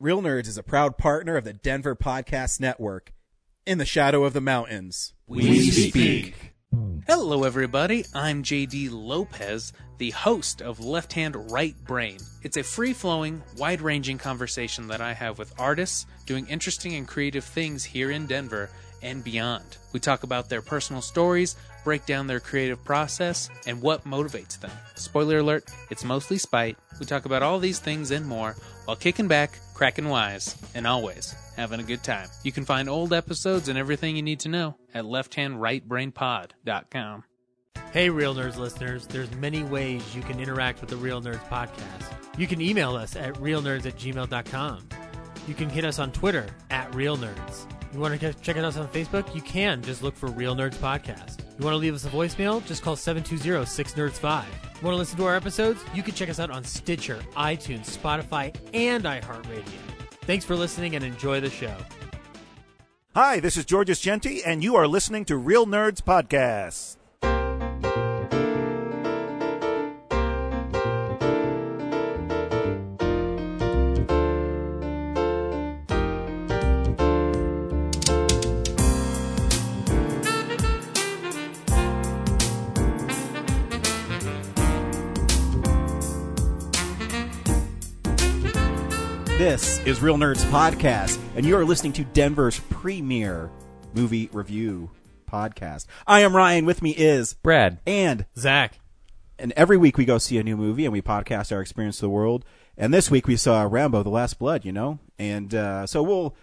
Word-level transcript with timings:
Real 0.00 0.22
Nerds 0.22 0.46
is 0.46 0.56
a 0.56 0.62
proud 0.62 0.96
partner 0.96 1.36
of 1.36 1.42
the 1.42 1.52
Denver 1.52 1.96
Podcast 1.96 2.60
Network. 2.60 3.12
In 3.66 3.78
the 3.78 3.84
shadow 3.84 4.22
of 4.22 4.32
the 4.32 4.40
mountains, 4.40 5.12
we 5.26 5.72
speak. 5.72 6.54
Hello, 7.08 7.42
everybody. 7.42 8.04
I'm 8.14 8.44
JD 8.44 8.90
Lopez, 8.92 9.72
the 9.98 10.10
host 10.10 10.62
of 10.62 10.78
Left 10.78 11.14
Hand 11.14 11.50
Right 11.50 11.74
Brain. 11.84 12.18
It's 12.44 12.56
a 12.56 12.62
free 12.62 12.92
flowing, 12.92 13.42
wide 13.56 13.80
ranging 13.80 14.18
conversation 14.18 14.86
that 14.86 15.00
I 15.00 15.14
have 15.14 15.36
with 15.36 15.52
artists 15.58 16.06
doing 16.26 16.46
interesting 16.46 16.94
and 16.94 17.08
creative 17.08 17.42
things 17.42 17.82
here 17.82 18.12
in 18.12 18.26
Denver 18.26 18.70
and 19.02 19.24
beyond. 19.24 19.78
We 19.92 19.98
talk 19.98 20.22
about 20.22 20.48
their 20.48 20.62
personal 20.62 21.02
stories, 21.02 21.56
break 21.82 22.06
down 22.06 22.28
their 22.28 22.38
creative 22.38 22.84
process, 22.84 23.50
and 23.66 23.82
what 23.82 24.04
motivates 24.04 24.60
them. 24.60 24.70
Spoiler 24.94 25.38
alert, 25.38 25.64
it's 25.90 26.04
mostly 26.04 26.38
spite. 26.38 26.76
We 27.00 27.06
talk 27.06 27.24
about 27.24 27.42
all 27.42 27.58
these 27.58 27.80
things 27.80 28.12
and 28.12 28.26
more 28.26 28.54
while 28.84 28.96
kicking 28.96 29.28
back, 29.28 29.58
cracking 29.78 30.08
wise, 30.08 30.56
and 30.74 30.86
always 30.88 31.36
having 31.56 31.78
a 31.78 31.84
good 31.84 32.02
time. 32.02 32.28
You 32.42 32.50
can 32.50 32.64
find 32.64 32.88
old 32.88 33.12
episodes 33.12 33.68
and 33.68 33.78
everything 33.78 34.16
you 34.16 34.22
need 34.22 34.40
to 34.40 34.48
know 34.48 34.74
at 34.92 35.04
lefthandrightbrainpod.com. 35.04 37.24
Hey, 37.92 38.10
Real 38.10 38.34
Nerds 38.34 38.56
listeners, 38.56 39.06
there's 39.06 39.32
many 39.36 39.62
ways 39.62 40.16
you 40.16 40.22
can 40.22 40.40
interact 40.40 40.80
with 40.80 40.90
the 40.90 40.96
Real 40.96 41.22
Nerds 41.22 41.48
podcast. 41.48 42.12
You 42.36 42.48
can 42.48 42.60
email 42.60 42.96
us 42.96 43.14
at 43.14 43.34
realnerds 43.34 43.86
at 43.86 43.96
gmail.com. 43.96 44.88
You 45.46 45.54
can 45.54 45.70
hit 45.70 45.84
us 45.84 46.00
on 46.00 46.10
Twitter 46.10 46.48
at 46.70 46.92
Real 46.92 47.16
Nerds. 47.16 47.77
You 47.92 48.00
want 48.00 48.20
to 48.20 48.34
check 48.34 48.56
us 48.58 48.76
out 48.76 48.82
on 48.82 48.88
Facebook? 48.88 49.34
You 49.34 49.40
can. 49.40 49.80
Just 49.82 50.02
look 50.02 50.14
for 50.14 50.26
Real 50.28 50.54
Nerds 50.54 50.76
Podcast. 50.76 51.40
You 51.58 51.64
want 51.64 51.72
to 51.72 51.78
leave 51.78 51.94
us 51.94 52.04
a 52.04 52.10
voicemail? 52.10 52.64
Just 52.66 52.82
call 52.82 52.96
720-6nerds5. 52.96 54.44
You 54.44 54.86
Want 54.86 54.94
to 54.94 54.98
listen 54.98 55.16
to 55.16 55.24
our 55.24 55.34
episodes? 55.34 55.80
You 55.94 56.02
can 56.02 56.14
check 56.14 56.28
us 56.28 56.38
out 56.38 56.50
on 56.50 56.62
Stitcher, 56.64 57.18
iTunes, 57.34 57.96
Spotify, 57.96 58.54
and 58.74 59.04
iHeartRadio. 59.04 59.64
Thanks 60.22 60.44
for 60.44 60.54
listening 60.54 60.94
and 60.96 61.04
enjoy 61.04 61.40
the 61.40 61.50
show. 61.50 61.74
Hi, 63.14 63.40
this 63.40 63.56
is 63.56 63.64
Georges 63.64 64.00
Genti, 64.00 64.44
and 64.44 64.62
you 64.62 64.76
are 64.76 64.86
listening 64.86 65.24
to 65.24 65.36
Real 65.38 65.66
Nerds 65.66 66.02
Podcast. 66.02 66.97
This 89.38 89.78
is 89.86 90.02
Real 90.02 90.16
Nerds 90.16 90.44
Podcast, 90.46 91.16
and 91.36 91.46
you 91.46 91.56
are 91.56 91.64
listening 91.64 91.92
to 91.92 92.04
Denver's 92.04 92.58
premier 92.70 93.52
movie 93.94 94.28
review 94.32 94.90
podcast. 95.30 95.86
I 96.08 96.22
am 96.22 96.34
Ryan. 96.34 96.66
With 96.66 96.82
me 96.82 96.90
is 96.90 97.34
Brad. 97.34 97.78
and 97.86 98.26
Zach. 98.36 98.80
and 99.38 99.52
every 99.52 99.76
week 99.76 99.96
we 99.96 100.04
go 100.04 100.18
see 100.18 100.38
a 100.38 100.42
new 100.42 100.56
movie 100.56 100.84
and 100.84 100.92
we 100.92 101.00
podcast 101.00 101.52
our 101.54 101.60
experience 101.60 101.98
of 101.98 102.02
the 102.02 102.08
world. 102.10 102.44
And 102.76 102.92
this 102.92 103.12
week 103.12 103.28
we 103.28 103.36
saw 103.36 103.62
Rambo: 103.62 104.02
The 104.02 104.10
Last 104.10 104.40
Blood. 104.40 104.64
You 104.64 104.72
know, 104.72 104.98
and 105.20 105.54
uh, 105.54 105.86
so 105.86 106.02
we'll 106.02 106.34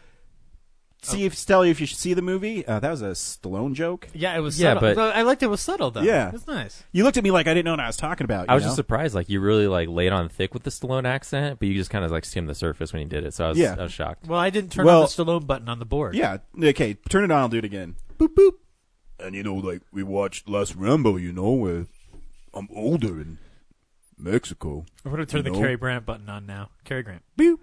see 1.05 1.25
if 1.25 1.45
tell 1.45 1.63
you 1.65 1.71
if 1.71 1.79
you 1.79 1.85
should 1.87 1.97
see 1.97 2.13
the 2.13 2.21
movie. 2.21 2.65
Uh, 2.67 2.79
that 2.79 2.89
was 2.91 3.01
a 3.01 3.11
Stallone 3.11 3.73
joke. 3.73 4.07
Yeah, 4.13 4.35
it 4.35 4.39
was 4.41 4.59
Yeah, 4.59 4.73
subtle. 4.73 4.95
but- 4.95 5.15
I 5.15 5.21
liked 5.21 5.43
it 5.43 5.47
was 5.47 5.61
subtle, 5.61 5.91
though. 5.91 6.01
Yeah. 6.01 6.27
It 6.27 6.33
was 6.33 6.47
nice. 6.47 6.83
You 6.91 7.03
looked 7.03 7.17
at 7.17 7.23
me 7.23 7.31
like 7.31 7.47
I 7.47 7.53
didn't 7.53 7.65
know 7.65 7.71
what 7.71 7.79
I 7.79 7.87
was 7.87 7.97
talking 7.97 8.25
about. 8.25 8.49
I 8.49 8.55
was 8.55 8.63
you 8.63 8.67
just 8.67 8.73
know? 8.77 8.81
surprised, 8.83 9.15
like 9.15 9.29
you 9.29 9.39
really 9.39 9.67
like 9.67 9.87
laid 9.89 10.11
on 10.11 10.29
thick 10.29 10.53
with 10.53 10.63
the 10.63 10.69
Stallone 10.69 11.05
accent, 11.05 11.59
but 11.59 11.67
you 11.67 11.73
just 11.73 11.89
kind 11.89 12.03
of 12.05 12.11
like 12.11 12.25
skimmed 12.25 12.49
the 12.49 12.55
surface 12.55 12.91
when 12.93 13.01
you 13.01 13.07
did 13.07 13.23
it. 13.25 13.33
So 13.33 13.45
I 13.45 13.49
was, 13.49 13.57
Yeah. 13.57 13.75
I 13.77 13.83
was 13.83 13.93
shocked. 13.93 14.27
Well, 14.27 14.39
I 14.39 14.49
didn't 14.49 14.71
turn 14.71 14.85
Well- 14.85 15.03
on 15.03 15.09
the 15.15 15.23
Stallone 15.23 15.45
button 15.47 15.69
on 15.69 15.79
the 15.79 15.85
board. 15.85 16.15
Yeah. 16.15 16.37
Okay. 16.61 16.95
Turn 17.09 17.23
it 17.23 17.31
on. 17.31 17.39
I'll 17.39 17.49
do 17.49 17.57
it 17.57 17.65
again. 17.65 17.95
Boop 18.17 18.33
boop. 18.35 18.51
And 19.19 19.33
you 19.35 19.43
know, 19.43 19.55
like 19.55 19.81
we 19.93 20.03
watched 20.03 20.49
last 20.49 20.75
Rambo. 20.75 21.17
You 21.17 21.31
know, 21.31 21.51
where 21.51 21.85
I'm 22.53 22.67
older 22.75 23.19
in 23.21 23.37
Mexico. 24.17 24.85
I'm 25.03 25.11
going 25.11 25.25
to 25.25 25.31
turn 25.31 25.43
the 25.43 25.51
know? 25.51 25.59
Cary 25.59 25.77
Grant 25.77 26.05
button 26.05 26.29
on 26.29 26.45
now. 26.45 26.69
Cary 26.83 27.03
Grant. 27.03 27.21
Boop. 27.37 27.57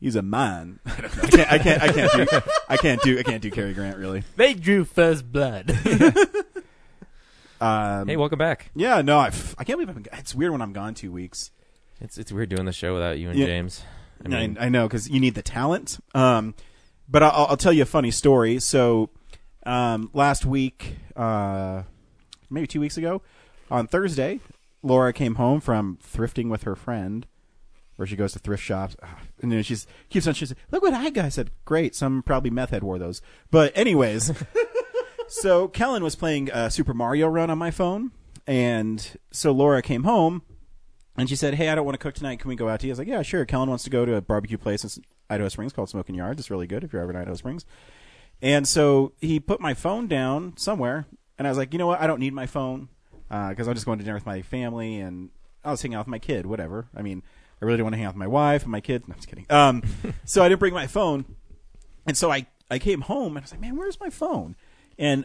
He's 0.00 0.16
a 0.16 0.22
man. 0.22 0.80
I 0.86 0.90
can't. 1.28 1.52
I 1.52 1.58
can't. 1.58 1.82
I 1.82 1.88
can't 1.92 2.12
do. 2.12 2.40
I 2.68 2.76
can't 2.78 3.02
do. 3.02 3.18
I 3.18 3.22
can't 3.22 3.42
do 3.42 3.50
Cary 3.50 3.74
Grant 3.74 3.98
really. 3.98 4.22
They 4.36 4.54
drew 4.54 4.84
first 4.84 5.30
blood. 5.30 5.76
Um, 7.60 8.08
Hey, 8.08 8.16
welcome 8.16 8.38
back. 8.38 8.70
yeah. 8.74 9.02
No. 9.02 9.18
I, 9.18 9.26
f- 9.28 9.54
I 9.58 9.64
can't 9.64 9.78
believe 9.78 9.90
I've 9.94 10.02
been, 10.02 10.18
it's 10.18 10.34
weird 10.34 10.52
when 10.52 10.62
I'm 10.62 10.72
gone 10.72 10.94
two 10.94 11.12
weeks. 11.12 11.50
It's 12.00 12.16
it's 12.16 12.32
weird 12.32 12.48
doing 12.48 12.64
the 12.64 12.72
show 12.72 12.94
without 12.94 13.18
you 13.18 13.28
and 13.28 13.38
Yeah. 13.38 13.44
James. 13.46 13.82
I 14.24 14.28
I, 14.34 14.40
mean, 14.40 14.56
I 14.58 14.68
know 14.70 14.88
because 14.88 15.10
you 15.10 15.20
need 15.20 15.34
the 15.34 15.42
talent. 15.42 15.98
Um, 16.14 16.54
but 17.08 17.22
I'll, 17.22 17.48
I'll 17.50 17.56
tell 17.58 17.72
you 17.72 17.82
a 17.82 17.86
funny 17.86 18.10
story. 18.10 18.58
So, 18.60 19.10
um, 19.66 20.08
last 20.14 20.46
week, 20.46 20.96
uh, 21.16 21.82
maybe 22.48 22.66
two 22.66 22.80
weeks 22.80 22.96
ago, 22.96 23.20
on 23.70 23.86
Thursday, 23.86 24.40
Laura 24.82 25.12
came 25.12 25.34
home 25.34 25.60
from 25.60 25.98
thrifting 26.02 26.48
with 26.48 26.62
her 26.62 26.74
friend, 26.76 27.26
where 28.00 28.06
she 28.06 28.16
goes 28.16 28.32
to 28.32 28.38
thrift 28.38 28.62
shops, 28.62 28.96
Ah, 29.02 29.18
and 29.42 29.52
then 29.52 29.62
she's 29.62 29.86
keeps 30.08 30.26
on. 30.26 30.32
She 30.32 30.46
said, 30.46 30.56
"Look 30.70 30.82
what 30.82 30.94
I 30.94 31.10
got." 31.10 31.26
I 31.26 31.28
said, 31.28 31.50
"Great, 31.66 31.94
some 31.94 32.22
probably 32.22 32.48
meth 32.48 32.70
head 32.70 32.82
wore 32.82 32.98
those." 32.98 33.20
But 33.50 33.76
anyways, 33.76 34.32
so 35.28 35.68
Kellen 35.68 36.02
was 36.02 36.16
playing 36.16 36.50
uh, 36.50 36.70
Super 36.70 36.94
Mario 36.94 37.28
Run 37.28 37.50
on 37.50 37.58
my 37.58 37.70
phone, 37.70 38.12
and 38.46 39.18
so 39.30 39.52
Laura 39.52 39.82
came 39.82 40.04
home. 40.04 40.42
And 41.16 41.28
she 41.28 41.36
said, 41.36 41.54
"Hey, 41.54 41.68
I 41.68 41.74
don't 41.74 41.84
want 41.84 41.92
to 41.94 42.02
cook 42.02 42.14
tonight. 42.14 42.40
Can 42.40 42.48
we 42.48 42.56
go 42.56 42.70
out 42.70 42.80
to 42.80 42.86
eat?" 42.86 42.90
I 42.90 42.92
was 42.92 42.98
like, 43.00 43.08
"Yeah, 43.08 43.20
sure." 43.20 43.44
Kellen 43.44 43.68
wants 43.68 43.84
to 43.84 43.90
go 43.90 44.06
to 44.06 44.14
a 44.14 44.22
barbecue 44.22 44.56
place 44.56 44.82
in 44.82 45.04
Idaho 45.28 45.50
Springs 45.50 45.74
called 45.74 45.90
Smoking 45.90 46.14
Yard. 46.14 46.38
It's 46.38 46.50
really 46.50 46.66
good 46.66 46.82
if 46.82 46.94
you're 46.94 47.02
ever 47.02 47.10
in 47.10 47.16
Idaho 47.16 47.34
Springs. 47.36 47.66
And 48.40 48.66
so 48.66 49.12
he 49.20 49.38
put 49.38 49.60
my 49.60 49.74
phone 49.74 50.06
down 50.06 50.56
somewhere, 50.56 51.04
and 51.36 51.46
I 51.46 51.50
was 51.50 51.58
like, 51.58 51.74
"You 51.74 51.78
know 51.78 51.88
what? 51.88 52.00
I 52.00 52.06
don't 52.06 52.20
need 52.20 52.32
my 52.32 52.46
phone 52.46 52.88
because 53.28 53.68
I'm 53.68 53.74
just 53.74 53.84
going 53.84 53.98
to 53.98 54.04
dinner 54.04 54.16
with 54.16 54.24
my 54.24 54.40
family, 54.40 54.98
and 54.98 55.28
I 55.62 55.70
was 55.70 55.82
hanging 55.82 55.96
out 55.96 56.06
with 56.06 56.10
my 56.10 56.18
kid. 56.18 56.46
Whatever. 56.46 56.88
I 56.96 57.02
mean, 57.02 57.22
I 57.60 57.64
really 57.64 57.76
didn't 57.76 57.86
want 57.86 57.94
to 57.94 57.98
hang 57.98 58.06
out 58.06 58.14
with 58.14 58.18
my 58.18 58.26
wife 58.26 58.62
and 58.62 58.72
my 58.72 58.80
kids. 58.80 59.06
No, 59.06 59.12
I'm 59.12 59.18
just 59.18 59.28
kidding. 59.28 59.46
Um, 59.50 59.82
so 60.24 60.42
I 60.42 60.48
didn't 60.48 60.60
bring 60.60 60.74
my 60.74 60.86
phone, 60.86 61.24
and 62.06 62.16
so 62.16 62.30
I 62.30 62.46
I 62.70 62.78
came 62.78 63.02
home 63.02 63.36
and 63.36 63.38
I 63.38 63.42
was 63.42 63.50
like, 63.52 63.60
"Man, 63.60 63.76
where's 63.76 64.00
my 64.00 64.10
phone?" 64.10 64.56
And 64.98 65.24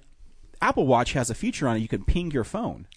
Apple 0.62 0.88
Watch 0.88 1.14
has 1.14 1.30
a 1.30 1.36
feature 1.36 1.68
on 1.68 1.78
it. 1.78 1.80
You 1.80 1.88
can 1.88 2.04
ping 2.04 2.32
your 2.32 2.44
phone. 2.44 2.88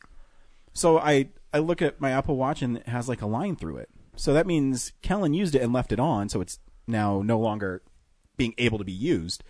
So 0.72 0.98
I 0.98 1.28
I 1.52 1.58
look 1.58 1.82
at 1.82 2.00
my 2.00 2.10
Apple 2.10 2.36
Watch 2.36 2.62
and 2.62 2.78
it 2.78 2.88
has 2.88 3.08
like 3.08 3.22
a 3.22 3.26
line 3.26 3.56
through 3.56 3.78
it. 3.78 3.90
So 4.16 4.32
that 4.32 4.46
means 4.46 4.92
Kellen 5.02 5.34
used 5.34 5.54
it 5.54 5.62
and 5.62 5.72
left 5.72 5.92
it 5.92 6.00
on, 6.00 6.28
so 6.28 6.40
it's 6.40 6.58
now 6.86 7.22
no 7.22 7.38
longer 7.38 7.82
being 8.36 8.54
able 8.58 8.78
to 8.78 8.84
be 8.84 8.92
used. 8.92 9.44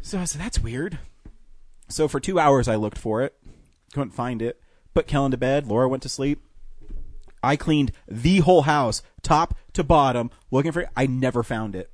So 0.00 0.18
I 0.18 0.24
said, 0.24 0.40
that's 0.40 0.60
weird. 0.60 0.98
So 1.88 2.08
for 2.08 2.20
two 2.20 2.38
hours 2.38 2.68
I 2.68 2.76
looked 2.76 2.96
for 2.96 3.22
it, 3.22 3.34
couldn't 3.92 4.12
find 4.12 4.40
it. 4.40 4.60
Put 4.94 5.06
Kellen 5.06 5.30
to 5.32 5.36
bed. 5.36 5.66
Laura 5.66 5.88
went 5.88 6.02
to 6.04 6.08
sleep. 6.08 6.42
I 7.42 7.56
cleaned 7.56 7.92
the 8.08 8.38
whole 8.40 8.62
house, 8.62 9.02
top 9.22 9.56
to 9.74 9.84
bottom, 9.84 10.30
looking 10.50 10.72
for 10.72 10.80
it. 10.80 10.88
I 10.96 11.06
never 11.06 11.42
found 11.42 11.74
it. 11.74 11.90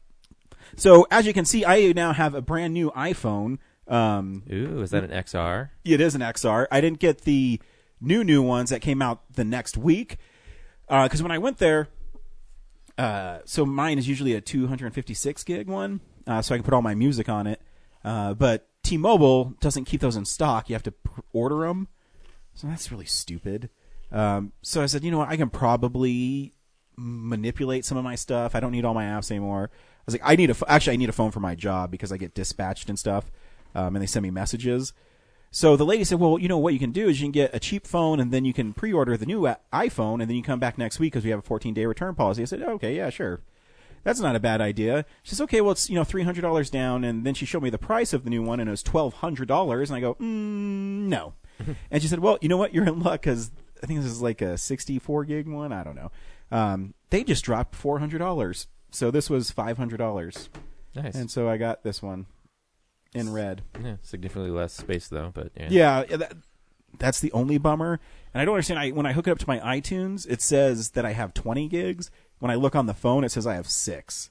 So 0.76 1.06
as 1.10 1.26
you 1.26 1.32
can 1.32 1.44
see, 1.44 1.64
I 1.64 1.92
now 1.92 2.12
have 2.12 2.34
a 2.34 2.42
brand 2.42 2.74
new 2.74 2.90
iPhone. 2.90 3.58
Um, 3.88 4.42
ooh, 4.52 4.82
is 4.82 4.90
that 4.90 5.04
an 5.04 5.10
XR? 5.10 5.70
it 5.84 6.00
is 6.00 6.14
an 6.14 6.20
XR. 6.20 6.66
I 6.70 6.80
didn't 6.80 6.98
get 6.98 7.22
the 7.22 7.60
new 8.00 8.24
new 8.24 8.42
ones 8.42 8.70
that 8.70 8.80
came 8.80 9.00
out 9.00 9.22
the 9.32 9.44
next 9.44 9.76
week 9.76 10.18
because 10.88 11.22
when 11.22 11.32
I 11.32 11.38
went 11.38 11.58
there, 11.58 11.88
uh, 12.98 13.38
so 13.44 13.66
mine 13.66 13.98
is 13.98 14.08
usually 14.08 14.34
a 14.34 14.40
256 14.40 15.44
gig 15.44 15.68
one, 15.68 16.00
uh, 16.26 16.42
so 16.42 16.54
I 16.54 16.58
can 16.58 16.64
put 16.64 16.74
all 16.74 16.82
my 16.82 16.94
music 16.94 17.28
on 17.28 17.46
it. 17.46 17.60
Uh, 18.04 18.34
but 18.34 18.68
T-Mobile 18.82 19.54
doesn't 19.60 19.84
keep 19.84 20.00
those 20.00 20.16
in 20.16 20.24
stock. 20.24 20.68
You 20.68 20.74
have 20.74 20.82
to 20.84 20.94
order 21.32 21.66
them, 21.66 21.88
so 22.54 22.68
that's 22.68 22.90
really 22.92 23.04
stupid. 23.04 23.68
Um, 24.12 24.52
so 24.62 24.82
I 24.82 24.86
said, 24.86 25.04
you 25.04 25.10
know 25.10 25.18
what, 25.18 25.28
I 25.28 25.36
can 25.36 25.50
probably 25.50 26.54
manipulate 26.96 27.84
some 27.84 27.98
of 27.98 28.04
my 28.04 28.14
stuff. 28.14 28.54
I 28.54 28.60
don't 28.60 28.72
need 28.72 28.84
all 28.84 28.94
my 28.94 29.04
apps 29.04 29.30
anymore. 29.30 29.70
I 29.72 30.02
was 30.06 30.14
like, 30.14 30.22
I 30.24 30.36
need 30.36 30.50
a 30.50 30.54
ph- 30.54 30.64
actually 30.68 30.94
I 30.94 30.96
need 30.96 31.08
a 31.08 31.12
phone 31.12 31.30
for 31.30 31.40
my 31.40 31.54
job 31.54 31.90
because 31.90 32.12
I 32.12 32.16
get 32.16 32.34
dispatched 32.34 32.88
and 32.88 32.98
stuff, 32.98 33.30
um, 33.74 33.96
and 33.96 34.02
they 34.02 34.06
send 34.06 34.22
me 34.22 34.30
messages. 34.30 34.92
So 35.50 35.76
the 35.76 35.86
lady 35.86 36.04
said, 36.04 36.20
"Well, 36.20 36.38
you 36.38 36.48
know 36.48 36.58
what 36.58 36.72
you 36.72 36.78
can 36.78 36.92
do 36.92 37.08
is 37.08 37.20
you 37.20 37.24
can 37.26 37.32
get 37.32 37.54
a 37.54 37.58
cheap 37.58 37.86
phone, 37.86 38.20
and 38.20 38.30
then 38.30 38.44
you 38.44 38.52
can 38.52 38.72
pre-order 38.72 39.16
the 39.16 39.26
new 39.26 39.46
a- 39.46 39.58
iPhone, 39.72 40.20
and 40.20 40.28
then 40.28 40.36
you 40.36 40.42
come 40.42 40.60
back 40.60 40.76
next 40.78 40.98
week 40.98 41.12
because 41.12 41.24
we 41.24 41.30
have 41.30 41.38
a 41.40 41.42
14-day 41.42 41.86
return 41.86 42.14
policy." 42.14 42.42
I 42.42 42.44
said, 42.46 42.62
"Okay, 42.62 42.96
yeah, 42.96 43.10
sure." 43.10 43.40
That's 44.04 44.20
not 44.20 44.36
a 44.36 44.40
bad 44.40 44.60
idea. 44.60 45.04
She 45.22 45.30
says, 45.30 45.40
"Okay, 45.42 45.60
well, 45.60 45.72
it's 45.72 45.88
you 45.88 45.96
know 45.96 46.04
three 46.04 46.22
hundred 46.22 46.42
dollars 46.42 46.70
down," 46.70 47.02
and 47.04 47.24
then 47.26 47.34
she 47.34 47.46
showed 47.46 47.62
me 47.62 47.70
the 47.70 47.78
price 47.78 48.12
of 48.12 48.22
the 48.22 48.30
new 48.30 48.42
one, 48.42 48.60
and 48.60 48.68
it 48.68 48.70
was 48.70 48.82
twelve 48.82 49.14
hundred 49.14 49.48
dollars, 49.48 49.90
and 49.90 49.96
I 49.96 50.00
go, 50.00 50.14
mm, 50.14 50.20
"No," 50.22 51.34
and 51.90 52.02
she 52.02 52.08
said, 52.08 52.20
"Well, 52.20 52.38
you 52.40 52.48
know 52.48 52.56
what? 52.56 52.72
You're 52.72 52.86
in 52.86 53.00
luck 53.00 53.22
because 53.22 53.50
I 53.82 53.86
think 53.86 54.00
this 54.00 54.10
is 54.10 54.22
like 54.22 54.40
a 54.42 54.56
sixty-four 54.58 55.24
gig 55.24 55.48
one. 55.48 55.72
I 55.72 55.82
don't 55.84 55.96
know. 55.96 56.10
Um, 56.50 56.94
they 57.10 57.24
just 57.24 57.44
dropped 57.44 57.74
four 57.74 57.98
hundred 57.98 58.18
dollars, 58.18 58.66
so 58.90 59.10
this 59.10 59.28
was 59.30 59.50
five 59.50 59.78
hundred 59.78 59.98
dollars, 59.98 60.48
Nice. 60.94 61.14
and 61.14 61.30
so 61.30 61.48
I 61.48 61.56
got 61.56 61.82
this 61.82 62.02
one 62.02 62.26
in 63.14 63.32
red." 63.32 63.62
yeah, 63.82 63.96
significantly 64.02 64.50
less 64.50 64.72
space 64.72 65.08
though, 65.08 65.30
but 65.34 65.50
yeah. 65.56 65.68
Yeah, 65.70 66.04
yeah, 66.08 66.16
that, 66.16 66.32
that's 66.98 67.20
the 67.20 67.32
only 67.32 67.58
bummer. 67.58 68.00
And 68.32 68.40
I 68.40 68.44
don't 68.44 68.54
understand. 68.54 68.80
I 68.80 68.90
when 68.90 69.06
I 69.06 69.12
hook 69.12 69.26
it 69.28 69.30
up 69.32 69.38
to 69.38 69.48
my 69.48 69.58
iTunes, 69.60 70.26
it 70.28 70.40
says 70.42 70.90
that 70.90 71.04
I 71.04 71.12
have 71.12 71.34
20 71.34 71.68
gigs. 71.68 72.10
When 72.38 72.50
I 72.50 72.54
look 72.54 72.76
on 72.76 72.86
the 72.86 72.94
phone, 72.94 73.24
it 73.24 73.30
says 73.32 73.46
I 73.46 73.54
have 73.54 73.68
six. 73.68 74.30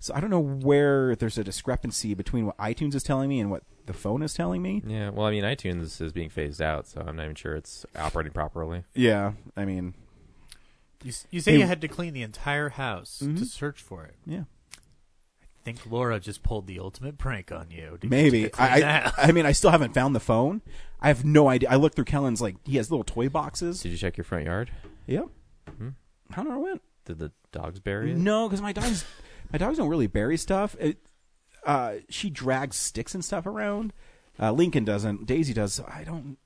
So 0.00 0.14
I 0.14 0.20
don't 0.20 0.30
know 0.30 0.38
where 0.40 1.16
there's 1.16 1.38
a 1.38 1.44
discrepancy 1.44 2.14
between 2.14 2.46
what 2.46 2.56
iTunes 2.58 2.94
is 2.94 3.02
telling 3.02 3.28
me 3.28 3.40
and 3.40 3.50
what 3.50 3.64
the 3.86 3.92
phone 3.92 4.22
is 4.22 4.32
telling 4.34 4.62
me. 4.62 4.82
Yeah, 4.86 5.10
well, 5.10 5.26
I 5.26 5.30
mean, 5.32 5.42
iTunes 5.44 6.00
is 6.00 6.12
being 6.12 6.28
phased 6.30 6.62
out, 6.62 6.86
so 6.86 7.02
I'm 7.06 7.16
not 7.16 7.24
even 7.24 7.34
sure 7.34 7.56
it's 7.56 7.84
operating 7.96 8.32
properly. 8.32 8.84
Yeah, 8.94 9.32
I 9.56 9.64
mean, 9.64 9.94
You, 11.02 11.12
you 11.30 11.40
say 11.40 11.52
Hey- 11.52 11.58
you 11.58 11.66
had 11.66 11.80
to 11.80 11.88
clean 11.88 12.12
the 12.14 12.22
entire 12.22 12.68
house 12.68 13.18
to 13.18 13.44
search 13.44 13.80
for 13.82 14.04
it. 14.04 14.14
yeah, 14.26 14.44
I 15.42 15.64
think 15.64 15.80
Laura 15.90 16.20
just 16.20 16.42
pulled 16.44 16.66
the 16.68 16.78
ultimate 16.78 17.18
prank 17.18 17.50
on 17.50 17.70
you. 17.70 17.98
to 17.98 17.98
get 17.98 18.04
you 18.04 18.08
maybe. 18.10 18.48
clean 18.50 18.68
I, 18.68 18.74
I, 18.76 18.80
that. 18.80 19.14
I 19.18 19.32
mean, 19.32 19.46
I 19.46 19.52
still 19.52 19.70
haven't 19.70 19.94
found 19.94 20.14
the 20.14 20.20
phone. 20.20 20.62
I 21.00 21.08
have 21.08 21.24
no 21.24 21.48
idea. 21.48 21.70
I 21.70 21.74
looked 21.76 21.96
through 21.96 22.04
Kellen's 22.06 22.40
like 22.40 22.56
he 22.64 22.76
has 22.76 22.90
little 22.90 23.04
toy 23.04 23.28
boxes. 23.28 23.82
Did 23.82 23.90
you 23.90 23.98
check 23.98 24.16
your 24.16 24.24
front 24.24 24.44
yard? 24.46 24.70
Yep. 25.06 25.26
Hmm. 25.76 25.88
I 26.32 26.36
don't 26.36 26.48
know 26.50 26.60
when. 26.60 26.80
Did 27.04 27.18
the 27.18 27.32
dogs 27.52 27.80
bury 27.80 28.12
it? 28.12 28.16
No, 28.18 28.48
because 28.48 28.60
my 28.62 28.72
dogs, 28.72 29.04
my 29.52 29.58
dogs 29.58 29.78
don't 29.78 29.88
really 29.88 30.06
bury 30.06 30.36
stuff. 30.36 30.76
It, 30.78 30.98
uh, 31.64 31.96
she 32.08 32.30
drags 32.30 32.76
sticks 32.76 33.14
and 33.14 33.24
stuff 33.24 33.46
around. 33.46 33.92
Uh, 34.40 34.52
Lincoln 34.52 34.84
doesn't. 34.84 35.26
Daisy 35.26 35.52
does. 35.52 35.72
So 35.74 35.84
I 35.92 36.04
don't. 36.04 36.38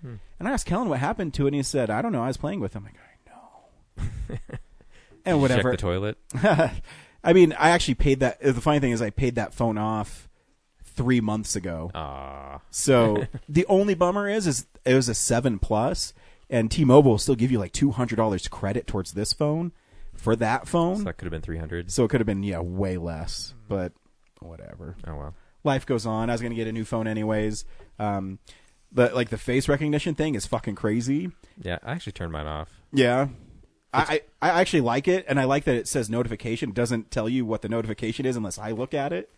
Hmm. 0.00 0.14
And 0.38 0.48
I 0.48 0.52
asked 0.52 0.66
Kellen 0.66 0.88
what 0.88 0.98
happened 0.98 1.34
to 1.34 1.44
it, 1.44 1.48
and 1.48 1.56
he 1.56 1.62
said, 1.62 1.90
"I 1.90 2.02
don't 2.02 2.12
know. 2.12 2.22
I 2.22 2.28
was 2.28 2.36
playing 2.36 2.60
with 2.60 2.74
him." 2.74 2.86
I'm 2.86 2.92
like, 2.92 4.38
I 4.38 4.38
know. 4.50 4.58
And 5.24 5.40
whatever. 5.40 5.70
Check 5.70 5.78
the 5.78 5.82
toilet. 5.82 6.18
I 7.24 7.32
mean, 7.32 7.52
I 7.52 7.70
actually 7.70 7.94
paid 7.94 8.18
that. 8.20 8.40
The 8.40 8.60
funny 8.60 8.80
thing 8.80 8.90
is, 8.90 9.00
I 9.00 9.10
paid 9.10 9.36
that 9.36 9.54
phone 9.54 9.78
off 9.78 10.28
three 10.84 11.20
months 11.20 11.54
ago. 11.54 11.92
Ah, 11.94 12.60
So 12.70 13.26
the 13.48 13.64
only 13.66 13.94
bummer 13.94 14.28
is, 14.28 14.46
is 14.48 14.66
it 14.84 14.94
was 14.94 15.08
a 15.08 15.14
seven 15.14 15.60
plus, 15.60 16.12
and 16.50 16.70
T-Mobile 16.70 17.12
will 17.12 17.18
still 17.18 17.36
give 17.36 17.52
you 17.52 17.60
like 17.60 17.70
two 17.72 17.92
hundred 17.92 18.16
dollars 18.16 18.48
credit 18.48 18.86
towards 18.88 19.12
this 19.12 19.32
phone 19.32 19.70
for 20.22 20.36
that 20.36 20.68
phone. 20.68 20.96
so 20.98 21.04
that 21.04 21.18
could 21.18 21.26
have 21.26 21.32
been 21.32 21.42
300. 21.42 21.90
So 21.90 22.04
it 22.04 22.08
could 22.08 22.20
have 22.20 22.26
been 22.26 22.42
yeah 22.42 22.60
way 22.60 22.96
less, 22.96 23.54
but 23.68 23.92
whatever. 24.40 24.96
Oh 25.06 25.16
well. 25.16 25.34
Life 25.64 25.84
goes 25.86 26.06
on. 26.06 26.30
I 26.30 26.32
was 26.34 26.40
gonna 26.40 26.54
get 26.54 26.68
a 26.68 26.72
new 26.72 26.84
phone 26.84 27.06
anyways. 27.06 27.64
Um, 27.98 28.38
but 28.92 29.14
like 29.14 29.30
the 29.30 29.38
face 29.38 29.68
recognition 29.68 30.14
thing 30.14 30.34
is 30.34 30.46
fucking 30.46 30.74
crazy. 30.74 31.30
Yeah, 31.60 31.78
I 31.82 31.92
actually 31.92 32.12
turned 32.12 32.32
mine 32.32 32.46
off. 32.46 32.68
Yeah. 32.92 33.28
I, 33.94 34.22
I 34.40 34.50
I 34.50 34.60
actually 34.60 34.80
like 34.80 35.06
it, 35.06 35.24
and 35.28 35.38
I 35.38 35.44
like 35.44 35.64
that 35.64 35.74
it 35.74 35.86
says 35.86 36.08
notification. 36.08 36.70
It 36.70 36.74
doesn't 36.74 37.10
tell 37.10 37.28
you 37.28 37.44
what 37.44 37.60
the 37.62 37.68
notification 37.68 38.24
is 38.24 38.36
unless 38.36 38.58
I 38.58 38.70
look 38.70 38.94
at 38.94 39.12
it, 39.12 39.30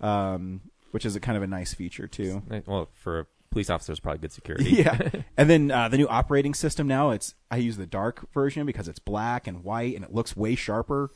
um, 0.00 0.62
which 0.92 1.04
is 1.04 1.14
a 1.14 1.20
kind 1.20 1.36
of 1.36 1.42
a 1.42 1.46
nice 1.46 1.74
feature 1.74 2.06
too. 2.06 2.42
Well, 2.66 2.88
for 2.94 3.20
a 3.20 3.26
police 3.52 3.70
officer, 3.70 3.92
it's 3.92 4.00
probably 4.00 4.18
good 4.18 4.32
security. 4.32 4.64
yeah, 4.70 4.98
and 5.36 5.48
then 5.48 5.70
uh, 5.70 5.88
the 5.88 5.98
new 5.98 6.08
operating 6.08 6.54
system 6.54 6.86
now. 6.86 7.10
It's 7.10 7.34
I 7.50 7.58
use 7.58 7.76
the 7.76 7.86
dark 7.86 8.26
version 8.32 8.66
because 8.66 8.88
it's 8.88 8.98
black 8.98 9.46
and 9.46 9.62
white 9.62 9.94
and 9.94 10.04
it 10.04 10.12
looks 10.12 10.36
way 10.36 10.54
sharper. 10.54 11.10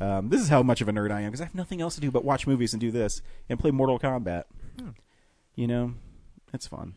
Um, 0.00 0.30
this 0.30 0.40
is 0.40 0.48
how 0.48 0.62
much 0.62 0.80
of 0.80 0.88
a 0.88 0.92
nerd 0.92 1.12
I 1.12 1.20
am 1.20 1.30
because 1.30 1.40
I 1.40 1.44
have 1.44 1.54
nothing 1.54 1.80
else 1.80 1.94
to 1.94 2.00
do 2.00 2.10
but 2.10 2.24
watch 2.24 2.46
movies 2.46 2.72
and 2.72 2.80
do 2.80 2.90
this 2.90 3.22
and 3.48 3.58
play 3.58 3.70
Mortal 3.70 4.00
Kombat. 4.00 4.44
You 5.54 5.66
know, 5.66 5.94
it's 6.52 6.66
fun. 6.66 6.94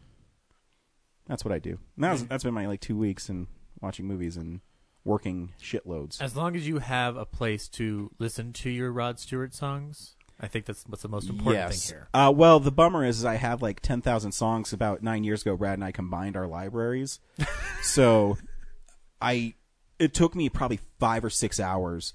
That's 1.28 1.44
what 1.44 1.54
I 1.54 1.60
do. 1.60 1.78
And 1.96 2.04
that 2.04 2.12
was, 2.14 2.26
that's 2.26 2.44
been 2.44 2.54
my 2.54 2.66
like 2.68 2.80
two 2.80 2.98
weeks 2.98 3.30
and 3.30 3.48
watching 3.82 4.06
movies 4.06 4.38
and 4.38 4.62
working 5.04 5.54
shitloads. 5.62 6.22
As 6.22 6.36
long 6.36 6.56
as 6.56 6.68
you 6.68 6.80
have 6.80 7.16
a 7.16 7.26
place 7.26 7.68
to 7.70 8.12
listen 8.18 8.54
to 8.54 8.70
your 8.70 8.92
Rod 8.92 9.20
Stewart 9.20 9.54
songs, 9.54 10.16
I 10.40 10.48
think 10.48 10.66
that's 10.66 10.84
what's 10.88 11.02
the 11.02 11.08
most 11.08 11.30
important 11.30 11.56
yes. 11.56 11.88
thing 11.88 11.98
here. 11.98 12.10
Uh, 12.14 12.32
well, 12.36 12.60
the 12.60 12.72
bummer 12.72 13.06
is, 13.06 13.20
is 13.20 13.26
I 13.26 13.36
have 13.36 13.62
like 13.62 13.80
ten 13.80 14.02
thousand 14.02 14.34
songs. 14.34 14.74
About 14.74 15.02
nine 15.02 15.24
years 15.24 15.42
ago, 15.42 15.56
Brad 15.56 15.76
and 15.76 15.84
I 15.84 15.92
combined 15.92 16.36
our 16.36 16.48
libraries, 16.48 17.20
so 17.82 18.38
I 19.22 19.54
it 19.98 20.14
took 20.14 20.36
me 20.36 20.50
probably 20.50 20.80
five 21.00 21.24
or 21.24 21.30
six 21.30 21.60
hours 21.60 22.14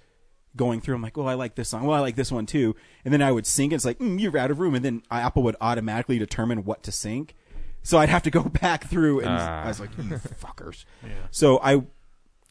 going 0.57 0.81
through. 0.81 0.97
I'm 0.97 1.03
like, 1.03 1.17
well, 1.17 1.29
I 1.29 1.35
like 1.35 1.55
this 1.55 1.69
song. 1.71 1.85
Well, 1.85 1.97
I 1.97 2.01
like 2.01 2.17
this 2.17 2.31
one 2.31 2.47
too. 2.47 2.77
And 3.05 3.15
then 3.15 3.23
I 3.23 3.33
would 3.33 3.47
sync. 3.47 3.73
It's 3.73 3.85
like 3.85 3.99
mm, 3.99 4.21
you're 4.21 4.37
out 4.37 4.51
of 4.51 4.61
room, 4.61 4.75
and 4.75 4.85
then 4.85 5.03
Apple 5.11 5.43
would 5.45 5.57
automatically 5.61 6.19
determine 6.19 6.65
what 6.65 6.83
to 6.85 6.93
sync. 6.93 7.35
So 7.83 7.99
I'd 7.99 8.09
have 8.11 8.23
to 8.25 8.31
go 8.31 8.43
back 8.61 8.85
through, 8.89 9.21
and 9.21 9.31
Ah. 9.31 9.65
I 9.65 9.69
was 9.69 9.81
like, 9.81 9.97
you 9.97 10.05
fuckers. 10.05 10.85
Yeah. 11.03 11.13
So 11.31 11.59
I 11.63 11.83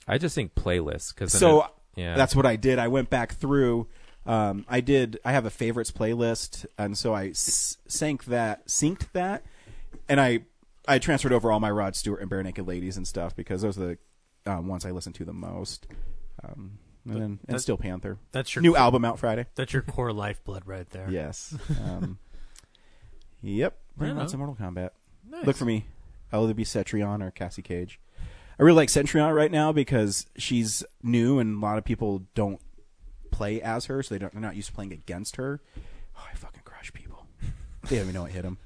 I 0.08 0.18
just 0.18 0.34
think 0.34 0.56
playlists 0.56 1.14
because 1.14 1.32
so 1.32 1.68
yeah, 1.96 2.16
that's 2.16 2.36
what 2.36 2.46
I 2.46 2.56
did. 2.56 2.80
I 2.80 2.88
went 2.88 3.10
back 3.10 3.34
through. 3.36 3.88
Um, 4.26 4.66
I 4.68 4.82
did. 4.82 5.20
I 5.26 5.32
have 5.32 5.46
a 5.46 5.50
favorites 5.50 5.92
playlist, 5.92 6.66
and 6.78 6.98
so 6.98 7.14
I 7.14 7.30
s- 7.30 7.78
sank 7.88 8.26
that, 8.26 8.68
synced 8.68 9.12
that, 9.14 9.44
and 10.08 10.20
I 10.22 10.42
I 10.88 11.00
transferred 11.00 11.34
over 11.34 11.52
all 11.52 11.60
my 11.60 11.72
Rod 11.72 11.96
Stewart 11.96 12.22
and 12.22 12.30
Barenaked 12.30 12.66
Ladies 12.68 12.98
and 12.98 13.08
stuff 13.08 13.36
because 13.36 13.62
those 13.62 13.78
are 13.80 13.98
the 14.46 14.52
um, 14.52 14.68
ones 14.68 14.86
I 14.86 14.92
listen 14.92 15.14
to 15.14 15.26
the 15.26 15.34
most. 15.34 15.88
Um, 16.44 16.80
and 17.06 17.22
then 17.22 17.40
and 17.48 17.62
Steel 17.62 17.78
Panther, 17.78 18.18
That's 18.34 18.54
your 18.54 18.62
new 18.62 18.72
core, 18.74 18.80
album 18.80 19.06
out 19.06 19.18
Friday. 19.20 19.46
That's 19.56 19.74
your 19.74 19.82
core 19.82 20.12
lifeblood 20.14 20.64
right 20.68 20.88
there. 20.92 21.08
Yes. 21.12 21.56
Um, 21.84 22.20
yep. 23.42 23.78
Right 23.98 24.16
lots 24.16 24.34
of. 24.34 24.40
Mortal 24.40 24.56
Kombat. 24.56 24.92
Nice. 25.28 25.46
Look 25.46 25.56
for 25.56 25.66
me. 25.66 25.86
I'll 26.32 26.44
either 26.44 26.54
be 26.54 26.64
Cetrion 26.66 27.22
or 27.24 27.32
Cassie 27.32 27.62
Cage. 27.62 28.00
I 28.60 28.64
really 28.64 28.76
like 28.76 28.90
Cetrion 28.90 29.34
right 29.34 29.52
now 29.52 29.72
because 29.72 30.26
she's 30.38 30.84
new 31.02 31.40
and 31.40 31.62
a 31.62 31.66
lot 31.66 31.78
of 31.78 31.86
people 31.86 32.24
don't 32.36 32.60
play 33.32 33.62
as 33.62 33.86
her, 33.86 34.02
so 34.04 34.14
they 34.14 34.20
don't, 34.20 34.34
they're 34.34 34.42
not 34.42 34.56
used 34.56 34.70
to 34.70 34.74
playing 34.74 34.94
against 34.94 35.36
her. 35.38 35.62
Oh, 36.18 36.28
I 36.32 36.36
fucking 36.36 36.62
crush 36.66 36.92
people. 36.94 37.26
they 37.84 37.96
don't 37.96 38.06
even 38.06 38.14
know 38.14 38.24
what 38.24 38.32
hit 38.32 38.44
them. 38.44 38.58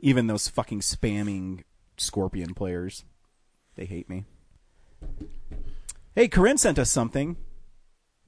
Even 0.00 0.26
those 0.26 0.48
fucking 0.48 0.80
spamming 0.80 1.64
Scorpion 1.96 2.54
players, 2.54 3.04
they 3.76 3.84
hate 3.84 4.08
me. 4.08 4.24
Hey, 6.14 6.28
Corinne 6.28 6.58
sent 6.58 6.78
us 6.78 6.90
something 6.90 7.36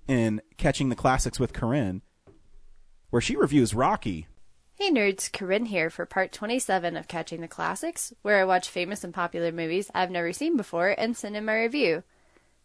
in 0.08 0.40
Catching 0.56 0.88
the 0.88 0.96
Classics 0.96 1.38
with 1.38 1.52
Corinne, 1.52 2.02
where 3.10 3.22
she 3.22 3.36
reviews 3.36 3.74
Rocky. 3.74 4.26
Hey 4.76 4.90
nerds, 4.90 5.32
Corinne 5.32 5.66
here 5.66 5.88
for 5.88 6.04
part 6.04 6.32
27 6.32 6.96
of 6.96 7.08
Catching 7.08 7.40
the 7.40 7.48
Classics, 7.48 8.12
where 8.22 8.40
I 8.40 8.44
watch 8.44 8.68
famous 8.68 9.04
and 9.04 9.14
popular 9.14 9.52
movies 9.52 9.90
I've 9.94 10.10
never 10.10 10.32
seen 10.32 10.56
before 10.56 10.94
and 10.98 11.16
send 11.16 11.36
in 11.36 11.44
my 11.44 11.54
review. 11.54 12.02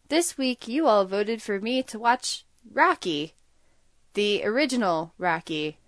This 0.08 0.36
week, 0.36 0.66
you 0.66 0.88
all 0.88 1.04
voted 1.04 1.40
for 1.40 1.60
me 1.60 1.84
to 1.84 1.98
watch 1.98 2.44
Rocky, 2.72 3.34
the 4.14 4.44
original 4.44 5.14
Rocky. 5.18 5.78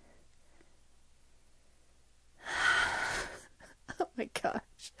oh 3.99 4.07
my 4.17 4.29
gosh. 4.41 4.91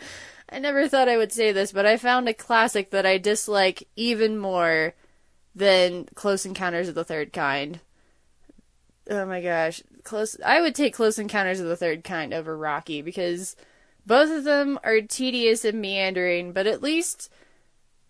I 0.49 0.59
never 0.59 0.87
thought 0.87 1.09
I 1.09 1.17
would 1.17 1.31
say 1.31 1.51
this, 1.51 1.71
but 1.71 1.85
I 1.85 1.97
found 1.97 2.29
a 2.29 2.33
classic 2.33 2.91
that 2.91 3.05
I 3.05 3.17
dislike 3.17 3.87
even 3.95 4.37
more 4.37 4.93
than 5.55 6.05
Close 6.15 6.45
Encounters 6.45 6.87
of 6.87 6.95
the 6.95 7.03
Third 7.03 7.33
Kind. 7.33 7.79
Oh 9.09 9.25
my 9.25 9.41
gosh, 9.41 9.83
close. 10.03 10.37
I 10.45 10.61
would 10.61 10.75
take 10.75 10.93
Close 10.93 11.19
Encounters 11.19 11.59
of 11.59 11.67
the 11.67 11.75
Third 11.75 12.03
Kind 12.03 12.33
over 12.33 12.57
Rocky 12.57 13.01
because 13.01 13.55
both 14.05 14.31
of 14.31 14.43
them 14.43 14.79
are 14.83 15.01
tedious 15.01 15.65
and 15.65 15.81
meandering, 15.81 16.53
but 16.53 16.67
at 16.67 16.83
least 16.83 17.31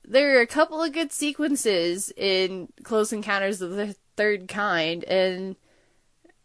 there 0.06 0.38
are 0.38 0.42
a 0.42 0.48
couple 0.48 0.82
of 0.82 0.94
good 0.94 1.12
sequences 1.12 2.12
in 2.16 2.70
Close 2.84 3.14
Encounters 3.14 3.62
of 3.62 3.72
the 3.72 3.96
Third 4.16 4.48
Kind, 4.48 5.04
and 5.06 5.56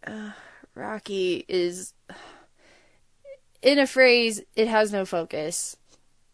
uh, 0.07 0.31
Rocky 0.75 1.45
is, 1.49 1.93
in 3.63 3.79
a 3.79 3.87
phrase, 3.87 4.43
it 4.55 4.69
has 4.69 4.93
no 4.93 5.05
focus. 5.05 5.77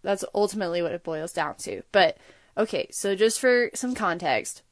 That's 0.03 0.25
ultimately 0.35 0.83
what 0.83 0.93
it 0.93 1.03
boils 1.03 1.33
down 1.33 1.57
to. 1.59 1.83
But 1.93 2.19
okay, 2.57 2.89
so 2.91 3.15
just 3.15 3.41
for 3.41 3.71
some 3.75 3.95
context, 3.95 4.63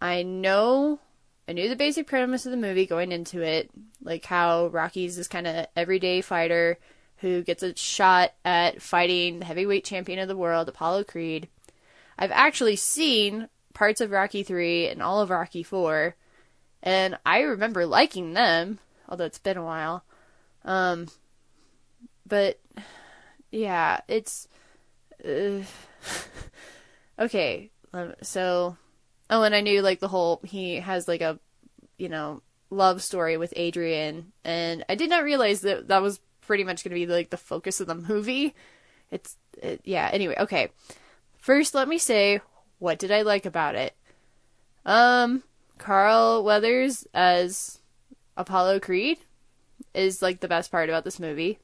I 0.00 0.22
know 0.22 1.00
I 1.48 1.52
knew 1.52 1.68
the 1.68 1.76
basic 1.76 2.06
premise 2.06 2.46
of 2.46 2.52
the 2.52 2.56
movie 2.56 2.86
going 2.86 3.12
into 3.12 3.42
it, 3.42 3.70
like 4.02 4.24
how 4.24 4.68
Rocky's 4.68 5.16
this 5.16 5.28
kind 5.28 5.46
of 5.46 5.66
everyday 5.76 6.20
fighter 6.20 6.78
who 7.24 7.42
gets 7.42 7.62
a 7.62 7.74
shot 7.74 8.34
at 8.44 8.82
fighting 8.82 9.38
the 9.38 9.46
heavyweight 9.46 9.82
champion 9.82 10.18
of 10.18 10.28
the 10.28 10.36
world, 10.36 10.68
Apollo 10.68 11.04
Creed. 11.04 11.48
I've 12.18 12.30
actually 12.30 12.76
seen 12.76 13.48
parts 13.72 14.02
of 14.02 14.10
Rocky 14.10 14.42
3 14.42 14.88
and 14.88 15.02
all 15.02 15.22
of 15.22 15.30
Rocky 15.30 15.62
4, 15.62 16.14
and 16.82 17.18
I 17.24 17.40
remember 17.40 17.86
liking 17.86 18.34
them, 18.34 18.78
although 19.08 19.24
it's 19.24 19.38
been 19.38 19.56
a 19.56 19.64
while. 19.64 20.04
Um, 20.66 21.08
but 22.26 22.60
yeah, 23.50 24.00
it's 24.06 24.46
uh, 25.24 25.62
okay. 27.18 27.70
So 28.20 28.76
Oh, 29.30 29.42
and 29.42 29.54
I 29.54 29.62
knew 29.62 29.80
like 29.82 30.00
the 30.00 30.08
whole 30.08 30.40
he 30.44 30.76
has 30.76 31.08
like 31.08 31.20
a 31.20 31.38
you 31.96 32.08
know 32.08 32.42
love 32.70 33.02
story 33.02 33.36
with 33.36 33.52
Adrian, 33.56 34.32
and 34.44 34.84
I 34.88 34.94
did 34.94 35.10
not 35.10 35.24
realize 35.24 35.62
that 35.62 35.88
that 35.88 36.02
was 36.02 36.20
pretty 36.46 36.64
much 36.64 36.84
going 36.84 36.90
to 36.90 37.06
be 37.06 37.06
like 37.06 37.30
the 37.30 37.36
focus 37.36 37.80
of 37.80 37.86
the 37.86 37.94
movie. 37.94 38.54
It's 39.10 39.36
it, 39.62 39.80
yeah. 39.84 40.10
Anyway, 40.12 40.34
okay. 40.38 40.70
First, 41.38 41.74
let 41.74 41.88
me 41.88 41.98
say 41.98 42.40
what 42.78 42.98
did 42.98 43.10
I 43.10 43.22
like 43.22 43.46
about 43.46 43.74
it. 43.74 43.94
Um, 44.84 45.42
Carl 45.78 46.44
Weathers 46.44 47.06
as 47.14 47.78
Apollo 48.36 48.80
Creed 48.80 49.18
is 49.94 50.20
like 50.22 50.40
the 50.40 50.48
best 50.48 50.70
part 50.70 50.88
about 50.88 51.04
this 51.04 51.20
movie. 51.20 51.58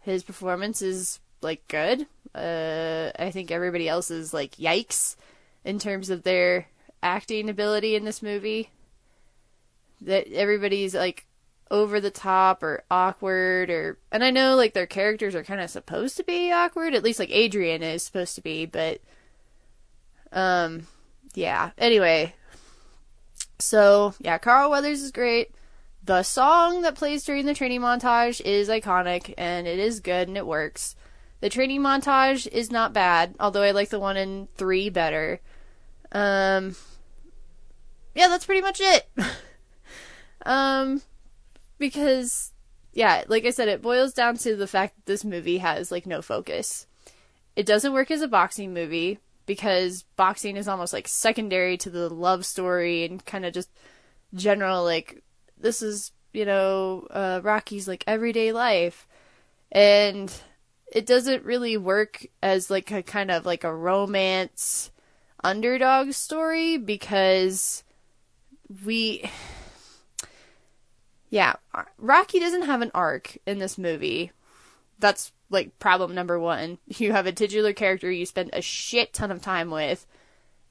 His 0.00 0.22
performance 0.22 0.82
is 0.82 1.20
like 1.40 1.66
good. 1.68 2.06
Uh, 2.34 3.10
I 3.18 3.30
think 3.30 3.50
everybody 3.50 3.88
else 3.88 4.10
is 4.10 4.32
like 4.32 4.56
yikes 4.56 5.16
in 5.64 5.78
terms 5.78 6.10
of 6.10 6.22
their 6.22 6.68
acting 7.02 7.48
ability 7.48 7.94
in 7.94 8.04
this 8.04 8.22
movie. 8.22 8.70
that 10.00 10.26
everybody's 10.32 10.94
like 10.94 11.26
over 11.70 12.00
the 12.00 12.10
top 12.10 12.62
or 12.62 12.84
awkward 12.90 13.70
or 13.70 13.98
and 14.12 14.22
I 14.22 14.30
know 14.30 14.56
like 14.56 14.74
their 14.74 14.86
characters 14.86 15.34
are 15.34 15.42
kind 15.42 15.60
of 15.60 15.70
supposed 15.70 16.18
to 16.18 16.24
be 16.24 16.52
awkward, 16.52 16.94
at 16.94 17.02
least 17.02 17.18
like 17.18 17.30
Adrian 17.30 17.82
is 17.82 18.02
supposed 18.02 18.34
to 18.34 18.42
be, 18.42 18.66
but 18.66 19.00
um 20.32 20.86
yeah. 21.34 21.70
Anyway, 21.78 22.34
so 23.58 24.14
yeah, 24.20 24.38
Carl 24.38 24.70
Weathers 24.70 25.02
is 25.02 25.12
great. 25.12 25.54
The 26.04 26.22
song 26.22 26.82
that 26.82 26.94
plays 26.96 27.24
during 27.24 27.46
the 27.46 27.54
training 27.54 27.80
montage 27.80 28.40
is 28.42 28.68
iconic 28.68 29.32
and 29.38 29.66
it 29.66 29.78
is 29.78 30.00
good 30.00 30.28
and 30.28 30.36
it 30.36 30.46
works. 30.46 30.94
The 31.40 31.48
training 31.48 31.80
montage 31.80 32.46
is 32.46 32.70
not 32.70 32.92
bad, 32.92 33.34
although 33.40 33.62
I 33.62 33.70
like 33.70 33.88
the 33.88 33.98
one 33.98 34.16
in 34.16 34.48
3 34.56 34.90
better. 34.90 35.40
Um 36.10 36.76
yeah, 38.14 38.28
that's 38.28 38.44
pretty 38.44 38.60
much 38.60 38.78
it. 38.82 39.08
um 40.44 41.00
because 41.82 42.52
yeah, 42.92 43.24
like 43.26 43.44
I 43.44 43.50
said 43.50 43.66
it 43.68 43.82
boils 43.82 44.14
down 44.14 44.36
to 44.38 44.54
the 44.54 44.68
fact 44.68 44.94
that 44.94 45.06
this 45.06 45.24
movie 45.24 45.58
has 45.58 45.90
like 45.90 46.06
no 46.06 46.22
focus. 46.22 46.86
It 47.56 47.66
doesn't 47.66 47.92
work 47.92 48.10
as 48.10 48.22
a 48.22 48.28
boxing 48.28 48.72
movie 48.72 49.18
because 49.46 50.04
boxing 50.16 50.56
is 50.56 50.68
almost 50.68 50.92
like 50.92 51.08
secondary 51.08 51.76
to 51.78 51.90
the 51.90 52.08
love 52.08 52.46
story 52.46 53.04
and 53.04 53.24
kind 53.26 53.44
of 53.44 53.52
just 53.52 53.68
general 54.32 54.84
like 54.84 55.22
this 55.58 55.82
is, 55.82 56.12
you 56.32 56.44
know, 56.44 57.08
uh 57.10 57.40
Rocky's 57.42 57.88
like 57.88 58.04
everyday 58.06 58.52
life. 58.52 59.08
And 59.72 60.32
it 60.92 61.04
doesn't 61.04 61.44
really 61.44 61.76
work 61.76 62.24
as 62.44 62.70
like 62.70 62.92
a 62.92 63.02
kind 63.02 63.32
of 63.32 63.44
like 63.44 63.64
a 63.64 63.74
romance 63.74 64.92
underdog 65.42 66.12
story 66.12 66.76
because 66.76 67.82
we 68.84 69.28
yeah 71.32 71.54
rocky 71.96 72.38
doesn't 72.38 72.66
have 72.66 72.82
an 72.82 72.90
arc 72.94 73.38
in 73.46 73.58
this 73.58 73.78
movie. 73.78 74.30
That's 74.98 75.32
like 75.50 75.78
problem 75.78 76.14
number 76.14 76.38
one. 76.38 76.78
You 76.86 77.12
have 77.12 77.26
a 77.26 77.32
titular 77.32 77.72
character 77.72 78.12
you 78.12 78.26
spend 78.26 78.50
a 78.52 78.60
shit 78.60 79.14
ton 79.14 79.30
of 79.30 79.40
time 79.40 79.70
with 79.70 80.06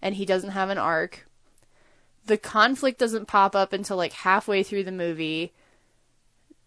and 0.02 0.16
he 0.16 0.26
doesn't 0.26 0.52
have 0.52 0.70
an 0.70 0.78
arc. 0.78 1.28
The 2.28 2.38
conflict 2.38 3.00
doesn't 3.00 3.28
pop 3.28 3.56
up 3.56 3.74
until 3.74 3.98
like 3.98 4.14
halfway 4.14 4.62
through 4.62 4.84
the 4.84 4.92
movie. 4.92 5.52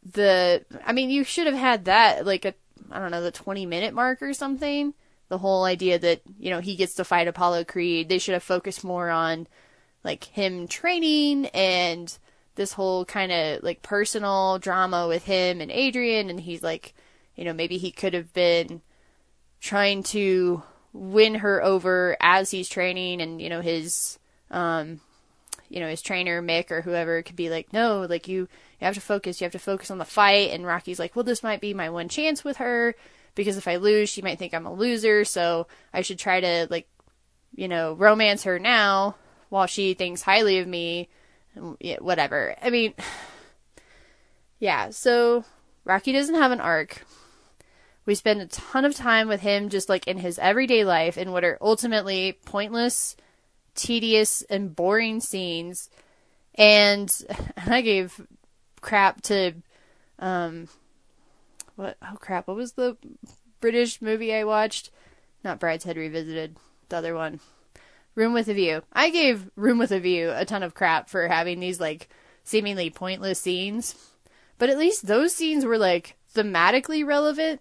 The 0.04 0.64
i 0.84 0.92
mean 0.92 1.08
you 1.08 1.22
should 1.22 1.46
have 1.46 1.56
had 1.56 1.84
that 1.84 2.26
like 2.26 2.44
a 2.44 2.54
i 2.90 2.98
don't 2.98 3.12
know 3.12 3.22
the 3.22 3.30
20 3.30 3.64
minute 3.64 3.94
mark 3.94 4.22
or 4.22 4.34
something. 4.34 4.92
The 5.28 5.38
whole 5.38 5.64
idea 5.64 6.00
that 6.00 6.20
you 6.38 6.50
know 6.50 6.60
he 6.60 6.74
gets 6.74 6.94
to 6.94 7.04
fight 7.04 7.28
apollo 7.28 7.62
creed. 7.64 8.08
They 8.08 8.18
should 8.18 8.34
have 8.34 8.42
focused 8.42 8.82
more 8.82 9.08
on 9.08 9.46
like 10.02 10.24
him 10.24 10.66
training 10.66 11.46
and 11.46 12.18
this 12.54 12.73
whole 12.73 13.04
kind 13.04 13.32
of 13.32 13.62
like 13.62 13.82
personal 13.82 14.58
drama 14.58 15.08
with 15.08 15.25
him 15.25 15.61
and 15.61 15.70
Adrian 15.70 16.30
and 16.30 16.40
he's 16.40 16.62
like 16.62 16.94
you 17.34 17.44
know 17.44 17.52
maybe 17.52 17.78
he 17.78 17.90
could 17.90 18.14
have 18.14 18.32
been 18.32 18.80
trying 19.61 20.02
to 20.02 20.62
win 20.92 21.37
her 21.37 21.62
over 21.62 22.16
as 22.20 22.50
he's 22.50 22.68
training 22.68 23.20
and 23.20 23.40
you 23.40 23.49
know 23.49 23.61
his 23.61 24.18
um 24.50 25.00
you 25.68 25.80
know 25.80 25.88
his 25.88 26.02
trainer 26.02 26.40
Mick 26.40 26.70
or 26.70 26.82
whoever 26.82 27.23
could 27.23 27.34
be 27.34 27.50
like 27.50 27.73
no 27.73 28.06
like 28.08 28.28
you 28.28 28.40
you 28.40 28.87
have 28.87 28.94
to 28.94 29.00
focus 29.00 29.40
you 29.40 29.44
have 29.44 29.52
to 29.52 29.58
focus 29.58 29.90
on 29.90 29.99
the 29.99 30.04
fight. 30.04 30.50
And 30.50 30.66
Rocky's 30.66 30.99
like 30.99 31.16
well 31.16 31.25
this 31.25 31.42
might 31.42 31.61
be 31.61 31.75
my 31.75 31.90
one 31.90 32.08
chance 32.08 32.44
with 32.44 32.58
her 32.58 32.94
because 33.34 33.56
if 33.56 33.66
I 33.66 33.76
lose 33.76 34.08
she 34.08 34.23
might 34.23 34.38
think 34.38 34.54
I'm 34.54 34.66
a 34.66 34.73
loser 34.73 35.25
so 35.25 35.66
I 35.92 36.02
should 36.02 36.18
try 36.18 36.40
to 36.40 36.68
like 36.70 36.88
you 37.54 37.66
know 37.66 37.94
romance 37.94 38.44
her 38.44 38.58
now 38.58 39.16
while 39.49 39.66
she 39.66 39.94
thinks 39.94 40.23
highly 40.23 40.58
of 40.58 40.68
me 40.68 41.08
yeah, 41.80 41.96
whatever. 42.00 42.54
I 42.62 42.70
mean, 42.70 42.94
yeah, 44.58 44.90
so 44.90 45.44
Rocky 45.84 46.12
doesn't 46.12 46.34
have 46.34 46.52
an 46.52 46.61
arc. 46.61 47.04
We 48.06 48.14
spend 48.14 48.40
a 48.40 48.46
ton 48.46 48.84
of 48.84 48.94
time 48.94 49.28
with 49.28 49.40
him 49.40 49.68
just 49.68 49.88
like 49.88 50.06
in 50.06 50.18
his 50.18 50.38
everyday 50.38 50.84
life 50.84 51.16
in 51.16 51.32
what 51.32 51.44
are 51.44 51.58
ultimately 51.61 52.38
pointless, 52.44 53.16
tedious, 53.75 54.42
and 54.42 54.75
boring 54.75 55.20
scenes. 55.20 55.88
And, 56.54 57.12
I 57.66 57.80
gave 57.80 58.20
crap 58.80 59.23
to, 59.23 59.54
um, 60.18 60.68
what, 61.76 61.96
oh 62.02 62.16
crap, 62.20 62.46
what 62.46 62.56
was 62.56 62.73
the 62.73 62.96
British 63.61 64.02
movie 64.02 64.34
I 64.34 64.44
watched? 64.44 64.90
Not 65.42 65.58
Brideshead 65.58 65.96
Revisited, 65.96 66.56
the 66.88 66.96
other 66.96 67.14
one. 67.14 67.40
Room 68.14 68.33
with 68.33 68.49
a 68.49 68.54
View. 68.54 68.83
I 68.92 69.11
gave 69.11 69.50
Room 69.56 69.78
with 69.78 69.90
a 69.90 70.00
View 70.00 70.30
a 70.35 70.44
ton 70.44 70.62
of 70.62 70.75
crap 70.75 71.09
for 71.09 71.28
having 71.28 71.61
these 71.61 71.80
like 71.80 72.09
seemingly 72.44 72.90
pointless 72.90 73.40
scenes, 73.40 73.94
but 74.59 74.71
at 74.71 74.78
least 74.78 75.06
those 75.06 75.35
scenes 75.35 75.64
were 75.64 75.78
like 75.78 76.16
thematically 76.35 77.04
relevant 77.04 77.61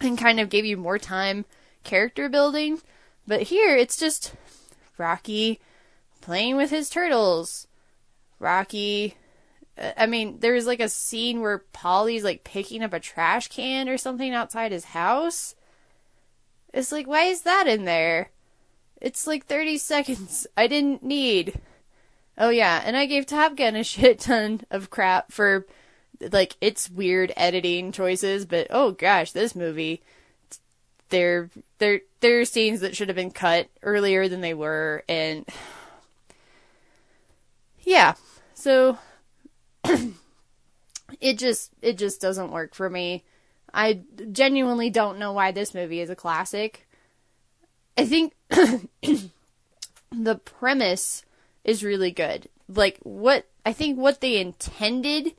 and 0.00 0.18
kind 0.18 0.40
of 0.40 0.48
gave 0.48 0.64
you 0.64 0.76
more 0.76 0.98
time 0.98 1.44
character 1.84 2.28
building. 2.28 2.80
But 3.26 3.42
here 3.42 3.76
it's 3.76 3.96
just 3.96 4.34
Rocky 4.98 5.60
playing 6.20 6.56
with 6.56 6.70
his 6.70 6.90
turtles. 6.90 7.66
Rocky 8.38 9.16
uh, 9.78 9.92
I 9.96 10.06
mean, 10.06 10.38
there's 10.40 10.66
like 10.66 10.80
a 10.80 10.88
scene 10.88 11.40
where 11.40 11.64
Paulie's 11.72 12.24
like 12.24 12.44
picking 12.44 12.82
up 12.82 12.92
a 12.92 13.00
trash 13.00 13.48
can 13.48 13.88
or 13.88 13.98
something 13.98 14.32
outside 14.32 14.72
his 14.72 14.86
house. 14.86 15.54
It's 16.72 16.92
like, 16.92 17.06
why 17.06 17.24
is 17.24 17.42
that 17.42 17.66
in 17.66 17.84
there? 17.84 18.30
It's 19.02 19.26
like 19.26 19.46
30 19.46 19.78
seconds. 19.78 20.46
I 20.56 20.68
didn't 20.68 21.02
need. 21.02 21.60
Oh 22.38 22.50
yeah, 22.50 22.80
and 22.84 22.96
I 22.96 23.06
gave 23.06 23.26
Top 23.26 23.56
Gun 23.56 23.74
a 23.74 23.82
shit 23.84 24.20
ton 24.20 24.60
of 24.70 24.90
crap 24.90 25.32
for 25.32 25.66
like 26.30 26.56
its 26.60 26.88
weird 26.88 27.32
editing 27.36 27.90
choices, 27.90 28.46
but 28.46 28.68
oh 28.70 28.92
gosh, 28.92 29.32
this 29.32 29.56
movie 29.56 30.02
there 31.08 31.50
there 31.78 32.00
there 32.20 32.40
are 32.40 32.44
scenes 32.44 32.80
that 32.80 32.96
should 32.96 33.08
have 33.08 33.16
been 33.16 33.32
cut 33.32 33.68
earlier 33.82 34.28
than 34.28 34.40
they 34.40 34.54
were 34.54 35.02
and 35.08 35.46
yeah. 37.80 38.14
So 38.54 38.98
it 39.84 41.38
just 41.38 41.72
it 41.82 41.98
just 41.98 42.20
doesn't 42.20 42.52
work 42.52 42.76
for 42.76 42.88
me. 42.88 43.24
I 43.74 44.00
genuinely 44.30 44.90
don't 44.90 45.18
know 45.18 45.32
why 45.32 45.50
this 45.50 45.74
movie 45.74 46.00
is 46.00 46.08
a 46.08 46.16
classic. 46.16 46.86
I 47.96 48.06
think 48.06 48.34
the 50.10 50.34
premise 50.44 51.24
is 51.64 51.84
really 51.84 52.10
good. 52.10 52.48
Like 52.68 52.98
what 53.02 53.46
I 53.64 53.72
think 53.72 53.98
what 53.98 54.20
they 54.20 54.40
intended 54.40 55.34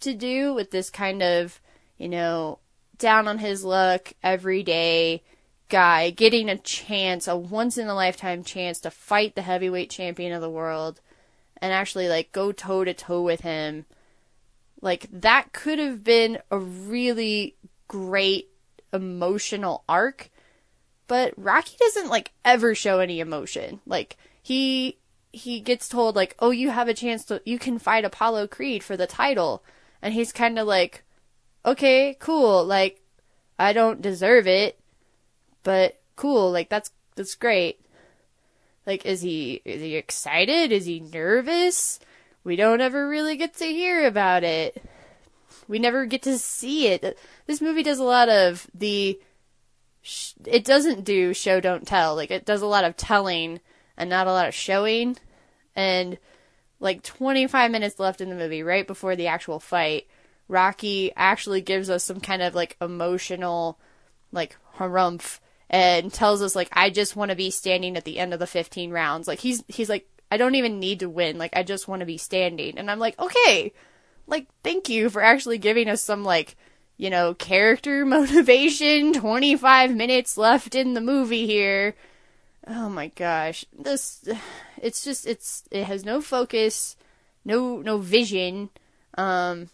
to 0.00 0.14
do 0.14 0.54
with 0.54 0.70
this 0.70 0.90
kind 0.90 1.22
of, 1.22 1.60
you 1.98 2.08
know, 2.08 2.58
down 2.98 3.28
on 3.28 3.38
his 3.38 3.64
luck 3.64 4.12
every 4.22 4.62
day 4.62 5.22
guy 5.68 6.10
getting 6.10 6.48
a 6.48 6.58
chance, 6.58 7.26
a 7.26 7.36
once 7.36 7.76
in 7.76 7.88
a 7.88 7.94
lifetime 7.94 8.44
chance 8.44 8.78
to 8.80 8.90
fight 8.90 9.34
the 9.34 9.42
heavyweight 9.42 9.90
champion 9.90 10.32
of 10.32 10.40
the 10.40 10.50
world 10.50 11.00
and 11.60 11.72
actually 11.72 12.08
like 12.08 12.32
go 12.32 12.52
toe 12.52 12.84
to 12.84 12.94
toe 12.94 13.22
with 13.22 13.40
him. 13.40 13.86
Like 14.80 15.08
that 15.10 15.52
could 15.52 15.78
have 15.78 16.04
been 16.04 16.38
a 16.50 16.58
really 16.58 17.56
great 17.88 18.50
emotional 18.92 19.82
arc 19.88 20.30
but 21.06 21.32
Rocky 21.36 21.76
doesn't 21.78 22.08
like 22.08 22.32
ever 22.44 22.74
show 22.74 23.00
any 23.00 23.20
emotion. 23.20 23.80
Like 23.86 24.16
he 24.42 24.98
he 25.32 25.60
gets 25.60 25.88
told 25.88 26.16
like, 26.16 26.34
"Oh, 26.38 26.50
you 26.50 26.70
have 26.70 26.88
a 26.88 26.94
chance 26.94 27.24
to 27.26 27.40
you 27.44 27.58
can 27.58 27.78
fight 27.78 28.04
Apollo 28.04 28.48
Creed 28.48 28.82
for 28.82 28.96
the 28.96 29.06
title." 29.06 29.62
And 30.02 30.14
he's 30.14 30.32
kind 30.32 30.58
of 30.58 30.66
like, 30.66 31.04
"Okay, 31.64 32.16
cool. 32.18 32.64
Like 32.64 33.02
I 33.58 33.72
don't 33.72 34.02
deserve 34.02 34.46
it, 34.46 34.78
but 35.62 36.00
cool. 36.16 36.50
Like 36.50 36.68
that's 36.68 36.90
that's 37.14 37.34
great." 37.34 37.80
Like 38.86 39.04
is 39.04 39.22
he 39.22 39.62
is 39.64 39.80
he 39.82 39.96
excited? 39.96 40.72
Is 40.72 40.86
he 40.86 41.00
nervous? 41.00 42.00
We 42.44 42.56
don't 42.56 42.80
ever 42.80 43.08
really 43.08 43.36
get 43.36 43.54
to 43.56 43.66
hear 43.66 44.06
about 44.06 44.44
it. 44.44 44.82
We 45.68 45.80
never 45.80 46.06
get 46.06 46.22
to 46.22 46.38
see 46.38 46.86
it. 46.86 47.18
This 47.46 47.60
movie 47.60 47.82
does 47.82 47.98
a 47.98 48.04
lot 48.04 48.28
of 48.28 48.68
the 48.72 49.18
it 50.44 50.64
doesn't 50.64 51.04
do 51.04 51.34
show 51.34 51.60
don't 51.60 51.86
tell. 51.86 52.14
Like 52.14 52.30
it 52.30 52.44
does 52.44 52.62
a 52.62 52.66
lot 52.66 52.84
of 52.84 52.96
telling 52.96 53.60
and 53.96 54.10
not 54.10 54.26
a 54.26 54.32
lot 54.32 54.48
of 54.48 54.54
showing. 54.54 55.16
And 55.74 56.18
like 56.80 57.02
25 57.02 57.70
minutes 57.70 57.98
left 57.98 58.20
in 58.20 58.28
the 58.28 58.36
movie, 58.36 58.62
right 58.62 58.86
before 58.86 59.16
the 59.16 59.26
actual 59.26 59.60
fight, 59.60 60.06
Rocky 60.48 61.12
actually 61.16 61.60
gives 61.60 61.90
us 61.90 62.04
some 62.04 62.20
kind 62.20 62.42
of 62.42 62.54
like 62.54 62.76
emotional, 62.80 63.78
like 64.32 64.56
harumph, 64.76 65.40
and 65.68 66.12
tells 66.12 66.42
us 66.42 66.54
like 66.54 66.68
I 66.72 66.90
just 66.90 67.16
want 67.16 67.30
to 67.30 67.36
be 67.36 67.50
standing 67.50 67.96
at 67.96 68.04
the 68.04 68.18
end 68.18 68.32
of 68.32 68.38
the 68.38 68.46
15 68.46 68.90
rounds. 68.90 69.26
Like 69.26 69.40
he's 69.40 69.64
he's 69.68 69.88
like 69.88 70.08
I 70.30 70.36
don't 70.36 70.54
even 70.54 70.78
need 70.78 71.00
to 71.00 71.08
win. 71.08 71.38
Like 71.38 71.56
I 71.56 71.62
just 71.62 71.88
want 71.88 72.00
to 72.00 72.06
be 72.06 72.18
standing. 72.18 72.78
And 72.78 72.90
I'm 72.90 72.98
like 72.98 73.18
okay, 73.18 73.72
like 74.26 74.46
thank 74.62 74.88
you 74.88 75.10
for 75.10 75.22
actually 75.22 75.58
giving 75.58 75.88
us 75.88 76.02
some 76.02 76.22
like 76.22 76.56
you 76.96 77.10
know, 77.10 77.34
character 77.34 78.04
motivation, 78.06 79.12
25 79.12 79.94
minutes 79.94 80.36
left 80.36 80.74
in 80.74 80.94
the 80.94 81.00
movie 81.00 81.46
here. 81.46 81.94
Oh 82.66 82.88
my 82.88 83.08
gosh. 83.08 83.64
This, 83.76 84.26
it's 84.82 85.04
just, 85.04 85.26
it's, 85.26 85.64
it 85.70 85.84
has 85.84 86.04
no 86.04 86.20
focus, 86.20 86.96
no 87.46 87.80
no 87.80 87.98
vision. 87.98 88.68
Um, 89.16 89.70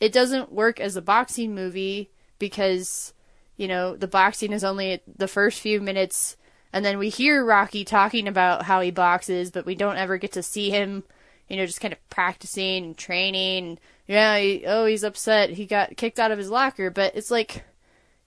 it 0.00 0.12
doesn't 0.12 0.52
work 0.52 0.80
as 0.80 0.96
a 0.96 1.02
boxing 1.02 1.54
movie 1.54 2.10
because 2.38 3.14
you 3.56 3.68
know 3.68 3.96
the 3.96 4.08
boxing 4.08 4.52
is 4.52 4.64
only 4.64 5.00
the 5.06 5.28
first 5.28 5.60
few 5.60 5.80
minutes, 5.80 6.36
and 6.72 6.84
then 6.84 6.98
we 6.98 7.08
hear 7.08 7.44
Rocky 7.44 7.84
talking 7.84 8.28
about 8.28 8.64
how 8.64 8.80
he 8.80 8.90
boxes, 8.90 9.50
but 9.50 9.64
we 9.64 9.76
don't 9.76 9.96
ever 9.96 10.18
get 10.18 10.32
to 10.32 10.42
see 10.42 10.68
him. 10.70 11.04
You 11.48 11.56
know, 11.56 11.66
just 11.66 11.80
kind 11.80 11.92
of 11.92 12.08
practicing 12.10 12.84
and 12.84 12.96
training. 12.98 13.66
And, 13.66 13.80
yeah, 14.06 14.38
he, 14.38 14.64
oh, 14.66 14.86
he's 14.86 15.04
upset. 15.04 15.50
He 15.50 15.66
got 15.66 15.96
kicked 15.96 16.18
out 16.18 16.30
of 16.30 16.38
his 16.38 16.50
locker, 16.50 16.90
but 16.90 17.14
it's 17.16 17.30
like 17.30 17.64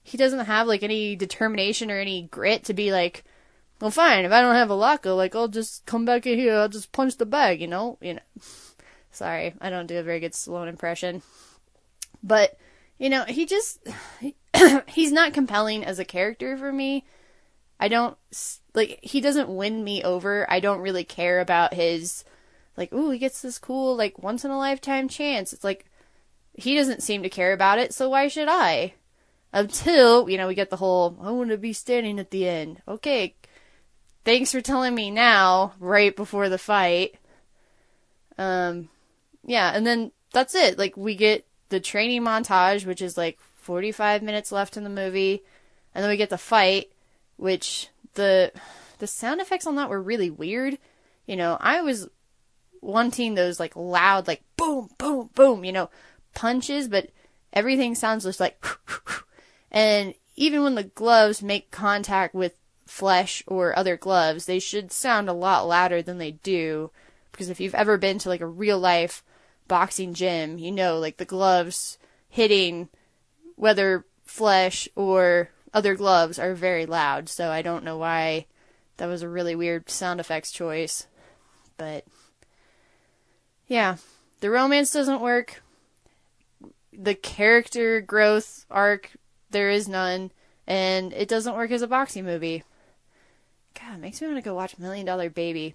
he 0.02 0.16
doesn't 0.16 0.46
have 0.46 0.66
like 0.66 0.82
any 0.82 1.14
determination 1.14 1.90
or 1.90 1.98
any 1.98 2.22
grit 2.22 2.64
to 2.64 2.74
be 2.74 2.90
like, 2.90 3.24
well, 3.80 3.90
fine. 3.90 4.24
If 4.24 4.32
I 4.32 4.40
don't 4.40 4.56
have 4.56 4.70
a 4.70 4.74
locker, 4.74 5.12
like 5.12 5.36
I'll 5.36 5.48
just 5.48 5.86
come 5.86 6.04
back 6.04 6.26
in 6.26 6.38
here. 6.38 6.54
I'll 6.54 6.68
just 6.68 6.92
punch 6.92 7.16
the 7.16 7.26
bag. 7.26 7.60
You 7.60 7.68
know, 7.68 7.98
you 8.00 8.14
know. 8.14 8.20
Sorry, 9.10 9.54
I 9.60 9.70
don't 9.70 9.86
do 9.86 9.98
a 9.98 10.02
very 10.02 10.20
good 10.20 10.32
Stallone 10.32 10.68
impression, 10.68 11.22
but 12.22 12.58
you 12.98 13.08
know, 13.08 13.24
he 13.24 13.46
just 13.46 13.86
he's 14.88 15.12
not 15.12 15.32
compelling 15.32 15.84
as 15.84 15.98
a 15.98 16.04
character 16.04 16.56
for 16.56 16.72
me. 16.72 17.04
I 17.80 17.88
don't 17.88 18.16
like 18.74 18.98
he 19.02 19.20
doesn't 19.20 19.48
win 19.48 19.84
me 19.84 20.02
over. 20.02 20.50
I 20.50 20.60
don't 20.60 20.80
really 20.80 21.04
care 21.04 21.40
about 21.40 21.74
his 21.74 22.24
like, 22.78 22.92
ooh, 22.92 23.10
he 23.10 23.18
gets 23.18 23.42
this 23.42 23.58
cool 23.58 23.96
like 23.96 24.22
once 24.22 24.44
in 24.44 24.50
a 24.50 24.56
lifetime 24.56 25.08
chance. 25.08 25.52
It's 25.52 25.64
like 25.64 25.84
he 26.54 26.74
doesn't 26.74 27.02
seem 27.02 27.22
to 27.24 27.28
care 27.28 27.52
about 27.52 27.78
it, 27.78 27.92
so 27.92 28.08
why 28.08 28.28
should 28.28 28.48
I? 28.48 28.94
Until, 29.52 30.30
you 30.30 30.38
know, 30.38 30.46
we 30.46 30.54
get 30.54 30.70
the 30.70 30.76
whole 30.76 31.18
I 31.20 31.30
want 31.32 31.50
to 31.50 31.58
be 31.58 31.72
standing 31.72 32.18
at 32.20 32.30
the 32.30 32.48
end. 32.48 32.80
Okay. 32.86 33.34
Thanks 34.24 34.52
for 34.52 34.60
telling 34.60 34.94
me 34.94 35.10
now, 35.10 35.72
right 35.80 36.14
before 36.14 36.48
the 36.48 36.58
fight. 36.58 37.16
Um 38.38 38.88
yeah, 39.44 39.72
and 39.74 39.86
then 39.86 40.12
that's 40.32 40.54
it. 40.54 40.78
Like 40.78 40.96
we 40.96 41.16
get 41.16 41.46
the 41.70 41.80
training 41.80 42.22
montage, 42.22 42.86
which 42.86 43.02
is 43.02 43.18
like 43.18 43.38
45 43.56 44.22
minutes 44.22 44.52
left 44.52 44.76
in 44.76 44.84
the 44.84 44.90
movie, 44.90 45.42
and 45.94 46.04
then 46.04 46.10
we 46.10 46.16
get 46.16 46.30
the 46.30 46.38
fight, 46.38 46.92
which 47.36 47.88
the 48.14 48.52
the 48.98 49.06
sound 49.08 49.40
effects 49.40 49.66
on 49.66 49.76
that 49.76 49.90
were 49.90 50.00
really 50.00 50.30
weird. 50.30 50.78
You 51.26 51.36
know, 51.36 51.56
I 51.60 51.80
was 51.80 52.08
wanting 52.80 53.34
those 53.34 53.60
like 53.60 53.74
loud, 53.76 54.26
like 54.26 54.42
boom, 54.56 54.90
boom, 54.98 55.30
boom, 55.34 55.64
you 55.64 55.72
know, 55.72 55.90
punches, 56.34 56.88
but 56.88 57.10
everything 57.52 57.94
sounds 57.94 58.24
just 58.24 58.40
like, 58.40 58.64
and 59.70 60.14
even 60.36 60.62
when 60.62 60.74
the 60.74 60.84
gloves 60.84 61.42
make 61.42 61.70
contact 61.70 62.34
with 62.34 62.54
flesh 62.86 63.42
or 63.46 63.76
other 63.78 63.96
gloves, 63.96 64.46
they 64.46 64.58
should 64.58 64.92
sound 64.92 65.28
a 65.28 65.32
lot 65.32 65.66
louder 65.66 66.02
than 66.02 66.18
they 66.18 66.32
do. 66.32 66.90
Because 67.32 67.48
if 67.48 67.60
you've 67.60 67.74
ever 67.74 67.98
been 67.98 68.18
to 68.18 68.28
like 68.28 68.40
a 68.40 68.46
real 68.46 68.78
life 68.78 69.22
boxing 69.66 70.14
gym, 70.14 70.58
you 70.58 70.72
know, 70.72 70.98
like 70.98 71.18
the 71.18 71.24
gloves 71.24 71.98
hitting 72.28 72.88
whether 73.56 74.04
flesh 74.24 74.88
or 74.94 75.50
other 75.74 75.94
gloves 75.94 76.38
are 76.38 76.54
very 76.54 76.86
loud. 76.86 77.28
So 77.28 77.50
I 77.50 77.62
don't 77.62 77.84
know 77.84 77.98
why 77.98 78.46
that 78.96 79.06
was 79.06 79.22
a 79.22 79.28
really 79.28 79.54
weird 79.54 79.90
sound 79.90 80.20
effects 80.20 80.52
choice. 80.52 81.06
But 81.76 82.04
yeah, 83.68 83.96
the 84.40 84.50
romance 84.50 84.92
doesn't 84.92 85.20
work. 85.20 85.62
The 86.92 87.14
character 87.14 88.00
growth 88.00 88.66
arc, 88.70 89.12
there 89.50 89.70
is 89.70 89.88
none. 89.88 90.32
And 90.66 91.12
it 91.12 91.28
doesn't 91.28 91.54
work 91.54 91.70
as 91.70 91.82
a 91.82 91.86
boxing 91.86 92.24
movie. 92.24 92.64
God, 93.74 93.94
it 93.94 94.00
makes 94.00 94.20
me 94.20 94.26
want 94.26 94.38
to 94.38 94.42
go 94.42 94.54
watch 94.54 94.78
Million 94.78 95.06
Dollar 95.06 95.30
Baby. 95.30 95.74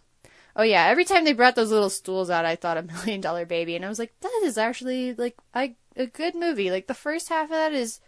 Oh 0.55 0.63
yeah, 0.63 0.85
every 0.85 1.05
time 1.05 1.23
they 1.23 1.33
brought 1.33 1.55
those 1.55 1.71
little 1.71 1.89
stools 1.89 2.29
out, 2.29 2.45
I 2.45 2.55
thought 2.55 2.77
a 2.77 2.81
Million 3.03 3.21
Dollar 3.21 3.45
Baby, 3.45 3.75
and 3.75 3.85
I 3.85 3.89
was 3.89 3.99
like, 3.99 4.13
that 4.21 4.41
is 4.43 4.57
actually 4.57 5.13
like 5.13 5.35
I 5.53 5.75
a 5.95 6.05
good 6.05 6.35
movie. 6.35 6.69
Like 6.69 6.87
the 6.87 6.93
first 6.93 7.29
half 7.29 7.45
of 7.45 7.51
that 7.51 7.73
is 7.73 7.99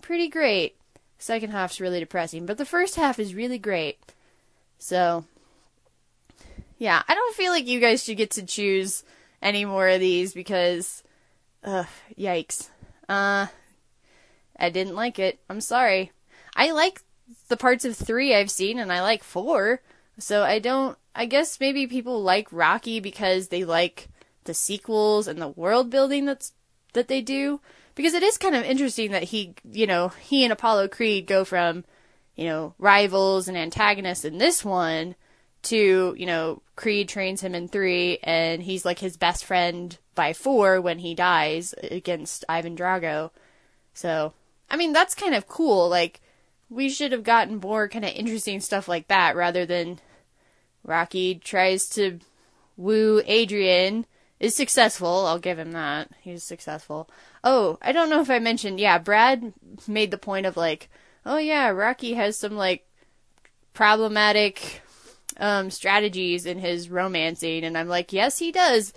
pretty 0.00 0.28
great. 0.28 0.76
Second 1.18 1.50
half's 1.50 1.80
really 1.80 2.00
depressing, 2.00 2.46
but 2.46 2.58
the 2.58 2.64
first 2.64 2.96
half 2.96 3.18
is 3.18 3.34
really 3.34 3.58
great. 3.58 3.98
So, 4.78 5.24
yeah, 6.78 7.02
I 7.06 7.14
don't 7.14 7.36
feel 7.36 7.52
like 7.52 7.66
you 7.66 7.78
guys 7.78 8.02
should 8.02 8.16
get 8.16 8.32
to 8.32 8.44
choose 8.44 9.04
any 9.42 9.64
more 9.64 9.88
of 9.88 10.00
these 10.00 10.32
because, 10.32 11.02
ugh, 11.64 11.86
yikes. 12.16 12.70
Uh, 13.08 13.48
I 14.58 14.70
didn't 14.70 14.94
like 14.94 15.18
it. 15.18 15.40
I'm 15.50 15.60
sorry. 15.60 16.12
I 16.54 16.70
like 16.70 17.02
the 17.48 17.56
parts 17.56 17.84
of 17.84 17.96
three 17.96 18.34
I've 18.34 18.50
seen, 18.50 18.78
and 18.78 18.92
I 18.92 19.02
like 19.02 19.22
four. 19.22 19.82
So 20.18 20.42
I 20.42 20.58
don't. 20.58 20.96
I 21.14 21.26
guess 21.26 21.60
maybe 21.60 21.86
people 21.86 22.22
like 22.22 22.48
Rocky 22.50 23.00
because 23.00 23.48
they 23.48 23.64
like 23.64 24.08
the 24.44 24.54
sequels 24.54 25.28
and 25.28 25.40
the 25.40 25.48
world 25.48 25.90
building 25.90 26.24
that's 26.24 26.52
that 26.92 27.08
they 27.08 27.20
do. 27.20 27.60
Because 27.94 28.14
it 28.14 28.22
is 28.22 28.38
kind 28.38 28.54
of 28.54 28.64
interesting 28.64 29.10
that 29.10 29.24
he, 29.24 29.54
you 29.70 29.86
know, 29.86 30.08
he 30.08 30.44
and 30.44 30.52
Apollo 30.52 30.88
Creed 30.88 31.26
go 31.26 31.44
from, 31.44 31.84
you 32.36 32.46
know, 32.46 32.74
rivals 32.78 33.48
and 33.48 33.56
antagonists 33.56 34.24
in 34.24 34.38
this 34.38 34.64
one 34.64 35.14
to, 35.62 36.14
you 36.16 36.26
know, 36.26 36.62
Creed 36.76 37.08
trains 37.08 37.40
him 37.40 37.54
in 37.54 37.68
three 37.68 38.18
and 38.22 38.62
he's 38.62 38.84
like 38.84 38.98
his 38.98 39.16
best 39.16 39.44
friend 39.44 39.96
by 40.14 40.32
four 40.32 40.80
when 40.80 40.98
he 40.98 41.14
dies 41.14 41.74
against 41.82 42.44
Ivan 42.48 42.76
Drago. 42.76 43.30
So, 43.94 44.32
I 44.70 44.76
mean, 44.76 44.92
that's 44.92 45.14
kind 45.14 45.34
of 45.34 45.48
cool. 45.48 45.88
Like, 45.88 46.20
we 46.68 46.88
should 46.88 47.12
have 47.12 47.22
gotten 47.22 47.60
more 47.60 47.88
kind 47.88 48.04
of 48.04 48.12
interesting 48.12 48.60
stuff 48.60 48.88
like 48.88 49.08
that 49.08 49.36
rather 49.36 49.66
than 49.66 50.00
Rocky 50.84 51.36
tries 51.36 51.88
to 51.90 52.20
woo 52.76 53.22
Adrian. 53.26 54.06
Is 54.40 54.56
successful. 54.56 55.26
I'll 55.26 55.38
give 55.38 55.56
him 55.56 55.70
that. 55.70 56.10
He's 56.20 56.42
successful. 56.42 57.08
Oh, 57.44 57.78
I 57.80 57.92
don't 57.92 58.10
know 58.10 58.20
if 58.20 58.28
I 58.28 58.40
mentioned. 58.40 58.80
Yeah, 58.80 58.98
Brad 58.98 59.52
made 59.86 60.10
the 60.10 60.18
point 60.18 60.46
of 60.46 60.56
like, 60.56 60.90
oh 61.24 61.38
yeah, 61.38 61.68
Rocky 61.68 62.14
has 62.14 62.36
some 62.36 62.56
like 62.56 62.84
problematic 63.72 64.82
um, 65.38 65.70
strategies 65.70 66.46
in 66.46 66.58
his 66.58 66.90
romancing, 66.90 67.64
and 67.64 67.76
I'm 67.76 67.88
like, 67.88 68.12
yes, 68.12 68.38
he 68.38 68.52
does. 68.52 68.92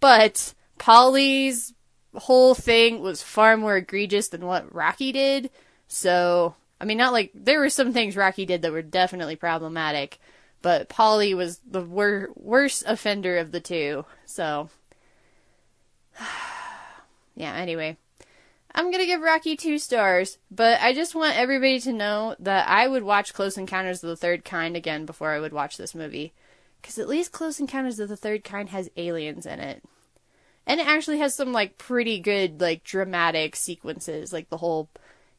But 0.00 0.54
Paulie's 0.78 1.74
whole 2.14 2.54
thing 2.54 3.00
was 3.00 3.22
far 3.22 3.56
more 3.56 3.76
egregious 3.76 4.28
than 4.28 4.46
what 4.46 4.74
Rocky 4.74 5.12
did. 5.12 5.50
So, 5.88 6.54
I 6.80 6.84
mean, 6.84 6.98
not 6.98 7.12
like 7.12 7.30
there 7.34 7.60
were 7.60 7.70
some 7.70 7.92
things 7.92 8.16
Rocky 8.16 8.44
did 8.46 8.62
that 8.62 8.72
were 8.72 8.82
definitely 8.82 9.36
problematic, 9.36 10.18
but 10.60 10.88
Paulie 10.88 11.36
was 11.36 11.60
the 11.68 11.82
wor- 11.82 12.30
worst 12.34 12.84
offender 12.86 13.38
of 13.38 13.52
the 13.52 13.60
two. 13.60 14.04
So, 14.26 14.70
yeah, 17.34 17.54
anyway. 17.54 17.96
I'm 18.74 18.90
gonna 18.90 19.06
give 19.06 19.20
Rocky 19.20 19.56
two 19.56 19.78
stars, 19.78 20.38
but 20.50 20.80
I 20.80 20.94
just 20.94 21.14
want 21.14 21.36
everybody 21.36 21.78
to 21.80 21.92
know 21.92 22.36
that 22.38 22.68
I 22.68 22.88
would 22.88 23.02
watch 23.02 23.34
Close 23.34 23.58
Encounters 23.58 24.02
of 24.02 24.08
the 24.08 24.16
Third 24.16 24.44
Kind 24.44 24.76
again 24.76 25.04
before 25.04 25.30
I 25.30 25.40
would 25.40 25.52
watch 25.52 25.76
this 25.76 25.94
movie. 25.94 26.32
Because 26.80 26.98
at 26.98 27.08
least 27.08 27.32
Close 27.32 27.60
Encounters 27.60 28.00
of 28.00 28.08
the 28.08 28.16
Third 28.16 28.44
Kind 28.44 28.70
has 28.70 28.90
aliens 28.96 29.46
in 29.46 29.60
it. 29.60 29.84
And 30.66 30.80
it 30.80 30.86
actually 30.86 31.18
has 31.18 31.34
some, 31.34 31.52
like, 31.52 31.76
pretty 31.76 32.18
good, 32.18 32.60
like, 32.60 32.82
dramatic 32.82 33.56
sequences. 33.56 34.32
Like 34.32 34.48
the 34.48 34.56
whole, 34.56 34.88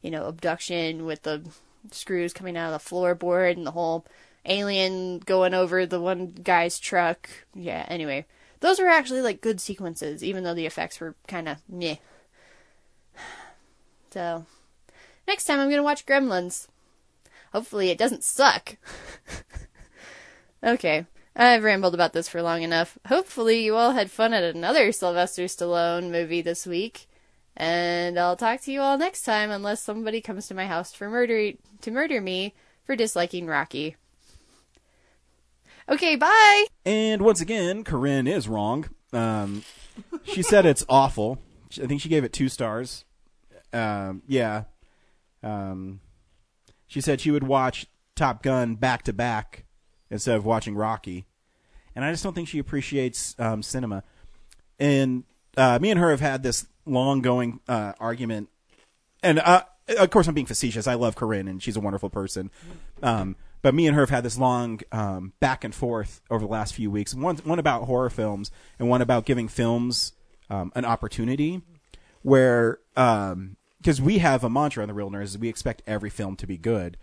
you 0.00 0.10
know, 0.10 0.26
abduction 0.26 1.04
with 1.04 1.22
the 1.22 1.42
screws 1.90 2.32
coming 2.32 2.56
out 2.56 2.72
of 2.72 2.82
the 2.82 2.90
floorboard 2.90 3.56
and 3.56 3.66
the 3.66 3.72
whole 3.72 4.06
alien 4.46 5.18
going 5.18 5.54
over 5.54 5.86
the 5.86 6.00
one 6.00 6.32
guy's 6.42 6.78
truck. 6.78 7.28
Yeah, 7.54 7.84
anyway. 7.88 8.26
Those 8.60 8.78
were 8.78 8.88
actually, 8.88 9.22
like, 9.22 9.40
good 9.40 9.60
sequences, 9.60 10.22
even 10.22 10.44
though 10.44 10.54
the 10.54 10.66
effects 10.66 11.00
were 11.00 11.16
kind 11.26 11.48
of 11.48 11.58
meh. 11.68 11.96
So, 14.14 14.46
next 15.26 15.42
time 15.42 15.58
I'm 15.58 15.68
gonna 15.68 15.82
watch 15.82 16.06
Gremlins. 16.06 16.68
Hopefully 17.52 17.90
it 17.90 17.98
doesn't 17.98 18.22
suck. 18.22 18.76
okay, 20.64 21.06
I've 21.34 21.64
rambled 21.64 21.94
about 21.94 22.12
this 22.12 22.28
for 22.28 22.40
long 22.40 22.62
enough. 22.62 22.96
Hopefully 23.08 23.64
you 23.64 23.74
all 23.74 23.90
had 23.90 24.12
fun 24.12 24.32
at 24.32 24.44
another 24.44 24.92
Sylvester 24.92 25.46
Stallone 25.46 26.12
movie 26.12 26.42
this 26.42 26.64
week. 26.64 27.08
And 27.56 28.16
I'll 28.16 28.36
talk 28.36 28.60
to 28.60 28.70
you 28.70 28.82
all 28.82 28.96
next 28.96 29.22
time 29.22 29.50
unless 29.50 29.82
somebody 29.82 30.20
comes 30.20 30.46
to 30.46 30.54
my 30.54 30.68
house 30.68 30.92
for 30.92 31.10
murder 31.10 31.50
to 31.80 31.90
murder 31.90 32.20
me 32.20 32.54
for 32.84 32.94
disliking 32.94 33.48
Rocky. 33.48 33.96
Okay, 35.88 36.14
bye. 36.14 36.66
And 36.84 37.20
once 37.20 37.40
again, 37.40 37.82
Corinne 37.82 38.28
is 38.28 38.46
wrong. 38.46 38.88
Um, 39.12 39.64
she 40.22 40.42
said 40.42 40.66
it's 40.66 40.86
awful. 40.88 41.40
I 41.82 41.86
think 41.86 42.00
she 42.00 42.08
gave 42.08 42.22
it 42.22 42.32
two 42.32 42.48
stars. 42.48 43.04
Um, 43.74 44.22
yeah. 44.26 44.64
Um, 45.42 46.00
she 46.86 47.00
said 47.00 47.20
she 47.20 47.30
would 47.30 47.44
watch 47.44 47.86
Top 48.14 48.42
Gun 48.42 48.76
back 48.76 49.02
to 49.04 49.12
back 49.12 49.64
instead 50.10 50.36
of 50.36 50.44
watching 50.44 50.74
Rocky. 50.74 51.26
And 51.94 52.04
I 52.04 52.10
just 52.10 52.22
don't 52.22 52.34
think 52.34 52.48
she 52.48 52.58
appreciates 52.58 53.34
um, 53.38 53.62
cinema. 53.62 54.02
And 54.78 55.24
uh, 55.56 55.78
me 55.80 55.90
and 55.90 56.00
her 56.00 56.10
have 56.10 56.20
had 56.20 56.42
this 56.42 56.66
long 56.86 57.20
going 57.20 57.60
uh, 57.68 57.92
argument. 58.00 58.48
And 59.22 59.38
uh, 59.38 59.64
of 59.88 60.10
course, 60.10 60.26
I'm 60.26 60.34
being 60.34 60.46
facetious. 60.46 60.86
I 60.86 60.94
love 60.94 61.16
Corinne, 61.16 61.48
and 61.48 61.62
she's 61.62 61.76
a 61.76 61.80
wonderful 61.80 62.10
person. 62.10 62.50
Um, 63.02 63.36
but 63.62 63.74
me 63.74 63.86
and 63.86 63.94
her 63.94 64.02
have 64.02 64.10
had 64.10 64.24
this 64.24 64.36
long 64.36 64.80
um, 64.92 65.32
back 65.40 65.64
and 65.64 65.74
forth 65.74 66.20
over 66.30 66.44
the 66.44 66.50
last 66.50 66.74
few 66.74 66.90
weeks. 66.90 67.14
One 67.14 67.36
one 67.38 67.58
about 67.58 67.84
horror 67.84 68.10
films 68.10 68.50
and 68.78 68.88
one 68.88 69.00
about 69.02 69.24
giving 69.24 69.48
films 69.48 70.12
um, 70.50 70.72
an 70.74 70.84
opportunity. 70.84 71.62
Where 72.22 72.78
because 73.84 74.00
we 74.00 74.18
have 74.18 74.42
a 74.42 74.48
mantra 74.48 74.82
on 74.82 74.88
the 74.88 74.94
Real 74.94 75.10
Nerds, 75.10 75.24
is 75.24 75.38
we 75.38 75.50
expect 75.50 75.82
every 75.86 76.08
film 76.08 76.36
to 76.36 76.46
be 76.46 76.56
good, 76.56 76.96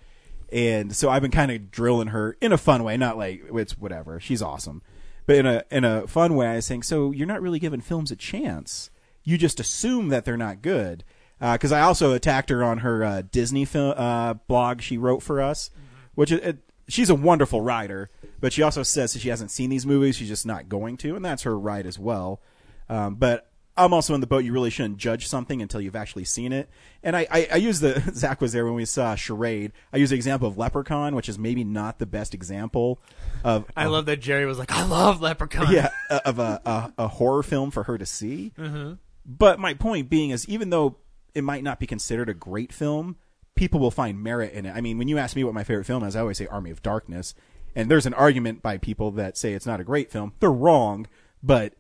and 0.52 0.96
so 0.96 1.12
I've 1.12 1.22
been 1.22 1.30
kind 1.30 1.52
of 1.52 1.70
drilling 1.70 2.08
her 2.08 2.36
in 2.42 2.52
a 2.52 2.58
fun 2.58 2.84
way, 2.84 2.98
not 2.98 3.18
like 3.18 3.44
it's 3.54 3.78
whatever. 3.78 4.20
She's 4.20 4.42
awesome, 4.42 4.82
but 5.28 5.36
in 5.36 5.46
a 5.46 5.64
in 5.70 5.84
a 5.84 6.08
fun 6.08 6.36
way. 6.36 6.48
I 6.48 6.56
was 6.56 6.66
saying, 6.66 6.84
so 6.84 7.12
you're 7.12 7.28
not 7.28 7.42
really 7.42 7.60
giving 7.60 7.82
films 7.82 8.10
a 8.10 8.16
chance. 8.16 8.90
You 9.24 9.38
just 9.38 9.60
assume 9.60 10.10
that 10.10 10.26
they're 10.26 10.36
not 10.38 10.64
good. 10.64 11.04
Because 11.40 11.72
I 11.72 11.82
also 11.82 12.14
attacked 12.14 12.52
her 12.52 12.64
on 12.64 12.80
her 12.80 13.04
uh, 13.04 13.24
Disney 13.32 13.66
film 13.66 13.96
uh, 13.98 14.36
blog 14.36 14.82
she 14.82 14.98
wrote 14.98 15.24
for 15.24 15.42
us, 15.42 15.72
which 16.14 16.32
it, 16.32 16.44
it, 16.44 16.58
she's 16.88 17.10
a 17.10 17.16
wonderful 17.16 17.62
writer, 17.62 18.12
but 18.40 18.54
she 18.54 18.62
also 18.62 18.84
says 18.84 19.14
that 19.14 19.20
she 19.20 19.30
hasn't 19.30 19.50
seen 19.50 19.72
these 19.72 19.86
movies. 19.86 20.16
She's 20.16 20.28
just 20.28 20.46
not 20.46 20.70
going 20.70 20.98
to, 20.98 21.16
and 21.16 21.26
that's 21.26 21.42
her 21.44 21.58
right 21.58 21.86
as 21.86 21.98
well. 21.98 22.42
Um, 22.90 23.16
but 23.16 23.51
I'm 23.78 23.94
also 23.94 24.14
in 24.14 24.22
the 24.22 24.28
boat. 24.28 24.44
You 24.44 24.52
really 24.52 24.70
shouldn't 24.70 24.98
judge 24.98 25.28
something 25.28 25.62
until 25.62 25.80
you've 25.80 25.96
actually 25.96 26.26
seen 26.26 26.52
it. 26.52 26.70
And 27.04 27.16
I, 27.16 27.26
I, 27.32 27.48
I 27.54 27.56
use 27.56 27.80
the 27.80 28.00
Zach 28.14 28.42
was 28.42 28.52
there 28.52 28.66
when 28.66 28.74
we 28.76 28.86
saw 28.86 29.16
Charade. 29.16 29.72
I 29.94 29.98
use 29.98 30.10
the 30.10 30.16
example 30.18 30.48
of 30.48 30.58
Leprechaun, 30.58 31.16
which 31.16 31.30
is 31.30 31.40
maybe 31.40 31.64
not 31.64 31.98
the 32.00 32.06
best 32.06 32.34
example 32.34 33.02
of. 33.44 33.66
I 33.76 33.86
of- 33.86 33.92
love 33.92 34.06
that 34.08 34.18
Jerry 34.18 34.46
was 34.46 34.60
like, 34.60 34.72
I 34.72 34.86
love 34.86 35.22
Leprechaun. 35.22 35.72
yeah, 35.72 35.90
uh, 36.10 36.20
of 36.26 36.40
a, 36.40 36.62
a, 36.66 36.94
a 37.04 37.08
horror 37.08 37.44
film 37.44 37.72
for 37.72 37.84
her 37.84 37.98
to 37.98 38.06
see. 38.06 38.52
But 39.26 39.60
my 39.60 39.74
point 39.74 40.10
being 40.10 40.32
is, 40.32 40.48
even 40.50 40.70
though 40.70 40.98
it 41.34 41.44
might 41.44 41.64
not 41.64 41.80
be 41.80 41.88
considered 41.88 42.28
a 42.28 42.34
great 42.34 42.74
film, 42.74 43.16
people 43.56 43.80
will 43.80 43.92
find 43.92 44.22
merit 44.22 44.54
in 44.54 44.66
it. 44.66 44.72
I 44.76 44.82
mean, 44.82 44.98
when 44.98 45.08
you 45.08 45.18
ask 45.18 45.36
me 45.36 45.44
what 45.44 45.54
my 45.54 45.64
favorite 45.64 45.86
film 45.86 46.04
is, 46.04 46.16
I 46.16 46.20
always 46.22 46.38
say 46.38 46.48
Army 46.48 46.72
of 46.72 46.82
Darkness. 46.82 47.34
And 47.76 47.90
there's 47.90 48.06
an 48.06 48.14
argument 48.14 48.62
by 48.62 48.78
people 48.78 49.12
that 49.12 49.38
say 49.38 49.54
it's 49.54 49.66
not 49.66 49.80
a 49.80 49.86
great 49.86 50.12
film. 50.12 50.34
They're 50.42 50.52
wrong, 50.52 51.08
but 51.42 51.74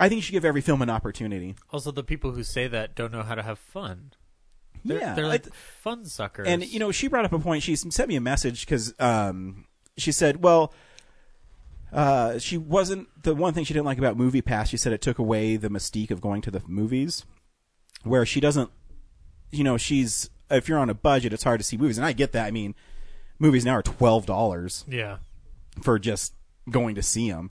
I 0.00 0.08
think 0.08 0.16
you 0.16 0.22
should 0.22 0.32
give 0.32 0.44
every 0.46 0.62
film 0.62 0.80
an 0.82 0.90
opportunity. 0.90 1.54
Also, 1.70 1.92
the 1.92 2.02
people 2.02 2.32
who 2.32 2.42
say 2.42 2.66
that 2.66 2.94
don't 2.94 3.12
know 3.12 3.22
how 3.22 3.34
to 3.34 3.42
have 3.42 3.58
fun. 3.58 4.12
They're, 4.82 4.98
yeah, 4.98 5.14
they're 5.14 5.26
like 5.26 5.46
I- 5.46 5.50
fun 5.82 6.06
suckers. 6.06 6.48
And 6.48 6.64
you 6.64 6.78
know, 6.78 6.90
she 6.90 7.06
brought 7.06 7.26
up 7.26 7.32
a 7.32 7.38
point. 7.38 7.62
She 7.62 7.76
sent 7.76 8.08
me 8.08 8.16
a 8.16 8.20
message 8.20 8.64
because 8.64 8.94
um, 8.98 9.66
she 9.98 10.10
said, 10.10 10.42
"Well, 10.42 10.72
uh, 11.92 12.38
she 12.38 12.56
wasn't 12.56 13.08
the 13.22 13.34
one 13.34 13.52
thing 13.52 13.64
she 13.64 13.74
didn't 13.74 13.86
like 13.86 13.98
about 13.98 14.16
MoviePass. 14.16 14.68
She 14.68 14.78
said 14.78 14.92
it 14.94 15.02
took 15.02 15.18
away 15.18 15.56
the 15.56 15.68
mystique 15.68 16.10
of 16.10 16.22
going 16.22 16.40
to 16.42 16.50
the 16.50 16.62
movies, 16.66 17.26
where 18.02 18.24
she 18.24 18.40
doesn't. 18.40 18.70
You 19.50 19.64
know, 19.64 19.76
she's 19.76 20.30
if 20.50 20.66
you're 20.66 20.78
on 20.78 20.88
a 20.88 20.94
budget, 20.94 21.34
it's 21.34 21.44
hard 21.44 21.60
to 21.60 21.64
see 21.64 21.76
movies, 21.76 21.98
and 21.98 22.06
I 22.06 22.12
get 22.12 22.32
that. 22.32 22.46
I 22.46 22.50
mean, 22.50 22.74
movies 23.38 23.66
now 23.66 23.74
are 23.74 23.82
twelve 23.82 24.24
dollars 24.24 24.84
yeah, 24.88 25.18
for 25.82 25.98
just 25.98 26.32
going 26.70 26.94
to 26.94 27.02
see 27.02 27.30
them. 27.30 27.50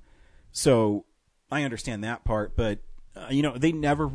So 0.52 1.06
I 1.52 1.64
understand 1.64 2.04
that 2.04 2.24
part, 2.24 2.56
but 2.56 2.80
uh, 3.16 3.28
you 3.30 3.42
know 3.42 3.58
they 3.58 3.72
never. 3.72 4.10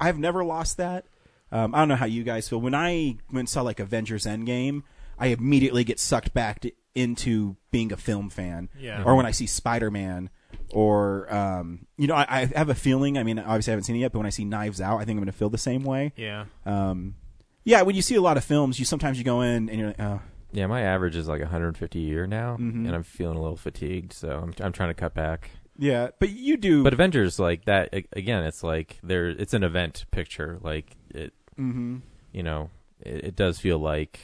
I've 0.00 0.18
never 0.18 0.44
lost 0.44 0.76
that. 0.78 1.06
Um, 1.52 1.74
I 1.74 1.78
don't 1.78 1.88
know 1.88 1.96
how 1.96 2.06
you 2.06 2.22
guys 2.22 2.48
feel 2.48 2.60
when 2.60 2.74
I 2.74 3.16
went 3.30 3.38
and 3.40 3.48
saw 3.48 3.62
like 3.62 3.80
Avengers 3.80 4.24
Endgame. 4.24 4.82
I 5.18 5.26
immediately 5.28 5.84
get 5.84 5.98
sucked 6.00 6.32
back 6.32 6.60
to, 6.60 6.72
into 6.94 7.56
being 7.70 7.92
a 7.92 7.96
film 7.96 8.30
fan. 8.30 8.68
Yeah. 8.78 9.02
Or 9.04 9.14
when 9.16 9.26
I 9.26 9.32
see 9.32 9.46
Spider 9.46 9.90
Man, 9.90 10.30
or 10.72 11.32
um, 11.32 11.86
you 11.98 12.06
know, 12.06 12.14
I, 12.14 12.26
I 12.28 12.44
have 12.56 12.68
a 12.70 12.74
feeling. 12.74 13.18
I 13.18 13.22
mean, 13.22 13.38
obviously 13.38 13.72
I 13.72 13.74
haven't 13.74 13.84
seen 13.84 13.96
it 13.96 14.00
yet, 14.00 14.12
but 14.12 14.18
when 14.18 14.26
I 14.26 14.30
see 14.30 14.44
Knives 14.44 14.80
Out, 14.80 14.96
I 14.96 15.04
think 15.04 15.10
I'm 15.16 15.24
going 15.24 15.26
to 15.26 15.32
feel 15.32 15.50
the 15.50 15.58
same 15.58 15.82
way. 15.84 16.12
yeah. 16.16 16.44
Um, 16.64 17.16
yeah, 17.62 17.82
when 17.82 17.94
you 17.94 18.00
see 18.02 18.14
a 18.14 18.22
lot 18.22 18.38
of 18.38 18.44
films, 18.44 18.78
you 18.78 18.86
sometimes 18.86 19.18
you 19.18 19.24
go 19.24 19.42
in 19.42 19.68
and 19.68 19.78
you're 19.78 19.88
like, 19.88 20.00
oh, 20.00 20.20
Yeah, 20.52 20.66
my 20.66 20.80
average 20.80 21.14
is 21.14 21.28
like 21.28 21.40
150 21.42 21.98
a 21.98 22.02
year 22.02 22.26
now, 22.26 22.56
Mhm. 22.56 22.86
and 22.86 22.94
I'm 22.94 23.02
feeling 23.02 23.36
a 23.36 23.40
little 23.42 23.56
fatigued, 23.56 24.14
so 24.14 24.30
I'm 24.42 24.54
I'm 24.64 24.72
trying 24.72 24.88
to 24.88 24.94
cut 24.94 25.14
back. 25.14 25.50
Yeah, 25.80 26.10
but 26.20 26.28
you 26.30 26.56
do. 26.56 26.84
But 26.84 26.92
Avengers, 26.92 27.38
like 27.40 27.64
that 27.64 27.88
a- 27.92 28.04
again, 28.12 28.44
it's 28.44 28.62
like 28.62 28.98
there, 29.02 29.28
it's 29.28 29.54
an 29.54 29.64
event 29.64 30.04
picture. 30.12 30.58
Like 30.62 30.96
it, 31.14 31.32
hmm 31.56 31.98
you 32.32 32.42
know, 32.44 32.70
it, 33.00 33.24
it 33.24 33.36
does 33.36 33.58
feel 33.58 33.78
like 33.78 34.20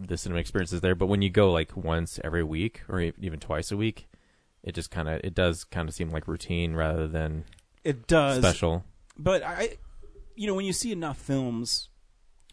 the 0.00 0.16
cinema 0.16 0.40
experience 0.40 0.72
is 0.72 0.80
there. 0.80 0.94
But 0.96 1.06
when 1.06 1.22
you 1.22 1.30
go 1.30 1.52
like 1.52 1.76
once 1.76 2.18
every 2.24 2.42
week 2.42 2.82
or 2.88 3.00
e- 3.00 3.12
even 3.20 3.38
twice 3.38 3.70
a 3.70 3.76
week, 3.76 4.08
it 4.64 4.74
just 4.74 4.90
kind 4.90 5.08
of 5.08 5.20
it 5.22 5.34
does 5.34 5.62
kind 5.62 5.88
of 5.88 5.94
seem 5.94 6.10
like 6.10 6.26
routine 6.26 6.74
rather 6.74 7.06
than 7.06 7.44
it 7.84 8.06
does 8.08 8.38
special. 8.38 8.84
but 9.16 9.42
I, 9.44 9.76
you 10.34 10.46
know, 10.48 10.54
when 10.54 10.64
you 10.64 10.72
see 10.72 10.90
enough 10.90 11.18
films, 11.18 11.90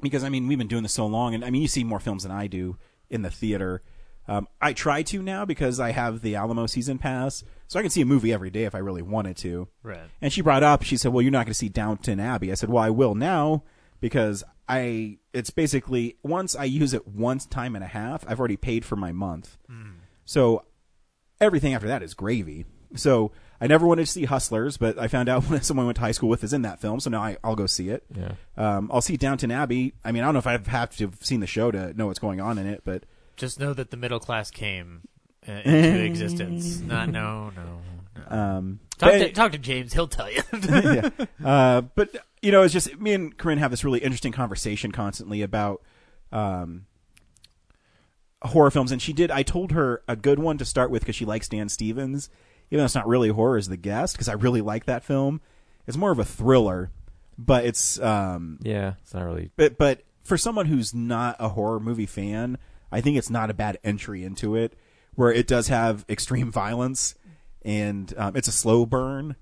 because 0.02 0.24
I 0.24 0.30
mean, 0.30 0.46
we've 0.48 0.58
been 0.58 0.68
doing 0.68 0.84
this 0.84 0.94
so 0.94 1.08
long, 1.08 1.34
and 1.34 1.44
I 1.44 1.50
mean, 1.50 1.62
you 1.64 1.68
see 1.68 1.84
more 1.84 2.00
films 2.00 2.24
than 2.24 2.32
I 2.32 2.46
do 2.48 2.78
in 3.10 3.22
the 3.24 3.32
theater. 3.32 3.82
Um, 4.28 4.48
I 4.62 4.74
try 4.74 5.04
to 5.04 5.22
now 5.22 5.46
because 5.46 5.80
I 5.80 5.92
have 5.92 6.22
the 6.22 6.36
Alamo 6.36 6.66
season 6.68 6.98
pass, 6.98 7.44
so 7.68 7.80
I 7.80 7.82
can 7.82 7.92
see 7.92 8.02
a 8.02 8.06
movie 8.06 8.32
every 8.32 8.50
day 8.50 8.64
if 8.64 8.76
I 8.76 8.80
really 8.80 9.02
wanted 9.02 9.36
to. 9.38 9.68
Right. 9.84 10.00
And 10.22 10.32
she 10.32 10.42
brought 10.42 10.64
up, 10.64 10.84
she 10.84 10.98
said, 10.98 11.12
"Well, 11.12 11.22
you're 11.22 11.32
not 11.32 11.46
going 11.46 11.54
to 11.54 11.54
see 11.56 11.70
Downton 11.70 12.20
Abbey." 12.20 12.52
I 12.52 12.56
said, 12.56 12.70
"Well, 12.70 12.84
I 12.84 12.90
will 12.90 13.16
now 13.16 13.64
because 14.00 14.44
I 14.68 15.18
it's 15.34 15.50
basically 15.50 16.18
once 16.24 16.56
I 16.56 16.66
use 16.66 16.94
it 16.94 17.08
once 17.08 17.46
time 17.46 17.76
and 17.76 17.84
a 17.84 17.88
half, 17.88 18.26
I've 18.28 18.40
already 18.40 18.58
paid 18.58 18.86
for 18.86 18.96
my 18.96 19.12
month. 19.12 19.58
So 20.26 20.66
everything 21.40 21.74
after 21.74 21.88
that 21.88 22.04
is 22.04 22.14
gravy. 22.14 22.66
So 22.96 23.32
I 23.60 23.68
never 23.68 23.86
wanted 23.86 24.06
to 24.06 24.12
see 24.12 24.26
Hustlers, 24.26 24.78
but 24.78 24.98
I 24.98 25.08
found 25.08 25.30
out 25.30 25.44
when 25.50 25.62
someone 25.62 25.86
I 25.86 25.88
went 25.88 25.96
to 25.98 26.02
high 26.02 26.12
school 26.12 26.30
with 26.30 26.44
is 26.44 26.54
in 26.54 26.64
that 26.64 26.80
film, 26.82 27.00
so 27.00 27.10
now 27.10 27.22
I, 27.22 27.38
I'll 27.44 27.56
go 27.56 27.68
see 27.68 27.90
it. 27.90 28.04
Yeah. 28.16 28.34
Um, 28.58 28.90
I'll 28.92 29.02
see 29.02 29.18
Downton 29.18 29.52
Abbey. 29.52 29.94
I 30.04 30.12
mean, 30.12 30.24
I 30.24 30.26
don't 30.28 30.34
know 30.34 30.40
if 30.40 30.48
I 30.48 30.58
have 30.58 30.96
to 30.98 31.06
have 31.06 31.18
seen 31.22 31.40
the 31.40 31.48
show 31.48 31.72
to 31.72 31.94
know 31.94 32.08
what's 32.08 32.20
going 32.20 32.42
on 32.42 32.58
in 32.58 32.68
it, 32.68 32.82
but 32.84 33.04
Just 33.42 33.60
know 33.60 33.74
that 33.74 33.90
the 33.92 33.98
middle 33.98 34.20
class 34.20 34.52
came 34.52 35.02
uh, 35.48 35.52
into 35.52 36.04
existence. 36.04 36.80
Not 36.86 37.10
no 37.10 37.52
no. 37.56 37.82
no. 38.30 38.38
um, 38.38 38.80
Talk 38.98 39.12
but- 39.14 39.18
to, 39.18 39.32
talk 39.32 39.52
to 39.54 39.58
James. 39.58 39.94
He'll 39.94 40.08
tell 40.08 40.30
you. 40.32 40.42
yeah. 40.70 41.10
Uh, 41.44 41.82
but 41.82 42.16
you 42.44 42.52
know, 42.52 42.62
it's 42.62 42.72
just 42.74 43.00
me 43.00 43.14
and 43.14 43.36
Corinne 43.38 43.58
have 43.58 43.72
this 43.72 43.84
really 43.84 44.00
interesting 44.00 44.32
conversation 44.32 44.92
constantly 44.92 45.42
about 45.42 45.82
um, 46.32 46.86
horror 48.44 48.72
films, 48.72 48.92
and 48.92 49.02
she 49.02 49.14
did. 49.14 49.32
I 49.32 49.44
told 49.44 49.72
her 49.72 50.04
a 50.08 50.16
good 50.16 50.40
one 50.40 50.58
to 50.60 50.66
start 50.66 50.92
with 50.92 51.02
because 51.02 51.16
she 51.16 51.26
likes 51.26 51.48
Dan 51.50 51.68
Stevens, 51.70 52.30
even 52.70 52.80
though 52.80 52.86
it's 52.86 52.96
not 52.96 53.08
really 53.08 53.30
horror 53.30 53.58
as 53.58 53.68
the 53.70 53.78
guest, 53.78 54.14
because 54.16 54.30
I 54.30 54.34
really 54.34 54.62
like 54.62 54.86
that 54.86 55.04
film. 55.04 55.42
It's 55.88 55.98
more 55.98 56.12
of 56.12 56.20
a 56.20 56.26
thriller, 56.26 56.92
but 57.38 57.66
it's 57.66 58.00
um, 58.00 58.60
Yeah, 58.62 58.94
it's 59.02 59.14
not 59.16 59.24
really. 59.26 59.50
but 59.56 59.78
but 59.78 60.04
for 60.24 60.38
someone 60.38 60.68
who's 60.68 60.94
not 60.94 61.36
a 61.40 61.50
horror 61.50 61.80
movie 61.80 62.06
fan, 62.06 62.58
I 62.92 63.02
think 63.02 63.18
it's 63.18 63.30
not 63.30 63.50
a 63.50 63.54
bad 63.54 63.78
entry 63.84 64.24
into 64.24 64.56
it, 64.56 64.74
where 65.16 65.32
it 65.32 65.48
does 65.48 65.68
have 65.70 66.06
extreme 66.10 66.52
violence 66.52 67.16
and 67.64 68.14
um, 68.18 68.36
it's 68.36 68.48
a 68.48 68.52
slow 68.52 68.86
burn, 68.86 69.36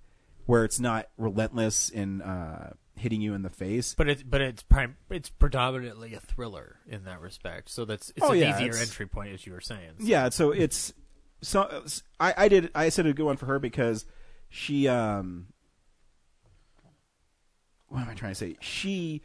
where 0.45 0.65
it's 0.65 0.79
not 0.79 1.07
relentless 1.17 1.89
in 1.89 2.21
uh, 2.21 2.73
hitting 2.97 3.21
you 3.21 3.33
in 3.33 3.43
the 3.43 3.49
face. 3.49 3.95
but 3.97 4.09
it's 4.09 4.23
but 4.23 4.41
it's 4.41 4.61
prime. 4.61 4.97
It's 5.09 5.29
predominantly 5.29 6.13
a 6.13 6.19
thriller 6.19 6.77
in 6.85 7.05
that 7.05 7.21
respect. 7.21 7.69
So 7.69 7.85
that's 7.85 8.09
it's 8.09 8.19
Oh, 8.21 8.31
an 8.33 8.39
yeah, 8.39 8.55
easier 8.55 8.67
it's- 8.71 8.81
entry 8.81 9.05
point, 9.07 9.33
as 9.33 9.45
you 9.45 9.53
were 9.53 9.61
saying. 9.61 9.91
So- 9.99 10.05
Yeah, 10.05 10.29
so 10.29 10.51
it's 10.51 10.93
so 11.41 11.85
I, 12.19 12.33
I 12.35 12.47
did 12.49 12.69
I 12.75 12.89
said 12.89 13.05
a 13.05 13.13
good 13.13 13.23
one 13.25 13.37
for 13.37 13.45
her 13.45 13.57
because 13.59 14.05
she 14.49 14.87
um 14.89 15.47
what 17.87 18.01
am 18.01 18.09
I 18.09 18.13
trying 18.13 18.31
to 18.31 18.35
say? 18.35 18.57
She 18.59 19.21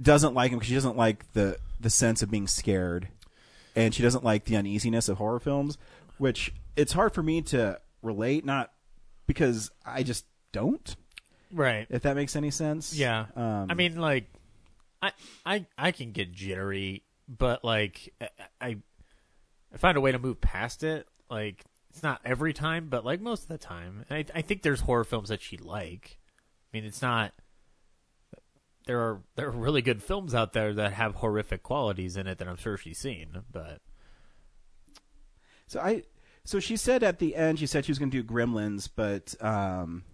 doesn't 0.00 0.34
like 0.34 0.50
him 0.50 0.58
because 0.58 0.68
she 0.68 0.74
doesn't 0.74 0.96
like 0.96 1.30
the 1.32 1.58
the 1.78 1.90
sense 1.90 2.22
of 2.22 2.30
being 2.30 2.46
scared, 2.46 3.08
and 3.74 3.94
she 3.94 4.02
doesn't 4.02 4.24
like 4.24 4.44
the 4.44 4.56
uneasiness 4.56 5.08
of 5.08 5.18
horror 5.18 5.40
films, 5.40 5.78
which 6.18 6.52
it's 6.76 6.92
hard 6.92 7.12
for 7.12 7.22
me 7.22 7.42
to 7.42 7.80
relate. 8.02 8.44
Not 8.44 8.72
because 9.26 9.70
I 9.84 10.02
just 10.02 10.24
don't. 10.52 10.96
Right. 11.52 11.86
If 11.90 12.02
that 12.02 12.16
makes 12.16 12.36
any 12.36 12.50
sense. 12.50 12.94
Yeah. 12.94 13.26
Um, 13.36 13.66
I 13.70 13.74
mean, 13.74 14.00
like, 14.00 14.26
I 15.02 15.12
I 15.44 15.66
I 15.78 15.92
can 15.92 16.12
get 16.12 16.32
jittery, 16.32 17.02
but 17.28 17.64
like, 17.64 18.12
I, 18.20 18.28
I 18.60 18.76
I 19.72 19.76
find 19.76 19.96
a 19.96 20.00
way 20.00 20.12
to 20.12 20.18
move 20.18 20.40
past 20.40 20.82
it. 20.82 21.06
Like, 21.30 21.64
it's 21.90 22.02
not 22.02 22.20
every 22.24 22.52
time, 22.52 22.88
but 22.88 23.04
like 23.04 23.20
most 23.20 23.42
of 23.42 23.48
the 23.48 23.58
time. 23.58 24.04
I 24.10 24.24
I 24.34 24.42
think 24.42 24.62
there's 24.62 24.80
horror 24.80 25.04
films 25.04 25.28
that 25.28 25.42
she 25.42 25.56
like. 25.56 26.18
I 26.72 26.76
mean, 26.76 26.84
it's 26.84 27.02
not. 27.02 27.32
There 28.86 29.00
are 29.00 29.20
there 29.36 29.48
are 29.48 29.50
really 29.52 29.80
good 29.82 30.02
films 30.02 30.34
out 30.34 30.52
there 30.52 30.74
that 30.74 30.92
have 30.92 31.16
horrific 31.16 31.62
qualities 31.62 32.16
in 32.16 32.26
it 32.26 32.38
that 32.38 32.46
I'm 32.48 32.56
sure 32.56 32.76
she's 32.76 32.98
seen, 32.98 33.42
but 33.50 33.80
So 35.66 35.80
I 35.80 36.02
so 36.44 36.60
she 36.60 36.76
said 36.76 37.02
at 37.02 37.18
the 37.18 37.34
end 37.36 37.58
she 37.58 37.66
said 37.66 37.84
she 37.86 37.90
was 37.92 37.98
going 37.98 38.10
to 38.10 38.22
do 38.22 38.28
Gremlins, 38.28 38.88
but 38.94 39.34
um, 39.42 40.04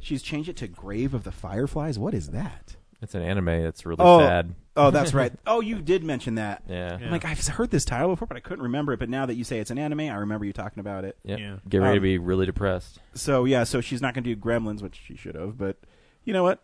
she's 0.00 0.22
changed 0.22 0.48
it 0.48 0.56
to 0.56 0.68
Grave 0.68 1.12
of 1.14 1.24
the 1.24 1.32
Fireflies. 1.32 1.98
What 1.98 2.14
is 2.14 2.28
that? 2.30 2.76
It's 3.00 3.14
an 3.14 3.22
anime 3.22 3.62
that's 3.62 3.86
really 3.86 4.00
Oh, 4.00 4.18
sad. 4.20 4.54
oh, 4.76 4.90
that's 4.90 5.14
right. 5.14 5.32
Oh, 5.46 5.60
you 5.60 5.80
did 5.80 6.02
mention 6.02 6.34
that. 6.36 6.64
Yeah. 6.68 6.96
Yeah. 6.98 7.06
I'm 7.06 7.12
like 7.12 7.24
I've 7.24 7.46
heard 7.46 7.70
this 7.70 7.84
title 7.84 8.08
before, 8.08 8.26
but 8.26 8.36
I 8.36 8.40
couldn't 8.40 8.62
remember 8.64 8.92
it. 8.94 8.98
But 8.98 9.08
now 9.10 9.26
that 9.26 9.34
you 9.34 9.44
say 9.44 9.58
it's 9.60 9.70
an 9.70 9.78
anime, 9.78 10.00
I 10.00 10.14
remember 10.16 10.46
you 10.46 10.52
talking 10.52 10.80
about 10.80 11.04
it. 11.04 11.16
Yep. 11.24 11.38
Yeah. 11.38 11.56
Get 11.68 11.78
ready 11.78 11.90
Um, 11.90 11.96
to 11.96 12.00
be 12.00 12.18
really 12.18 12.46
depressed. 12.46 12.98
So 13.14 13.44
yeah, 13.44 13.64
so 13.64 13.80
she's 13.80 14.00
not 14.02 14.14
going 14.14 14.24
to 14.24 14.34
do 14.34 14.40
Gremlins, 14.40 14.82
which 14.82 15.00
she 15.04 15.14
should 15.14 15.34
have. 15.36 15.56
But 15.58 15.76
you 16.24 16.32
know 16.32 16.42
what? 16.42 16.60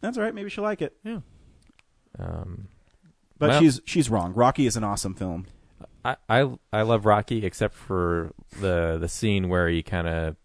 That's 0.00 0.16
all 0.18 0.24
right. 0.24 0.34
Maybe 0.34 0.48
she'll 0.50 0.64
like 0.64 0.82
it. 0.82 0.94
yeah. 1.04 1.20
Um, 2.18 2.68
But 3.38 3.50
Well- 3.50 3.60
she's 3.60 3.80
she's 3.86 4.10
wrong. 4.10 4.34
Rocky 4.34 4.66
is 4.66 4.76
an 4.76 4.84
awesome 4.84 5.14
film. 5.14 5.46
I, 6.04 6.16
I 6.28 6.50
I 6.72 6.82
love 6.82 7.04
Rocky 7.06 7.44
except 7.44 7.74
for 7.74 8.32
the 8.60 8.96
the 8.98 9.08
scene 9.08 9.48
where 9.48 9.68
he 9.68 9.82
kind 9.82 10.08
of, 10.08 10.36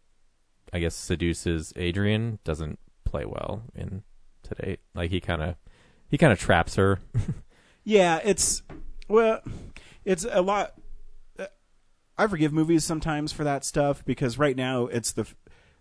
I 0.73 0.79
guess, 0.79 0.95
seduces 0.95 1.71
Adrian. 1.75 2.39
Doesn't 2.43 2.79
play 3.05 3.25
well 3.25 3.63
in 3.73 4.03
today. 4.43 4.77
Like 4.93 5.11
he 5.11 5.19
kind 5.21 5.41
of 5.41 5.55
he 6.09 6.17
kind 6.17 6.33
of 6.33 6.39
traps 6.39 6.75
her. 6.75 6.99
Yeah, 7.87 8.19
it's 8.23 8.63
well, 9.07 9.41
it's 10.05 10.25
a 10.27 10.41
lot. 10.41 10.73
uh, 11.37 11.45
I 12.17 12.25
forgive 12.25 12.51
movies 12.51 12.83
sometimes 12.83 13.31
for 13.31 13.43
that 13.43 13.63
stuff 13.63 14.03
because 14.03 14.39
right 14.39 14.55
now 14.57 14.87
it's 14.87 15.11
the. 15.11 15.27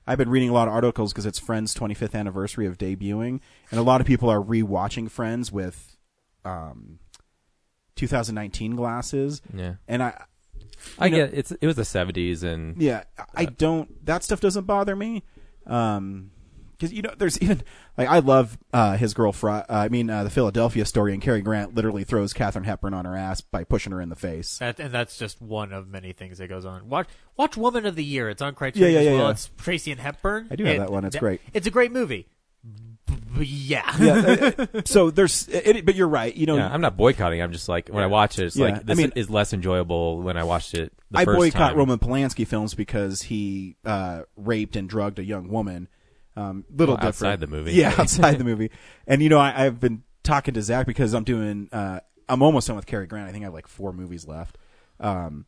I've 0.06 0.18
been 0.18 0.28
reading 0.30 0.50
a 0.50 0.52
lot 0.52 0.68
of 0.68 0.74
articles 0.74 1.12
because 1.12 1.26
it's 1.26 1.38
Friends' 1.38 1.74
25th 1.74 2.14
anniversary 2.14 2.66
of 2.66 2.76
debuting, 2.78 3.40
and 3.70 3.80
a 3.80 3.82
lot 3.82 4.00
of 4.00 4.06
people 4.06 4.28
are 4.28 4.40
rewatching 4.40 5.10
Friends 5.10 5.50
with 5.50 5.96
um, 6.44 6.98
2019 7.96 8.76
glasses. 8.76 9.40
yeah, 9.54 9.74
And 9.88 10.02
I, 10.02 10.24
I 10.98 11.08
know- 11.08 11.16
get 11.16 11.34
it's 11.34 11.50
it 11.52 11.66
was 11.66 11.76
the 11.76 11.84
seventies 11.84 12.42
and 12.42 12.80
yeah, 12.80 13.04
I 13.34 13.46
don't. 13.46 14.04
That 14.04 14.22
stuff 14.22 14.40
doesn't 14.40 14.64
bother 14.66 14.94
me. 14.96 15.22
Um, 15.66 16.32
because 16.84 16.92
you 16.96 17.02
know, 17.02 17.14
there's 17.16 17.40
even 17.42 17.62
like 17.98 18.08
I 18.08 18.18
love 18.20 18.58
uh, 18.72 18.96
his 18.96 19.14
girl. 19.14 19.32
Fry, 19.32 19.60
uh, 19.60 19.64
I 19.68 19.88
mean, 19.88 20.10
uh, 20.10 20.24
the 20.24 20.30
Philadelphia 20.30 20.84
story, 20.84 21.12
and 21.12 21.22
Cary 21.22 21.40
Grant 21.42 21.74
literally 21.74 22.04
throws 22.04 22.32
Katharine 22.32 22.64
Hepburn 22.64 22.94
on 22.94 23.04
her 23.04 23.16
ass 23.16 23.40
by 23.40 23.64
pushing 23.64 23.92
her 23.92 24.00
in 24.00 24.08
the 24.08 24.16
face. 24.16 24.58
That, 24.58 24.78
and 24.80 24.92
that's 24.92 25.16
just 25.18 25.40
one 25.40 25.72
of 25.72 25.88
many 25.88 26.12
things 26.12 26.38
that 26.38 26.48
goes 26.48 26.64
on. 26.64 26.88
Watch 26.88 27.08
Watch 27.36 27.56
Woman 27.56 27.86
of 27.86 27.96
the 27.96 28.04
Year. 28.04 28.28
It's 28.28 28.42
on 28.42 28.54
Criterion 28.54 28.92
Yeah, 28.92 28.94
yeah, 28.94 29.00
as 29.00 29.06
yeah, 29.06 29.18
well. 29.18 29.24
yeah. 29.26 29.30
It's 29.32 29.50
Tracy 29.58 29.90
and 29.92 30.00
Hepburn. 30.00 30.48
I 30.50 30.56
do 30.56 30.64
have 30.64 30.76
It- 30.76 30.78
that 30.80 30.90
one. 30.90 31.04
It's 31.04 31.16
great. 31.16 31.40
It's 31.52 31.66
a 31.66 31.70
great 31.70 31.92
movie. 31.92 32.28
B- 33.06 33.16
b- 33.38 33.44
yeah. 33.44 33.94
yeah. 34.00 34.50
uh, 34.74 34.80
so 34.86 35.10
there's, 35.10 35.46
it, 35.48 35.84
but 35.84 35.94
you're 35.94 36.08
right. 36.08 36.34
You 36.34 36.46
know, 36.46 36.56
yeah, 36.56 36.72
I'm 36.72 36.80
not 36.80 36.96
boycotting. 36.96 37.42
I'm 37.42 37.52
just 37.52 37.68
like 37.68 37.88
when 37.90 38.02
I 38.02 38.06
watch 38.06 38.38
it, 38.38 38.46
it's 38.46 38.56
Yeah, 38.56 38.66
like 38.66 38.74
I 38.76 38.78
this 38.78 38.96
mean- 38.96 39.12
is 39.16 39.28
less 39.28 39.52
enjoyable 39.52 40.22
when 40.22 40.36
I 40.38 40.44
watched 40.44 40.72
it. 40.72 40.92
The 41.10 41.18
I 41.18 41.24
first 41.26 41.36
boycott 41.38 41.60
time. 41.70 41.76
Roman 41.76 41.98
Polanski 41.98 42.46
films 42.46 42.72
because 42.74 43.22
he 43.22 43.76
uh, 43.84 44.22
raped 44.36 44.76
and 44.76 44.88
drugged 44.88 45.18
a 45.18 45.24
young 45.24 45.48
woman. 45.48 45.88
Um, 46.36 46.64
little 46.70 46.94
Well, 46.94 47.10
different 47.10 47.34
outside 47.34 47.40
the 47.40 47.46
movie. 47.46 47.72
Yeah, 47.72 47.94
outside 47.96 48.38
the 48.38 48.44
movie. 48.52 48.70
And 49.06 49.22
you 49.22 49.28
know, 49.28 49.38
I, 49.38 49.66
I've 49.66 49.80
been 49.80 50.02
talking 50.22 50.54
to 50.54 50.62
Zach 50.62 50.86
because 50.86 51.14
I'm 51.14 51.24
doing. 51.24 51.68
Uh, 51.72 52.00
I'm 52.28 52.42
almost 52.42 52.66
done 52.66 52.76
with 52.76 52.86
Cary 52.86 53.06
Grant. 53.06 53.28
I 53.28 53.32
think 53.32 53.44
I 53.44 53.46
have 53.46 53.54
like 53.54 53.68
four 53.68 53.92
movies 53.92 54.26
left. 54.26 54.58
Um, 54.98 55.46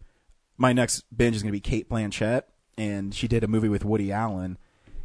my 0.58 0.72
next 0.72 1.04
binge 1.14 1.36
is 1.36 1.42
going 1.42 1.52
to 1.52 1.56
be 1.56 1.60
Cate 1.60 1.88
Blanchett, 1.88 2.42
and 2.76 3.14
she 3.14 3.28
did 3.28 3.42
a 3.44 3.48
movie 3.48 3.68
with 3.68 3.84
Woody 3.84 4.12
Allen, 4.12 4.58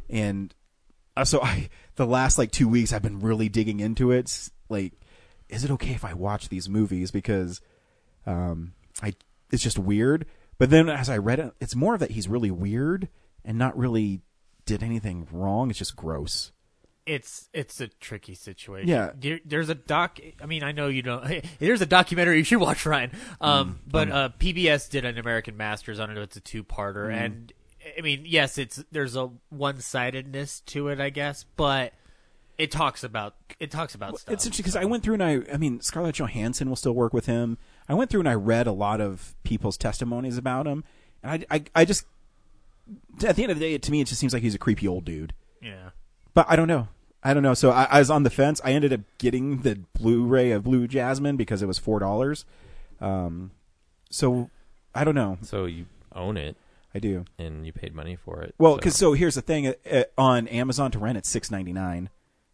and 0.08 0.54
uh, 1.16 1.24
so 1.24 1.42
I 1.42 1.68
the 1.96 2.06
last 2.06 2.38
like 2.38 2.50
two 2.50 2.68
weeks 2.68 2.92
I've 2.92 3.02
been 3.02 3.20
really 3.20 3.48
digging 3.48 3.80
into 3.80 4.10
it. 4.10 4.20
It's 4.20 4.50
Like, 4.68 4.92
is 5.48 5.64
it 5.64 5.70
okay 5.72 5.92
if 5.92 6.04
I 6.04 6.14
watch 6.14 6.48
these 6.48 6.68
movies 6.68 7.10
because 7.10 7.60
um, 8.26 8.74
I 9.02 9.14
it's 9.50 9.62
just 9.62 9.78
weird. 9.78 10.26
But 10.58 10.70
then 10.70 10.88
as 10.88 11.08
I 11.08 11.18
read 11.18 11.40
it, 11.40 11.52
it's 11.60 11.74
more 11.74 11.94
of 11.94 12.00
that 12.00 12.12
he's 12.12 12.28
really 12.28 12.50
weird 12.50 13.08
and 13.44 13.58
not 13.58 13.76
really 13.76 14.20
did 14.64 14.82
anything 14.82 15.26
wrong. 15.30 15.70
It's 15.70 15.78
just 15.78 15.96
gross. 15.96 16.52
it's 17.04 17.48
it's 17.52 17.80
a 17.80 17.88
tricky 17.88 18.34
situation. 18.34 18.88
Yeah. 18.88 19.10
There, 19.18 19.40
there's 19.44 19.68
a 19.68 19.74
doc. 19.74 20.18
I 20.40 20.46
mean, 20.46 20.62
I 20.62 20.72
know 20.72 20.88
you 20.88 21.02
don't. 21.02 21.44
there's 21.58 21.80
a 21.80 21.86
documentary 21.86 22.38
you 22.38 22.44
should 22.44 22.60
watch, 22.60 22.86
Ryan. 22.86 23.10
Um, 23.40 23.80
but 23.86 24.10
uh, 24.10 24.28
PBS 24.38 24.88
did 24.88 25.04
an 25.04 25.18
American 25.18 25.56
Masters 25.56 25.98
on 25.98 26.10
it. 26.10 26.18
It's 26.18 26.36
a 26.36 26.40
two 26.40 26.62
parter, 26.62 27.12
and 27.12 27.52
I 27.98 28.02
mean, 28.02 28.22
yes, 28.24 28.58
it's 28.58 28.82
there's 28.92 29.16
a 29.16 29.30
one 29.48 29.80
sidedness 29.80 30.60
to 30.66 30.88
it, 30.88 31.00
I 31.00 31.10
guess, 31.10 31.44
but 31.56 31.92
it 32.58 32.70
talks 32.70 33.02
about 33.02 33.34
it 33.58 33.72
talks 33.72 33.96
about 33.96 34.18
stuff. 34.20 34.32
It's 34.34 34.46
interesting 34.46 34.62
because 34.62 34.76
I 34.76 34.84
went 34.84 35.02
through 35.02 35.14
and 35.14 35.24
I, 35.24 35.40
I 35.52 35.56
mean, 35.56 35.80
Scarlett 35.80 36.14
Johansson 36.16 36.68
will 36.68 36.76
still 36.76 36.92
work 36.92 37.12
with 37.12 37.26
him. 37.26 37.58
I 37.88 37.94
went 37.94 38.10
through 38.10 38.20
and 38.20 38.28
I 38.28 38.34
read 38.34 38.66
a 38.68 38.72
lot 38.72 39.00
of 39.00 39.34
people's 39.42 39.76
testimonies 39.76 40.36
about 40.36 40.66
him, 40.68 40.84
and 41.24 41.44
I, 41.50 41.56
I, 41.56 41.64
I 41.74 41.84
just, 41.84 42.04
at 43.24 43.36
the 43.36 43.42
end 43.42 43.52
of 43.52 43.58
the 43.58 43.64
day, 43.64 43.78
to 43.78 43.90
me, 43.90 44.00
it 44.00 44.06
just 44.06 44.20
seems 44.20 44.32
like 44.32 44.42
he's 44.42 44.54
a 44.54 44.58
creepy 44.58 44.86
old 44.88 45.04
dude. 45.04 45.34
yeah. 45.60 45.90
But 46.34 46.46
I 46.48 46.56
don't 46.56 46.68
know. 46.68 46.88
I 47.22 47.34
don't 47.34 47.42
know. 47.42 47.54
So 47.54 47.70
I, 47.70 47.84
I 47.84 47.98
was 47.98 48.10
on 48.10 48.22
the 48.22 48.30
fence. 48.30 48.60
I 48.64 48.72
ended 48.72 48.92
up 48.92 49.00
getting 49.18 49.58
the 49.62 49.80
Blu-ray 49.94 50.50
of 50.50 50.64
Blue 50.64 50.88
Jasmine 50.88 51.36
because 51.36 51.62
it 51.62 51.66
was 51.66 51.78
four 51.78 51.98
dollars. 51.98 52.44
Um, 53.00 53.50
so 54.10 54.48
I 54.94 55.04
don't 55.04 55.14
know. 55.14 55.38
So 55.42 55.66
you 55.66 55.86
own 56.14 56.36
it 56.36 56.56
I 56.94 56.98
do. 56.98 57.24
and 57.38 57.64
you 57.66 57.72
paid 57.72 57.94
money 57.94 58.16
for 58.16 58.40
it. 58.42 58.54
Well, 58.58 58.76
because 58.76 58.96
so 58.96 59.12
here's 59.12 59.34
the 59.34 59.42
thing: 59.42 59.66
uh, 59.68 59.72
uh, 59.90 60.04
on 60.18 60.48
Amazon 60.48 60.90
to 60.92 60.98
rent, 60.98 61.18
it's 61.18 61.28
six 61.28 61.50
ninety 61.50 61.72
nine, 61.72 62.08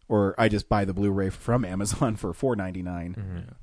or 0.09 0.35
I 0.37 0.49
just 0.49 0.67
buy 0.67 0.83
the 0.83 0.93
Blu-ray 0.93 1.29
from 1.29 1.63
Amazon 1.63 2.15
for 2.17 2.33
four 2.33 2.55
ninety 2.57 2.81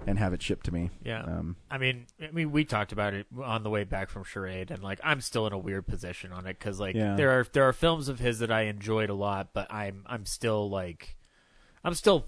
and 0.06 0.18
have 0.18 0.32
it 0.32 0.40
shipped 0.40 0.64
to 0.66 0.72
me. 0.72 0.90
Yeah. 1.04 1.22
Um, 1.22 1.56
I 1.70 1.76
mean, 1.76 2.06
I 2.22 2.30
mean, 2.30 2.52
we 2.52 2.64
talked 2.64 2.92
about 2.92 3.12
it 3.12 3.26
on 3.42 3.62
the 3.64 3.68
way 3.70 3.84
back 3.84 4.08
from 4.08 4.24
Charade, 4.24 4.70
and 4.70 4.82
like, 4.82 5.00
I'm 5.04 5.20
still 5.20 5.46
in 5.46 5.52
a 5.52 5.58
weird 5.58 5.86
position 5.86 6.32
on 6.32 6.46
it 6.46 6.58
because 6.58 6.78
like, 6.80 6.94
Yeah. 6.94 7.16
there 7.16 7.38
are 7.38 7.44
there 7.52 7.64
are 7.68 7.72
films 7.74 8.08
of 8.08 8.20
his 8.20 8.38
that 8.38 8.50
I 8.50 8.62
enjoyed 8.62 9.10
a 9.10 9.14
lot, 9.14 9.48
but 9.52 9.70
I'm 9.72 10.04
I'm 10.06 10.24
still 10.24 10.70
like, 10.70 11.16
I'm 11.84 11.94
still 11.94 12.26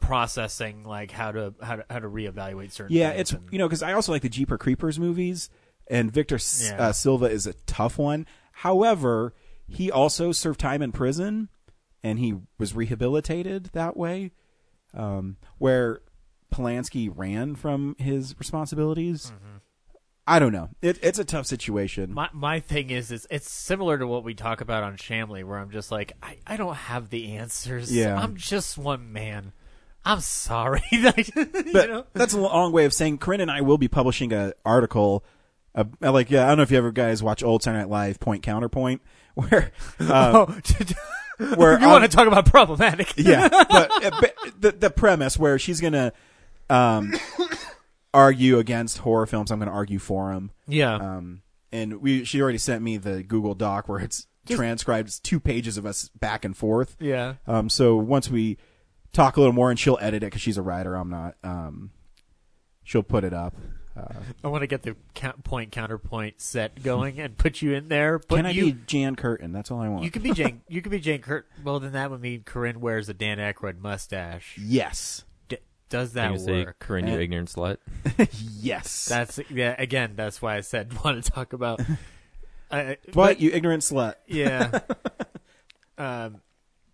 processing 0.00 0.82
like 0.84 1.10
how 1.12 1.30
to 1.32 1.54
how 1.62 1.76
to 1.76 1.84
how 1.88 1.98
to 2.00 2.08
reevaluate 2.08 2.72
certain. 2.72 2.96
yeah, 2.96 3.10
things 3.10 3.20
it's 3.20 3.32
and- 3.32 3.48
you 3.52 3.58
know 3.58 3.68
because 3.68 3.82
I 3.82 3.92
also 3.92 4.12
like 4.12 4.22
the 4.22 4.28
Jeeper 4.28 4.58
Creepers 4.58 4.98
movies, 4.98 5.48
and 5.86 6.10
Victor 6.10 6.38
Yeah. 6.62 6.88
uh, 6.88 6.92
Salva 6.92 7.26
is 7.26 7.46
a 7.46 7.52
tough 7.66 7.98
one. 7.98 8.26
However, 8.52 9.34
he 9.68 9.90
also 9.90 10.32
served 10.32 10.58
time 10.60 10.82
in 10.82 10.90
prison, 10.92 11.48
and 12.02 12.18
he 12.18 12.34
was 12.58 12.74
rehabilitated 12.74 13.70
that 13.72 13.96
way, 13.96 14.32
um, 14.94 15.36
where 15.58 16.00
Polanski 16.52 17.10
ran 17.14 17.54
from 17.54 17.96
his 17.98 18.34
responsibilities. 18.38 19.32
I 20.26 20.38
don't 20.38 20.52
know. 20.52 20.68
It, 20.80 20.98
it's 21.02 21.18
a 21.18 21.24
tough 21.24 21.46
situation. 21.46 22.14
My 22.14 22.28
my 22.32 22.60
thing 22.60 22.90
is 22.90 23.10
is 23.10 23.26
it's 23.30 23.50
similar 23.50 23.98
to 23.98 24.06
what 24.06 24.22
we 24.22 24.34
talk 24.34 24.60
about 24.60 24.84
on 24.84 24.96
Shamley, 24.96 25.42
where 25.42 25.58
I'm 25.58 25.70
just 25.70 25.90
like, 25.90 26.12
I, 26.22 26.36
I 26.46 26.56
don't 26.56 26.76
have 26.76 27.10
the 27.10 27.36
answers. 27.36 27.92
Yeah. 27.92 28.16
I'm 28.16 28.36
just 28.36 28.78
one 28.78 29.12
man. 29.12 29.52
I'm 30.04 30.20
sorry. 30.20 30.82
Like, 30.92 31.34
you 31.36 31.72
but 31.72 31.90
know? 31.90 32.04
that's 32.12 32.32
a 32.32 32.40
long 32.40 32.72
way 32.72 32.84
of 32.84 32.94
saying 32.94 33.18
Corinne 33.18 33.40
and 33.40 33.50
I 33.50 33.60
will 33.60 33.78
be 33.78 33.88
publishing 33.88 34.32
an 34.32 34.52
article. 34.64 35.24
Uh, 35.74 35.84
like, 36.00 36.30
yeah, 36.30 36.44
I 36.44 36.48
don't 36.48 36.58
know 36.58 36.62
if 36.62 36.70
you 36.70 36.78
ever 36.78 36.92
guys 36.92 37.22
watch 37.22 37.42
Old 37.42 37.62
Saturday 37.62 37.82
Night 37.82 37.90
Live, 37.90 38.20
Point 38.20 38.42
Counterpoint, 38.42 39.02
where, 39.34 39.72
uh, 40.00 40.46
oh, 40.48 40.60
where 41.56 41.80
you 41.80 41.86
want 41.88 42.04
to 42.04 42.08
talk 42.08 42.26
about 42.26 42.46
problematic? 42.46 43.14
yeah, 43.16 43.48
but, 43.70 44.04
uh, 44.04 44.10
but 44.20 44.34
the 44.58 44.72
the 44.72 44.90
premise 44.90 45.38
where 45.38 45.58
she's 45.58 45.80
gonna 45.80 46.12
um, 46.68 47.12
argue 48.12 48.58
against 48.58 48.98
horror 48.98 49.26
films, 49.26 49.50
I'm 49.50 49.58
gonna 49.58 49.70
argue 49.70 49.98
for 49.98 50.32
them. 50.32 50.50
yeah. 50.66 50.94
Um, 50.94 51.42
and 51.72 52.00
we 52.00 52.24
she 52.24 52.42
already 52.42 52.58
sent 52.58 52.82
me 52.82 52.96
the 52.96 53.22
Google 53.22 53.54
Doc 53.54 53.88
where 53.88 54.00
it's 54.00 54.26
transcribed 54.48 55.08
it's 55.08 55.20
two 55.20 55.38
pages 55.38 55.76
of 55.76 55.86
us 55.86 56.08
back 56.18 56.44
and 56.44 56.56
forth. 56.56 56.96
yeah. 56.98 57.34
Um, 57.46 57.68
so 57.68 57.96
once 57.96 58.28
we 58.28 58.58
talk 59.12 59.36
a 59.36 59.40
little 59.40 59.52
more, 59.54 59.70
and 59.70 59.78
she'll 59.78 59.98
edit 60.00 60.22
it 60.22 60.26
because 60.26 60.40
she's 60.40 60.58
a 60.58 60.62
writer. 60.62 60.94
I'm 60.94 61.10
not. 61.10 61.36
Um, 61.44 61.90
she'll 62.82 63.02
put 63.02 63.24
it 63.24 63.32
up. 63.32 63.54
Uh, 63.96 64.04
I 64.44 64.48
want 64.48 64.62
to 64.62 64.66
get 64.68 64.82
the 64.82 64.94
count, 65.14 65.42
point 65.42 65.72
counterpoint 65.72 66.40
set 66.40 66.82
going 66.82 67.18
and 67.20 67.36
put 67.36 67.60
you 67.60 67.72
in 67.74 67.88
there. 67.88 68.18
But 68.20 68.36
can 68.36 68.46
I 68.46 68.50
you, 68.50 68.66
be 68.66 68.80
Jan 68.86 69.16
Curtin? 69.16 69.52
That's 69.52 69.70
all 69.70 69.80
I 69.80 69.88
want. 69.88 70.04
You 70.04 70.10
could 70.10 70.22
be 70.22 70.32
Jane. 70.32 70.62
You 70.68 70.80
could 70.80 70.92
be 70.92 71.00
Jane 71.00 71.20
Curtin. 71.20 71.50
Well, 71.64 71.80
then 71.80 71.92
that 71.92 72.10
would 72.10 72.20
mean 72.20 72.42
Corinne 72.44 72.80
wears 72.80 73.08
a 73.08 73.14
Dan 73.14 73.38
Aykroyd 73.38 73.80
mustache. 73.80 74.56
yes, 74.58 75.24
D- 75.48 75.58
does 75.88 76.10
I'm 76.10 76.14
that 76.14 76.26
gonna 76.28 76.38
say, 76.38 76.64
work? 76.66 76.78
Corinne, 76.78 77.08
you 77.08 77.14
Eh. 77.14 77.22
ignorant 77.22 77.48
slut. 77.52 77.78
yes. 78.60 79.06
That's 79.06 79.40
yeah. 79.50 79.74
Again, 79.76 80.12
that's 80.14 80.40
why 80.40 80.56
I 80.56 80.60
said 80.60 80.92
want 81.04 81.22
to 81.24 81.30
talk 81.30 81.52
about. 81.52 81.80
Uh, 82.70 82.94
what 83.14 83.40
you 83.40 83.50
ignorant 83.50 83.82
slut? 83.82 84.14
yeah. 84.28 84.80
um, 85.98 86.40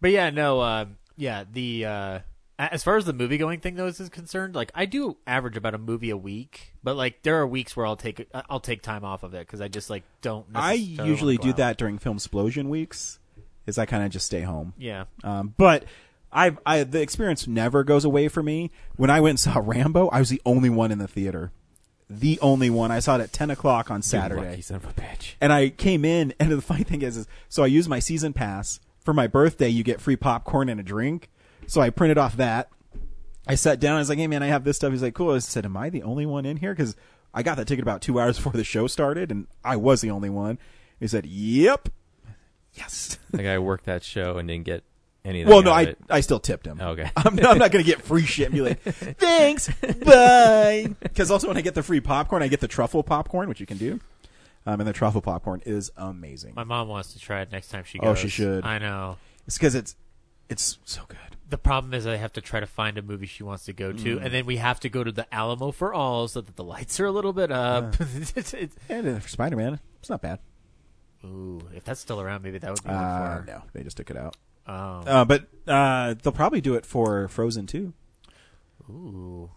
but 0.01 0.11
yeah, 0.11 0.31
no. 0.31 0.63
Um, 0.63 0.97
yeah, 1.19 1.45
the 1.53 1.85
uh, 1.85 1.91
a- 1.91 2.23
as 2.59 2.83
far 2.83 2.97
as 2.97 3.05
the 3.05 3.13
movie 3.13 3.39
going 3.39 3.61
thing 3.61 3.75
though 3.75 3.87
is 3.87 4.09
concerned, 4.09 4.55
like 4.55 4.71
I 4.75 4.87
do 4.87 5.17
average 5.27 5.57
about 5.57 5.75
a 5.75 5.79
movie 5.79 6.11
a 6.11 6.17
week, 6.17 6.73
but 6.83 6.97
like 6.97 7.23
there 7.23 7.39
are 7.39 7.47
weeks 7.47 7.77
where 7.77 7.87
I'll 7.87 7.97
take 7.97 8.29
I'll 8.49 8.61
take 8.61 8.83
time 8.83 9.05
off 9.05 9.23
of 9.23 9.35
it 9.35 9.47
because 9.47 9.61
I 9.61 9.69
just 9.69 9.91
like 9.91 10.05
don't. 10.23 10.47
I 10.55 10.73
usually 10.75 11.37
do 11.37 11.51
out. 11.51 11.57
that 11.59 11.77
during 11.79 11.99
film 11.99 12.17
explosion 12.17 12.69
weeks. 12.69 13.19
Is 13.67 13.79
I 13.79 13.85
kind 13.87 14.05
of 14.05 14.11
just 14.11 14.27
stay 14.27 14.43
home. 14.43 14.75
Yeah. 14.79 15.07
Um, 15.25 15.53
but 15.57 15.87
I, 16.33 16.57
I, 16.65 16.85
the 16.85 17.01
experience 17.01 17.49
never 17.49 17.83
goes 17.83 18.05
away 18.05 18.29
for 18.29 18.43
me. 18.43 18.71
When 18.97 19.11
I 19.11 19.21
went 19.21 19.31
and 19.31 19.41
saw 19.41 19.61
Rambo, 19.65 20.09
I 20.09 20.19
was 20.19 20.29
the 20.29 20.43
only 20.45 20.71
one 20.71 20.93
in 20.93 20.99
the 20.99 21.09
theater. 21.09 21.51
The 22.09 22.39
only 22.41 22.71
one. 22.71 22.93
I 22.93 23.01
saw 23.01 23.17
it 23.17 23.23
at 23.23 23.33
ten 23.33 23.51
o'clock 23.51 23.91
on 23.91 24.03
Saturday. 24.03 24.51
lucky 24.51 24.63
son 24.63 24.77
of 24.77 24.85
a 24.85 24.93
bitch. 24.93 25.35
and 25.41 25.53
I 25.53 25.71
came 25.71 26.05
in, 26.05 26.33
and 26.41 26.53
the 26.53 26.61
funny 26.61 26.85
thing 26.85 27.03
is, 27.03 27.17
is 27.17 27.27
so 27.49 27.65
I 27.65 27.67
used 27.67 27.89
my 27.89 27.99
season 27.99 28.33
pass 28.33 28.79
for 29.01 29.13
my 29.13 29.27
birthday. 29.27 29.69
You 29.69 29.83
get 29.83 30.01
free 30.01 30.15
popcorn 30.15 30.69
and 30.69 30.79
a 30.79 30.85
drink, 30.85 31.29
so 31.67 31.81
I 31.81 31.91
printed 31.91 32.19
off 32.19 32.37
that. 32.37 32.69
I 33.47 33.55
sat 33.55 33.79
down. 33.79 33.97
I 33.97 33.99
was 34.01 34.09
like, 34.09 34.19
"Hey, 34.19 34.27
man, 34.27 34.43
I 34.43 34.47
have 34.47 34.65
this 34.65 34.77
stuff." 34.77 34.91
He's 34.91 35.03
like, 35.03 35.15
"Cool." 35.15 35.35
I 35.35 35.39
said, 35.39 35.65
"Am 35.65 35.77
I 35.77 35.91
the 35.91 36.03
only 36.03 36.27
one 36.27 36.45
in 36.47 36.57
here?" 36.57 36.75
Because 36.75 36.97
I 37.33 37.43
got 37.43 37.57
that 37.59 37.67
ticket 37.69 37.83
about 37.83 38.03
two 38.03 38.19
hours 38.19 38.37
before 38.43 38.53
the 38.53 38.65
show 38.65 38.87
started, 38.87 39.31
and 39.31 39.47
I 39.65 39.77
was 39.77 40.01
the 40.01 40.11
only 40.11 40.31
one. 40.31 40.59
He 40.99 41.07
said, 41.07 41.27
"Yep." 41.27 41.89
Yes. 42.75 43.19
Like 43.33 43.47
I 43.47 43.59
worked 43.59 43.85
that 43.85 44.03
show 44.03 44.39
and 44.39 44.49
didn't 44.49 44.65
get 44.65 44.83
anything. 45.23 45.51
Well, 45.53 45.63
no, 45.63 45.71
out 45.71 45.77
I 45.77 45.83
of 45.83 45.89
it. 45.89 45.99
I 46.09 46.21
still 46.21 46.41
tipped 46.41 46.67
him. 46.67 46.79
Oh, 46.81 46.91
okay. 46.91 47.11
I'm, 47.17 47.39
I'm 47.41 47.59
not 47.59 47.71
going 47.71 47.85
to 47.85 47.91
get 47.91 48.01
free 48.01 48.25
shit 48.25 48.47
and 48.47 48.55
be 48.55 48.63
like, 48.63 48.81
thanks, 48.81 49.69
bye. 50.05 50.87
Because 51.01 51.31
also 51.31 51.49
when 51.49 51.59
I 51.59 51.61
get 51.61 51.75
the 51.75 51.83
free 51.83 52.01
popcorn, 52.01 52.43
I 52.43 52.49
get 52.49 52.61
the 52.61 52.69
truffle 52.69 53.03
popcorn, 53.03 53.51
which 53.51 53.61
you 53.61 53.67
can 53.67 53.77
do. 53.77 54.01
Um, 54.65 54.81
and 54.81 54.89
the 54.89 54.95
truffle 54.95 55.21
popcorn 55.21 55.61
is 55.67 55.91
amazing. 55.99 56.55
My 56.57 56.65
mom 56.65 56.89
wants 56.89 57.13
to 57.13 57.19
try 57.19 57.43
it 57.43 57.53
next 57.53 57.69
time 57.69 57.85
she 57.85 57.99
goes. 57.99 58.09
Oh, 58.09 58.15
she 58.15 58.29
should. 58.29 58.65
I 58.65 58.79
know. 58.79 59.19
It's 59.47 59.59
because 59.59 59.75
it's 59.75 59.97
it's 60.49 60.79
so 60.85 61.03
good. 61.09 61.19
The 61.49 61.59
problem 61.59 61.95
is 61.95 62.07
I 62.07 62.17
have 62.17 62.33
to 62.33 62.41
try 62.41 62.59
to 62.59 62.67
find 62.67 62.99
a 62.99 63.03
movie 63.03 63.27
she 63.27 63.45
wants 63.45 63.67
to 63.67 63.73
go 63.73 63.93
to, 63.93 64.19
and 64.19 64.35
then 64.35 64.47
we 64.47 64.57
have 64.57 64.81
to 64.81 64.89
go 64.89 65.05
to 65.05 65.13
the 65.13 65.33
Alamo 65.33 65.71
for 65.71 65.95
all 65.95 66.27
so 66.27 66.41
that 66.41 66.57
the 66.57 66.65
lights 66.65 66.99
are 66.99 67.07
a 67.07 67.13
little 67.13 67.33
bit 67.33 67.53
up. 67.53 67.95
It's- 68.01 68.53
it's- 68.55 68.77
And 68.89 69.23
for 69.23 69.29
Spider 69.29 69.57
Man, 69.57 69.79
it's 70.01 70.11
not 70.11 70.21
bad. 70.23 70.41
Ooh, 71.25 71.61
if 71.75 71.85
that's 71.85 72.01
still 72.01 72.21
around, 72.21 72.43
maybe 72.43 72.59
that 72.59 72.71
would 72.71 72.83
be 72.83 72.89
one 72.91 72.97
Uh, 72.99 73.37
for. 73.39 73.45
no, 73.47 73.63
they 73.73 73.83
just 73.85 73.97
took 73.97 74.11
it 74.11 74.17
out. 74.17 74.37
Oh, 74.67 74.73
Uh, 75.07 75.25
but 75.25 75.47
uh, 75.69 76.15
they'll 76.21 76.33
probably 76.33 76.61
do 76.61 76.75
it 76.75 76.85
for 76.85 77.29
Frozen 77.29 77.67
too. 77.67 77.93
ooh. 78.91 79.51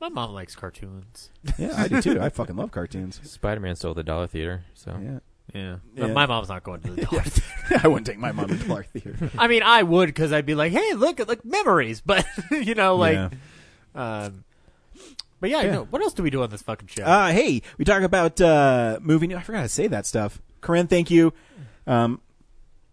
My 0.00 0.08
mom 0.08 0.32
likes 0.32 0.56
cartoons. 0.56 1.30
Yeah, 1.58 1.74
I 1.76 1.88
do 1.88 2.00
too. 2.00 2.20
I 2.20 2.30
fucking 2.30 2.56
love 2.56 2.70
cartoons. 2.70 3.20
Spider 3.30 3.60
Man 3.60 3.76
stole 3.76 3.92
the 3.94 4.02
dollar 4.02 4.26
theater, 4.26 4.64
so 4.74 4.98
Yeah. 5.02 5.18
Yeah, 5.54 5.76
Yeah. 5.96 6.06
My 6.08 6.26
mom's 6.26 6.48
not 6.48 6.62
going 6.62 6.80
to 6.82 6.90
the 6.92 7.02
dollar. 7.06 7.22
I 7.82 7.88
wouldn't 7.88 8.06
take 8.06 8.18
my 8.18 8.32
mom 8.32 8.48
to 8.48 8.54
the 8.54 8.64
Clark 8.64 8.88
Theater. 8.92 9.30
I 9.38 9.46
mean, 9.48 9.62
I 9.62 9.82
would 9.82 10.06
because 10.06 10.32
I'd 10.32 10.46
be 10.46 10.54
like, 10.54 10.72
"Hey, 10.72 10.94
look, 10.94 11.20
at 11.20 11.28
like 11.28 11.44
memories," 11.44 12.00
but 12.00 12.26
you 12.50 12.74
know, 12.74 12.96
like, 12.96 13.14
Yeah. 13.14 13.30
um, 13.94 14.44
but 15.40 15.50
yeah, 15.50 15.60
you 15.62 15.66
Yeah. 15.68 15.72
know, 15.74 15.84
what 15.84 16.02
else 16.02 16.12
do 16.14 16.22
we 16.22 16.30
do 16.30 16.42
on 16.42 16.50
this 16.50 16.62
fucking 16.62 16.88
show? 16.88 17.02
Uh, 17.04 17.30
hey, 17.32 17.62
we 17.78 17.84
talk 17.84 18.02
about 18.02 18.40
uh, 18.40 18.98
movie 19.02 19.26
news. 19.26 19.38
I 19.38 19.42
forgot 19.42 19.62
to 19.62 19.68
say 19.68 19.86
that 19.88 20.06
stuff. 20.06 20.40
Corinne, 20.60 20.86
thank 20.86 21.10
you. 21.10 21.32
Um, 21.86 22.20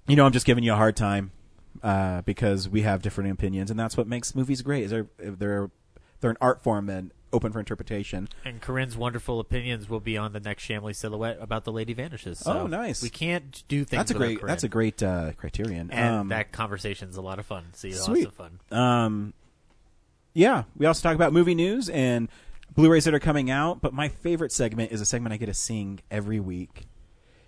you 0.08 0.16
know, 0.16 0.26
I'm 0.26 0.32
just 0.32 0.46
giving 0.46 0.64
you 0.64 0.72
a 0.74 0.78
hard 0.78 0.96
time 0.96 1.32
uh, 1.84 2.22
because 2.22 2.70
we 2.70 2.82
have 2.84 3.02
different 3.02 3.32
opinions, 3.32 3.70
and 3.70 3.80
that's 3.80 3.98
what 3.98 4.08
makes 4.08 4.34
movies 4.34 4.62
great. 4.62 4.84
Is 4.86 4.92
they're 4.92 5.08
they're 5.20 5.70
they're 6.22 6.32
an 6.32 6.38
art 6.42 6.64
form 6.64 6.90
and 6.90 7.12
open 7.38 7.52
for 7.54 7.60
interpretation. 7.60 8.28
and 8.44 8.60
Corinne's 8.62 8.98
wonderful 8.98 9.40
opinions 9.40 9.88
will 9.90 10.02
be 10.02 10.18
on 10.18 10.34
the 10.34 10.40
next 10.42 10.64
Shamley 10.68 10.94
silhouette 10.96 11.38
about 11.40 11.64
the 11.64 11.72
Lady 11.72 11.94
Vanishes. 11.94 12.40
So 12.40 12.52
Oh, 12.52 12.68
nice. 12.68 13.02
We 13.02 13.10
can't 13.10 13.64
do 13.70 13.86
things. 13.86 14.00
That's 14.00 14.12
a 14.12 14.16
great 14.16 14.40
Corinne. 14.40 14.50
that's 14.50 14.64
a 14.64 14.68
great 14.70 15.02
uh, 15.02 15.32
criterion. 15.38 15.90
and 15.92 16.16
um, 16.16 16.28
that 16.30 16.52
conversation's 16.52 17.16
a 17.16 17.22
lot 17.22 17.40
of 17.40 17.46
fun. 17.46 17.64
See, 17.74 17.92
Sweet. 17.94 18.26
lots 18.26 18.28
of 18.28 18.34
fun. 18.34 18.78
Um, 18.78 19.34
yeah, 20.34 20.64
we 20.76 20.86
also 20.86 21.02
talk 21.08 21.16
about 21.16 21.34
movie 21.34 21.56
news 21.56 21.90
and 21.90 22.30
Blu-rays 22.76 23.06
that 23.06 23.14
are 23.14 23.20
coming 23.20 23.50
out. 23.50 23.82
But 23.82 23.94
my 23.94 24.10
favorite 24.10 24.52
segment 24.52 24.92
is 24.92 25.02
a 25.02 25.06
segment 25.06 25.34
I 25.34 25.38
get 25.38 25.48
to 25.48 25.54
sing 25.54 26.00
every 26.12 26.40
week, 26.40 26.86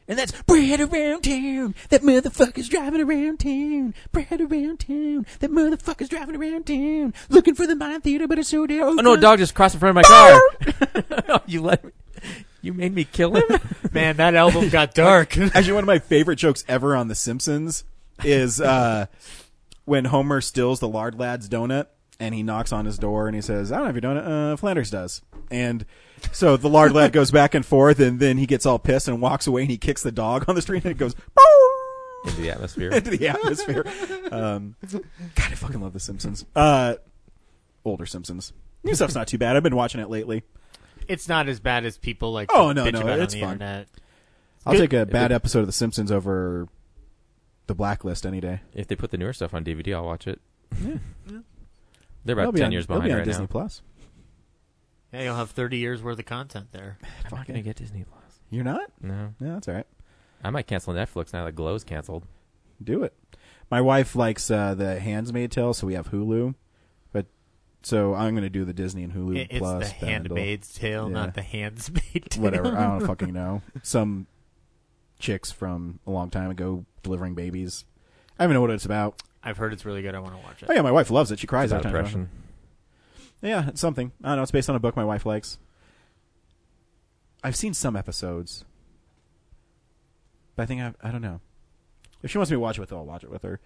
and 0.10 0.18
that's 0.18 0.34
"Brad 0.42 0.82
Around 0.82 1.22
Town." 1.22 1.76
That 1.90 2.02
motherfucker's 2.02 2.68
driving 2.68 3.00
around 3.00 3.40
town. 3.40 3.94
Brad 4.12 4.42
around 4.42 4.82
town. 4.82 5.26
That 5.40 5.52
motherfucker's 5.52 6.10
driving 6.10 6.36
around 6.36 6.66
town, 6.66 7.14
looking 7.30 7.56
for 7.56 7.66
the 7.66 7.76
mind 7.76 8.04
theater, 8.04 8.28
but 8.28 8.40
it's 8.40 8.50
so 8.50 8.68
damn. 8.68 8.84
Oh 8.84 8.94
no, 8.96 9.14
a 9.14 9.18
dog 9.18 9.40
just 9.40 9.56
crossed 9.56 9.76
in 9.76 9.80
front 9.80 9.98
of 9.98 10.04
my 10.04 11.30
car. 11.30 11.42
you 11.48 11.62
let 11.62 11.86
me, 11.86 11.92
you 12.62 12.74
made 12.74 12.94
me 12.94 13.06
kill 13.06 13.36
him. 13.36 13.60
Man, 13.94 14.18
that 14.18 14.36
album 14.36 14.70
got 14.70 14.94
dark. 14.96 15.38
Actually, 15.38 15.74
one 15.74 15.84
of 15.84 15.88
my 15.88 16.00
favorite 16.00 16.38
jokes 16.38 16.66
ever 16.68 16.96
on 16.96 17.08
The 17.08 17.16
Simpsons 17.16 17.84
is 18.24 18.60
uh, 18.60 19.06
when 19.86 20.06
Homer 20.06 20.42
steals 20.42 20.80
the 20.80 20.88
Lard 20.88 21.18
Lad's 21.18 21.48
donut 21.48 21.88
and 22.20 22.36
he 22.36 22.44
knocks 22.44 22.74
on 22.74 22.86
his 22.86 22.98
door 22.98 23.28
and 23.28 23.36
he 23.36 23.42
says, 23.42 23.72
"I 23.72 23.78
don't 23.78 23.86
have 23.86 23.96
your 23.96 24.02
donut. 24.02 24.54
Uh, 24.54 24.58
Flanders 24.58 24.92
does." 24.92 25.22
And 25.52 25.86
so 26.32 26.58
the 26.58 26.70
Lard 26.70 26.94
Lad 26.94 27.12
goes 27.12 27.32
back 27.32 27.54
and 27.56 27.66
forth, 27.66 28.00
and 28.00 28.20
then 28.20 28.38
he 28.38 28.46
gets 28.46 28.66
all 28.66 28.80
pissed 28.80 29.08
and 29.08 29.22
walks 29.22 29.48
away, 29.48 29.62
and 29.62 29.72
he 29.72 29.78
kicks 29.78 30.04
the 30.04 30.12
dog 30.12 30.46
on 30.48 30.56
the 30.56 30.62
street, 30.62 30.84
and 30.86 30.92
it 30.92 30.98
goes 30.98 31.16
Into 32.26 32.42
the 32.42 32.50
atmosphere. 32.52 32.92
into 32.92 33.12
the 33.12 33.28
atmosphere. 33.30 33.86
Um, 34.32 34.76
God, 34.92 35.04
I 35.38 35.56
fucking 35.56 35.82
love 35.82 35.94
The 35.94 36.00
Simpsons. 36.00 36.46
Uh, 36.56 36.96
older 37.86 38.06
Simpsons. 38.06 38.54
New 38.84 38.94
stuff's 38.96 39.16
not 39.16 39.28
too 39.28 39.38
bad. 39.38 39.56
I've 39.58 39.64
been 39.64 39.76
watching 39.76 40.02
it 40.02 40.10
lately. 40.10 40.44
it's 41.08 41.28
not 41.28 41.48
as 41.50 41.60
bad 41.60 41.86
as 41.86 41.98
people 41.98 42.32
like. 42.32 42.50
Oh, 42.54 42.70
to 42.70 42.74
no, 42.74 42.86
bitch 42.86 42.94
no, 42.94 43.02
about 43.02 43.20
it's 43.20 43.34
on 43.34 43.40
the 43.40 43.46
fun. 43.46 43.54
internet. 43.54 43.88
I'll 44.66 44.74
Good. 44.74 44.80
take 44.90 44.94
a 44.94 45.06
bad 45.06 45.32
episode 45.32 45.60
of 45.62 45.66
The 45.66 45.72
Simpsons 45.74 46.12
over 46.12 46.68
The 47.68 47.76
Blacklist 47.76 48.26
any 48.26 48.40
day. 48.42 48.62
if 48.74 48.88
they 48.88 48.96
put 48.96 49.12
the 49.12 49.18
newer 49.18 49.34
stuff 49.34 49.54
on 49.54 49.64
DVD, 49.64 49.96
I'll 49.96 50.06
watch 50.06 50.28
it. 50.28 50.40
They're 52.26 52.34
It'll 52.34 52.44
about 52.44 52.54
be 52.54 52.60
ten 52.60 52.66
on- 52.68 52.72
years 52.74 52.84
it'll 52.86 52.96
behind 52.98 53.10
be 53.10 53.12
on 53.14 53.18
right 53.20 53.26
Disney 53.26 53.44
now. 53.44 53.48
Plus. 53.48 53.82
Yeah, 55.14 55.24
you'll 55.24 55.36
have 55.36 55.52
thirty 55.52 55.78
years 55.78 56.02
worth 56.04 56.20
of 56.20 56.26
content 56.26 56.72
there. 56.72 56.98
I'm 57.32 57.38
not 57.38 57.48
gonna 57.48 57.62
get 57.62 57.76
Disney 57.78 58.04
Plus. 58.04 58.40
You're 58.50 58.64
not? 58.64 58.92
No, 59.02 59.34
No, 59.40 59.54
that's 59.54 59.68
all 59.68 59.76
right. 59.76 59.88
I 60.44 60.50
might 60.52 60.68
cancel 60.68 60.94
Netflix 60.94 61.34
now 61.34 61.46
that 61.46 61.52
Glow's 61.54 61.84
canceled. 61.84 62.26
Do 62.84 63.04
it. 63.04 63.14
My 63.70 63.82
wife 63.82 64.16
likes 64.16 64.50
uh, 64.50 64.74
the 64.74 65.00
Handmaid's 65.00 65.54
Tale, 65.56 65.74
so 65.74 65.86
we 65.86 65.94
have 65.96 66.10
Hulu. 66.12 66.56
But 67.12 67.26
so 67.84 68.14
I'm 68.16 68.34
going 68.34 68.44
to 68.44 68.50
do 68.50 68.64
the 68.66 68.74
Disney 68.74 69.04
and 69.04 69.14
Hulu 69.14 69.36
It- 69.38 69.48
it's 69.52 69.60
Plus. 69.60 69.90
the 69.90 69.94
bundle. 70.06 70.10
Handmaid's 70.38 70.74
Tale, 70.74 71.08
Yeah. 71.08 71.14
not 71.14 71.34
the 71.36 71.42
Handsmaid 71.42 72.30
Tale. 72.32 72.42
Whatever. 72.44 72.76
I 72.78 72.84
don't 72.88 73.06
fucking 73.08 73.34
know. 73.34 73.62
Some 73.84 74.28
chicks 75.20 75.52
from 75.52 76.00
a 76.08 76.12
long 76.12 76.30
time 76.30 76.50
ago 76.50 76.86
delivering 77.04 77.36
babies. 77.36 77.84
I 78.40 78.44
don't 78.44 78.52
even 78.52 78.54
know 78.56 78.62
what 78.62 78.72
it's 78.72 78.86
about. 78.86 79.22
I've 79.44 79.58
heard 79.58 79.74
it's 79.74 79.86
really 79.86 80.02
good. 80.02 80.16
I 80.16 80.20
want 80.20 80.36
to 80.36 80.42
watch 80.42 80.64
it. 80.64 80.70
Oh 80.70 80.74
yeah, 80.74 80.82
my 80.82 80.92
wife 80.92 81.12
loves 81.12 81.32
it. 81.32 81.40
She 81.40 81.48
cries 81.48 81.72
It's 81.72 81.86
every 81.86 81.90
about 81.92 82.10
time. 82.10 82.22
depression. 82.24 82.39
Yeah, 83.42 83.70
it's 83.70 83.82
something. 83.82 84.12
I 84.24 84.30
don't 84.30 84.38
know. 84.38 84.44
It's 84.44 84.52
based 84.52 84.70
on 84.70 84.76
a 84.76 84.80
book 84.80 84.96
my 84.96 85.06
wife 85.06 85.26
likes. 85.26 85.58
I've 87.44 87.56
seen 87.56 87.74
some 87.74 87.96
episodes, 87.96 88.66
but 90.56 90.64
I 90.64 90.66
think 90.66 90.82
I, 90.82 90.94
I 91.02 91.12
don't 91.12 91.22
know. 91.22 91.40
If 92.22 92.32
she 92.32 92.38
wants 92.38 92.52
me 92.52 92.56
to 92.56 92.60
watch 92.60 92.78
it 92.78 92.82
with 92.82 92.90
her, 92.90 92.98
I'll 92.98 93.06
watch 93.06 93.24
it 93.24 93.32
with 93.32 93.44
her. 93.44 93.62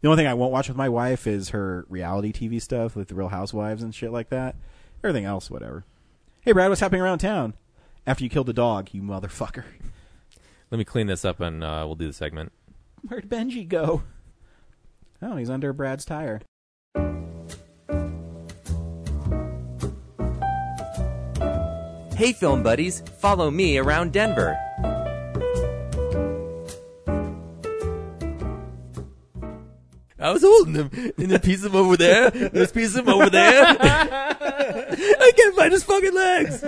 The 0.00 0.08
only 0.08 0.22
thing 0.22 0.26
I 0.26 0.34
won't 0.34 0.52
watch 0.52 0.68
with 0.68 0.76
my 0.76 0.88
wife 0.88 1.26
is 1.26 1.50
her 1.50 1.84
reality 1.88 2.32
TV 2.32 2.62
stuff, 2.62 2.96
like 2.96 3.08
the 3.08 3.14
Real 3.14 3.28
Housewives 3.28 3.82
and 3.82 3.94
shit 3.94 4.12
like 4.12 4.30
that. 4.30 4.56
Everything 5.04 5.24
else, 5.24 5.50
whatever. 5.50 5.84
Hey, 6.40 6.52
Brad, 6.52 6.70
what's 6.70 6.80
happening 6.80 7.02
around 7.02 7.18
town? 7.18 7.54
After 8.06 8.24
you 8.24 8.30
killed 8.30 8.46
the 8.46 8.54
dog, 8.54 8.90
you 8.92 9.02
motherfucker. 9.02 9.64
Let 10.70 10.78
me 10.78 10.84
clean 10.84 11.08
this 11.08 11.24
up 11.24 11.40
and 11.40 11.62
uh, 11.62 11.82
we'll 11.84 11.96
do 11.96 12.06
the 12.06 12.12
segment. 12.12 12.52
Where'd 13.06 13.28
Benji 13.28 13.68
go? 13.68 14.02
Oh, 15.20 15.36
he's 15.36 15.50
under 15.50 15.72
Brad's 15.72 16.04
tire. 16.04 16.40
Hey, 22.18 22.32
film 22.32 22.64
buddies, 22.64 23.00
follow 23.20 23.48
me 23.48 23.78
around 23.78 24.12
Denver. 24.12 24.58
I 30.18 30.32
was 30.32 30.42
holding 30.42 30.74
him, 30.74 30.90
and 31.16 31.32
a 31.32 31.38
piece 31.38 31.62
of 31.62 31.72
him 31.72 31.80
over 31.80 31.96
there. 31.96 32.28
There's 32.30 32.72
a 32.72 32.74
piece 32.74 32.96
of 32.96 33.06
him 33.06 33.14
over 33.14 33.30
there. 33.30 33.64
I 33.80 35.32
can't 35.36 35.54
find 35.54 35.72
his 35.72 35.84
fucking 35.84 36.12
legs. 36.12 36.64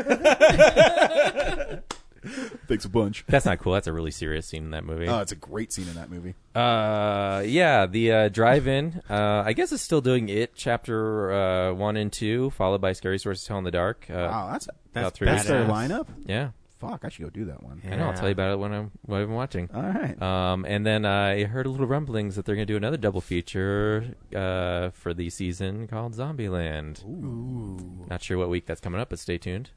Thanks 2.71 2.85
a 2.85 2.89
bunch. 2.89 3.25
That's 3.29 3.47
not 3.47 3.59
cool. 3.59 3.73
That's 3.73 3.89
a 3.89 3.93
really 3.93 4.13
serious 4.13 4.47
scene 4.47 4.63
in 4.63 4.71
that 4.71 4.85
movie. 4.85 5.09
Oh, 5.09 5.19
it's 5.19 5.33
a 5.33 5.37
great 5.37 5.73
scene 5.73 5.89
in 5.89 5.95
that 5.95 6.09
movie. 6.09 6.37
Uh, 6.55 7.43
yeah, 7.45 7.87
the 7.87 8.13
uh, 8.13 8.29
drive-in. 8.29 9.03
Uh, 9.11 9.43
I 9.45 9.55
guess 9.55 9.73
it's 9.73 9.83
still 9.83 10.01
doing 10.01 10.29
it. 10.29 10.55
Chapter 10.55 11.33
uh, 11.33 11.73
one 11.75 11.97
and 11.97 12.13
two, 12.13 12.51
followed 12.51 12.81
by 12.81 12.93
Scary 12.93 13.19
Stories 13.19 13.41
to 13.41 13.49
Tell 13.49 13.59
in 13.59 13.65
the 13.65 13.73
Dark. 13.73 14.07
Uh, 14.09 14.29
Wow, 14.31 14.49
that's 14.53 14.69
about 14.95 15.15
three 15.15 15.27
that's 15.27 15.49
their 15.49 15.65
lineup. 15.67 16.07
Yeah, 16.27 16.51
Fuck, 16.79 17.05
I 17.05 17.09
should 17.09 17.25
go 17.25 17.31
do 17.31 17.45
that 17.47 17.61
one. 17.65 17.83
I 17.85 17.97
know. 17.97 18.07
I'll 18.07 18.15
tell 18.15 18.29
you 18.29 18.33
about 18.33 18.53
it 18.53 18.59
when 18.61 18.73
I'm 18.73 18.93
when 19.03 19.21
I'm 19.23 19.33
watching. 19.33 19.69
All 19.75 19.83
right. 19.83 20.23
Um, 20.23 20.65
and 20.65 20.87
then 20.87 21.05
I 21.05 21.43
heard 21.45 21.67
a 21.67 21.71
little 21.71 21.89
rumblings 21.89 22.37
that 22.37 22.45
they're 22.45 22.55
going 22.55 22.69
to 22.69 22.73
do 22.73 22.77
another 22.77 22.97
double 22.97 23.21
feature 23.21 24.15
uh, 24.33 24.91
for 24.91 25.13
the 25.13 25.29
season 25.29 25.89
called 25.89 26.15
Zombieland. 26.15 27.05
Ooh. 27.05 28.07
Not 28.09 28.23
sure 28.23 28.39
what 28.39 28.49
week 28.49 28.65
that's 28.67 28.81
coming 28.81 29.01
up, 29.01 29.11
but 29.11 29.19
stay 29.19 29.39
tuned. 29.39 29.71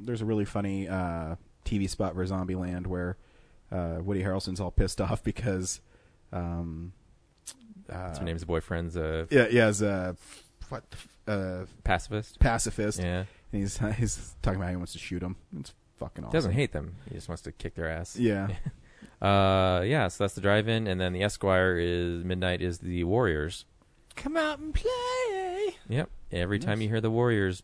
There's 0.00 0.22
a 0.22 0.24
really 0.24 0.46
funny 0.46 0.88
uh, 0.88 1.36
TV 1.70 1.88
spot 1.88 2.14
for 2.14 2.24
Zombieland 2.26 2.86
where 2.86 3.16
uh, 3.70 3.98
Woody 4.02 4.22
Harrelson's 4.22 4.60
all 4.60 4.70
pissed 4.70 5.00
off 5.06 5.22
because, 5.22 5.80
um, 6.32 6.92
uh, 7.90 8.04
What's 8.06 8.18
her 8.18 8.24
name's 8.24 8.44
boyfriend's 8.44 8.96
a 8.96 9.26
yeah, 9.30 9.46
yeah, 9.50 9.66
as 9.66 9.82
a 9.82 10.16
what 10.68 10.84
uh, 11.26 11.64
pacifist. 11.84 12.38
pacifist. 12.38 12.98
Yeah, 13.00 13.24
And 13.52 13.62
he's 13.62 13.78
he's 13.96 14.34
talking 14.42 14.56
about 14.56 14.66
how 14.66 14.70
he 14.70 14.76
wants 14.76 14.92
to 14.92 14.98
shoot 14.98 15.22
him. 15.22 15.36
It's 15.58 15.72
fucking 15.98 16.24
awesome. 16.24 16.32
doesn't 16.32 16.52
hate 16.52 16.72
them. 16.72 16.96
He 17.08 17.14
just 17.14 17.28
wants 17.28 17.42
to 17.42 17.52
kick 17.52 17.74
their 17.74 17.88
ass. 17.88 18.16
Yeah. 18.16 18.48
Uh, 19.22 19.82
yeah. 19.84 20.08
So 20.08 20.24
that's 20.24 20.32
the 20.32 20.40
drive-in, 20.40 20.86
and 20.86 20.98
then 20.98 21.12
the 21.12 21.22
Esquire 21.22 21.76
is 21.78 22.24
midnight 22.24 22.62
is 22.62 22.78
the 22.78 23.04
Warriors. 23.04 23.66
Come 24.16 24.34
out 24.34 24.58
and 24.60 24.72
play. 24.74 25.76
Yep. 25.90 26.08
Every 26.32 26.58
time 26.58 26.80
you 26.80 26.88
hear 26.88 27.02
the 27.02 27.10
Warriors, 27.10 27.62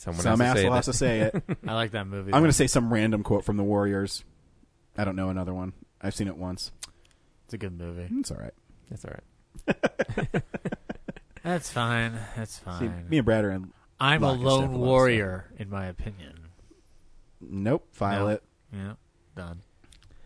someone 0.00 0.22
Some 0.22 0.40
has 0.40 0.54
to 0.54 0.60
say 0.60 0.60
asshole 0.66 0.74
has 0.76 0.84
to 0.86 0.92
say 0.92 1.20
it. 1.20 1.42
I 1.68 1.74
like 1.74 1.90
that 1.92 2.06
movie. 2.06 2.32
I'm 2.32 2.40
going 2.40 2.50
to 2.50 2.56
say 2.56 2.66
some 2.66 2.92
random 2.92 3.22
quote 3.22 3.44
from 3.44 3.56
the 3.56 3.62
Warriors. 3.62 4.24
I 4.96 5.04
don't 5.04 5.16
know 5.16 5.28
another 5.28 5.52
one. 5.54 5.72
I've 6.00 6.14
seen 6.14 6.26
it 6.28 6.36
once. 6.36 6.72
it's 7.44 7.54
a 7.54 7.58
good 7.58 7.78
movie. 7.78 8.08
It's 8.18 8.30
all 8.30 8.38
right. 8.38 8.54
That's 8.90 9.04
all 9.04 9.12
right. 9.12 10.42
That's 11.42 11.70
fine. 11.70 12.14
That's 12.36 12.54
See, 12.54 12.64
fine. 12.64 13.06
me 13.08 13.18
and 13.18 13.24
Brad 13.24 13.44
are 13.44 13.50
in. 13.50 13.72
I'm 13.98 14.22
a 14.22 14.32
lone 14.32 14.62
step 14.68 14.74
a 14.74 14.78
warrior, 14.78 15.52
in 15.58 15.68
my 15.70 15.86
opinion. 15.86 16.48
Nope. 17.40 17.86
File 17.92 18.26
No. 18.26 18.28
it. 18.28 18.42
Yeah, 18.72 18.92
done. 19.36 19.60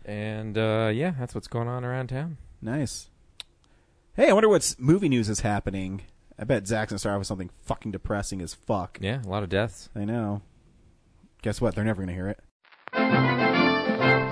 And 0.05 0.57
uh, 0.57 0.91
yeah, 0.93 1.13
that's 1.17 1.33
what's 1.35 1.47
going 1.47 1.67
on 1.67 1.83
around 1.83 2.07
town. 2.07 2.37
Nice. 2.61 3.09
Hey, 4.15 4.29
I 4.29 4.33
wonder 4.33 4.49
what's 4.49 4.77
movie 4.79 5.09
news 5.09 5.29
is 5.29 5.41
happening. 5.41 6.03
I 6.37 6.43
bet 6.43 6.67
Zach's 6.67 6.91
gonna 6.91 6.99
start 6.99 7.13
off 7.13 7.19
with 7.19 7.27
something 7.27 7.49
fucking 7.63 7.91
depressing 7.91 8.41
as 8.41 8.53
fuck. 8.53 8.97
Yeah, 8.99 9.21
a 9.23 9.27
lot 9.27 9.43
of 9.43 9.49
deaths. 9.49 9.89
I 9.95 10.03
know. 10.03 10.41
Guess 11.41 11.61
what? 11.61 11.75
They're 11.75 11.85
never 11.85 12.01
gonna 12.01 12.13
hear 12.13 12.27
it. 12.27 12.39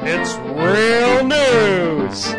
It's 0.06 0.36
real 0.36 1.24
news. 1.26 2.34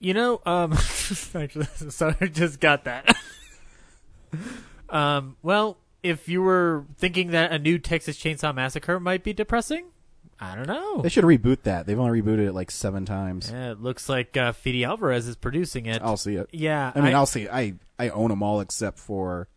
You 0.00 0.14
know, 0.14 0.40
um, 0.46 0.72
actually, 1.34 1.66
so 1.90 2.14
I 2.20 2.26
just 2.26 2.60
got 2.60 2.84
that. 2.84 3.14
um, 4.88 5.36
well, 5.42 5.78
if 6.02 6.28
you 6.28 6.42
were 6.42 6.86
thinking 6.96 7.30
that 7.32 7.52
a 7.52 7.58
new 7.58 7.78
Texas 7.78 8.18
Chainsaw 8.18 8.54
Massacre 8.54 8.98
might 8.98 9.22
be 9.22 9.32
depressing, 9.34 9.86
I 10.40 10.54
don't 10.54 10.66
know. 10.66 11.00
They 11.02 11.08
should 11.08 11.24
reboot 11.24 11.62
that. 11.62 11.86
They've 11.86 11.98
only 11.98 12.20
rebooted 12.20 12.46
it 12.46 12.52
like 12.52 12.70
seven 12.70 13.04
times. 13.04 13.50
Yeah, 13.50 13.72
it 13.72 13.80
looks 13.80 14.08
like 14.08 14.36
uh, 14.36 14.52
Fede 14.52 14.84
Alvarez 14.84 15.26
is 15.26 15.36
producing 15.36 15.86
it. 15.86 16.02
I'll 16.02 16.16
see 16.16 16.36
it. 16.36 16.48
yeah, 16.52 16.92
I 16.94 17.00
mean, 17.00 17.14
I, 17.14 17.18
will 17.18 17.26
see. 17.26 17.42
It. 17.44 17.50
I 17.52 17.74
I 17.98 18.08
own 18.10 18.30
them 18.30 18.42
all 18.42 18.60
except 18.60 18.98
for. 18.98 19.48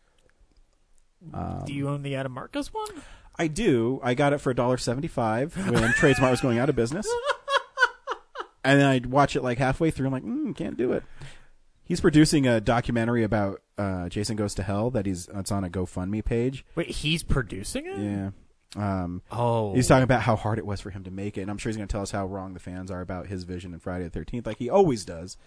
do 1.65 1.73
you 1.73 1.89
own 1.89 2.03
the 2.03 2.15
Adam 2.15 2.32
Marcus 2.32 2.73
one? 2.73 2.89
I 3.39 3.47
do. 3.47 3.99
I 4.03 4.13
got 4.13 4.34
it 4.34 4.39
for 4.39 4.53
$1.75 4.53 5.55
when 5.55 5.84
Tradesmart 5.93 6.32
was 6.32 6.41
going 6.41 6.57
out 6.57 6.69
of 6.69 6.75
business. 6.75 7.07
and 8.63 8.80
then 8.80 8.88
I'd 8.88 9.05
watch 9.05 9.36
it 9.36 9.43
like 9.43 9.59
halfway 9.59 9.91
through. 9.91 10.07
I'm 10.07 10.13
like, 10.13 10.23
mm, 10.23 10.55
can't 10.55 10.75
do 10.75 10.91
it. 10.93 11.03
He's 11.84 12.01
producing 12.01 12.47
a 12.47 12.59
documentary 12.59 13.23
about 13.23 13.61
uh, 13.78 14.09
Jason 14.09 14.36
Goes 14.36 14.55
to 14.55 14.63
Hell 14.63 14.89
that 14.91 15.05
he's 15.05 15.30
it's 15.34 15.51
on 15.51 15.63
a 15.63 15.69
GoFundMe 15.69 16.25
page. 16.25 16.65
Wait, 16.75 16.89
he's 16.89 17.23
producing 17.23 17.86
it? 17.86 17.99
Yeah. 17.99 18.30
Um, 18.76 19.22
Oh, 19.32 19.74
He's 19.74 19.88
talking 19.88 20.03
about 20.03 20.22
how 20.22 20.36
hard 20.36 20.59
it 20.59 20.65
was 20.65 20.82
for 20.82 20.89
him 20.89 21.03
to 21.05 21.11
make 21.11 21.38
it, 21.38 21.41
and 21.41 21.49
I'm 21.51 21.57
sure 21.57 21.70
he's 21.70 21.78
going 21.78 21.88
to 21.88 21.91
tell 21.91 22.01
us 22.01 22.11
how 22.11 22.26
wrong 22.26 22.53
the 22.53 22.59
fans 22.59 22.91
are 22.91 23.01
about 23.01 23.28
his 23.28 23.43
vision 23.43 23.74
in 23.74 23.80
Friday 23.80 24.07
the 24.07 24.20
13th, 24.20 24.45
like 24.45 24.57
he 24.57 24.70
always 24.70 25.05
does. 25.05 25.38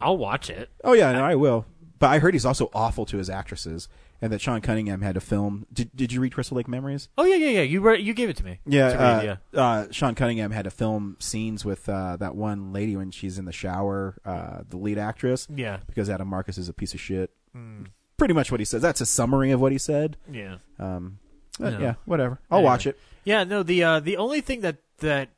I'll 0.00 0.18
watch 0.18 0.50
it. 0.50 0.68
Oh 0.84 0.92
yeah, 0.92 1.12
no, 1.12 1.24
I 1.24 1.34
will. 1.36 1.64
But 1.98 2.10
I 2.10 2.18
heard 2.18 2.34
he's 2.34 2.44
also 2.44 2.70
awful 2.74 3.06
to 3.06 3.16
his 3.16 3.30
actresses, 3.30 3.88
and 4.20 4.30
that 4.30 4.42
Sean 4.42 4.60
Cunningham 4.60 5.00
had 5.00 5.14
to 5.14 5.20
film. 5.22 5.66
Did 5.72 5.90
Did 5.96 6.12
you 6.12 6.20
read 6.20 6.34
Crystal 6.34 6.58
Lake 6.58 6.68
Memories? 6.68 7.08
Oh 7.16 7.24
yeah, 7.24 7.36
yeah, 7.36 7.48
yeah. 7.48 7.62
You 7.62 7.80
re- 7.80 7.98
you 8.02 8.12
gave 8.12 8.28
it 8.28 8.36
to 8.36 8.44
me. 8.44 8.58
Yeah, 8.66 8.88
To 8.90 9.00
uh, 9.02 9.16
read, 9.16 9.38
yeah. 9.54 9.60
Uh, 9.62 9.86
Sean 9.90 10.14
Cunningham 10.14 10.50
had 10.50 10.64
to 10.64 10.70
film 10.70 11.16
scenes 11.18 11.64
with 11.64 11.88
uh, 11.88 12.18
that 12.18 12.36
one 12.36 12.74
lady 12.74 12.94
when 12.94 13.10
she's 13.10 13.38
in 13.38 13.46
the 13.46 13.52
shower, 13.52 14.18
uh, 14.26 14.58
the 14.68 14.76
lead 14.76 14.98
actress, 14.98 15.48
Yeah, 15.54 15.78
because 15.86 16.10
Adam 16.10 16.28
Marcus 16.28 16.58
is 16.58 16.68
a 16.68 16.74
piece 16.74 16.92
of 16.92 17.00
shit. 17.00 17.30
Mm. 17.56 17.86
Pretty 18.18 18.34
much 18.34 18.50
what 18.50 18.60
he 18.60 18.66
says. 18.66 18.82
That's 18.82 19.00
a 19.00 19.06
summary 19.06 19.50
of 19.50 19.60
what 19.62 19.72
he 19.72 19.78
said. 19.78 20.18
yeah. 20.30 20.56
Um, 20.78 21.18
No. 21.58 21.78
Yeah, 21.78 21.94
whatever. 22.04 22.38
I'll 22.50 22.58
Anyway. 22.58 22.70
watch 22.70 22.86
it. 22.86 22.98
Yeah, 23.24 23.44
no, 23.44 23.62
the 23.62 23.82
uh, 23.82 24.00
the 24.00 24.16
only 24.18 24.40
thing 24.40 24.60
that 24.60 24.76
that 24.98 25.30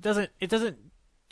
doesn't 0.00 0.30
it 0.40 0.50
doesn't 0.50 0.78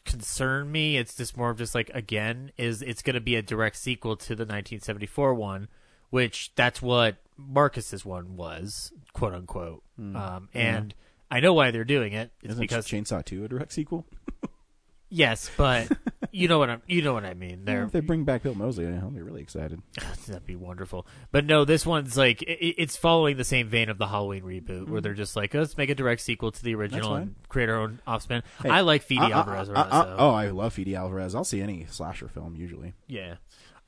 concern 0.04 0.70
me. 0.70 0.96
It's 0.96 1.14
just 1.16 1.36
more 1.36 1.50
of 1.50 1.58
just 1.58 1.74
like 1.74 1.90
again 1.92 2.52
is 2.56 2.82
it's 2.82 3.02
going 3.02 3.14
to 3.14 3.20
be 3.20 3.36
a 3.36 3.42
direct 3.42 3.76
sequel 3.76 4.16
to 4.16 4.28
the 4.36 4.42
1974 4.44 5.34
one, 5.34 5.68
which 6.10 6.52
that's 6.54 6.80
what 6.80 7.16
Marcus's 7.36 8.04
one 8.04 8.36
was, 8.36 8.92
quote 9.12 9.34
unquote. 9.34 9.82
Um, 9.98 10.48
and 10.54 10.94
I 11.30 11.40
know 11.40 11.52
why 11.54 11.70
they're 11.72 11.84
doing 11.84 12.12
it. 12.12 12.30
It's 12.42 12.52
Isn't 12.52 12.60
because 12.60 12.86
Chainsaw 12.86 13.24
Two 13.24 13.44
a 13.44 13.48
direct 13.48 13.72
sequel? 13.72 14.06
yes, 15.08 15.50
but 15.56 15.88
you 16.36 16.48
know 16.48 16.58
what 16.58 16.70
I'm 16.70 16.82
you 16.86 17.02
know 17.02 17.14
what 17.14 17.24
I 17.24 17.34
mean. 17.34 17.64
They're 17.64 17.84
if 17.84 17.92
they 17.92 18.00
bring 18.00 18.24
back 18.24 18.42
Bill 18.42 18.54
Moseley, 18.54 18.86
I'll 18.86 19.10
be 19.10 19.22
really 19.22 19.40
excited. 19.42 19.80
That'd 20.26 20.46
be 20.46 20.56
wonderful. 20.56 21.06
But 21.32 21.44
no, 21.46 21.64
this 21.64 21.86
one's 21.86 22.16
like 22.16 22.44
i 22.46 22.52
i- 22.52 22.74
it's 22.78 22.96
following 22.96 23.36
the 23.36 23.44
same 23.44 23.68
vein 23.68 23.88
of 23.88 23.98
the 23.98 24.06
Halloween 24.08 24.42
reboot, 24.42 24.88
where 24.88 25.00
they're 25.00 25.14
just 25.14 25.36
like, 25.36 25.54
let's 25.54 25.76
make 25.76 25.90
a 25.90 25.94
direct 25.94 26.20
sequel 26.20 26.52
to 26.52 26.62
the 26.62 26.74
original 26.74 27.14
and 27.14 27.34
create 27.48 27.68
our 27.68 27.76
own 27.76 28.00
offspin. 28.06 28.42
Hey, 28.62 28.70
I 28.70 28.80
like 28.82 29.02
Fede 29.02 29.20
I- 29.20 29.30
Alvarez. 29.30 29.70
I- 29.70 29.82
I- 29.82 30.02
so- 30.02 30.16
oh, 30.18 30.30
I 30.30 30.48
love 30.50 30.72
Fede 30.74 30.92
Alvarez. 30.94 31.34
I'll 31.34 31.44
see 31.44 31.60
any 31.62 31.86
slasher 31.86 32.28
film 32.28 32.54
usually. 32.56 32.94
yeah. 33.06 33.36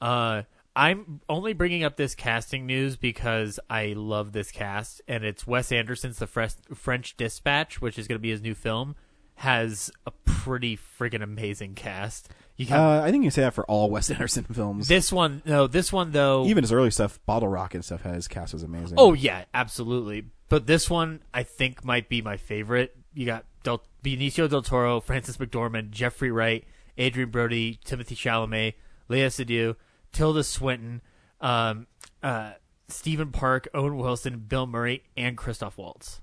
Uh, 0.00 0.42
I'm 0.76 1.20
only 1.28 1.54
bringing 1.54 1.82
up 1.82 1.96
this 1.96 2.14
casting 2.14 2.64
news 2.64 2.94
because 2.96 3.58
I 3.68 3.94
love 3.96 4.30
this 4.30 4.52
cast, 4.52 5.02
and 5.08 5.24
it's 5.24 5.44
Wes 5.44 5.72
Anderson's 5.72 6.18
The 6.20 6.28
French 6.28 7.16
Dispatch, 7.16 7.80
which 7.80 7.98
is 7.98 8.06
going 8.06 8.14
to 8.14 8.22
be 8.22 8.30
his 8.30 8.40
new 8.40 8.54
film, 8.54 8.94
has 9.38 9.90
a 10.06 10.10
pretty 10.24 10.76
friggin' 10.76 11.22
amazing 11.22 11.74
cast. 11.74 12.28
You 12.56 12.66
got 12.66 12.78
Uh, 12.80 13.02
I 13.04 13.10
think 13.12 13.22
you 13.22 13.30
can 13.30 13.34
say 13.34 13.42
that 13.42 13.54
for 13.54 13.64
all 13.66 13.88
Wes 13.88 14.10
Anderson 14.10 14.44
films. 14.44 14.88
this 14.88 15.12
one, 15.12 15.42
no, 15.44 15.66
this 15.68 15.92
one 15.92 16.10
though. 16.10 16.44
Even 16.46 16.64
his 16.64 16.72
early 16.72 16.90
stuff, 16.90 17.20
Bottle 17.24 17.48
Rock 17.48 17.74
and 17.74 17.84
stuff, 17.84 18.02
his 18.02 18.26
cast 18.26 18.52
was 18.52 18.62
amazing. 18.64 18.96
Oh 18.98 19.12
yeah, 19.12 19.44
absolutely. 19.54 20.24
But 20.48 20.66
this 20.66 20.90
one 20.90 21.20
I 21.32 21.44
think 21.44 21.84
might 21.84 22.08
be 22.08 22.20
my 22.20 22.36
favorite. 22.36 22.96
You 23.14 23.26
got 23.26 23.44
Del- 23.62 23.84
Benicio 24.02 24.48
del 24.48 24.62
Toro, 24.62 25.00
Frances 25.00 25.36
McDormand, 25.36 25.90
Jeffrey 25.90 26.30
Wright, 26.32 26.64
Adrien 26.98 27.30
Brody, 27.30 27.78
Timothy 27.84 28.16
Chalamet, 28.16 28.74
Léa 29.08 29.26
Seydoux, 29.28 29.76
Tilda 30.12 30.42
Swinton, 30.42 31.00
um, 31.40 31.86
uh, 32.24 32.52
Stephen 32.88 33.30
Park, 33.30 33.68
Owen 33.74 33.96
Wilson, 33.98 34.38
Bill 34.48 34.66
Murray, 34.66 35.04
and 35.16 35.36
Christoph 35.36 35.76
Waltz. 35.78 36.20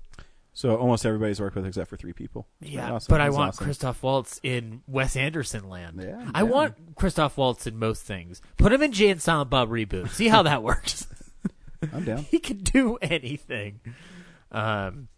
So 0.58 0.74
almost 0.76 1.04
everybody's 1.04 1.38
worked 1.38 1.54
with 1.54 1.66
except 1.66 1.90
for 1.90 1.98
three 1.98 2.14
people. 2.14 2.46
Yeah, 2.62 2.92
Awesome. 2.92 3.12
but 3.12 3.20
I 3.20 3.24
That's 3.26 3.36
want 3.36 3.48
awesome. 3.50 3.64
Christoph 3.66 4.02
Waltz 4.02 4.40
in 4.42 4.80
Wes 4.86 5.14
Anderson 5.16 5.68
land. 5.68 6.00
Yeah, 6.02 6.30
I 6.34 6.38
yeah. 6.40 6.42
want 6.44 6.96
Christoph 6.96 7.36
Waltz 7.36 7.66
in 7.66 7.78
most 7.78 8.02
things. 8.04 8.40
Put 8.56 8.72
him 8.72 8.82
in 8.82 8.92
Jay 8.92 9.10
and 9.10 9.20
Silent 9.20 9.50
Bob 9.50 9.68
reboot. 9.68 10.08
See 10.10 10.28
how 10.28 10.42
that 10.44 10.62
works. 10.62 11.06
I'm 11.92 12.04
down. 12.04 12.22
he 12.30 12.38
can 12.38 12.56
do 12.58 12.96
anything. 13.02 13.80
Um, 14.50 15.08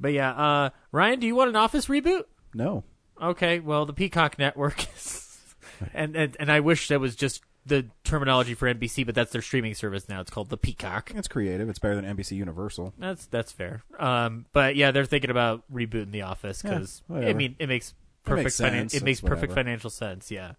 but 0.00 0.12
yeah, 0.12 0.32
uh, 0.32 0.70
Ryan, 0.90 1.20
do 1.20 1.26
you 1.28 1.36
want 1.36 1.50
an 1.50 1.56
Office 1.56 1.86
reboot? 1.86 2.24
No, 2.52 2.82
Okay, 3.22 3.60
well, 3.60 3.86
the 3.86 3.92
Peacock 3.92 4.38
Network 4.38 4.82
is, 4.96 5.38
and, 5.94 6.16
and 6.16 6.36
and 6.40 6.50
I 6.52 6.60
wish 6.60 6.88
that 6.88 6.98
was 7.00 7.14
just 7.16 7.42
the 7.68 7.86
terminology 8.04 8.54
for 8.54 8.72
NBC, 8.72 9.06
but 9.06 9.14
that's 9.14 9.32
their 9.32 9.42
streaming 9.42 9.74
service 9.74 10.08
now. 10.08 10.20
It's 10.20 10.30
called 10.30 10.48
the 10.50 10.56
Peacock. 10.56 11.12
it's 11.14 11.28
creative. 11.28 11.68
It's 11.68 11.78
better 11.78 11.94
than 11.94 12.04
NBC 12.16 12.32
Universal. 12.36 12.94
That's 12.98 13.26
that's 13.26 13.52
fair. 13.52 13.82
Um, 13.98 14.46
but 14.52 14.76
yeah, 14.76 14.90
they're 14.90 15.04
thinking 15.04 15.30
about 15.30 15.62
rebooting 15.72 16.10
The 16.10 16.22
Office 16.22 16.62
because 16.62 17.02
Yeah, 17.10 17.28
I 17.28 17.32
mean 17.34 17.56
it 17.58 17.68
makes 17.68 17.94
perfect 18.24 18.44
makes 18.44 18.56
finan- 18.60 18.78
sense. 18.90 18.94
it 18.94 19.02
makes 19.04 19.20
perfect 19.20 19.52
financial 19.52 19.90
sense. 19.90 20.30
Yeah. 20.30 20.52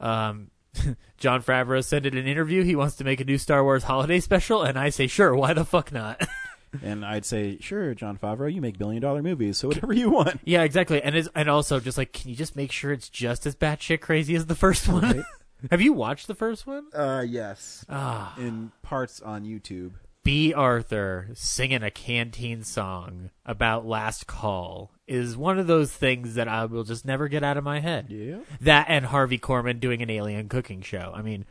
Um, 0.00 0.50
Jon 1.18 1.42
Favreau 1.42 1.84
said 1.84 2.04
in 2.06 2.16
an 2.16 2.26
interview 2.26 2.62
he 2.64 2.74
wants 2.76 2.96
to 2.96 3.04
make 3.04 3.20
a 3.20 3.24
new 3.24 3.38
Star 3.38 3.62
Wars 3.62 3.84
holiday 3.84 4.18
special, 4.20 4.62
and 4.62 4.78
I 4.78 4.88
say 4.90 5.06
sure. 5.06 5.34
Why 5.34 5.52
the 5.52 5.64
fuck 5.64 5.92
not? 5.92 6.26
And 6.82 7.04
I'd 7.04 7.24
say, 7.24 7.56
sure, 7.60 7.94
Jon 7.94 8.18
Favreau, 8.18 8.52
you 8.52 8.60
make 8.60 8.78
billion 8.78 9.00
dollar 9.00 9.22
movies, 9.22 9.58
so 9.58 9.68
whatever 9.68 9.92
you 9.92 10.10
want. 10.10 10.40
yeah, 10.44 10.64
exactly. 10.64 11.00
And 11.00 11.14
is 11.14 11.30
and 11.32 11.48
also 11.48 11.78
just 11.78 11.96
like, 11.96 12.12
can 12.12 12.30
you 12.30 12.34
just 12.34 12.56
make 12.56 12.72
sure 12.72 12.90
it's 12.90 13.08
just 13.08 13.46
as 13.46 13.54
batshit 13.54 14.00
crazy 14.00 14.34
as 14.34 14.46
the 14.46 14.56
first 14.56 14.88
one? 14.88 15.24
Have 15.70 15.80
you 15.80 15.92
watched 15.92 16.26
the 16.26 16.34
first 16.34 16.66
one? 16.66 16.86
Uh, 16.94 17.24
yes. 17.26 17.84
Ah, 17.88 18.34
In 18.38 18.72
parts 18.82 19.20
on 19.20 19.44
YouTube. 19.44 19.92
Bea 20.24 20.54
Arthur 20.54 21.28
singing 21.34 21.82
a 21.82 21.90
canteen 21.90 22.62
song 22.64 23.30
about 23.44 23.86
last 23.86 24.26
call 24.26 24.90
is 25.06 25.36
one 25.36 25.58
of 25.58 25.66
those 25.66 25.92
things 25.92 26.34
that 26.34 26.48
I 26.48 26.64
will 26.64 26.84
just 26.84 27.04
never 27.04 27.28
get 27.28 27.42
out 27.44 27.58
of 27.58 27.64
my 27.64 27.80
head. 27.80 28.06
Yeah. 28.08 28.38
That 28.62 28.86
and 28.88 29.04
Harvey 29.04 29.38
Korman 29.38 29.80
doing 29.80 30.00
an 30.00 30.08
alien 30.08 30.48
cooking 30.48 30.80
show. 30.80 31.12
I 31.14 31.20
mean, 31.20 31.44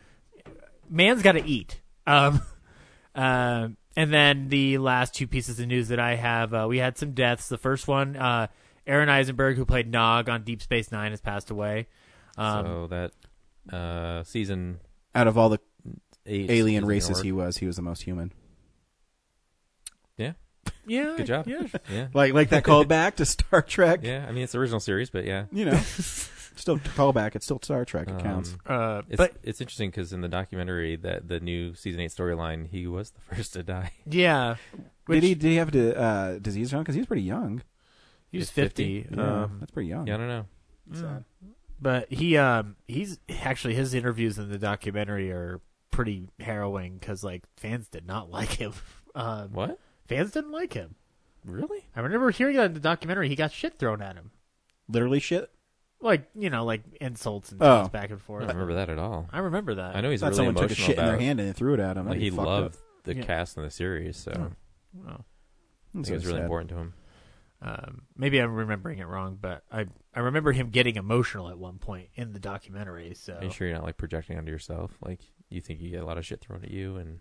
man's 0.89 1.22
got 1.22 1.34
to 1.34 1.45
eat. 1.45 1.82
Um, 2.08 2.41
um, 3.14 3.78
and 3.95 4.12
then 4.12 4.49
the 4.49 4.80
last 4.80 5.14
two 5.14 5.28
pieces 5.28 5.60
of 5.60 5.68
news 5.68 5.89
that 5.89 5.99
I 5.99 6.16
have, 6.16 6.51
uh, 6.54 6.66
we 6.68 6.80
had 6.80 6.97
some 6.97 7.12
deaths. 7.12 7.49
The 7.49 7.60
first 7.60 7.88
one, 7.88 8.16
uh, 8.16 8.47
Aron 8.88 9.08
Eisenberg, 9.08 9.56
who 9.56 9.66
played 9.66 9.88
Nog 9.91 10.30
on 10.30 10.43
Deep 10.43 10.64
Space 10.64 10.91
Nine, 10.91 11.12
has 11.12 11.22
passed 11.22 11.51
away. 11.51 11.88
Um, 12.39 12.66
so 12.66 12.88
that 12.88 13.12
uh, 13.72 14.24
season 14.24 14.80
Out 15.16 15.28
of 15.28 15.38
all 15.38 15.49
the 15.49 15.59
eight 16.26 16.49
alien 16.49 16.84
isn't 16.84 16.89
races 16.89 17.16
work. 17.18 17.24
he 17.24 17.32
was, 17.32 17.57
he 17.57 17.66
was 17.68 17.76
the 17.76 17.82
most 17.82 18.03
human. 18.03 18.32
Yeah, 20.18 20.34
yeah, 20.86 21.14
good 21.18 21.26
job. 21.26 21.47
Yeah, 21.47 21.64
yeah, 21.91 22.07
Like 22.14 22.34
like 22.34 22.49
that 22.49 22.64
callback 22.64 23.16
to 23.16 23.26
Star 23.26 23.61
Trek. 23.61 24.01
yeah. 24.03 24.26
I 24.28 24.32
mean, 24.32 24.43
it's 24.43 24.51
the 24.53 24.59
original 24.59 24.80
series, 24.80 25.09
but 25.09 25.26
yeah. 25.26 25.45
You 25.51 25.66
know, 25.66 25.78
still 26.55 26.78
callback. 26.78 27.36
It's 27.36 27.45
still 27.45 27.59
Star 27.61 27.84
Trek. 27.84 28.07
It 28.09 28.20
counts. 28.20 28.55
Um, 28.68 28.76
uh, 28.76 29.01
It's, 29.09 29.18
but 29.18 29.34
it's 29.43 29.59
interesting 29.59 29.89
because 29.89 30.14
in 30.14 30.22
the 30.22 30.28
documentary 30.28 30.95
that 30.97 31.28
the 31.28 31.39
new 31.39 31.74
season 31.74 32.01
eight 32.01 32.11
storyline, 32.11 32.68
he 32.70 32.86
was 32.88 33.11
the 33.11 33.22
first 33.36 33.53
to 33.53 33.64
die. 33.64 33.91
yeah, 34.05 34.55
which, 35.07 35.22
did 35.22 35.28
he 35.28 35.36
did 35.36 35.47
he 35.49 35.55
have 35.55 35.74
a 35.76 35.99
uh, 35.99 36.39
disease 36.39 36.72
around? 36.74 36.84
Because 36.84 36.95
he 36.95 37.01
was 37.01 37.07
pretty 37.07 37.24
young. 37.24 37.64
he 38.32 38.38
was 38.38 38.49
He's 38.49 38.51
50? 38.51 39.01
fifty. 39.03 39.16
Yeah, 39.16 39.43
Um, 39.43 39.57
that's 39.59 39.72
pretty 39.72 39.89
young. 39.89 40.05
Yeah, 40.07 40.14
I 40.14 40.18
don't 40.18 40.28
know. 40.28 40.45
Sad. 40.93 41.24
But 41.84 42.12
he 42.12 42.38
um 42.38 42.76
he's 42.88 43.20
actually 43.42 43.76
his 43.76 43.94
interviews 43.94 44.38
in 44.40 44.50
the 44.50 44.58
documentary 44.58 45.32
are 45.32 45.62
pretty 45.92 46.30
harrowing 46.40 46.98
because 46.98 47.24
like 47.24 47.44
fans 47.58 47.88
did 47.88 48.08
not 48.08 48.32
like 48.32 48.50
him. 48.54 48.74
Um, 49.14 49.52
What? 49.54 49.80
fans 50.08 50.32
didn't 50.32 50.52
like 50.52 50.74
him. 50.74 50.96
Really? 51.46 51.86
I 51.96 52.00
remember 52.00 52.32
hearing 52.32 52.56
that 52.56 52.66
in 52.68 52.74
the 52.74 52.80
documentary. 52.80 53.28
He 53.30 53.36
got 53.36 53.52
shit 53.52 53.78
thrown 53.78 54.02
at 54.02 54.16
him, 54.16 54.32
Literally 54.88 55.20
shit. 55.20 55.52
like 56.02 56.30
you 56.34 56.50
know, 56.50 56.64
like 56.66 56.82
insults 57.02 57.52
and 57.52 57.62
Oh. 57.62 57.82
things 57.82 57.90
back 57.90 58.10
and 58.12 58.22
forth. 58.22 58.44
I 58.44 58.46
forth. 58.46 58.54
don't 58.56 58.62
remember 58.62 58.76
that 58.86 58.90
at 58.90 58.98
all. 58.98 59.28
I 59.32 59.40
remember 59.40 59.76
that. 59.76 59.96
I 59.96 60.02
know 60.02 60.10
he's 60.10 60.22
Thought 60.22 60.32
really 60.32 60.38
someone 60.48 60.56
took 60.56 60.72
a 60.72 60.76
shit 60.76 60.92
in 60.98 61.00
about. 61.04 61.12
their 61.12 61.20
hand 61.20 61.40
and 61.42 61.56
threw 61.56 61.74
it 61.76 61.80
at 61.80 61.98
him. 61.98 62.06
like 62.06 62.14
That'd 62.14 62.24
he 62.24 62.30
be 62.32 62.36
fucked 62.38 62.48
loved 62.48 62.76
up. 62.76 62.82
the 63.04 63.16
Yeah. 63.18 63.24
cast 63.24 63.58
in 63.58 63.64
the 63.64 63.70
series, 63.70 64.18
so 64.18 64.52
Oh. 65.08 65.12
I 65.12 65.18
think 65.94 66.08
it 66.08 66.14
was 66.14 66.26
really 66.26 66.42
important 66.42 66.70
to 66.72 66.76
him. 66.78 66.94
Um, 67.66 68.01
maybe 68.18 68.39
I'm 68.39 68.53
remembering 68.53 68.99
it 68.99 69.07
wrong, 69.07 69.38
but 69.39 69.64
I 69.72 69.86
I 70.14 70.20
remember 70.20 70.51
him 70.51 70.70
getting 70.70 70.97
emotional 70.97 71.49
at 71.49 71.57
one 71.57 71.78
point 71.78 72.09
in 72.14 72.34
the 72.34 72.39
documentary. 72.39 73.14
So 73.16 73.36
Are 73.36 73.43
you 73.45 73.51
sure 73.51 73.68
you're 73.68 73.78
not 73.78 73.86
like 73.86 73.95
projecting 73.95 74.38
onto 74.38 74.51
yourself? 74.51 74.91
Like 75.01 75.22
you 75.49 75.61
think 75.61 75.80
you 75.80 75.89
get 75.89 76.01
a 76.01 76.05
lot 76.05 76.18
of 76.18 76.26
shit 76.26 76.41
thrown 76.41 76.61
at 76.64 76.72
you, 76.72 76.97
and 76.97 77.20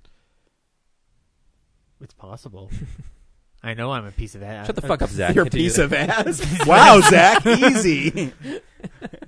it's 2.01 2.15
possible. 2.15 2.71
I 3.63 3.75
know 3.75 3.93
I'm 3.93 4.05
a 4.05 4.11
piece 4.11 4.35
of 4.35 4.43
ass. 4.43 4.67
shut 4.67 4.75
the 4.75 4.83
fuck 4.83 5.03
up, 5.03 5.11
Zach. 5.11 5.37
You're 5.37 5.47
a 5.47 5.51
piece 5.51 5.79
of 5.79 5.93
ass. 5.93 6.45
wow, 6.67 7.01
Zach, 7.01 7.47
easy. 7.47 8.33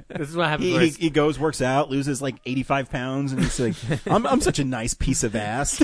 This 0.09 0.29
is 0.29 0.37
what 0.37 0.49
happens. 0.49 0.69
He, 0.69 0.79
he, 0.79 0.91
he 1.05 1.11
goes, 1.11 1.41
works 1.41 1.61
out, 1.61 1.91
loses 1.91 2.23
like 2.23 2.37
85 2.47 2.91
pounds, 2.91 3.33
and 3.33 3.43
he's 3.43 3.59
like, 3.59 3.75
I'm, 4.07 4.25
I'm 4.27 4.41
such 4.41 4.61
a 4.61 4.65
nice 4.65 4.95
piece 4.95 5.25
of 5.25 5.35
ass. 5.35 5.83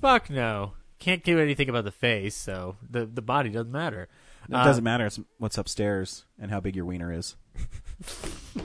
Fuck 0.00 0.28
no. 0.28 0.72
Can't 1.02 1.24
do 1.24 1.40
anything 1.40 1.68
about 1.68 1.82
the 1.82 1.90
face, 1.90 2.36
so 2.36 2.76
the 2.88 3.04
the 3.06 3.22
body 3.22 3.50
doesn't 3.50 3.72
matter. 3.72 4.06
It 4.48 4.54
Uh, 4.54 4.62
doesn't 4.62 4.84
matter 4.84 5.04
it's 5.06 5.18
what's 5.38 5.58
upstairs 5.58 6.26
and 6.40 6.48
how 6.52 6.60
big 6.60 6.76
your 6.76 6.84
wiener 6.84 7.12
is. 7.12 7.34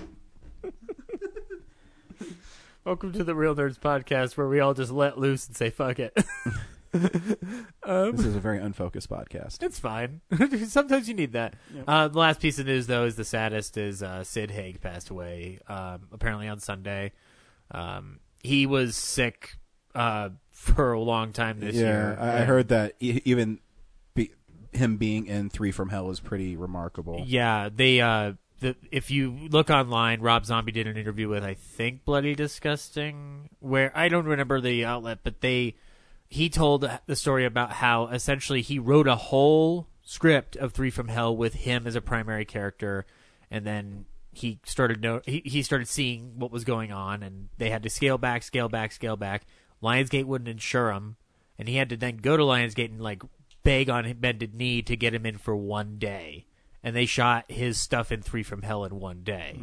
Welcome 2.85 3.11
to 3.13 3.23
the 3.23 3.33
Real 3.33 3.55
Nerds 3.55 3.79
podcast, 3.79 4.37
where 4.37 4.47
we 4.47 4.59
all 4.59 4.75
just 4.75 4.91
let 4.91 5.17
loose 5.17 5.47
and 5.47 5.55
say 5.57 5.71
fuck 5.71 5.97
it. 5.97 6.15
um, 7.83 8.15
This 8.15 8.25
is 8.27 8.35
a 8.35 8.39
very 8.39 8.59
unfocused 8.59 9.09
podcast. 9.09 9.63
it's 9.63 9.79
fine. 9.79 10.21
Sometimes 10.67 11.07
you 11.07 11.15
need 11.15 11.31
that. 11.33 11.55
Uh, 11.87 12.07
the 12.07 12.19
last 12.19 12.39
piece 12.39 12.59
of 12.59 12.67
news, 12.67 12.85
though, 12.85 13.05
is 13.05 13.15
the 13.15 13.25
saddest: 13.25 13.77
is 13.77 14.03
uh, 14.03 14.23
Sid 14.23 14.51
Haig 14.51 14.79
passed 14.79 15.09
away 15.09 15.57
um, 15.67 16.07
apparently 16.11 16.47
on 16.47 16.59
Sunday. 16.59 17.13
Um, 17.71 18.19
he 18.43 18.67
was 18.67 18.95
sick 18.95 19.57
uh, 19.95 20.29
for 20.57 20.91
a 20.91 20.99
long 20.99 21.33
time 21.33 21.59
this 21.59 21.75
yeah, 21.75 21.81
year. 21.81 22.17
I, 22.19 22.39
I 22.39 22.41
heard 22.41 22.69
that 22.69 22.95
e- 22.99 23.21
even 23.25 23.59
be, 24.15 24.31
him 24.73 24.97
being 24.97 25.27
in 25.27 25.51
Three 25.51 25.71
from 25.71 25.89
Hell 25.89 26.09
is 26.09 26.19
pretty 26.19 26.57
remarkable. 26.57 27.23
Yeah, 27.25 27.69
they. 27.73 28.01
Uh, 28.01 28.33
the, 28.59 28.75
if 28.91 29.11
you 29.11 29.37
look 29.51 29.69
online, 29.69 30.19
Rob 30.21 30.45
Zombie 30.45 30.71
did 30.71 30.87
an 30.87 30.97
interview 30.97 31.29
with 31.29 31.43
I 31.43 31.53
think 31.53 32.03
Bloody 32.05 32.33
Disgusting, 32.33 33.49
where 33.59 33.95
I 33.95 34.09
don't 34.09 34.25
remember 34.25 34.59
the 34.59 34.83
outlet, 34.83 35.19
but 35.23 35.41
they 35.41 35.75
he 36.27 36.49
told 36.49 36.89
the 37.05 37.15
story 37.15 37.45
about 37.45 37.73
how 37.73 38.07
essentially 38.07 38.63
he 38.63 38.79
wrote 38.79 39.07
a 39.07 39.15
whole 39.15 39.87
script 40.01 40.55
of 40.55 40.73
Three 40.73 40.89
from 40.89 41.07
Hell 41.07 41.37
with 41.37 41.53
him 41.53 41.85
as 41.85 41.95
a 41.95 42.01
primary 42.01 42.45
character, 42.45 43.05
and 43.51 43.63
then 43.63 44.05
he 44.33 44.59
started 44.65 45.01
no 45.01 45.21
he, 45.25 45.43
he 45.45 45.61
started 45.61 45.87
seeing 45.87 46.39
what 46.39 46.51
was 46.51 46.63
going 46.63 46.91
on, 46.91 47.21
and 47.21 47.49
they 47.59 47.69
had 47.69 47.83
to 47.83 47.91
scale 47.91 48.17
back, 48.17 48.41
scale 48.41 48.69
back, 48.69 48.91
scale 48.91 49.17
back. 49.17 49.43
Lionsgate 49.81 50.25
wouldn't 50.25 50.47
insure 50.47 50.91
him, 50.91 51.15
and 51.57 51.67
he 51.67 51.75
had 51.75 51.89
to 51.89 51.97
then 51.97 52.17
go 52.17 52.37
to 52.37 52.43
Lionsgate 52.43 52.89
and 52.91 53.01
like 53.01 53.21
beg 53.63 53.89
on 53.89 54.11
bended 54.13 54.53
knee 54.53 54.81
to 54.81 54.95
get 54.95 55.13
him 55.13 55.25
in 55.25 55.37
for 55.37 55.55
one 55.55 55.97
day, 55.97 56.45
and 56.83 56.95
they 56.95 57.05
shot 57.05 57.45
his 57.49 57.77
stuff 57.79 58.11
in 58.11 58.21
Three 58.21 58.43
from 58.43 58.61
Hell 58.61 58.85
in 58.85 58.99
one 58.99 59.23
day. 59.23 59.59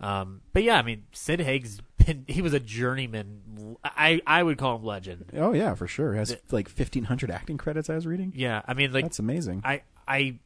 Um, 0.00 0.42
but 0.52 0.62
yeah, 0.62 0.78
I 0.78 0.82
mean, 0.82 1.04
Sid 1.12 1.40
Haig's 1.40 1.80
been 2.04 2.24
he 2.28 2.42
was 2.42 2.52
a 2.52 2.60
journeyman. 2.60 3.76
I 3.84 4.20
I 4.26 4.42
would 4.42 4.58
call 4.58 4.76
him 4.76 4.84
legend. 4.84 5.32
Oh 5.36 5.52
yeah, 5.52 5.74
for 5.74 5.86
sure. 5.86 6.12
He 6.12 6.18
Has 6.18 6.36
like 6.50 6.68
1500 6.68 7.30
acting 7.30 7.58
credits 7.58 7.90
I 7.90 7.94
was 7.94 8.06
reading. 8.06 8.32
Yeah, 8.36 8.62
I 8.66 8.74
mean, 8.74 8.92
like 8.92 9.04
That's 9.04 9.18
amazing. 9.18 9.62
I 9.64 9.82
I 10.06 10.38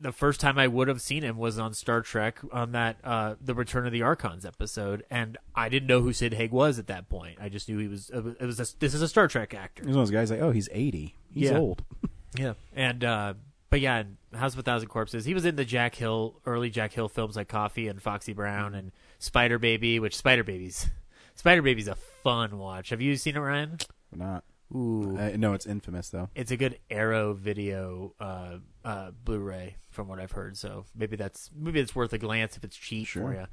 the 0.00 0.12
first 0.12 0.40
time 0.40 0.58
I 0.58 0.66
would 0.66 0.88
have 0.88 1.00
seen 1.00 1.22
him 1.22 1.36
was 1.38 1.58
on 1.58 1.72
Star 1.74 2.00
Trek 2.02 2.38
on 2.52 2.72
that 2.72 2.98
uh 3.04 3.34
the 3.40 3.54
Return 3.54 3.86
of 3.86 3.92
the 3.92 4.02
Archons 4.02 4.44
episode, 4.44 5.04
and 5.10 5.38
I 5.54 5.68
didn't 5.68 5.88
know 5.88 6.00
who 6.02 6.12
Sid 6.12 6.34
Haig 6.34 6.50
was 6.52 6.78
at 6.78 6.86
that 6.88 7.08
point. 7.08 7.38
I 7.40 7.48
just 7.48 7.68
knew 7.68 7.78
he 7.78 7.88
was 7.88 8.10
it 8.10 8.40
was 8.44 8.60
a, 8.60 8.78
this 8.78 8.94
is 8.94 9.02
a 9.02 9.08
Star 9.08 9.28
Trek 9.28 9.54
actor. 9.54 9.82
He's 9.84 9.94
one 9.94 10.02
of 10.02 10.08
those 10.08 10.12
guys 10.14 10.30
like, 10.30 10.40
oh, 10.40 10.50
he's 10.50 10.68
80. 10.72 11.14
He's 11.32 11.50
Yeah. 11.50 11.58
old. 11.58 11.82
Yeah, 12.38 12.52
and 12.74 13.02
uh, 13.02 13.34
but 13.70 13.80
yeah, 13.80 14.02
House 14.34 14.52
of 14.52 14.58
a 14.58 14.62
Thousand 14.62 14.88
Corpses. 14.88 15.24
He 15.24 15.32
was 15.32 15.46
in 15.46 15.56
the 15.56 15.64
Jack 15.64 15.94
Hill 15.94 16.38
early 16.44 16.68
Jack 16.68 16.92
Hill 16.92 17.08
films 17.08 17.34
like 17.34 17.48
Coffy 17.48 17.88
and 17.88 18.02
Foxy 18.02 18.34
Brown 18.34 18.74
and 18.74 18.92
Spider 19.18 19.58
Baby, 19.58 19.98
which 20.00 20.14
Spider 20.14 20.44
Baby's 20.44 20.86
Spider 21.34 21.62
Baby's 21.62 21.88
a 21.88 21.94
fun 21.94 22.58
watch. 22.58 22.90
Have 22.90 23.00
you 23.00 23.16
seen 23.16 23.36
it, 23.36 23.40
Ryan? 23.40 23.78
Not. 24.14 24.44
Ooh, 24.74 25.16
I 25.16 25.36
know 25.36 25.52
it's 25.52 25.64
infamous 25.66 26.08
though. 26.10 26.28
it's 26.34 26.50
a 26.50 26.56
good 26.56 26.78
Arrow 26.90 27.34
video 27.34 28.14
uh, 28.18 28.58
uh, 28.84 29.10
Blu-ray 29.24 29.76
from 29.90 30.08
what 30.08 30.18
I've 30.18 30.32
heard. 30.32 30.56
So 30.56 30.84
maybe 30.94 31.14
that's 31.16 31.50
maybe 31.54 31.78
it's 31.80 31.94
worth 31.94 32.12
a 32.12 32.18
glance 32.18 32.56
if 32.56 32.64
it's 32.64 32.76
cheap 32.76 33.06
for 33.08 33.32
you. 33.32 33.46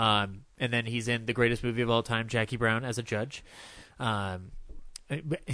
Um, 0.00 0.42
and 0.58 0.70
then 0.72 0.84
he's 0.84 1.08
in 1.08 1.24
the 1.26 1.32
greatest 1.32 1.64
movie 1.64 1.80
of 1.82 1.88
all 1.90 2.02
time, 2.02 2.28
Jackie 2.28 2.56
Brown 2.58 2.84
as 2.84 2.98
a 2.98 3.02
judge. 3.02 3.42
Um, 3.98 4.52
but- 5.08 5.40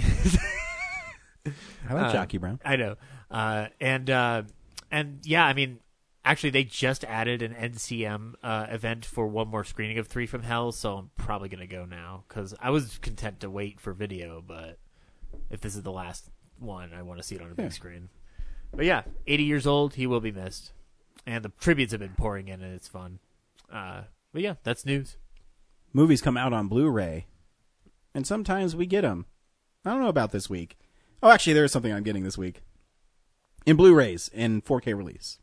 I 1.87 1.93
like 1.93 2.05
Uh, 2.07 2.11
Jackie 2.11 2.37
Brown. 2.39 2.59
I 2.65 2.75
know. 2.75 2.95
Uh, 3.29 3.67
and 3.79 4.09
uh, 4.09 4.43
and 4.91 5.19
yeah, 5.23 5.45
I 5.45 5.53
mean, 5.53 5.79
actually, 6.23 6.49
they 6.49 6.63
just 6.63 7.03
added 7.05 7.41
an 7.41 7.53
NCM 7.53 8.33
uh, 8.43 8.67
event 8.69 9.05
for 9.05 9.27
one 9.27 9.47
more 9.47 9.63
screening 9.63 9.97
of 9.99 10.07
Three 10.07 10.25
from 10.25 10.41
Hell, 10.43 10.71
so 10.71 10.97
I'm 10.97 11.11
probably 11.15 11.49
gonna 11.49 11.67
go 11.67 11.85
now 11.85 12.23
because 12.27 12.53
I 12.59 12.71
was 12.71 12.97
content 12.97 13.39
to 13.41 13.49
wait 13.49 13.79
for 13.79 13.93
video, 13.93 14.43
but 14.45 14.79
if 15.49 15.61
this 15.61 15.75
is 15.75 15.83
the 15.83 15.91
last 15.91 16.29
one, 16.59 16.93
I 16.93 17.01
want 17.01 17.19
to 17.19 17.23
see 17.23 17.35
it 17.35 17.41
on 17.41 17.51
a 17.51 17.55
big 17.55 17.65
Yeah. 17.65 17.69
screen. 17.69 18.09
But 18.73 18.85
yeah, 18.85 19.03
80 19.27 19.43
years 19.43 19.67
old, 19.67 19.95
he 19.95 20.07
will 20.07 20.19
be 20.21 20.31
missed, 20.31 20.71
and 21.25 21.43
the 21.45 21.49
tributes 21.59 21.91
have 21.91 22.01
been 22.01 22.15
pouring 22.17 22.47
in, 22.47 22.61
and 22.61 22.73
it's 22.73 22.87
fun. 22.87 23.19
Uh, 23.71 24.03
but 24.33 24.41
yeah, 24.41 24.55
that's 24.63 24.85
news. 24.85 25.17
Movies 25.93 26.21
come 26.21 26.35
out 26.37 26.51
on 26.53 26.67
Blu-ray, 26.67 27.25
and 28.13 28.27
sometimes 28.27 28.75
we 28.75 28.85
get 28.85 29.01
them. 29.01 29.25
I 29.85 29.91
don't 29.91 30.01
know 30.01 30.09
about 30.09 30.31
this 30.31 30.49
week. 30.49 30.77
Oh, 31.23 31.29
actually, 31.29 31.53
there 31.53 31.63
is 31.63 31.71
something 31.71 31.93
I'm 31.93 32.03
getting 32.03 32.23
this 32.23 32.37
week 32.37 32.61
in 33.65 33.75
Blu-rays 33.77 34.29
in 34.33 34.61
4K 34.61 34.93
release. 34.93 35.39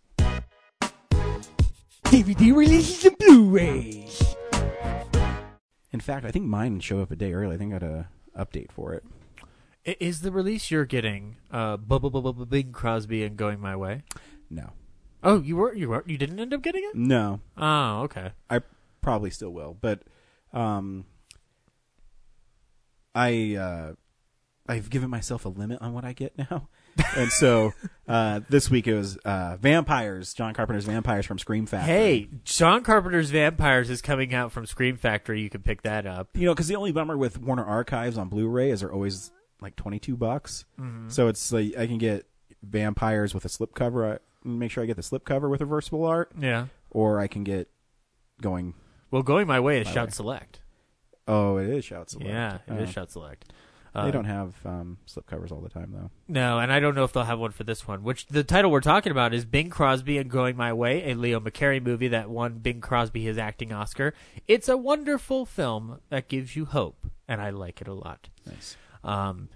DVD 2.04 2.54
releases 2.54 3.04
and 3.06 3.16
Blu-rays. 3.18 4.22
In 5.92 6.00
fact, 6.00 6.24
I 6.26 6.30
think 6.30 6.44
mine 6.46 6.80
showed 6.80 7.02
up 7.02 7.10
a 7.10 7.16
day 7.16 7.32
early. 7.32 7.54
I 7.54 7.58
think 7.58 7.72
I 7.74 7.78
got 7.78 7.88
a 7.88 8.08
update 8.38 8.70
for 8.70 8.92
it. 8.92 9.04
Is 9.84 10.20
the 10.20 10.30
release 10.30 10.70
you're 10.70 10.84
getting 10.84 11.36
uh, 11.50 11.76
Bing 11.76 12.70
Crosby 12.72 13.24
and 13.24 13.36
Going 13.36 13.58
My 13.60 13.74
Way? 13.76 14.02
No, 14.48 14.70
Oh, 15.24 15.40
you 15.40 15.56
were 15.56 15.74
you 15.74 15.88
were 15.88 16.04
you 16.06 16.18
didn't 16.18 16.38
end 16.38 16.52
up 16.54 16.62
getting 16.62 16.82
it? 16.84 16.94
no, 16.94 17.40
Oh, 17.56 18.02
okay. 18.02 18.30
I 18.50 18.60
probably 19.00 19.30
still 19.30 19.50
will, 19.50 19.76
but 19.80 20.02
um, 20.52 21.04
I 23.14 23.56
uh, 23.56 23.92
I've 24.68 24.90
given 24.90 25.10
myself 25.10 25.44
a 25.44 25.48
limit 25.48 25.80
on 25.82 25.92
what 25.92 26.04
I 26.04 26.12
get 26.12 26.36
now, 26.38 26.68
and 27.16 27.30
so 27.30 27.72
uh, 28.08 28.40
this 28.48 28.70
week 28.70 28.86
it 28.86 28.94
was 28.94 29.16
uh, 29.18 29.56
Vampires, 29.60 30.32
John 30.34 30.54
Carpenter's 30.54 30.84
Vampires 30.84 31.26
from 31.26 31.38
Scream 31.38 31.66
Factory. 31.66 31.92
Hey, 31.94 32.28
John 32.44 32.82
Carpenter's 32.84 33.30
Vampires 33.30 33.90
is 33.90 34.00
coming 34.00 34.32
out 34.34 34.52
from 34.52 34.66
Scream 34.66 34.96
Factory. 34.96 35.40
You 35.42 35.50
can 35.50 35.62
pick 35.62 35.82
that 35.82 36.06
up. 36.06 36.28
you 36.34 36.46
know, 36.46 36.54
because 36.54 36.68
the 36.68 36.76
only 36.76 36.92
bummer 36.92 37.16
with 37.18 37.40
Warner 37.40 37.64
Archives 37.64 38.16
on 38.16 38.28
Blu-ray 38.28 38.70
is 38.70 38.80
they're 38.80 38.92
always 38.92 39.30
like 39.62 39.76
twenty 39.76 39.98
two 39.98 40.16
bucks. 40.16 40.64
So 41.08 41.28
it's 41.28 41.52
like 41.52 41.76
I 41.78 41.86
can 41.86 41.98
get 41.98 42.26
Vampires 42.62 43.34
with 43.34 43.44
a 43.44 43.48
slipcover. 43.48 44.14
I 44.14 44.18
make 44.44 44.70
sure 44.70 44.82
I 44.82 44.86
get 44.86 44.96
the 44.96 45.02
slipcover 45.02 45.48
with 45.50 45.60
reversible 45.60 46.04
art, 46.04 46.32
Yeah. 46.38 46.66
or 46.90 47.20
I 47.20 47.26
can 47.28 47.44
get 47.44 47.68
going. 48.40 48.74
Well, 49.10 49.22
going 49.22 49.46
my 49.46 49.60
way 49.60 49.80
is 49.80 49.86
My 49.86 49.92
Shout 49.92 50.08
way. 50.08 50.12
Select. 50.12 50.60
Oh, 51.28 51.56
it 51.58 51.68
is 51.68 51.84
Shout 51.84 52.10
Select. 52.10 52.28
Yeah, 52.28 52.58
it 52.66 52.80
is 52.82 52.88
Oh. 52.88 52.92
Shout 52.92 53.10
Select. 53.12 53.52
They 53.94 54.00
Uh, 54.00 54.10
don't 54.10 54.24
have 54.24 54.54
um, 54.64 54.96
slipcovers 55.06 55.52
all 55.52 55.60
the 55.60 55.68
time 55.68 55.92
though. 55.92 56.10
No, 56.26 56.58
and 56.58 56.72
I 56.72 56.80
don't 56.80 56.94
know 56.94 57.04
if 57.04 57.12
they'll 57.12 57.24
have 57.24 57.38
one 57.38 57.50
for 57.50 57.62
this 57.64 57.86
one. 57.86 58.02
Which 58.02 58.26
the 58.26 58.42
title 58.42 58.70
we're 58.70 58.80
talking 58.80 59.12
about 59.12 59.34
is 59.34 59.44
Bing 59.44 59.68
Crosby 59.68 60.16
and 60.16 60.30
Going 60.30 60.56
My 60.56 60.72
Way, 60.72 61.10
a 61.10 61.14
Leo 61.14 61.38
McCarey 61.40 61.84
movie 61.84 62.08
that 62.08 62.30
won 62.30 62.54
Bing 62.60 62.80
Crosby 62.80 63.22
his 63.22 63.36
acting 63.36 63.70
Oscar. 63.70 64.14
It's 64.48 64.66
a 64.68 64.78
wonderful 64.78 65.44
film 65.44 66.00
that 66.08 66.28
gives 66.28 66.56
you 66.56 66.64
hope, 66.64 67.06
and 67.28 67.42
I 67.42 67.50
like 67.50 67.82
it 67.82 67.86
a 67.88 67.92
lot. 67.92 68.30
Nice. 68.46 68.78
Um, 69.04 69.48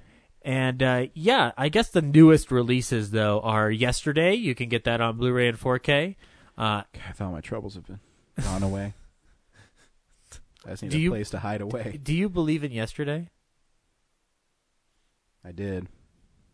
and 0.43 0.83
uh, 0.83 1.07
yeah, 1.15 1.53
I 1.57 1.69
guess 1.69 1.91
the 1.91 2.03
newest 2.03 2.51
releases 2.51 3.11
though 3.11 3.41
are 3.41 3.71
yesterday. 3.71 4.35
You 4.35 4.55
can 4.55 4.69
get 4.69 4.85
that 4.85 5.01
on 5.01 5.17
Blu-ray 5.17 5.49
and 5.49 5.59
4K. 5.59 6.17
Uh, 6.59 6.83
I 7.09 7.13
thought 7.15 7.33
my 7.33 7.41
troubles 7.41 7.75
have 7.75 7.87
been 7.87 8.01
gone 8.43 8.63
away. 8.63 8.95
I 10.65 10.71
just 10.71 10.83
need 10.83 10.91
Do 10.93 10.99
a 10.99 11.01
you- 11.01 11.11
place 11.11 11.31
to 11.31 11.39
hide 11.41 11.61
away. 11.61 11.99
do 12.03 12.15
you 12.15 12.29
believe 12.29 12.65
in 12.65 12.73
yesterday? 12.73 13.29
I 15.45 15.53
did. 15.53 15.87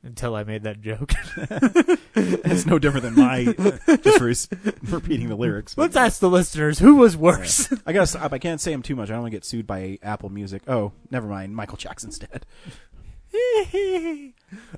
Until 0.04 0.34
I 0.34 0.42
made 0.44 0.64
that 0.64 0.80
joke. 0.80 1.12
It's 2.14 2.66
no 2.66 2.78
different 2.78 3.04
than 3.04 3.14
my 3.14 3.44
just 4.02 4.20
re- 4.20 4.70
repeating 4.82 5.28
the 5.30 5.34
lyrics. 5.34 5.78
Let's 5.78 5.96
ask 5.96 6.20
the 6.20 6.28
listeners 6.28 6.78
who 6.78 6.96
was 6.96 7.16
worse. 7.16 7.72
I 7.86 7.92
gotta 7.94 8.06
stop. 8.06 8.32
I 8.32 8.38
can't 8.38 8.60
say 8.60 8.70
him 8.72 8.82
too 8.82 8.94
much. 8.94 9.08
I 9.08 9.12
don't 9.14 9.22
want 9.22 9.32
to 9.32 9.36
get 9.36 9.44
sued 9.46 9.66
by 9.66 9.98
Apple 10.02 10.28
Music. 10.28 10.62
Oh, 10.68 10.92
never 11.10 11.26
mind. 11.26 11.56
Michael 11.56 11.78
Jackson's 11.78 12.18
dead. 12.18 12.44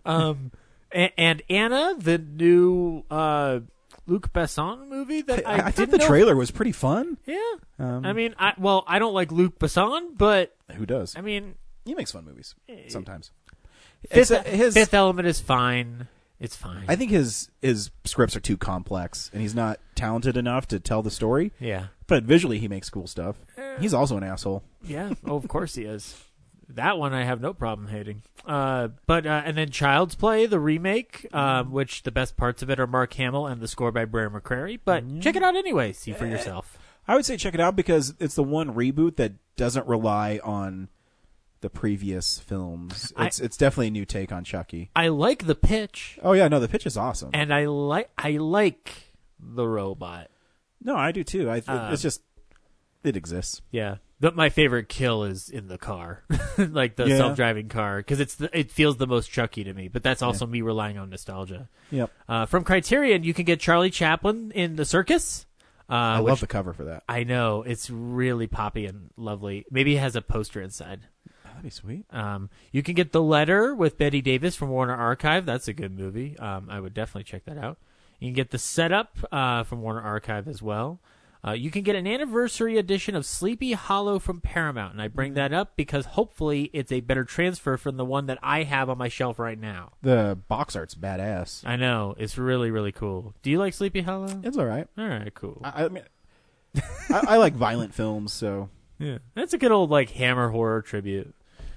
um, 0.05 0.53
and, 0.93 1.13
and 1.19 1.43
Anna, 1.51 1.95
the 1.99 2.19
new 2.19 3.05
uh, 3.11 3.61
Luc 4.07 4.33
Besson 4.33 4.89
movie 4.89 5.23
that 5.23 5.47
I, 5.47 5.51
I, 5.51 5.55
I 5.55 5.61
thought 5.63 5.75
didn't 5.77 5.91
the 5.93 5.99
know- 5.99 6.07
trailer 6.07 6.37
was 6.37 6.51
pretty 6.51 6.73
fun. 6.73 7.19
Yeah, 7.27 7.39
Um, 7.79 8.05
I 8.07 8.13
mean, 8.13 8.35
I 8.39 8.55
well, 8.59 8.85
I 8.87 8.99
don't 8.99 9.15
like 9.15 9.33
Luc 9.33 9.59
Besson, 9.59 10.17
but 10.17 10.55
who 10.73 10.87
does? 10.87 11.17
I 11.17 11.21
mean, 11.21 11.55
He 11.85 11.95
makes 11.95 12.13
fun 12.13 12.25
movies 12.25 12.55
sometimes. 12.89 13.33
Fifth, 14.11 14.31
It's, 14.31 14.49
his 14.49 14.75
Fifth 14.75 14.95
Element 14.95 15.27
is 15.29 15.41
fine. 15.41 16.09
It's 16.41 16.57
fine. 16.57 16.85
I 16.89 16.97
think 16.97 17.11
his 17.11 17.49
his 17.63 17.91
scripts 18.05 18.37
are 18.37 18.41
too 18.41 18.57
complex, 18.57 19.31
and 19.33 19.41
he's 19.41 19.55
not 19.55 19.79
talented 19.95 20.37
enough 20.37 20.67
to 20.69 20.81
tell 20.81 21.03
the 21.03 21.11
story. 21.11 21.53
yeah. 21.61 21.87
But 22.07 22.25
visually, 22.25 22.59
he 22.59 22.69
makes 22.69 22.91
cool 22.91 23.07
stuff. 23.07 23.37
He's 23.81 23.95
also 23.95 24.19
an 24.19 24.23
asshole. 24.25 24.63
Yeah. 24.83 25.15
Oh, 25.25 25.37
of 25.37 25.49
course 25.49 25.75
he 25.75 25.85
is. 25.85 26.23
That 26.69 26.99
one 26.99 27.15
I 27.15 27.25
have 27.25 27.41
no 27.41 27.55
problem 27.55 27.89
hating. 27.89 28.23
Uh, 28.47 28.89
but 29.07 29.27
uh, 29.27 29.43
and 29.47 29.57
then 29.57 29.71
Child's 29.71 30.15
Play, 30.15 30.45
the 30.45 30.61
remake, 30.61 31.27
um, 31.33 31.73
which 31.73 32.03
the 32.03 32.11
best 32.11 32.37
parts 32.37 32.63
of 32.63 32.69
it 32.69 32.79
are 32.79 32.87
Mark 32.87 33.15
Hamill 33.15 33.47
and 33.47 33.61
the 33.63 33.69
score 33.69 33.91
by 33.91 34.05
Brian 34.05 34.33
McCreary. 34.33 34.79
But 34.85 35.21
check 35.21 35.35
it 35.37 35.43
out 35.43 35.57
anyway. 35.57 35.93
See 35.95 36.13
for 36.13 36.27
yourself. 36.27 36.79
I 37.09 37.15
would 37.15 37.25
say 37.25 37.37
check 37.39 37.55
it 37.55 37.61
out 37.61 37.75
because 37.77 38.15
it's 38.19 38.35
the 38.35 38.43
one 38.43 38.75
reboot 38.75 39.17
that 39.17 39.33
doesn't 39.57 39.87
rely 39.87 40.41
on 40.45 40.89
the 41.65 41.71
previous 41.71 42.39
films. 42.39 43.11
I- 43.17 43.27
It's 43.27 43.41
it's 43.41 43.57
definitely 43.57 43.89
a 43.89 43.93
new 43.93 44.05
take 44.05 44.31
on 44.33 44.45
Chucky. 44.45 44.91
I 44.95 45.09
like 45.09 45.47
the 45.47 45.55
pitch, 45.55 46.19
Oh 46.23 46.33
yeah, 46.33 46.47
no, 46.49 46.61
the 46.61 46.69
pitch 46.69 46.85
is 46.87 46.97
awesome. 46.99 47.31
and 47.33 47.53
I 47.53 47.65
like 47.67 48.11
I 48.19 48.33
like 48.33 48.93
the 49.41 49.67
robot. 49.67 50.29
no, 50.83 50.95
I 50.95 51.11
do 51.11 51.25
too. 51.25 51.49
I 51.49 51.63
Um, 51.67 51.93
it's 51.93 52.03
just 52.03 52.23
it 53.03 53.17
exists. 53.17 53.63
Yeah. 53.71 53.97
But 54.21 54.37
my 54.37 54.49
favorite 54.49 54.89
kill 54.89 55.25
is 55.25 55.49
in 55.51 55.67
the 55.69 55.77
car, 55.77 56.23
like 56.59 56.97
the 56.97 57.07
Yeah. 57.09 57.17
self-driving 57.19 57.69
car, 57.69 57.99
because 57.99 58.21
it's 58.21 58.37
the, 58.37 58.49
it 58.59 58.71
feels 58.71 58.97
the 58.97 59.07
most 59.07 59.31
Chucky 59.31 59.65
to 59.65 59.75
me. 59.75 59.89
But 59.89 60.03
that's 60.03 60.23
also 60.23 60.47
me 60.47 60.63
relying 60.63 60.97
on 60.99 61.11
nostalgia. 61.11 61.69
Yep. 61.91 62.11
Uh, 62.29 62.47
from 62.47 62.65
Criterion, 62.65 63.23
you 63.25 63.35
can 63.35 63.45
get 63.45 63.59
Charlie 63.61 63.91
Chaplin 63.91 64.51
in 64.55 64.77
the 64.77 64.85
circus. 64.87 65.45
Uh, 65.91 65.93
I 65.93 66.19
love 66.21 66.41
the 66.41 66.47
cover 66.47 66.73
for 66.73 66.85
that. 66.85 67.03
I 67.07 67.25
know 67.25 67.63
it's 67.63 67.91
really 67.91 68.47
poppy 68.47 68.87
and 68.87 69.11
lovely. 69.19 69.67
Maybe 69.71 69.97
it 69.97 70.01
has 70.01 70.17
a 70.17 70.23
poster 70.23 70.63
inside. 70.63 71.01
That'd 71.55 71.65
be 71.65 71.71
sweet. 71.71 72.05
Um, 72.11 72.51
you 72.73 72.83
can 72.83 72.95
get 72.95 73.13
the 73.13 73.23
letter 73.23 73.75
with 73.75 73.97
Bette 73.97 74.21
Davis 74.21 74.57
from 74.57 74.71
Warner 74.71 74.95
Archive. 74.95 75.47
That's 75.47 75.69
a 75.69 75.73
good 75.73 75.97
movie. 75.97 76.37
Um, 76.39 76.69
I 76.69 76.81
would 76.81 76.95
definitely 76.95 77.25
check 77.25 77.45
that 77.45 77.59
out. 77.59 77.79
You 78.19 78.29
can 78.29 78.35
get 78.35 78.51
the 78.51 78.59
setup 78.59 79.17
uh, 79.31 79.63
from 79.63 79.81
Warner 79.83 80.03
Archive 80.03 80.49
as 80.49 80.61
well. 80.63 81.01
Uh, 81.47 81.53
you 81.53 81.71
can 81.71 81.83
get 81.83 81.95
an 81.95 82.07
anniversary 82.07 82.79
edition 82.79 83.15
of 83.15 83.27
Sleepy 83.27 83.73
Hollow 83.73 84.19
from 84.19 84.41
Paramount, 84.41 84.95
and 84.95 85.03
I 85.03 85.09
bring 85.09 85.35
that 85.35 85.53
up 85.53 85.77
because 85.77 86.07
hopefully 86.07 86.71
it's 86.73 86.91
a 86.91 87.01
better 87.01 87.23
transfer 87.25 87.77
from 87.77 87.99
the 87.99 88.05
one 88.05 88.27
that 88.27 88.39
I 88.43 88.63
have 88.63 88.89
on 88.89 88.97
my 88.97 89.09
shelf 89.09 89.39
right 89.39 89.59
now. 89.59 89.93
The 90.01 90.39
box 90.49 90.75
art's 90.75 90.95
badass. 90.95 91.67
I 91.67 91.77
know 91.77 92.15
it's 92.17 92.39
really 92.39 92.71
really 92.71 92.93
cool. 92.93 93.35
Do 93.43 93.51
you 93.51 93.59
like 93.59 93.75
Sleepy 93.75 94.01
Hollow? 94.01 94.41
It's 94.43 94.57
all 94.57 94.65
right. 94.65 94.89
All 94.97 95.07
right, 95.07 95.35
cool. 95.35 95.61
I, 95.63 95.85
I 95.85 95.89
mean, 95.89 96.05
I, 97.11 97.21
I 97.29 97.37
like 97.37 97.53
violent 97.53 97.93
films, 97.93 98.33
so 98.33 98.71
yeah, 98.99 99.19
that's 99.35 99.53
a 99.53 99.59
good 99.59 99.73
old 99.73 99.91
like 99.91 100.11
Hammer 100.11 100.49
horror 100.49 100.81
tribute. 100.81 101.35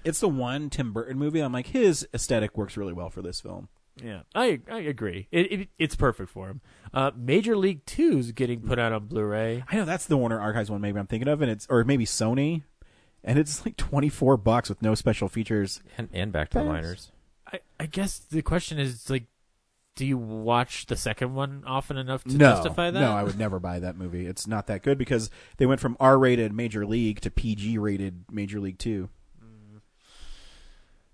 It's 0.08 0.20
the 0.20 0.30
one 0.30 0.70
Tim 0.70 0.94
Burton 0.94 1.18
movie. 1.18 1.42
I'm 1.42 1.52
like, 1.52 1.68
his 1.68 2.08
aesthetic 2.14 2.58
works 2.58 2.78
really 2.78 2.94
well 2.94 3.10
for 3.10 3.22
this 3.22 3.42
film. 3.42 3.68
Yeah, 4.02 4.22
I 4.34 4.62
I 4.72 4.80
agree. 4.80 5.28
It, 5.32 5.52
it 5.52 5.70
it's 5.78 5.96
perfect 5.96 6.30
for 6.30 6.48
him. 6.48 6.62
Uh, 6.94 7.12
Major 7.16 7.58
League 7.58 7.86
Two 7.86 8.20
is 8.20 8.32
getting 8.32 8.62
put 8.62 8.80
out 8.80 8.94
on 8.94 9.06
Blu-ray. 9.06 9.64
I 9.68 9.76
know 9.76 9.86
that's 9.86 10.06
the 10.06 10.18
Warner 10.18 10.40
Archives 10.40 10.70
one. 10.70 10.82
Maybe 10.82 11.00
I'm 11.00 11.08
thinking 11.08 11.28
of, 11.28 11.42
and 11.42 11.52
it's 11.52 11.66
or 11.70 11.84
maybe 11.84 12.06
Sony, 12.06 12.62
and 13.24 13.40
it's 13.40 13.66
like 13.66 13.76
24 13.76 14.38
bucks 14.38 14.70
with 14.70 14.82
no 14.82 14.96
special 14.96 15.28
features. 15.28 15.82
And, 15.98 16.10
and 16.14 16.32
back 16.32 16.50
to 16.50 16.60
the 16.60 16.64
Thanks. 16.64 16.74
minors. 16.74 17.12
I, 17.52 17.60
I 17.80 17.86
guess 17.88 18.20
the 18.20 18.42
question 18.42 18.78
is 18.78 19.10
like, 19.10 19.26
do 19.96 20.06
you 20.06 20.18
watch 20.18 20.86
the 20.86 20.96
second 20.96 21.34
one 21.34 21.64
often 21.66 21.98
enough 21.98 22.24
to 22.26 22.38
no, 22.38 22.52
justify 22.52 22.92
that? 22.92 23.00
no, 23.00 23.14
I 23.14 23.24
would 23.24 23.40
never 23.40 23.60
buy 23.60 23.80
that 23.80 23.98
movie. 23.98 24.28
It's 24.28 24.46
not 24.46 24.68
that 24.68 24.84
good 24.84 24.98
because 25.00 25.32
they 25.58 25.66
went 25.66 25.82
from 25.82 25.98
R-rated 26.00 26.54
Major 26.54 26.86
League 26.86 27.20
to 27.22 27.32
PG-rated 27.32 28.26
Major 28.32 28.60
League 28.60 28.78
Two. 28.78 29.10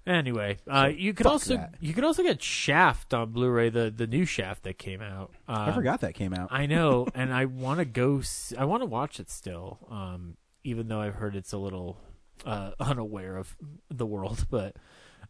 Anyway, 0.06 0.58
uh, 0.70 0.90
you 0.94 1.14
could 1.14 1.24
fuck 1.24 1.34
also 1.34 1.56
that. 1.58 1.76
you 1.80 1.94
could 1.94 2.04
also 2.04 2.24
get 2.24 2.42
Shaft 2.42 3.14
on 3.14 3.32
Blu-ray, 3.32 3.70
the 3.70 3.90
the 3.90 4.06
new 4.08 4.26
Shaft 4.26 4.64
that 4.64 4.78
came 4.78 5.02
out. 5.02 5.32
Um, 5.48 5.56
I 5.70 5.72
forgot 5.72 6.02
that 6.02 6.14
came 6.14 6.34
out. 6.34 6.50
I 6.52 6.66
know, 6.66 7.08
and 7.16 7.34
I 7.34 7.46
want 7.46 7.80
to 7.80 7.86
go. 7.86 8.20
s 8.20 8.54
I 8.58 8.66
want 8.66 8.82
to 8.82 8.86
watch 8.86 9.20
it 9.22 9.30
still, 9.30 9.80
um, 9.90 10.36
even 10.66 10.90
though 10.90 11.00
I've 11.00 11.16
heard 11.16 11.36
it's 11.38 11.54
a 11.54 11.58
little 11.58 11.98
uh, 12.46 12.72
unaware 12.82 13.38
of 13.38 13.56
the 13.90 14.06
world. 14.06 14.46
But 14.52 14.76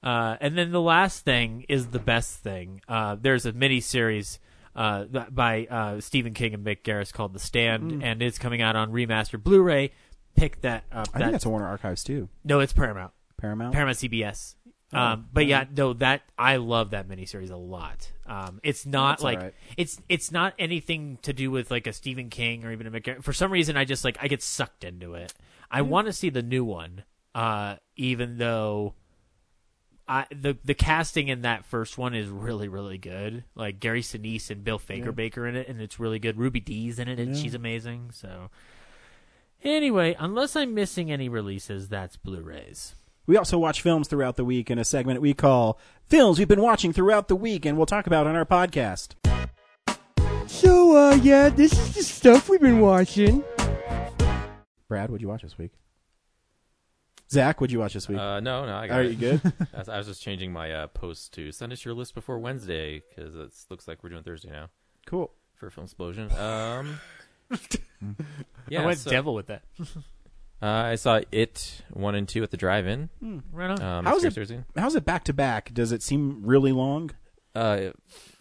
uh, 0.02 0.38
and 0.42 0.58
then 0.58 0.72
the 0.72 0.82
last 0.82 1.24
thing 1.24 1.66
is 1.70 1.88
the 1.88 2.00
best 2.00 2.40
thing. 2.40 2.82
Uh, 2.88 3.16
there's 3.20 3.46
a 3.46 3.54
mini 3.54 3.80
series 3.80 4.40
uh, 4.76 5.06
by 5.30 5.68
uh, 5.70 6.02
Stephen 6.02 6.34
King 6.34 6.56
and 6.56 6.66
Mick 6.66 6.82
Garris 6.82 7.14
called 7.14 7.34
The 7.34 7.40
Stand, 7.40 8.04
and 8.04 8.22
it's 8.24 8.40
coming 8.40 8.62
out 8.62 8.76
on 8.76 8.92
remastered 8.92 9.44
Blu-ray. 9.44 9.92
Pick 10.36 10.62
that 10.62 10.84
up. 10.92 11.10
I 11.14 11.20
That- 11.20 11.26
think 11.26 11.32
that's 11.34 11.46
a 11.46 11.50
Warner 11.50 11.68
Archives 11.68 12.04
too. 12.04 12.28
no, 12.44 12.60
it's 12.60 12.74
Paramount. 12.74 13.12
Paramount. 13.38 13.74
Paramount 13.74 13.98
CBS. 13.98 14.56
Um, 14.94 15.28
but 15.34 15.46
yeah, 15.46 15.66
no, 15.76 15.94
that 15.94 16.22
I 16.38 16.58
love 16.58 16.92
that 16.92 17.08
miniseries 17.08 17.52
a 17.52 17.56
lot. 17.56 18.12
Um, 18.26 18.60
it's 18.64 18.86
not 18.86 19.14
That's 19.14 19.24
like 19.24 19.38
alright. 19.38 19.54
it's 19.78 20.00
it's 20.08 20.32
not 20.32 20.54
anything 20.60 21.18
to 21.24 21.34
do 21.34 21.52
with 21.52 21.72
like 21.72 21.88
a 21.88 21.94
Stephen 21.94 22.30
King 22.30 22.64
or 22.64 22.72
even 22.72 22.88
a 22.88 22.92
Mick 22.92 23.04
Garris. 23.04 23.24
For 23.24 23.34
some 23.34 23.52
reason, 23.52 23.76
I 23.78 23.86
just 23.86 24.04
like 24.04 24.18
I 24.22 24.28
get 24.28 24.42
sucked 24.42 24.84
into 24.84 25.16
it. 25.16 25.34
I 25.72 25.82
want 25.82 26.08
to 26.08 26.14
see 26.14 26.30
the 26.30 26.44
new 26.44 26.64
one, 26.64 27.04
uh, 27.34 27.78
even 27.96 28.38
though 28.38 28.94
I 30.08 30.26
the 30.30 30.58
the 30.64 30.74
casting 30.74 31.30
in 31.30 31.42
that 31.42 31.66
first 31.66 31.98
one 31.98 32.14
is 32.14 32.30
really 32.30 32.68
really 32.68 32.98
good. 32.98 33.44
Like 33.56 33.80
Gary 33.80 34.02
Sinise 34.02 34.50
and 34.50 34.64
Bill 34.64 34.80
Fagerbakke 34.80 35.50
in 35.50 35.56
it, 35.56 35.68
and 35.68 35.82
it's 35.82 36.00
really 36.00 36.20
good. 36.20 36.38
Ruby 36.38 36.60
Dee's 36.60 37.00
in 37.00 37.08
it, 37.08 37.20
and 37.20 37.36
she's 37.36 37.54
amazing. 37.54 38.12
So 38.14 38.50
anyway, 39.64 40.16
unless 40.20 40.56
I'm 40.56 40.74
missing 40.74 41.12
any 41.12 41.30
releases, 41.30 41.88
that's 41.88 42.18
Blu-rays. 42.18 42.96
We 43.26 43.38
also 43.38 43.58
watch 43.58 43.82
films 43.82 44.10
throughout 44.10 44.36
the 44.36 44.44
week 44.44 44.70
in 44.70 44.78
a 44.78 44.84
segment 44.84 45.22
we 45.22 45.34
call 45.34 45.80
"Films 46.08 46.40
We've 46.40 46.48
Been 46.48 46.62
Watching 46.62 46.92
Throughout 46.92 47.30
the 47.30 47.36
Week," 47.36 47.66
and 47.66 47.78
we'll 47.78 47.86
talk 47.86 48.06
about 48.06 48.28
on 48.28 48.36
our 48.36 48.46
podcast. 48.46 49.16
So, 50.48 50.96
uh, 50.96 51.16
yeah, 51.16 51.48
this 51.50 51.72
is 51.72 51.96
the 51.96 52.04
stuff 52.04 52.50
we've 52.50 52.60
been 52.60 52.82
watching. 52.82 53.44
Brad, 54.90 55.10
what'd 55.10 55.22
you 55.22 55.30
watch 55.30 55.42
this 55.42 55.58
week? 55.58 55.72
Zach, 57.32 57.62
what'd 57.62 57.72
you 57.72 57.80
watch 57.80 57.94
this 57.94 58.10
week? 58.10 58.20
Uh, 58.20 58.42
no, 58.42 58.66
no, 58.66 58.76
I 58.76 58.88
got 58.88 59.00
Are 59.00 59.04
it. 59.04 59.12
you 59.12 59.16
good? 59.16 59.42
I 59.74 59.78
was, 59.80 59.90
I 59.90 59.98
was 59.98 60.08
just 60.08 60.22
changing 60.22 60.52
my 60.52 60.72
uh, 60.72 60.88
post 60.88 61.34
to 61.36 61.52
send 61.52 61.72
us 61.72 61.84
your 61.84 61.94
list 61.94 62.14
before 62.14 62.38
Wednesday 62.40 63.02
because 63.10 63.36
it 63.36 63.52
looks 63.70 63.88
like 63.88 64.04
we're 64.04 64.10
doing 64.10 64.24
Thursday 64.24 64.52
now 64.52 64.70
cool. 65.06 65.32
for 65.56 65.70
Film 65.70 65.86
Explosion. 65.86 66.30
Um, 66.34 67.00
yeah, 68.68 68.84
I 68.84 68.86
went 68.86 69.00
so, 69.00 69.10
devil 69.10 69.34
with 69.34 69.48
that. 69.48 69.64
Uh, 70.62 70.66
I 70.66 70.96
saw 70.96 71.20
it 71.32 71.82
one 71.92 72.16
and 72.16 72.28
two 72.28 72.42
at 72.44 72.52
the 72.52 72.58
drive-in. 72.58 73.10
Right 73.52 73.70
on. 73.70 73.82
Um, 73.82 74.06
How's 74.06 74.22
this 74.22 74.34
it- 74.34 74.36
Thursday. 74.40 74.64
How's 74.78 74.96
it 74.96 75.04
back 75.06 75.26
to 75.26 75.34
back? 75.34 75.74
Does 75.74 75.92
it 75.92 76.02
seem 76.02 76.42
really 76.46 76.72
long? 76.72 77.12
Uh, 77.56 77.92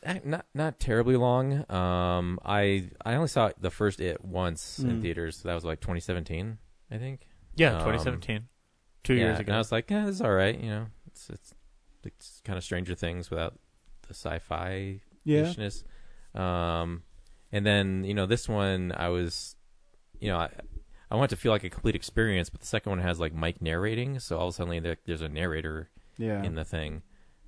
eh, 0.04 0.20
not 0.24 0.46
not 0.54 0.78
terribly 0.80 1.16
long. 1.16 1.70
Um, 1.70 2.38
I 2.44 2.90
I 3.04 3.14
only 3.14 3.28
saw 3.28 3.50
the 3.60 3.70
first 3.70 4.00
it 4.00 4.24
once 4.24 4.78
in 4.78 4.98
Mm. 4.98 5.02
theaters. 5.02 5.36
So 5.38 5.48
that 5.48 5.54
was 5.54 5.64
like 5.64 5.80
2017, 5.80 6.58
I 6.90 6.96
think. 6.98 7.26
yeah, 7.56 7.72
um, 7.74 7.78
2017. 7.80 8.48
Two 9.04 9.14
yeah, 9.14 9.20
years 9.24 9.38
And 9.38 9.48
ago. 9.48 9.54
I 9.54 9.58
was 9.58 9.70
like, 9.72 9.90
yeah, 9.90 10.06
this 10.06 10.14
is 10.14 10.22
all 10.22 10.32
right. 10.32 10.58
You 10.58 10.70
know, 10.70 10.86
it's 11.08 11.28
it's 11.28 11.54
it's 12.04 12.40
kind 12.44 12.56
of 12.56 12.64
Stranger 12.64 12.94
Things 12.94 13.30
without 13.30 13.58
the 14.08 14.14
sci-fi 14.14 15.00
Yeah. 15.24 15.42
ishness. 15.42 15.82
Um, 16.34 17.02
and 17.50 17.66
then 17.66 18.04
you 18.04 18.14
know 18.14 18.24
this 18.26 18.48
one, 18.48 18.92
I 18.96 19.08
was, 19.08 19.56
you 20.20 20.28
know, 20.28 20.38
I, 20.38 20.48
I 21.12 21.16
want 21.16 21.30
it 21.30 21.36
to 21.36 21.40
feel 21.40 21.52
like 21.52 21.62
a 21.64 21.70
complete 21.70 21.94
experience, 21.94 22.48
but 22.48 22.60
the 22.60 22.66
second 22.66 22.90
one 22.90 22.98
has 23.00 23.20
like 23.20 23.34
Mike 23.34 23.60
narrating, 23.60 24.18
so 24.18 24.38
all 24.38 24.48
of 24.48 24.54
a 24.54 24.56
sudden 24.56 24.82
there, 24.82 24.96
there's 25.04 25.20
a 25.22 25.28
narrator 25.28 25.90
Yeah. 26.16 26.42
in 26.42 26.54
the 26.54 26.64
thing. 26.64 27.02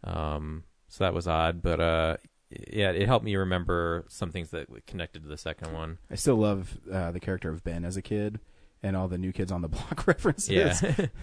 Um, 0.04 0.64
so 0.88 1.02
that 1.04 1.14
was 1.14 1.26
odd, 1.26 1.62
but 1.62 1.80
uh, 1.80 2.16
yeah, 2.50 2.90
it 2.90 3.06
helped 3.06 3.24
me 3.24 3.34
remember 3.36 4.04
some 4.08 4.30
things 4.30 4.50
that 4.50 4.66
connected 4.86 5.22
to 5.22 5.28
the 5.28 5.38
second 5.38 5.72
one. 5.72 5.98
I 6.10 6.14
still 6.16 6.36
love 6.36 6.78
uh, 6.92 7.10
the 7.10 7.20
character 7.20 7.48
of 7.50 7.64
Ben 7.64 7.84
as 7.86 7.96
a 7.96 8.02
kid 8.02 8.38
and 8.82 8.96
all 8.96 9.08
the 9.08 9.16
new 9.18 9.32
kids 9.32 9.50
on 9.50 9.62
the 9.62 9.68
block 9.76 10.06
references. 10.06 10.50
Yeah, 10.50 10.78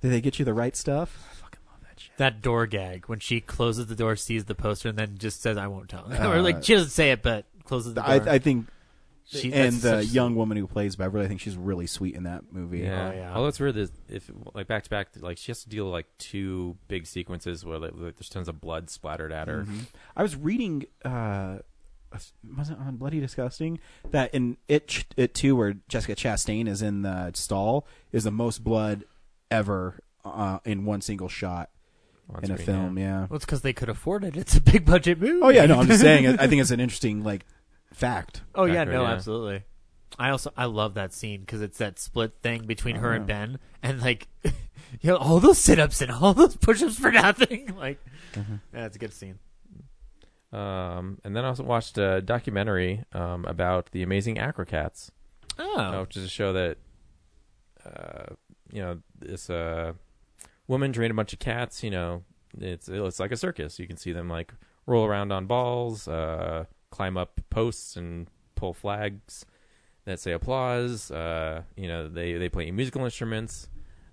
Did 0.00 0.10
they 0.12 0.20
get 0.22 0.38
you 0.38 0.44
the 0.44 0.54
right 0.54 0.74
stuff? 0.74 1.28
I 1.30 1.34
fucking 1.42 1.60
love 1.70 1.80
that 1.82 2.00
shit. 2.00 2.16
that 2.16 2.40
door 2.42 2.66
gag 2.66 3.06
when 3.06 3.18
she 3.18 3.40
closes 3.42 3.86
the 3.86 3.94
door, 3.96 4.16
sees 4.16 4.46
the 4.46 4.54
poster, 4.54 4.88
and 4.88 4.98
then 4.98 5.18
just 5.18 5.42
says, 5.42 5.56
"I 5.58 5.66
won't 5.66 5.88
tell." 5.90 6.10
Uh, 6.10 6.30
or 6.30 6.40
like 6.42 6.64
she 6.64 6.72
doesn't 6.74 6.88
say 6.90 7.10
it, 7.12 7.22
but 7.22 7.44
closes 7.64 7.94
the 7.94 8.00
door. 8.00 8.10
I, 8.10 8.34
I 8.34 8.38
think, 8.38 8.66
She- 9.28 9.52
and 9.52 9.74
the 9.74 10.02
such- 10.02 10.12
young 10.12 10.34
woman 10.36 10.56
who 10.56 10.66
plays 10.66 10.94
Beverly, 10.96 11.24
I 11.24 11.28
think 11.28 11.40
she's 11.40 11.56
really 11.56 11.86
sweet 11.86 12.14
in 12.14 12.22
that 12.24 12.44
movie. 12.52 12.78
yeah. 12.80 13.10
Oh, 13.12 13.16
yeah. 13.16 13.34
Although 13.34 13.48
it's 13.48 13.58
weird, 13.60 13.74
that 13.74 13.90
if 14.08 14.30
like 14.54 14.66
back 14.68 14.84
to 14.84 14.90
back, 14.90 15.08
like 15.20 15.36
she 15.38 15.50
has 15.50 15.62
to 15.64 15.68
deal 15.68 15.86
with 15.86 15.92
like 15.92 16.06
two 16.18 16.76
big 16.88 17.06
sequences 17.06 17.64
where 17.64 17.78
like, 17.78 17.92
there's 17.96 18.28
tons 18.28 18.48
of 18.48 18.60
blood 18.60 18.88
splattered 18.88 19.32
at 19.32 19.48
her. 19.48 19.64
Mhm. 19.64 19.86
I 20.16 20.22
was 20.22 20.36
reading, 20.36 20.86
uh, 21.04 21.58
was 22.56 22.70
it 22.70 22.78
on 22.78 22.96
Bloody 22.96 23.18
Disgusting? 23.20 23.78
That 24.10 24.32
in 24.32 24.56
it, 24.68 25.04
it 25.16 25.34
too, 25.34 25.56
where 25.56 25.74
Jessica 25.88 26.14
Chastain 26.14 26.68
is 26.68 26.80
in 26.80 27.02
the 27.02 27.32
stall, 27.34 27.86
is 28.12 28.24
the 28.24 28.30
most 28.30 28.62
blood 28.64 29.04
ever 29.50 30.00
uh, 30.24 30.60
in 30.64 30.84
one 30.84 31.00
single 31.00 31.28
shot 31.28 31.70
on 32.32 32.44
in 32.44 32.50
a 32.52 32.56
film. 32.56 32.96
yeah. 32.98 33.04
Yeah. 33.04 33.20
well, 33.28 33.36
it's 33.36 33.44
because 33.44 33.62
they 33.62 33.72
could 33.72 33.88
afford 33.88 34.24
it. 34.24 34.36
It's 34.36 34.56
a 34.56 34.60
big 34.60 34.84
budget 34.84 35.20
movie. 35.20 35.40
Oh 35.42 35.48
yeah, 35.50 35.66
no, 35.66 35.78
I'm 35.80 35.86
just 35.86 36.00
saying. 36.00 36.26
I 36.38 36.46
think 36.48 36.60
it's 36.62 36.70
an 36.70 36.80
interesting 36.80 37.22
like 37.22 37.44
fact. 37.96 38.42
oh 38.54 38.64
yeah, 38.64 38.74
Factor, 38.84 38.92
no, 38.92 39.02
yeah. 39.02 39.12
absolutely. 39.12 39.64
I 40.18 40.30
also 40.30 40.52
I 40.56 40.64
love 40.66 40.94
that 40.94 41.12
scene 41.12 41.40
because 41.40 41.60
it's 41.62 41.78
that 41.78 41.98
split 41.98 42.34
thing 42.42 42.66
between 42.66 42.96
her 42.96 43.12
and. 43.12 43.26
Ben, 43.26 43.58
and 43.82 44.00
like, 44.00 44.28
you 44.44 44.52
know, 45.04 45.16
all 45.16 45.40
those 45.40 45.58
sit 45.58 45.78
ups 45.78 46.00
and 46.00 46.10
all 46.10 46.32
those 46.32 46.56
push 46.56 46.82
ups 46.82 46.98
for 46.98 47.10
nothing. 47.10 47.74
Like, 47.76 47.98
Mm-hmm. 48.34 48.54
yeah, 48.74 48.84
it's 48.86 48.96
a 48.96 48.98
good 48.98 49.12
scene. 49.14 49.38
Um, 50.52 51.18
and 51.24 51.34
then 51.34 51.44
I 51.44 51.48
also 51.48 51.64
watched 51.64 51.98
a 51.98 52.20
documentary 52.22 53.02
um, 53.12 53.44
about 53.46 53.90
the 53.92 54.02
amazing 54.02 54.36
Acrocats, 54.36 55.10
uh, 55.58 55.62
Oh, 55.76 56.00
which 56.02 56.16
is 56.16 56.24
a 56.24 56.28
show 56.28 56.52
that, 56.52 56.76
uh, 57.84 58.34
you 58.72 58.80
know, 58.82 58.98
this 59.18 59.50
uh, 59.50 59.92
woman 60.68 60.92
trained 60.92 61.10
a 61.10 61.14
bunch 61.14 61.32
of 61.32 61.38
cats. 61.38 61.82
You 61.82 61.90
know, 61.90 62.22
it's 62.58 62.88
it's 62.88 63.18
like 63.20 63.32
a 63.32 63.36
circus. 63.36 63.78
You 63.78 63.86
can 63.86 63.96
see 63.96 64.12
them 64.12 64.28
like 64.28 64.52
roll 64.86 65.04
around 65.06 65.32
on 65.32 65.46
balls, 65.46 66.06
uh, 66.08 66.64
climb 66.96 67.16
up 67.16 67.40
posts, 67.50 67.96
and 67.96 68.28
pull 68.54 68.72
flags 68.72 69.44
that 70.06 70.18
say 70.20 70.32
applause. 70.32 71.10
Uh, 71.10 71.62
you 71.76 71.88
know, 71.88 72.08
they 72.08 72.32
they 72.34 72.48
play 72.48 72.70
musical 72.70 73.04
instruments. 73.04 73.68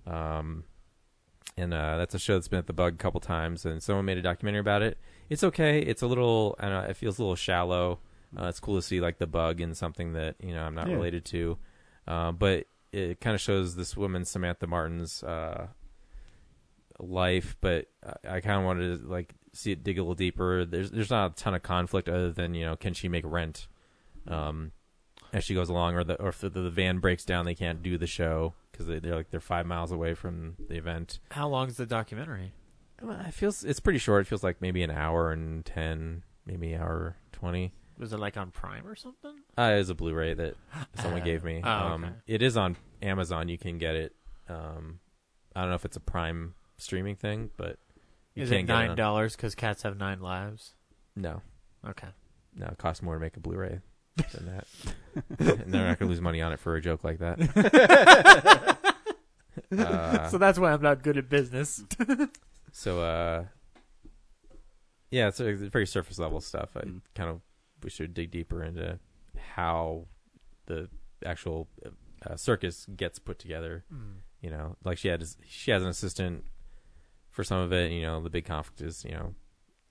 Um, 0.06 0.64
and 1.56 1.72
uh, 1.72 1.96
that's 1.98 2.14
a 2.14 2.18
show 2.18 2.34
that's 2.34 2.48
been 2.48 2.58
at 2.58 2.66
the 2.66 2.72
Bug 2.72 2.94
a 2.94 2.96
couple 2.96 3.20
times, 3.20 3.64
and 3.64 3.82
someone 3.82 4.04
made 4.04 4.18
a 4.18 4.22
documentary 4.22 4.60
about 4.60 4.82
it. 4.82 4.98
It's 5.30 5.44
okay. 5.44 5.78
It's 5.78 6.02
a 6.02 6.06
little, 6.08 6.56
I 6.58 6.68
don't 6.68 6.82
know, 6.82 6.90
it 6.90 6.96
feels 6.96 7.18
a 7.18 7.22
little 7.22 7.36
shallow. 7.36 8.00
Uh, 8.36 8.46
it's 8.46 8.58
cool 8.60 8.74
to 8.74 8.82
see 8.82 9.00
like 9.00 9.18
the 9.18 9.26
Bug 9.28 9.60
in 9.60 9.74
something 9.74 10.14
that 10.14 10.34
you 10.42 10.52
know 10.52 10.62
I'm 10.64 10.74
not 10.74 10.88
Yeah. 10.88 10.96
related 10.96 11.24
to, 11.26 11.58
uh, 12.08 12.32
but 12.32 12.66
it 12.92 13.20
kind 13.20 13.34
of 13.34 13.40
shows 13.40 13.76
this 13.76 13.96
woman 13.96 14.24
Samantha 14.24 14.66
Martin's 14.66 15.22
uh, 15.22 15.68
life. 16.98 17.56
But 17.60 17.86
I, 18.04 18.36
I 18.36 18.40
kind 18.40 18.58
of 18.58 18.64
wanted 18.64 19.00
to 19.02 19.06
like 19.08 19.34
see 19.54 19.72
it 19.72 19.82
dig 19.84 19.98
a 19.98 20.02
little 20.02 20.14
deeper. 20.14 20.64
There's 20.64 20.90
there's 20.90 21.10
not 21.10 21.32
a 21.32 21.34
ton 21.34 21.54
of 21.54 21.62
conflict 21.62 22.08
other 22.08 22.30
than 22.32 22.54
you 22.54 22.64
know 22.64 22.76
can 22.76 22.94
she 22.94 23.08
make 23.08 23.24
rent 23.26 23.66
um, 24.28 24.72
as 25.32 25.44
she 25.44 25.54
goes 25.54 25.68
along, 25.68 25.94
or 25.94 26.04
the 26.04 26.20
or 26.20 26.28
if 26.30 26.38
the, 26.40 26.48
the 26.50 26.70
van 26.70 26.98
breaks 26.98 27.24
down, 27.24 27.44
they 27.44 27.54
can't 27.54 27.82
do 27.82 27.98
the 27.98 28.06
show 28.06 28.54
because 28.70 28.86
they, 28.86 28.98
they're 28.98 29.16
like 29.16 29.30
they're 29.30 29.40
five 29.40 29.66
miles 29.66 29.92
away 29.92 30.14
from 30.14 30.56
the 30.68 30.76
event. 30.76 31.18
how 31.30 31.48
long 31.48 31.68
is 31.68 31.76
the 31.76 31.86
documentary? 31.86 32.52
Well, 33.02 33.20
It 33.26 33.34
feels 33.34 33.64
it's 33.64 33.80
pretty 33.80 33.98
short. 33.98 34.22
It 34.22 34.28
feels 34.28 34.42
like 34.44 34.60
maybe 34.62 34.82
an 34.82 34.90
hour 34.90 35.32
and 35.32 35.64
ten, 35.64 36.22
maybe 36.46 36.74
hour 36.76 37.16
twenty. 37.32 37.72
Was 37.98 38.12
it 38.12 38.18
like 38.18 38.36
on 38.36 38.50
Prime 38.50 38.86
or 38.86 38.96
something? 38.96 39.34
Uh, 39.56 39.72
it 39.74 39.78
was 39.78 39.88
a 39.90 39.94
Blu-ray 39.94 40.34
that 40.34 40.56
someone 41.00 41.22
gave 41.22 41.44
me. 41.44 41.60
Oh, 41.62 41.70
um, 41.70 42.04
okay. 42.04 42.14
It 42.26 42.42
is 42.42 42.56
on 42.56 42.76
Amazon. 43.02 43.48
You 43.48 43.58
can 43.58 43.78
get 43.78 43.94
it. 43.94 44.14
Um, 44.48 44.98
I 45.54 45.60
don't 45.60 45.68
know 45.70 45.76
if 45.76 45.84
it's 45.84 45.96
a 45.96 46.00
Prime 46.00 46.54
streaming 46.76 47.14
thing, 47.14 47.50
but 47.56 47.78
you 48.34 48.42
Is 48.44 48.50
it 48.50 48.56
get 48.58 48.66
nine 48.68 48.90
on- 48.90 48.96
dollars 48.96 49.36
because 49.36 49.54
cats 49.54 49.82
have 49.82 49.96
nine 49.96 50.20
lives? 50.20 50.74
No, 51.16 51.42
Okay. 51.86 52.08
no, 52.56 52.66
it 52.66 52.78
costs 52.78 53.02
more 53.02 53.14
to 53.14 53.20
make 53.20 53.36
a 53.36 53.40
Blu-ray 53.40 53.80
than 54.32 54.46
that, 54.46 54.66
and 55.64 55.72
they're 55.72 55.86
not 55.86 55.98
going 55.98 56.08
to 56.08 56.12
lose 56.12 56.20
money 56.20 56.40
on 56.42 56.52
it 56.52 56.58
for 56.60 56.76
a 56.76 56.80
joke 56.80 57.04
like 57.04 57.18
that. 57.18 57.40
uh, 59.78 60.28
so 60.28 60.38
that's 60.38 60.58
why 60.58 60.72
I'm 60.72 60.82
not 60.82 61.02
good 61.02 61.18
at 61.18 61.28
business. 61.28 61.82
So, 62.76 63.02
uh, 63.02 63.44
yeah, 65.12 65.28
it's, 65.28 65.38
it's 65.38 65.62
very 65.62 65.86
surface 65.86 66.18
level 66.18 66.40
stuff. 66.40 66.70
I 66.76 66.80
Mm. 66.80 67.02
kind 67.14 67.30
of 67.30 67.40
we 67.84 67.90
should 67.90 68.14
dig 68.14 68.32
deeper 68.32 68.64
into 68.64 68.98
how 69.54 70.06
the 70.66 70.88
actual 71.24 71.68
uh, 72.26 72.34
circus 72.34 72.84
gets 72.96 73.20
put 73.20 73.38
together. 73.38 73.84
You 74.40 74.50
know, 74.50 74.74
like 74.82 74.98
she 74.98 75.06
had 75.06 75.24
she 75.46 75.70
has 75.70 75.84
an 75.84 75.88
assistant 75.88 76.46
for 77.34 77.44
some 77.44 77.58
of 77.58 77.72
it. 77.72 77.90
You 77.92 78.02
know, 78.02 78.22
the 78.22 78.30
big 78.30 78.46
conflict 78.46 78.80
is 78.80 79.04
you 79.04 79.12
know 79.12 79.34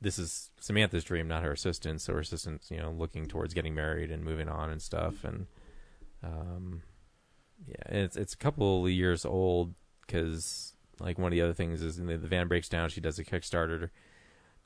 this 0.02 0.18
is 0.18 0.50
Samantha's 0.60 1.04
dream, 1.04 1.28
not 1.28 1.44
her 1.44 1.52
assistant. 1.52 2.02
So 2.02 2.14
her 2.14 2.20
assistant's 2.20 2.72
you 2.72 2.78
know 2.78 2.92
looking 2.92 3.28
towards 3.28 3.54
getting 3.54 3.76
married 3.76 4.10
and 4.10 4.24
moving 4.24 4.50
on 4.50 4.72
and 4.72 4.82
stuff. 4.82 5.24
And 5.24 5.46
um, 6.24 6.82
yeah, 7.68 8.00
it's 8.00 8.18
it's 8.18 8.34
a 8.34 8.38
couple 8.38 8.86
of 8.86 8.92
years 8.92 9.26
old 9.26 9.76
because 10.02 10.74
like 11.00 11.20
one 11.20 11.28
of 11.28 11.36
the 11.36 11.42
other 11.42 11.54
things 11.54 11.82
is 11.82 11.98
the, 11.98 12.04
the 12.18 12.28
van 12.28 12.48
breaks 12.48 12.70
down. 12.70 12.90
She 12.90 13.02
does 13.02 13.20
a 13.20 13.26
Kickstarter. 13.26 13.90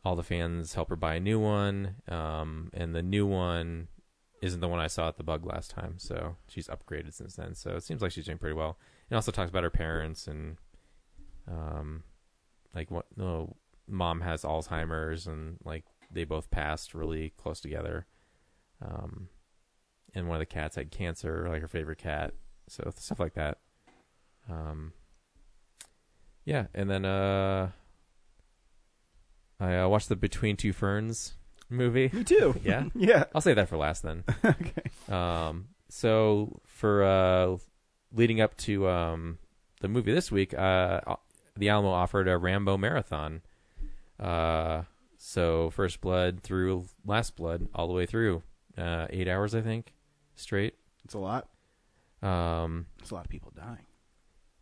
All 0.06 0.16
the 0.16 0.24
fans 0.24 0.76
help 0.76 0.90
her 0.90 0.96
buy 0.96 1.16
a 1.16 1.20
new 1.20 1.40
one, 1.40 1.96
um, 2.08 2.70
and 2.74 2.96
the 2.96 3.02
new 3.02 3.26
one 3.26 3.88
isn't 4.42 4.60
the 4.60 4.68
one 4.68 4.80
I 4.80 4.88
saw 4.88 5.08
at 5.08 5.18
the 5.18 5.24
bug 5.24 5.46
last 5.46 5.72
time. 5.72 5.96
So 5.98 6.38
she's 6.48 6.68
upgraded 6.68 7.14
since 7.14 7.36
then. 7.36 7.56
So 7.56 7.72
it 7.72 7.84
seems 7.84 8.02
like 8.02 8.12
she's 8.12 8.26
doing 8.26 8.38
pretty 8.38 8.56
well. 8.56 8.78
It 9.10 9.16
also 9.16 9.32
talks 9.32 9.50
about 9.50 9.64
her 9.64 9.72
parents 9.72 10.28
and 10.28 10.58
um, 11.48 12.04
like 12.78 12.92
what 12.92 13.08
no 13.18 13.56
mom 13.88 14.22
has 14.22 14.44
Alzheimer's 14.44 15.26
and 15.26 15.58
like 15.66 15.84
they 16.12 16.24
both 16.24 16.52
passed 16.52 16.94
really 16.94 17.34
close 17.38 17.60
together. 17.60 18.06
Um, 18.82 19.30
and 20.14 20.28
one 20.28 20.36
of 20.36 20.40
the 20.40 20.46
cats 20.46 20.76
had 20.76 20.92
cancer, 20.92 21.48
like 21.50 21.62
her 21.62 21.68
favorite 21.68 21.98
cat. 21.98 22.34
So 22.70 22.92
stuff 22.96 23.20
like 23.20 23.34
that. 23.34 23.58
Um, 24.50 24.94
yeah, 26.46 26.68
and 26.74 26.90
then 26.90 27.04
uh, 27.04 27.72
I 29.60 29.78
uh, 29.78 29.88
watched 29.88 30.10
the 30.10 30.16
Between 30.16 30.56
Two 30.56 30.72
Ferns 30.72 31.34
movie. 31.70 32.10
Me 32.14 32.24
too. 32.24 32.56
Yeah? 32.64 32.86
yeah. 32.96 33.26
I'll 33.34 33.42
say 33.42 33.54
that 33.54 33.70
for 33.70 33.78
last 33.78 34.04
then. 34.04 34.24
okay. 34.46 34.92
Um, 35.10 35.70
so 35.90 36.62
for 36.66 37.04
uh, 37.04 37.58
leading 38.14 38.40
up 38.40 38.56
to 38.58 38.88
um, 38.88 39.40
the 39.82 39.88
movie 39.88 40.14
this 40.14 40.32
week, 40.32 40.54
uh, 40.54 41.02
the 41.58 41.70
Alamo 41.70 41.90
offered 41.90 42.28
a 42.28 42.38
Rambo 42.38 42.78
marathon. 42.78 43.42
Uh, 44.20 44.84
so 45.18 45.70
First 45.72 46.02
Blood 46.02 46.42
through 46.42 46.86
Last 47.06 47.36
Blood, 47.36 47.68
all 47.74 47.88
the 47.88 47.94
way 47.94 48.06
through, 48.06 48.44
uh, 48.78 49.08
eight 49.10 49.28
hours 49.28 49.54
I 49.56 49.62
think, 49.62 49.94
straight. 50.36 50.76
It's 51.06 51.14
a 51.14 51.20
lot. 51.20 51.48
Um, 52.22 52.88
It's 53.00 53.12
a 53.12 53.16
lot 53.16 53.26
of 53.26 53.30
people 53.30 53.52
dying. 53.56 53.86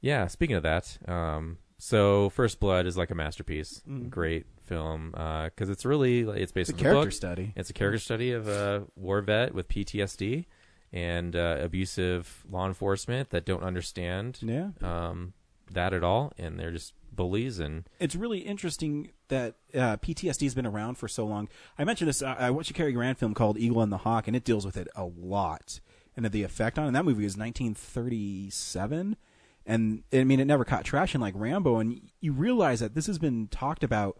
yeah. 0.01 0.27
Speaking 0.27 0.55
of 0.55 0.63
that, 0.63 0.97
um, 1.07 1.57
so 1.77 2.29
First 2.29 2.59
Blood 2.59 2.85
is 2.85 2.97
like 2.97 3.11
a 3.11 3.15
masterpiece, 3.15 3.81
Mm. 3.87 4.09
great 4.09 4.45
film 4.63 5.11
because 5.11 5.69
it's 5.69 5.85
really 5.85 6.21
it's 6.21 6.51
based 6.51 6.71
It's 6.71 6.79
a 6.79 6.81
character 6.81 7.05
book. 7.05 7.11
study. 7.11 7.53
It's 7.55 7.69
a 7.69 7.73
character 7.73 7.99
study 7.99 8.31
of 8.31 8.47
a 8.47 8.85
war 8.95 9.21
vet 9.21 9.53
with 9.53 9.67
PTSD 9.67 10.45
and 10.91 11.35
uh, 11.35 11.57
abusive 11.61 12.43
law 12.49 12.65
enforcement 12.67 13.29
that 13.29 13.45
don't 13.45 13.63
understand 13.63 14.39
Yeah. 14.41 14.69
um, 14.81 15.33
that 15.71 15.93
at 15.93 16.03
all, 16.03 16.33
and 16.37 16.59
they're 16.59 16.71
just 16.71 16.93
bullies. 17.11 17.59
And 17.59 17.87
it's 17.99 18.15
really 18.15 18.39
interesting 18.39 19.11
that 19.29 19.55
uh, 19.73 19.97
PTSD 19.97 20.43
has 20.43 20.55
been 20.55 20.65
around 20.65 20.95
for 20.95 21.07
so 21.07 21.25
long. 21.25 21.49
I 21.77 21.83
mentioned 21.83 22.09
this. 22.09 22.21
I, 22.21 22.33
I 22.33 22.49
watched 22.51 22.71
a 22.71 22.73
Cary 22.73 22.91
Grant 22.91 23.17
film 23.17 23.33
called 23.33 23.57
Eagle 23.57 23.81
and 23.81 23.91
the 23.91 23.99
Hawk, 23.99 24.27
and 24.27 24.35
it 24.35 24.43
deals 24.43 24.65
with 24.65 24.77
it 24.77 24.87
a 24.95 25.05
lot 25.05 25.79
and 26.15 26.25
the 26.25 26.43
effect 26.43 26.79
on. 26.79 26.87
And 26.87 26.95
that 26.95 27.05
movie 27.05 27.25
is 27.25 27.37
1937, 27.37 29.17
and 29.65 30.03
I 30.13 30.23
mean 30.23 30.39
it 30.39 30.45
never 30.45 30.65
caught 30.65 30.85
traction 30.85 31.21
like 31.21 31.33
Rambo. 31.35 31.77
And 31.77 32.09
you 32.21 32.33
realize 32.33 32.79
that 32.79 32.93
this 32.95 33.07
has 33.07 33.19
been 33.19 33.47
talked 33.47 33.83
about, 33.83 34.19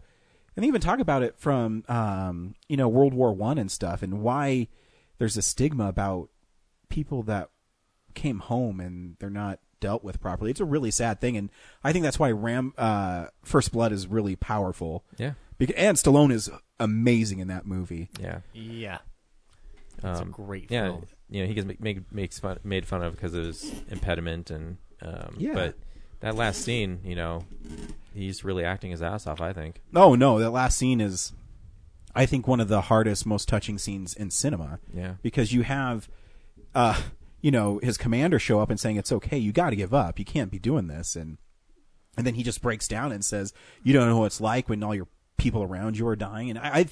and 0.54 0.62
they 0.62 0.68
even 0.68 0.80
talk 0.80 0.98
about 0.98 1.22
it 1.22 1.38
from 1.38 1.84
um, 1.88 2.54
you 2.68 2.76
know 2.76 2.88
World 2.88 3.14
War 3.14 3.32
One 3.32 3.58
and 3.58 3.70
stuff, 3.70 4.02
and 4.02 4.20
why 4.20 4.68
there's 5.18 5.36
a 5.36 5.42
stigma 5.42 5.88
about 5.88 6.30
people 6.88 7.22
that 7.24 7.50
came 8.14 8.38
home 8.38 8.80
and 8.80 9.16
they're 9.18 9.28
not 9.28 9.60
dealt 9.80 10.02
with 10.04 10.20
properly. 10.20 10.50
It's 10.50 10.60
a 10.60 10.64
really 10.64 10.90
sad 10.90 11.20
thing, 11.20 11.36
and 11.36 11.50
I 11.84 11.92
think 11.92 12.02
that's 12.04 12.18
why 12.18 12.30
Ram 12.30 12.72
uh, 12.78 13.26
First 13.44 13.72
Blood 13.72 13.92
is 13.92 14.06
really 14.06 14.36
powerful. 14.36 15.04
yeah, 15.18 15.32
Bec- 15.58 15.72
and 15.76 15.96
Stallone 15.96 16.32
is 16.32 16.50
amazing 16.80 17.38
in 17.38 17.48
that 17.48 17.66
movie. 17.66 18.08
yeah, 18.20 18.40
Yeah. 18.52 18.98
It's 19.96 20.04
a 20.04 20.22
um, 20.22 20.30
great 20.30 20.70
yeah. 20.70 20.84
film. 20.88 21.04
You 21.30 21.40
know, 21.42 21.48
he 21.48 21.54
gets 21.54 21.66
make, 21.66 21.80
make, 21.80 22.12
makes 22.12 22.38
fun 22.38 22.58
made 22.62 22.86
fun 22.86 23.02
of 23.02 23.14
because 23.14 23.32
of 23.34 23.44
his 23.44 23.72
impediment, 23.88 24.50
and 24.50 24.76
um, 25.02 25.34
Yeah. 25.38 25.54
but 25.54 25.74
that 26.20 26.34
last 26.36 26.60
scene, 26.62 27.00
you 27.02 27.14
know, 27.16 27.44
he's 28.14 28.44
really 28.44 28.64
acting 28.64 28.90
his 28.90 29.00
ass 29.02 29.26
off. 29.26 29.40
I 29.40 29.52
think. 29.54 29.80
Oh 29.94 30.14
no, 30.14 30.38
that 30.38 30.50
last 30.50 30.76
scene 30.76 31.00
is, 31.00 31.32
I 32.14 32.26
think, 32.26 32.46
one 32.46 32.60
of 32.60 32.68
the 32.68 32.82
hardest, 32.82 33.24
most 33.26 33.48
touching 33.48 33.78
scenes 33.78 34.12
in 34.14 34.30
cinema 34.30 34.78
Yeah, 34.92 35.14
because 35.22 35.52
you 35.52 35.62
have, 35.62 36.08
uh, 36.74 37.00
you 37.46 37.52
know, 37.52 37.78
his 37.80 37.96
commander 37.96 38.40
show 38.40 38.58
up 38.58 38.70
and 38.70 38.80
saying 38.80 38.96
it's 38.96 39.12
okay, 39.12 39.38
you 39.38 39.52
got 39.52 39.70
to 39.70 39.76
give 39.76 39.94
up, 39.94 40.18
you 40.18 40.24
can't 40.24 40.50
be 40.50 40.58
doing 40.58 40.88
this, 40.88 41.14
and 41.14 41.38
and 42.16 42.26
then 42.26 42.34
he 42.34 42.42
just 42.42 42.60
breaks 42.60 42.88
down 42.88 43.12
and 43.12 43.24
says, 43.24 43.52
you 43.84 43.92
don't 43.92 44.08
know 44.08 44.18
what 44.18 44.26
it's 44.26 44.40
like 44.40 44.68
when 44.68 44.82
all 44.82 44.96
your 44.96 45.06
people 45.36 45.62
around 45.62 45.96
you 45.96 46.08
are 46.08 46.16
dying, 46.16 46.50
and 46.50 46.58
I. 46.58 46.70
I 46.70 46.86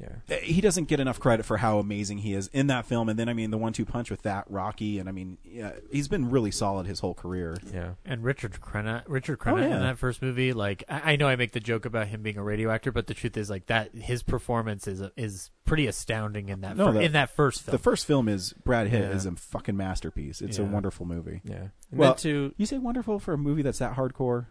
yeah. 0.00 0.38
he 0.40 0.60
doesn't 0.60 0.88
get 0.88 1.00
enough 1.00 1.20
credit 1.20 1.44
for 1.44 1.58
how 1.58 1.78
amazing 1.78 2.18
he 2.18 2.34
is 2.34 2.48
in 2.48 2.66
that 2.68 2.86
film. 2.86 3.08
And 3.08 3.18
then, 3.18 3.28
I 3.28 3.34
mean, 3.34 3.50
the 3.50 3.58
one-two 3.58 3.84
punch 3.84 4.10
with 4.10 4.22
that 4.22 4.44
Rocky, 4.48 4.98
and 4.98 5.08
I 5.08 5.12
mean, 5.12 5.38
yeah, 5.44 5.72
he's 5.90 6.08
been 6.08 6.30
really 6.30 6.50
solid 6.50 6.86
his 6.86 7.00
whole 7.00 7.14
career. 7.14 7.56
Yeah, 7.72 7.94
And 8.04 8.24
Richard 8.24 8.52
Crenna, 8.60 9.02
Richard 9.06 9.38
Crenna 9.38 9.52
Oh, 9.52 9.56
yeah. 9.68 9.76
in 9.76 9.82
that 9.82 9.98
first 9.98 10.22
movie, 10.22 10.52
like 10.52 10.84
I, 10.88 11.12
I 11.12 11.16
know 11.16 11.28
I 11.28 11.36
make 11.36 11.52
the 11.52 11.60
joke 11.60 11.84
about 11.84 12.08
him 12.08 12.22
being 12.22 12.38
a 12.38 12.42
radio 12.42 12.70
actor, 12.70 12.90
but 12.92 13.06
the 13.06 13.14
truth 13.14 13.36
is, 13.36 13.50
like 13.50 13.66
that 13.66 13.94
his 13.94 14.22
performance 14.22 14.86
is 14.88 15.02
is 15.16 15.50
pretty 15.64 15.86
astounding 15.86 16.48
in 16.48 16.62
that 16.62 16.76
No, 16.76 16.86
fir- 16.86 16.92
the- 16.94 17.00
in 17.02 17.12
that 17.12 17.30
first 17.30 17.62
film. 17.62 17.72
The 17.72 17.78
first 17.82 18.06
film 18.06 18.28
is 18.28 18.52
Brad 18.64 18.90
Pitt 18.90 19.02
Yeah. 19.02 19.10
is 19.16 19.26
a 19.26 19.32
fucking 19.32 19.76
masterpiece. 19.76 20.40
It's 20.42 20.58
a 20.58 20.64
wonderful 20.64 21.06
movie. 21.06 21.40
yeah. 21.44 21.68
And 21.90 21.98
Well- 22.00 22.14
then 22.14 22.18
to 22.22 22.54
You 22.56 22.66
say 22.66 22.78
wonderful 22.78 23.18
for 23.18 23.34
a 23.34 23.38
movie 23.38 23.62
that's 23.62 23.78
that 23.78 23.94
hardcore? 23.96 24.46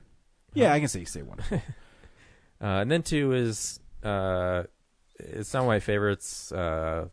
Yeah, 0.53 0.71
I 0.73 0.79
can 0.79 0.87
say 0.87 0.99
you 1.01 1.05
say 1.05 1.21
wonderful. 1.23 1.61
Uh, 2.61 2.81
and 2.81 2.91
then 2.91 3.01
two 3.01 3.33
is 3.33 3.79
uh, 4.03 4.63
it's 5.23 5.53
not 5.53 5.65
one 5.65 5.75
of 5.75 5.81
my 5.81 5.85
favorites, 5.85 6.51
uh, 6.51 7.07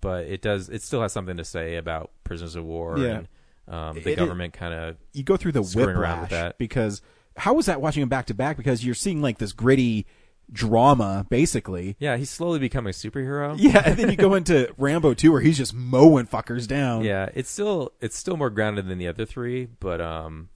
but 0.00 0.26
it 0.26 0.42
does 0.42 0.68
it 0.68 0.82
still 0.82 1.02
has 1.02 1.12
something 1.12 1.36
to 1.36 1.44
say 1.44 1.76
about 1.76 2.10
prisoners 2.24 2.56
of 2.56 2.64
war 2.64 2.98
Yeah. 2.98 3.18
and 3.18 3.28
um, 3.68 3.94
the 4.02 4.12
It- 4.12 4.16
government 4.16 4.52
kind 4.52 4.74
of 4.74 4.96
you 5.12 5.22
go 5.22 5.36
through 5.36 5.52
the 5.52 5.62
Screwing 5.62 5.88
whiplash 5.88 6.02
around 6.02 6.20
with 6.22 6.30
that. 6.30 6.58
because 6.58 7.00
how 7.36 7.54
was 7.54 7.66
that 7.66 7.80
watching 7.80 8.00
them 8.02 8.08
back 8.08 8.26
to 8.26 8.34
back? 8.34 8.56
Because 8.56 8.84
you're 8.84 8.94
seeing 8.94 9.22
like 9.22 9.38
this 9.38 9.52
gritty 9.52 10.06
drama, 10.52 11.24
basically. 11.30 11.96
Yeah, 11.98 12.16
he's 12.18 12.28
slowly 12.28 12.58
becoming 12.58 12.90
a 12.90 12.92
superhero. 12.92 13.54
Yeah, 13.58 13.82
and 13.86 13.96
then 13.98 14.10
you 14.10 14.16
go 14.16 14.34
into 14.40 14.74
Rambo 14.76 15.14
2 15.14 15.32
where 15.32 15.40
he's 15.40 15.56
just 15.56 15.72
mowing 15.72 16.26
fuckers 16.26 16.66
down. 16.66 17.04
Yeah, 17.04 17.30
it's 17.34 17.48
still 17.50 17.92
it's 18.00 18.16
still 18.16 18.36
more 18.36 18.50
grounded 18.50 18.86
than 18.88 18.98
the 18.98 19.08
other 19.08 19.24
three, 19.24 19.66
but 19.80 20.00
um, 20.00 20.48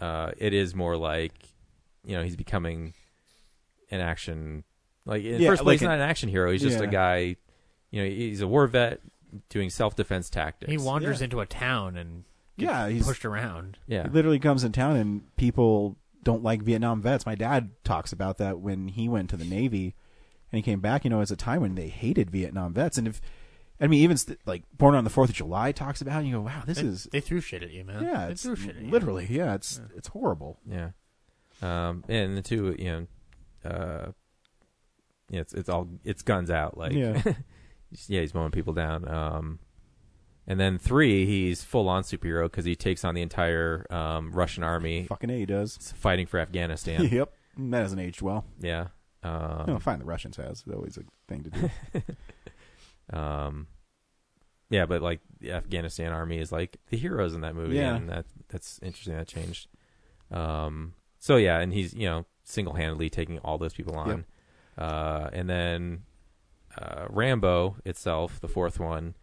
uh, 0.00 0.32
it 0.38 0.52
is 0.54 0.74
more 0.74 0.96
like, 0.96 1.34
you 2.04 2.16
know, 2.16 2.22
he's 2.24 2.36
becoming 2.36 2.94
an 3.90 4.00
action. 4.00 4.64
Like 5.06 5.22
in 5.24 5.40
Yeah, 5.40 5.50
first 5.50 5.62
place, 5.62 5.66
like 5.66 5.80
he's 5.80 5.86
not 5.86 5.94
an- 5.94 6.00
an 6.00 6.08
action 6.08 6.28
hero. 6.28 6.50
He's 6.50 6.62
just 6.62 6.78
Yeah. 6.78 6.84
a 6.84 6.90
guy. 6.90 7.36
You 7.90 8.02
know, 8.02 8.08
he's 8.08 8.40
a 8.40 8.48
war 8.48 8.66
vet 8.66 9.00
doing 9.48 9.70
self 9.70 9.94
defense 9.96 10.30
tactics. 10.30 10.70
He 10.70 10.78
wanders 10.78 11.20
Yeah. 11.20 11.24
into 11.24 11.40
a 11.40 11.46
town 11.46 11.96
and 11.96 12.24
gets 12.58 12.70
Yeah, 12.70 12.88
he's- 12.88 13.06
pushed 13.06 13.24
around. 13.24 13.78
Yeah, 13.86 14.04
He 14.04 14.08
literally 14.10 14.38
comes 14.38 14.64
in 14.64 14.72
town 14.72 14.96
and 14.96 15.36
people 15.36 15.96
don't 16.22 16.42
like 16.42 16.62
Vietnam 16.62 17.02
vets. 17.02 17.26
My 17.26 17.34
dad 17.34 17.70
talks 17.84 18.12
about 18.12 18.38
that 18.38 18.60
when 18.60 18.88
he 18.88 19.08
went 19.08 19.28
to 19.30 19.36
the 19.36 19.44
Navy 19.44 19.94
and 20.50 20.56
he 20.56 20.62
came 20.62 20.80
back, 20.80 21.04
you 21.04 21.10
know, 21.10 21.20
it's 21.20 21.30
a 21.30 21.36
time 21.36 21.60
when 21.60 21.74
they 21.74 21.88
hated 21.88 22.30
Vietnam 22.30 22.72
vets. 22.72 22.96
And 22.96 23.06
if, 23.06 23.20
I 23.80 23.86
mean, 23.88 24.00
even 24.02 24.16
st- 24.16 24.38
like 24.46 24.62
Born 24.78 24.94
on 24.94 25.04
the 25.04 25.10
Fourth 25.10 25.28
of 25.30 25.36
July 25.36 25.72
talks 25.72 26.00
about 26.00 26.16
it, 26.16 26.18
and 26.20 26.28
you 26.28 26.34
go, 26.36 26.40
wow, 26.42 26.62
this 26.64 26.78
They, 26.80 26.86
is, 26.86 27.08
they 27.12 27.20
threw 27.20 27.40
shit 27.40 27.62
at 27.62 27.72
you, 27.72 27.84
man. 27.84 28.02
yeah, 28.04 28.26
they 28.26 28.32
it's 28.32 28.42
threw 28.44 28.56
shit 28.56 28.76
at 28.76 28.82
you. 28.82 28.90
literally, 28.90 29.26
yeah, 29.28 29.54
it's, 29.54 29.80
it's 29.96 30.08
horrible. 30.08 30.58
yeah. 30.66 30.90
Um, 31.60 32.04
and 32.08 32.36
the 32.36 32.42
two, 32.42 32.74
you 32.78 32.84
know, 33.64 33.70
uh, 33.70 34.06
yeah, 34.06 34.12
it's 35.30 35.52
it's 35.54 35.68
all 35.68 35.88
it's 36.04 36.22
guns 36.22 36.50
out. 36.50 36.76
Like, 36.78 36.92
Yeah. 36.92 37.22
yeah, 38.08 38.20
he's 38.20 38.34
mowing 38.34 38.50
people 38.50 38.72
down. 38.72 39.08
Um, 39.08 39.58
and 40.46 40.60
then 40.60 40.76
three, 40.78 41.24
he's 41.26 41.62
full 41.64 41.88
on 41.88 42.02
superhero 42.02 42.44
because 42.44 42.64
he 42.66 42.74
takes 42.76 43.04
on 43.04 43.14
the 43.14 43.22
entire 43.22 43.86
um, 43.90 44.30
Russian 44.32 44.62
army 44.62 45.04
Fucking 45.04 45.30
A 45.30 45.38
he 45.38 45.46
does. 45.46 45.76
fighting 45.96 46.26
for 46.26 46.38
Afghanistan. 46.38 47.04
yep. 47.12 47.32
That 47.56 47.82
hasn't 47.82 48.00
aged 48.00 48.20
well. 48.22 48.44
yeah. 48.60 48.88
Um, 49.22 49.64
no, 49.66 49.78
fine, 49.78 50.00
the 50.00 50.04
Russians 50.04 50.36
has. 50.36 50.62
It's 50.66 50.74
always 50.74 50.98
a 50.98 51.02
thing 51.28 51.44
to 51.44 51.50
do. 51.50 51.70
um, 53.18 53.66
yeah, 54.70 54.86
but 54.86 55.02
like 55.02 55.20
the 55.40 55.52
Afghanistan 55.52 56.12
army 56.12 56.38
is 56.38 56.50
like 56.52 56.76
the 56.90 56.96
heroes 56.96 57.34
in 57.34 57.40
that 57.42 57.54
movie, 57.54 57.76
Yeah. 57.76 57.94
and 57.96 58.08
that 58.10 58.26
that's 58.48 58.78
interesting. 58.82 59.14
That 59.16 59.28
changed. 59.28 59.68
Um, 60.30 60.94
so 61.18 61.36
yeah, 61.36 61.60
and 61.60 61.72
he's 61.72 61.94
you 61.94 62.06
know 62.06 62.26
single 62.42 62.74
handedly 62.74 63.08
taking 63.08 63.38
all 63.38 63.56
those 63.56 63.72
people 63.74 63.94
on, 63.96 64.08
Yep. 64.08 64.20
Uh, 64.78 65.30
and 65.32 65.48
then 65.48 66.02
uh, 66.76 67.06
Rambo 67.08 67.76
itself, 67.84 68.40
the 68.40 68.48
fourth 68.48 68.80
one. 68.80 69.14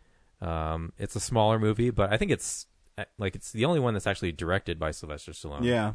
Um, 0.41 0.93
it's 0.97 1.15
a 1.15 1.19
smaller 1.19 1.59
movie, 1.59 1.89
but 1.91 2.11
I 2.11 2.17
think 2.17 2.31
it's 2.31 2.65
uh, 2.97 3.05
like 3.17 3.35
it's 3.35 3.51
the 3.51 3.65
only 3.65 3.79
one 3.79 3.93
that's 3.93 4.07
actually 4.07 4.31
directed 4.31 4.79
by 4.79 4.91
Sylvester 4.91 5.31
Stallone. 5.31 5.63
yeah. 5.63 5.93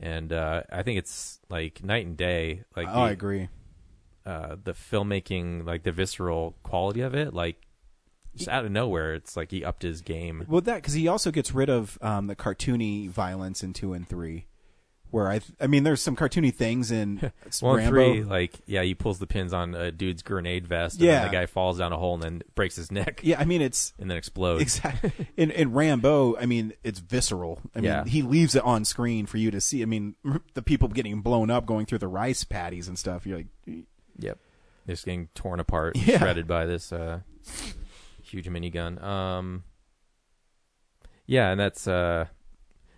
and 0.00 0.32
uh, 0.32 0.62
I 0.72 0.82
think 0.82 0.98
it's 0.98 1.40
like 1.48 1.84
night 1.84 2.06
and 2.06 2.16
day. 2.16 2.64
Like 2.76 2.88
oh, 2.88 2.94
the, 2.94 3.00
I 3.00 3.10
agree. 3.10 3.48
uh, 4.26 4.56
the 4.62 4.72
filmmaking, 4.72 5.66
like 5.66 5.84
the 5.84 5.92
visceral 5.92 6.56
quality 6.62 7.02
of 7.02 7.14
it, 7.14 7.32
like 7.32 7.56
just 8.36 8.48
out 8.48 8.64
of 8.64 8.72
nowhere, 8.72 9.14
it's 9.14 9.36
like 9.36 9.52
he 9.52 9.64
upped 9.64 9.82
his 9.82 10.00
game. 10.00 10.44
Well, 10.48 10.60
that 10.62 10.76
because 10.76 10.94
he 10.94 11.06
also 11.06 11.30
gets 11.30 11.54
rid 11.54 11.70
of 11.70 11.98
um, 12.02 12.26
the 12.26 12.34
cartoony 12.34 13.08
violence 13.08 13.62
in 13.62 13.72
two 13.72 13.92
and 13.92 14.08
three, 14.08 14.46
where 15.14 15.28
I, 15.28 15.38
th- 15.38 15.52
I 15.60 15.68
mean, 15.68 15.84
there's 15.84 16.02
some 16.02 16.16
cartoony 16.16 16.52
things 16.52 16.90
in 16.90 17.18
in 17.22 17.32
Rambo. 17.62 17.88
three, 17.88 18.24
like 18.24 18.54
yeah, 18.66 18.82
he 18.82 18.94
pulls 18.96 19.20
the 19.20 19.28
pins 19.28 19.52
on 19.52 19.74
a 19.74 19.92
dude's 19.92 20.22
grenade 20.22 20.66
vest, 20.66 20.96
and 20.96 21.04
Yeah. 21.04 21.20
then 21.20 21.30
the 21.30 21.32
guy 21.36 21.46
falls 21.46 21.78
down 21.78 21.92
a 21.92 21.96
hole 21.96 22.14
and 22.14 22.22
then 22.22 22.42
breaks 22.56 22.74
his 22.74 22.90
neck, 22.90 23.20
Yeah, 23.22 23.38
I 23.40 23.44
mean, 23.44 23.62
it's 23.62 23.92
and 24.00 24.10
then 24.10 24.18
explodes. 24.18 24.62
exactly 24.62 25.12
in 25.36 25.52
in 25.52 25.72
Rambo. 25.72 26.36
I 26.36 26.46
mean, 26.46 26.72
it's 26.82 26.98
visceral. 26.98 27.60
I 27.74 27.78
mean, 27.78 27.84
Yeah. 27.84 28.04
he 28.04 28.22
leaves 28.22 28.56
it 28.56 28.64
on 28.64 28.84
screen 28.84 29.26
for 29.26 29.38
you 29.38 29.50
to 29.52 29.60
see. 29.60 29.82
I 29.82 29.84
mean, 29.86 30.16
the 30.54 30.62
people 30.62 30.88
getting 30.88 31.20
blown 31.20 31.48
up, 31.48 31.64
going 31.64 31.86
through 31.86 31.98
the 31.98 32.08
rice 32.08 32.42
paddies 32.42 32.88
and 32.88 32.98
stuff. 32.98 33.24
You're 33.24 33.38
like, 33.38 33.84
Yep, 34.18 34.38
just 34.88 35.04
getting 35.04 35.28
torn 35.34 35.60
apart, 35.60 35.96
Yeah. 35.96 36.18
shredded 36.18 36.48
by 36.48 36.66
this 36.66 36.92
uh, 36.92 37.20
huge 38.22 38.46
minigun. 38.48 39.00
Um, 39.02 39.62
yeah, 41.26 41.50
and 41.50 41.58
that's 41.60 41.86
uh, 41.88 42.26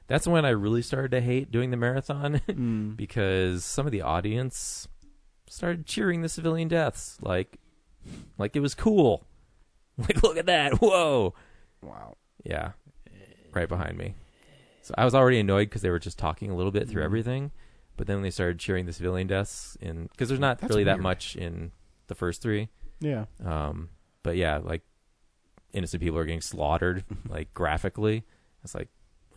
that's 0.09 0.27
when 0.27 0.45
I 0.45 0.51
really 0.51 0.83
started 0.83 1.11
to 1.13 1.21
hate 1.21 1.51
doing 1.51 1.71
the 1.71 1.77
marathon 1.77 2.41
mm, 2.49 2.97
because 2.97 3.65
some 3.65 3.87
of 3.87 3.93
the 3.93 4.03
audience 4.03 4.87
started 5.49 5.87
cheering 5.87 6.23
the 6.23 6.29
civilian 6.29 6.69
deaths 6.69 7.19
like 7.23 7.59
like 8.39 8.57
it 8.57 8.61
was 8.61 8.75
cool. 8.75 9.25
Like 9.99 10.23
look 10.23 10.37
at 10.37 10.45
that. 10.47 10.75
Whoa. 10.75 11.33
wow. 11.81 12.17
Yeah. 12.45 12.73
Right 13.55 13.67
behind 13.69 13.97
me. 13.97 14.15
So 14.83 14.95
I 14.99 15.07
was 15.07 15.15
already 15.15 15.41
annoyed 15.41 15.71
because 15.71 15.81
they 15.81 15.89
were 15.91 15.99
just 15.99 16.19
talking 16.19 16.51
a 16.51 16.55
little 16.55 16.71
bit 16.71 16.87
through 16.89 17.01
Mhm. 17.01 17.07
everything, 17.07 17.51
but 17.97 18.07
then 18.07 18.17
when 18.17 18.23
they 18.23 18.31
started 18.31 18.59
cheering 18.59 18.85
the 18.85 18.93
civilian 18.93 19.27
deaths 19.27 19.77
in 19.81 20.09
because 20.09 20.29
there's 20.29 20.39
not 20.39 20.59
That's 20.59 20.71
really 20.71 20.85
that 20.85 21.01
much 21.01 21.35
in 21.35 21.73
the 22.09 22.15
first 22.15 22.43
three. 22.43 22.69
Yeah. 23.01 23.25
Um, 23.43 23.89
but 24.23 24.37
yeah, 24.37 24.59
like 24.59 24.83
innocent 25.73 26.03
people 26.03 26.19
are 26.19 26.27
getting 26.27 26.43
slaughtered 26.43 27.05
like 27.29 27.55
graphically. 27.55 28.25
It's 28.63 28.75
like, 28.75 28.89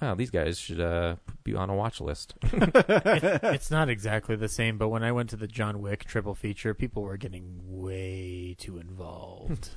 wow, 0.02 0.16
these 0.16 0.30
guys 0.30 0.58
should 0.60 0.80
uh, 0.80 1.16
be 1.44 1.56
on 1.56 1.70
a 1.70 1.76
watch 1.76 2.00
list. 2.02 2.34
it's 2.44 3.72
not 3.72 3.90
exactly 3.90 4.36
the 4.36 4.48
same, 4.48 4.78
but 4.78 4.90
when 4.90 5.04
I 5.04 5.12
went 5.12 5.30
to 5.32 5.36
the 5.36 5.48
John 5.48 5.82
Wick 5.82 6.06
triple 6.06 6.36
feature, 6.36 6.74
people 6.74 7.04
were 7.04 7.18
getting 7.18 7.60
way 7.64 8.56
too 8.58 8.78
involved, 8.78 9.70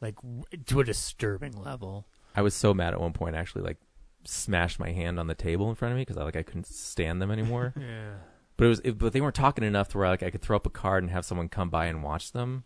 like 0.00 0.16
w- 0.16 0.44
to 0.66 0.80
a 0.80 0.84
disturbing 0.84 1.52
level. 1.52 2.06
I 2.34 2.42
was 2.42 2.54
so 2.54 2.72
mad 2.74 2.94
at 2.94 3.00
one 3.00 3.12
point. 3.12 3.36
I 3.36 3.38
actually 3.38 3.62
like 3.62 3.78
smashed 4.24 4.78
my 4.78 4.92
hand 4.92 5.18
on 5.18 5.26
the 5.26 5.34
table 5.34 5.68
in 5.70 5.74
front 5.74 5.92
of 5.92 5.96
me 5.96 6.02
because 6.02 6.16
I 6.18 6.24
like 6.24 6.36
I 6.36 6.42
couldn't 6.42 6.66
stand 6.66 7.20
them 7.22 7.30
anymore. 7.30 7.74
Yeah, 7.80 8.12
but 8.56 8.66
it 8.66 8.68
was, 8.68 8.80
it, 8.80 8.98
but 8.98 9.12
they 9.14 9.22
weren't 9.22 9.34
talking 9.34 9.64
enough 9.64 9.88
to 9.88 9.98
where 9.98 10.08
like 10.08 10.22
I 10.22 10.30
could 10.30 10.42
throw 10.42 10.56
up 10.56 10.66
a 10.66 10.70
card 10.70 11.02
and 11.02 11.10
have 11.10 11.24
someone 11.24 11.48
come 11.48 11.70
by 11.70 11.86
and 11.86 12.02
watch 12.02 12.32
them. 12.32 12.64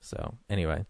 So 0.00 0.38
anyway, 0.48 0.86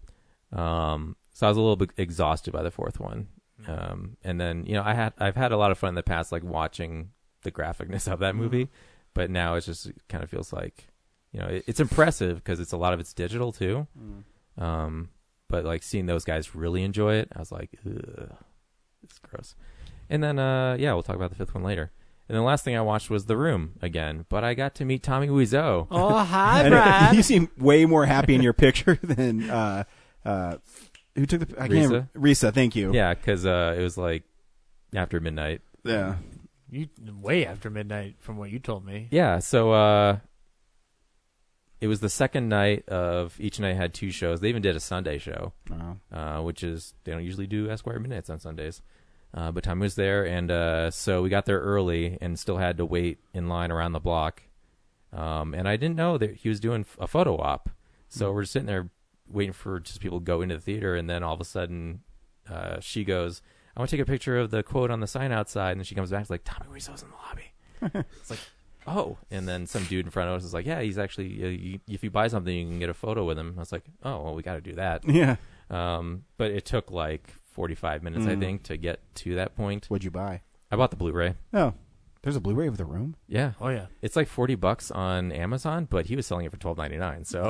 um, 0.52 1.16
so 1.32 1.46
I 1.46 1.48
was 1.50 1.56
a 1.56 1.60
little 1.60 1.76
bit 1.76 1.90
exhausted 1.96 2.52
by 2.52 2.62
the 2.62 2.70
fourth 2.70 3.00
one. 3.00 3.28
Um, 3.68 4.16
and 4.24 4.40
then 4.40 4.64
you 4.66 4.72
know 4.74 4.82
I 4.82 4.94
had 4.94 5.12
I've 5.18 5.36
had 5.36 5.52
a 5.52 5.56
lot 5.58 5.70
of 5.70 5.78
fun 5.78 5.90
in 5.90 5.94
the 5.94 6.02
past 6.02 6.32
like 6.32 6.42
watching 6.42 7.10
the 7.42 7.52
graphicness 7.52 8.10
of 8.10 8.18
that 8.20 8.34
movie, 8.34 8.68
but 9.14 9.30
now 9.30 9.54
it's 9.54 9.66
just 9.66 9.86
it 9.86 9.96
kind 10.08 10.24
of 10.24 10.30
feels 10.30 10.52
like 10.52 10.88
you 11.32 11.40
know 11.40 11.46
it, 11.46 11.64
it's 11.66 11.78
impressive 11.80 12.36
because 12.42 12.60
it's 12.60 12.72
a 12.72 12.76
lot 12.78 12.92
of 12.94 13.00
it's 13.00 13.12
digital 13.12 13.52
too. 13.52 13.86
Um, 14.56 15.10
but 15.48 15.64
like 15.64 15.82
seeing 15.82 16.06
those 16.06 16.24
guys 16.24 16.54
really 16.54 16.82
enjoy 16.82 17.14
it, 17.16 17.28
I 17.36 17.38
was 17.38 17.52
like, 17.52 17.70
Ugh, 17.86 18.32
it's 19.04 19.18
gross. 19.18 19.54
And 20.10 20.22
then 20.24 20.38
uh, 20.38 20.76
yeah, 20.78 20.94
we'll 20.94 21.02
talk 21.02 21.16
about 21.16 21.30
the 21.30 21.36
fifth 21.36 21.54
one 21.54 21.62
later. 21.64 21.92
And 22.28 22.36
the 22.36 22.42
last 22.42 22.62
thing 22.64 22.76
I 22.76 22.82
watched 22.82 23.08
was 23.08 23.24
The 23.24 23.38
Room 23.38 23.74
again, 23.80 24.26
but 24.28 24.44
I 24.44 24.52
got 24.52 24.74
to 24.76 24.84
meet 24.84 25.02
Tommy 25.02 25.28
Wiseau. 25.28 25.86
Oh, 25.90 26.18
hi, 26.18 26.68
Brad. 26.68 27.14
you 27.16 27.22
seem 27.22 27.48
way 27.56 27.86
more 27.86 28.04
happy 28.04 28.34
in 28.34 28.42
your 28.42 28.52
picture 28.52 28.98
than 29.02 29.48
uh, 29.48 29.84
uh, 30.26 30.56
who 31.18 31.26
took 31.26 31.48
the 31.48 31.62
I 31.62 31.68
can't 31.68 31.92
Risa? 31.92 32.08
Risa, 32.14 32.54
thank 32.54 32.74
you. 32.76 32.92
Yeah, 32.94 33.14
because 33.14 33.44
uh, 33.46 33.74
it 33.78 33.82
was 33.82 33.96
like 33.98 34.24
after 34.94 35.20
midnight. 35.20 35.60
Yeah. 35.84 36.16
you 36.70 36.88
way 37.20 37.46
after 37.46 37.70
midnight 37.70 38.16
from 38.18 38.36
what 38.36 38.50
you 38.50 38.58
told 38.58 38.84
me. 38.84 39.08
Yeah, 39.10 39.38
so 39.38 39.72
uh, 39.72 40.18
it 41.80 41.86
was 41.86 42.00
the 42.00 42.08
second 42.08 42.48
night 42.48 42.88
of 42.88 43.36
each 43.40 43.60
night 43.60 43.76
had 43.76 43.94
two 43.94 44.10
shows. 44.10 44.40
They 44.40 44.48
even 44.48 44.62
did 44.62 44.74
a 44.76 44.80
Sunday 44.80 45.18
show, 45.18 45.52
Wow. 45.70 45.96
uh, 46.12 46.42
which 46.42 46.62
is 46.64 46.94
they 47.04 47.12
don't 47.12 47.24
usually 47.24 47.46
do 47.46 47.70
Esquire 47.70 47.98
Midnights 48.00 48.30
on 48.30 48.40
Sundays. 48.40 48.82
Uh, 49.32 49.52
but 49.52 49.62
Tommy 49.62 49.82
was 49.82 49.94
there, 49.94 50.24
and 50.26 50.50
uh, 50.50 50.90
so 50.90 51.22
we 51.22 51.28
got 51.28 51.44
there 51.44 51.60
early 51.60 52.16
and 52.20 52.38
still 52.38 52.56
had 52.56 52.78
to 52.78 52.86
wait 52.86 53.18
in 53.34 53.46
line 53.48 53.70
around 53.70 53.92
the 53.92 54.00
block. 54.00 54.42
Um, 55.12 55.54
and 55.54 55.68
I 55.68 55.76
didn't 55.76 55.96
know 55.96 56.18
that 56.18 56.36
he 56.36 56.48
was 56.48 56.58
doing 56.60 56.84
a 56.98 57.06
photo 57.06 57.36
op, 57.36 57.68
so 58.08 58.32
we're 58.32 58.44
sitting 58.44 58.66
there 58.66 58.88
waiting 59.30 59.52
for 59.52 59.80
just 59.80 60.00
people 60.00 60.18
to 60.20 60.24
go 60.24 60.40
into 60.42 60.54
the 60.56 60.60
theater, 60.60 60.94
and 60.96 61.08
then 61.08 61.22
all 61.22 61.34
of 61.34 61.40
a 61.40 61.44
sudden, 61.44 62.00
uh, 62.50 62.80
she 62.80 63.04
goes, 63.04 63.42
"I 63.76 63.80
want 63.80 63.90
to 63.90 63.96
take 63.96 64.02
a 64.02 64.10
picture 64.10 64.38
of 64.38 64.50
the 64.50 64.62
quote 64.62 64.90
on 64.90 65.00
the 65.00 65.06
sign 65.06 65.32
outside," 65.32 65.72
and 65.72 65.80
then 65.80 65.84
she 65.84 65.94
comes 65.94 66.10
back, 66.10 66.28
like 66.30 66.42
Tommy 66.44 66.70
Wiseau's 66.70 67.02
in 67.02 67.08
the 67.10 67.16
lobby. 67.16 68.04
it's 68.20 68.30
like, 68.30 68.40
oh, 68.86 69.18
and 69.30 69.46
then 69.46 69.66
some 69.66 69.84
dude 69.84 70.04
in 70.06 70.10
front 70.10 70.30
of 70.30 70.36
us 70.36 70.44
is 70.44 70.54
like, 70.54 70.66
"Yeah, 70.66 70.80
he's 70.80 70.98
actually. 70.98 71.42
Uh, 71.44 71.48
you, 71.48 71.80
if 71.88 72.02
you 72.02 72.10
buy 72.10 72.28
something, 72.28 72.54
you 72.54 72.66
can 72.66 72.78
get 72.78 72.88
a 72.90 72.94
photo 72.94 73.24
with 73.24 73.38
him." 73.38 73.54
I 73.56 73.60
was 73.60 73.72
like, 73.72 73.84
"Oh, 74.02 74.22
well, 74.22 74.34
we 74.34 74.42
got 74.42 74.54
to 74.54 74.60
do 74.60 74.74
that." 74.76 75.08
Yeah. 75.08 75.36
Um, 75.70 76.24
but 76.38 76.50
it 76.50 76.64
took 76.64 76.90
like 76.90 77.34
45 77.52 78.02
minutes, 78.02 78.26
I 78.26 78.34
Mm. 78.36 78.40
think, 78.40 78.62
to 78.64 78.76
get 78.76 79.00
to 79.16 79.34
that 79.34 79.54
point. 79.56 79.86
What'd 79.86 80.04
you 80.04 80.10
buy? 80.10 80.42
I 80.70 80.76
bought 80.76 80.90
the 80.90 80.96
Blu-ray. 80.96 81.34
Oh, 81.52 81.74
there's 82.22 82.36
a 82.36 82.40
Blu-ray 82.40 82.66
of 82.66 82.76
the 82.76 82.84
room. 82.84 83.16
Yeah, 83.28 83.52
Oh 83.60 83.68
yeah, 83.68 83.86
it's 84.02 84.16
like 84.16 84.28
40 84.28 84.54
bucks 84.56 84.90
on 84.90 85.32
Amazon, 85.32 85.86
but 85.88 86.06
he 86.06 86.16
was 86.16 86.26
selling 86.26 86.46
it 86.46 86.50
for 86.50 86.58
12.99. 86.58 87.26
So 87.26 87.44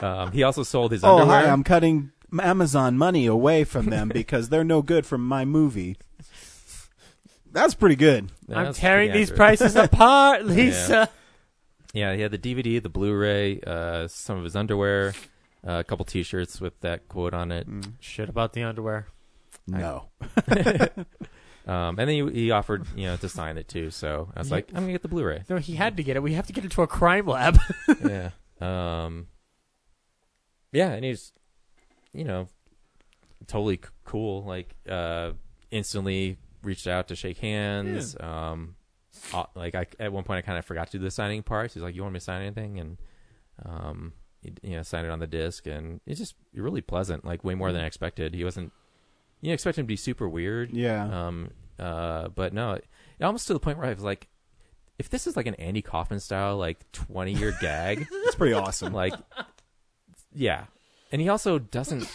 um, 0.06 0.32
he 0.32 0.42
also 0.42 0.62
sold 0.62 0.92
his 0.92 1.02
Oh, 1.04 1.18
underwear. 1.18 1.42
hi! 1.46 1.50
I'm 1.50 1.64
cutting 1.64 2.12
Amazon 2.40 2.98
money 2.98 3.26
away 3.26 3.64
from 3.64 3.86
them 3.86 4.08
because 4.08 4.48
they're 4.48 4.64
no 4.64 4.82
good 4.82 5.06
for 5.06 5.18
my 5.18 5.44
movie. 5.44 5.96
That's 7.52 7.74
pretty 7.74 7.96
good. 7.96 8.30
Yeah, 8.48 8.58
I'm 8.58 8.64
that's 8.66 8.78
tearing 8.78 9.08
pretty 9.08 9.18
these 9.20 9.30
accurate. 9.30 9.58
prices 9.58 9.76
apart, 9.76 10.44
Lisa. 10.46 11.08
Yeah, 11.94 12.14
he 12.14 12.20
had 12.20 12.30
the 12.30 12.38
DVD, 12.38 12.82
the 12.82 12.90
Blu-ray, 12.90 13.60
uh, 13.66 14.06
some 14.08 14.36
of 14.36 14.44
his 14.44 14.54
underwear, 14.54 15.14
uh, 15.66 15.78
a 15.78 15.84
couple 15.84 16.04
T-shirts 16.04 16.60
with 16.60 16.78
that 16.82 17.08
quote 17.08 17.32
on 17.32 17.50
it. 17.50 17.66
Shit 18.00 18.28
about 18.28 18.52
the 18.52 18.62
underwear. 18.64 19.06
No. 19.66 20.08
Um, 21.66 21.98
and 21.98 22.08
then 22.08 22.08
he, 22.08 22.42
he 22.42 22.50
offered, 22.52 22.86
you 22.94 23.06
know, 23.06 23.16
to 23.16 23.28
sign 23.28 23.58
it 23.58 23.66
too. 23.68 23.90
So 23.90 24.30
I 24.36 24.38
was 24.38 24.50
like, 24.52 24.68
I'm 24.72 24.82
gonna 24.82 24.92
get 24.92 25.02
the 25.02 25.08
Blu-ray. 25.08 25.42
No, 25.48 25.56
he 25.56 25.74
had 25.74 25.96
to 25.96 26.02
get 26.04 26.16
it. 26.16 26.22
We 26.22 26.34
have 26.34 26.46
to 26.46 26.52
get 26.52 26.64
it 26.64 26.70
to 26.72 26.82
a 26.82 26.86
crime 26.86 27.26
lab. 27.26 27.58
yeah. 28.08 28.30
Um. 28.60 29.26
Yeah, 30.72 30.90
and 30.92 31.04
he's, 31.04 31.32
you 32.12 32.24
know, 32.24 32.48
totally 33.46 33.76
c- 33.76 33.88
cool. 34.04 34.44
Like, 34.44 34.76
uh, 34.88 35.32
instantly 35.70 36.36
reached 36.62 36.86
out 36.86 37.08
to 37.08 37.16
shake 37.16 37.38
hands. 37.38 38.16
Um, 38.20 38.76
uh, 39.32 39.44
like 39.54 39.74
I 39.74 39.86
at 39.98 40.12
one 40.12 40.24
point 40.24 40.38
I 40.38 40.42
kind 40.42 40.58
of 40.58 40.64
forgot 40.64 40.90
to 40.90 40.98
do 40.98 41.04
the 41.04 41.10
signing 41.10 41.42
part. 41.42 41.72
He's 41.72 41.82
like, 41.82 41.94
"You 41.94 42.02
want 42.02 42.12
me 42.14 42.18
to 42.20 42.24
sign 42.24 42.42
anything?" 42.42 42.78
And 42.78 42.98
um, 43.64 44.12
you 44.62 44.76
know, 44.76 44.82
signed 44.82 45.06
it 45.06 45.10
on 45.10 45.18
the 45.18 45.26
disc, 45.26 45.66
and 45.66 46.00
it's 46.06 46.20
just 46.20 46.34
really 46.54 46.82
pleasant. 46.82 47.24
Like 47.24 47.42
way 47.42 47.54
more 47.54 47.72
than 47.72 47.82
I 47.82 47.86
expected. 47.86 48.34
He 48.34 48.44
wasn't. 48.44 48.72
You 49.46 49.52
know, 49.52 49.54
expect 49.54 49.78
him 49.78 49.84
to 49.84 49.88
be 49.88 49.94
super 49.96 50.28
weird. 50.28 50.72
Yeah. 50.72 51.04
Um. 51.26 51.50
Uh. 51.78 52.28
But 52.28 52.52
no, 52.52 52.72
it, 52.72 52.84
almost 53.22 53.46
to 53.46 53.52
the 53.52 53.60
point 53.60 53.78
where 53.78 53.86
I 53.86 53.92
was 53.92 54.02
like, 54.02 54.26
if 54.98 55.08
this 55.08 55.26
is 55.28 55.36
like 55.36 55.46
an 55.46 55.54
Andy 55.54 55.82
Kaufman 55.82 56.18
style, 56.18 56.56
like 56.56 56.90
twenty 56.90 57.32
year 57.32 57.56
gag, 57.60 58.06
It's 58.10 58.34
pretty 58.34 58.54
awesome. 58.54 58.92
like 58.92 59.14
yeah 60.34 60.64
and 61.12 61.22
he 61.22 61.28
also 61.28 61.58
doesn't 61.58 62.10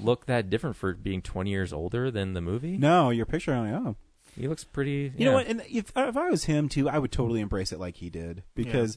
look 0.00 0.26
that 0.26 0.48
different 0.48 0.76
for 0.76 0.94
being 0.94 1.20
20 1.20 1.50
years 1.50 1.72
older 1.72 2.10
than 2.10 2.34
the 2.34 2.40
movie 2.40 2.78
no, 2.78 3.10
your 3.10 3.26
picture. 3.26 3.52
I'm 3.52 3.70
like, 3.72 3.82
oh, 3.82 3.96
he 4.38 4.46
looks 4.46 4.62
pretty 4.62 5.12
You 5.16 5.24
know 5.26 5.32
what? 5.32 5.48
And 5.48 5.60
if 5.68 5.92
if 5.96 6.16
I 6.16 6.30
was 6.30 6.44
him 6.44 6.68
too, 6.68 6.88
I 6.88 6.98
would 6.98 7.10
totally 7.10 7.40
embrace 7.40 7.72
it 7.72 7.80
like 7.80 7.96
he 7.96 8.08
did 8.10 8.44
because. 8.54 8.96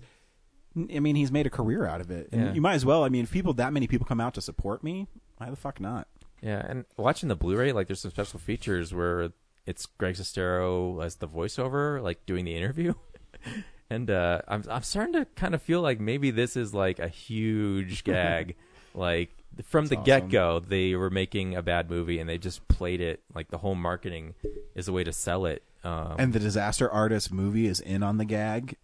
I 0.74 1.00
mean, 1.00 1.18
he's 1.18 1.34
made 1.34 1.46
a 1.46 1.50
career 1.50 1.86
out 1.86 2.00
of 2.00 2.12
it, 2.12 2.30
and 2.32 2.46
Yeah. 2.46 2.54
you 2.54 2.62
might 2.62 2.76
as 2.76 2.86
well. 2.86 3.04
I 3.04 3.10
mean, 3.10 3.24
if 3.26 3.32
people 3.32 3.52
that 3.56 3.74
many 3.74 3.88
people 3.88 4.06
come 4.08 4.22
out 4.22 4.36
to 4.36 4.42
support 4.42 4.86
me, 4.86 5.06
why 5.36 5.50
the 5.50 5.58
fuck 5.58 5.82
not? 5.82 6.08
Yeah 6.42 6.66
and 6.68 6.86
watching 6.98 7.30
the 7.30 7.36
blu-ray 7.36 7.72
like 7.72 7.88
there's 7.88 8.00
some 8.02 8.12
special 8.12 8.40
features 8.40 8.94
where 8.94 9.32
it's 9.66 9.86
greg 9.86 10.16
sestero 10.16 11.04
as 11.04 11.16
the 11.18 11.28
voiceover 11.28 12.02
like 12.02 12.26
doing 12.26 12.46
the 12.46 12.56
interview. 12.56 12.94
And 13.90 14.10
uh 14.10 14.42
i'm 14.48 14.64
i'm 14.70 14.84
starting 14.84 15.14
to 15.14 15.26
kind 15.36 15.54
of 15.54 15.62
feel 15.62 15.82
like 15.82 16.00
maybe 16.00 16.32
this 16.32 16.56
is 16.56 16.74
like 16.74 17.00
a 17.00 17.10
huge 17.10 18.04
gag. 18.06 18.56
Like 18.94 19.32
from 19.66 19.88
the 19.88 19.96
That's 19.96 20.06
get-go 20.06 20.62
they 20.62 20.96
were 20.96 21.10
making 21.10 21.56
a 21.56 21.62
bad 21.62 21.90
movie 21.90 22.20
and 22.20 22.30
they 22.30 22.38
just 22.38 22.66
played 22.70 23.02
it. 23.02 23.22
Like 23.36 23.50
the 23.52 23.58
whole 23.58 23.76
marketing 23.76 24.36
is 24.76 24.88
a 24.88 24.94
way 24.94 25.04
to 25.04 25.12
sell 25.12 25.46
it 25.46 25.64
um 25.84 26.16
And 26.20 26.32
the 26.32 26.40
disaster 26.40 26.90
artist 26.90 27.34
movie 27.34 27.68
is 27.68 27.82
in 27.82 28.02
on 28.02 28.18
the 28.18 28.24
gag. 28.24 28.78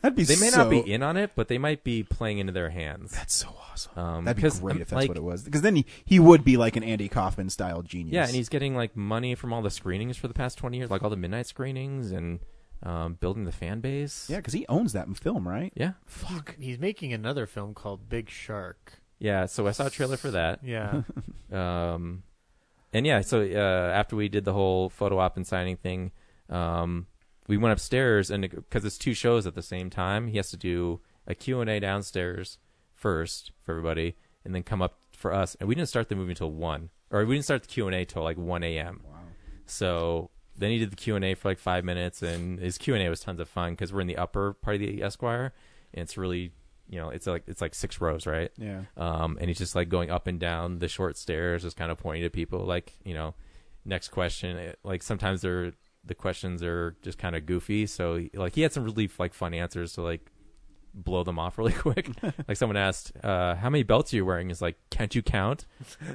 That'd 0.02 0.16
be 0.16 0.24
They 0.24 0.36
may 0.36 0.48
so, 0.50 0.58
not 0.64 0.70
be 0.70 0.78
in 0.78 1.02
on 1.02 1.16
it, 1.16 1.32
but 1.34 1.48
they 1.48 1.58
might 1.58 1.84
be 1.84 2.02
playing 2.02 2.38
into 2.38 2.52
their 2.52 2.70
hands. 2.70 3.12
That's 3.12 3.34
so 3.34 3.48
awesome. 3.70 3.98
Um, 3.98 4.24
That'd 4.24 4.42
be 4.42 4.48
great 4.60 4.76
um, 4.76 4.82
if 4.82 4.88
that's 4.88 4.92
like- 4.92 5.08
what 5.08 5.16
it 5.16 5.22
was. 5.22 5.42
Because 5.42 5.62
then 5.62 5.76
he, 5.76 5.86
he 6.04 6.18
would 6.18 6.44
be 6.44 6.56
like 6.56 6.76
an 6.76 6.82
Andy 6.82 7.08
Kaufman 7.08 7.50
style 7.50 7.82
genius. 7.82 8.14
Yeah, 8.14 8.24
and 8.26 8.34
he's 8.34 8.48
getting 8.48 8.74
like 8.74 8.96
money 8.96 9.34
from 9.34 9.52
all 9.52 9.62
the 9.62 9.70
screenings 9.70 10.16
for 10.16 10.28
the 10.28 10.34
past 10.34 10.56
twenty 10.58 10.78
years, 10.78 10.90
like 10.90 11.02
all 11.02 11.10
the 11.10 11.16
midnight 11.16 11.46
screenings 11.46 12.10
and 12.12 12.40
um, 12.82 13.14
building 13.20 13.44
the 13.44 13.52
fan 13.52 13.80
base. 13.80 14.26
yeah, 14.30 14.38
because 14.38 14.54
he 14.54 14.64
owns 14.68 14.92
that 14.94 15.14
film, 15.18 15.46
right? 15.46 15.70
yeah, 15.76 15.92
Fuck. 16.06 16.56
He's 16.58 16.78
making 16.78 17.12
another 17.12 17.44
film 17.46 17.74
called 17.74 18.08
Big 18.08 18.30
Shark. 18.30 18.94
yeah. 19.18 19.44
So 19.46 19.66
I 19.66 19.72
saw 19.72 19.86
a 19.86 19.90
trailer 19.90 20.16
for 20.16 20.30
that. 20.30 20.60
Yeah. 20.64 21.02
Um, 21.52 22.22
and 22.92 23.04
yeah, 23.06 23.20
so 23.22 23.40
uh, 23.42 23.92
after 23.92 24.14
we 24.16 24.28
did 24.28 24.44
the 24.44 24.52
whole 24.52 24.88
photo 24.88 25.18
op 25.18 25.36
and 25.36 25.46
signing 25.46 25.76
thing, 25.76 26.12
um, 26.48 27.06
we 27.50 27.56
went 27.56 27.72
upstairs 27.72 28.30
and 28.30 28.48
because 28.48 28.84
it's 28.84 28.96
two 28.96 29.12
shows 29.12 29.46
at 29.46 29.54
the 29.56 29.62
same 29.62 29.90
time, 29.90 30.28
he 30.28 30.36
has 30.36 30.50
to 30.50 30.56
do 30.56 31.00
a 31.26 31.34
Q 31.34 31.60
and 31.60 31.68
A 31.68 31.80
downstairs 31.80 32.58
first 32.94 33.50
for 33.62 33.72
everybody, 33.72 34.16
and 34.44 34.54
then 34.54 34.62
come 34.62 34.80
up 34.80 34.98
for 35.16 35.32
us. 35.34 35.56
And 35.58 35.68
we 35.68 35.74
didn't 35.74 35.88
start 35.88 36.08
the 36.08 36.14
movie 36.16 36.30
until 36.32 36.50
one, 36.52 36.90
or 37.10 37.24
we 37.24 37.34
didn't 37.34 37.44
start 37.44 37.62
the 37.62 37.68
Q 37.68 37.86
and 37.86 37.94
A 37.96 38.04
till 38.04 38.22
like 38.22 38.38
one 38.38 38.62
a.m. 38.62 39.00
Wow. 39.04 39.18
So 39.66 40.30
then 40.56 40.70
he 40.70 40.78
did 40.78 40.90
the 40.90 40.96
Q 40.96 41.16
and 41.16 41.24
A 41.24 41.34
for 41.34 41.48
like 41.48 41.58
five 41.58 41.84
minutes, 41.84 42.22
and 42.22 42.58
his 42.58 42.78
Q 42.78 42.94
and 42.94 43.02
A 43.02 43.08
was 43.08 43.20
tons 43.20 43.40
of 43.40 43.48
fun 43.48 43.72
because 43.72 43.92
we're 43.92 44.00
in 44.02 44.06
the 44.06 44.16
upper 44.16 44.52
part 44.54 44.76
of 44.76 44.80
the 44.80 45.02
Esquire, 45.02 45.52
and 45.92 46.02
it's 46.02 46.16
really, 46.16 46.52
you 46.88 46.98
know, 47.00 47.08
it's 47.10 47.26
like 47.26 47.44
it's 47.46 47.60
like 47.60 47.74
six 47.74 48.00
rows, 48.00 48.26
right? 48.26 48.50
Yeah. 48.56 48.82
um, 48.96 49.38
and 49.40 49.48
he's 49.48 49.58
just 49.58 49.74
like 49.74 49.88
going 49.88 50.10
up 50.10 50.26
and 50.26 50.38
down 50.38 50.78
the 50.78 50.88
short 50.88 51.16
stairs, 51.16 51.62
just 51.62 51.76
kind 51.76 51.90
of 51.90 51.98
pointing 51.98 52.22
to 52.22 52.30
people, 52.30 52.60
like 52.64 52.92
you 53.04 53.14
know, 53.14 53.34
next 53.84 54.08
question. 54.08 54.56
It- 54.56 54.78
like 54.84 55.02
sometimes 55.02 55.40
they're 55.42 55.72
the 56.04 56.14
questions 56.14 56.62
are 56.62 56.96
just 57.02 57.18
kind 57.18 57.36
of 57.36 57.46
goofy, 57.46 57.86
so 57.86 58.24
like 58.34 58.54
he 58.54 58.62
had 58.62 58.72
some 58.72 58.84
really 58.84 59.10
like 59.18 59.34
fun 59.34 59.54
answers 59.54 59.92
to 59.94 60.02
like 60.02 60.30
blow 60.92 61.22
them 61.22 61.38
off 61.38 61.56
really 61.58 61.72
quick. 61.72 62.10
like 62.48 62.56
someone 62.56 62.76
asked, 62.76 63.12
uh, 63.22 63.54
"How 63.54 63.70
many 63.70 63.82
belts 63.82 64.12
are 64.12 64.16
you 64.16 64.24
wearing?" 64.24 64.48
He's 64.48 64.62
like, 64.62 64.76
"Can't 64.90 65.14
you 65.14 65.22
count?" 65.22 65.66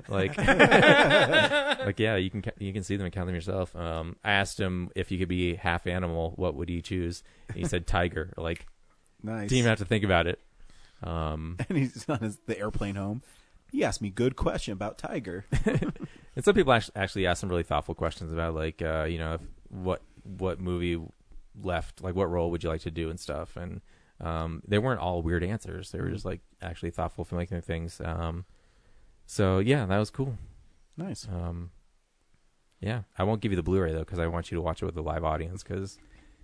Like, 0.08 0.38
like 0.38 2.00
yeah, 2.00 2.16
you 2.16 2.30
can 2.30 2.44
you 2.60 2.74
can 2.74 2.84
see 2.84 2.96
them 2.96 3.06
and 3.06 3.14
count 3.14 3.28
them 3.28 3.36
yourself. 3.36 3.76
Um, 3.76 4.16
I 4.24 4.34
asked 4.34 4.60
him 4.60 4.90
if 4.96 5.10
he 5.10 5.18
could 5.18 5.30
be 5.30 5.56
half 5.56 5.88
animal, 5.88 6.34
what 6.36 6.56
would 6.56 6.70
he 6.70 6.82
choose? 6.82 7.24
And 7.50 7.58
he 7.58 7.66
said 7.66 7.88
tiger. 7.88 8.34
Like, 8.38 8.66
Nice. 9.24 9.50
didn't 9.50 9.60
even 9.60 9.70
have 9.70 9.80
to 9.80 9.86
think 9.86 10.04
about 10.04 10.28
it. 10.28 10.40
Um, 11.04 11.58
and 11.70 11.78
he's 11.78 12.08
on 12.10 12.20
his, 12.20 12.38
the 12.48 12.58
airplane 12.60 12.96
home. 12.96 13.22
He 13.72 13.84
asked 13.84 14.02
me 14.02 14.10
good 14.10 14.36
question 14.36 14.72
about 14.74 14.98
Tiger. 14.98 15.46
And 16.36 16.44
some 16.44 16.54
people 16.54 16.72
actually, 16.74 16.96
actually 16.96 17.28
ask 17.28 17.42
some 17.42 17.50
really 17.50 17.64
thoughtful 17.64 17.96
questions 17.96 18.32
about 18.32 18.56
like 18.56 18.82
uh, 18.82 19.04
you 19.04 19.18
know 19.18 19.36
if, 19.36 19.42
what 19.76 20.02
what 20.24 20.60
movie 20.60 21.00
left 21.62 22.02
like 22.02 22.16
what 22.16 22.30
role 22.30 22.52
would 22.52 22.64
you 22.64 22.70
like 22.70 22.82
to 22.82 22.92
do 22.92 23.10
and 23.10 23.20
stuff. 23.20 23.56
And 23.56 23.82
um, 24.22 24.62
they 24.68 24.80
weren't 24.80 25.00
all 25.00 25.22
weird 25.22 25.44
answers. 25.44 25.92
They 25.92 26.00
were 26.00 26.10
just 26.10 26.26
like 26.26 26.42
actually 26.62 26.92
thoughtful 26.92 27.26
filmmaking 27.26 27.64
things. 27.64 28.02
Um, 28.04 28.46
so 29.26 29.60
yeah 29.60 29.86
that 29.86 29.98
was 29.98 30.10
cool. 30.10 30.38
Nice. 30.98 31.28
um, 31.28 31.72
yeah. 32.80 33.02
I 33.18 33.24
won't 33.24 33.42
give 33.42 33.52
you 33.52 33.56
the 33.58 33.64
Blu-ray 33.64 33.92
though 33.92 34.00
because 34.00 34.20
I 34.20 34.28
want 34.28 34.52
you 34.52 34.56
to 34.56 34.62
watch 34.62 34.82
it 34.82 34.86
with 34.86 34.98
a 34.98 35.02
live 35.02 35.24
audience 35.24 35.64
because 35.64 35.98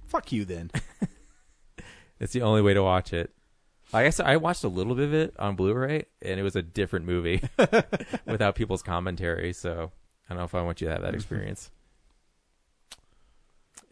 Fuck 0.07 0.31
you 0.33 0.43
then. 0.43 0.71
it's 2.19 2.33
the 2.33 2.41
only 2.41 2.61
way 2.61 2.73
to 2.73 2.83
watch 2.83 3.13
it. 3.13 3.31
I 3.93 4.03
guess 4.03 4.19
I 4.19 4.37
watched 4.37 4.63
a 4.63 4.69
little 4.69 4.95
bit 4.95 5.05
of 5.05 5.13
it 5.13 5.33
on 5.37 5.55
Blu-ray 5.55 6.05
and 6.21 6.39
it 6.39 6.43
was 6.43 6.55
a 6.55 6.61
different 6.61 7.05
movie 7.05 7.41
without 8.25 8.55
people's 8.55 8.83
commentary 8.83 9.53
so 9.53 9.91
I 10.29 10.33
don't 10.33 10.39
know 10.39 10.45
if 10.45 10.55
I 10.55 10.61
want 10.61 10.81
you 10.81 10.87
to 10.87 10.93
have 10.93 11.01
that 11.01 11.13
experience 11.13 11.71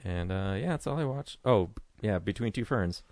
and 0.04 0.32
uh, 0.32 0.56
yeah, 0.58 0.70
that's 0.70 0.88
all 0.88 0.98
I 0.98 1.04
watch. 1.06 1.38
Oh, 1.46 1.70
yeah, 2.02 2.20
Between 2.20 2.52
Two 2.52 2.66
Ferns. 2.66 3.04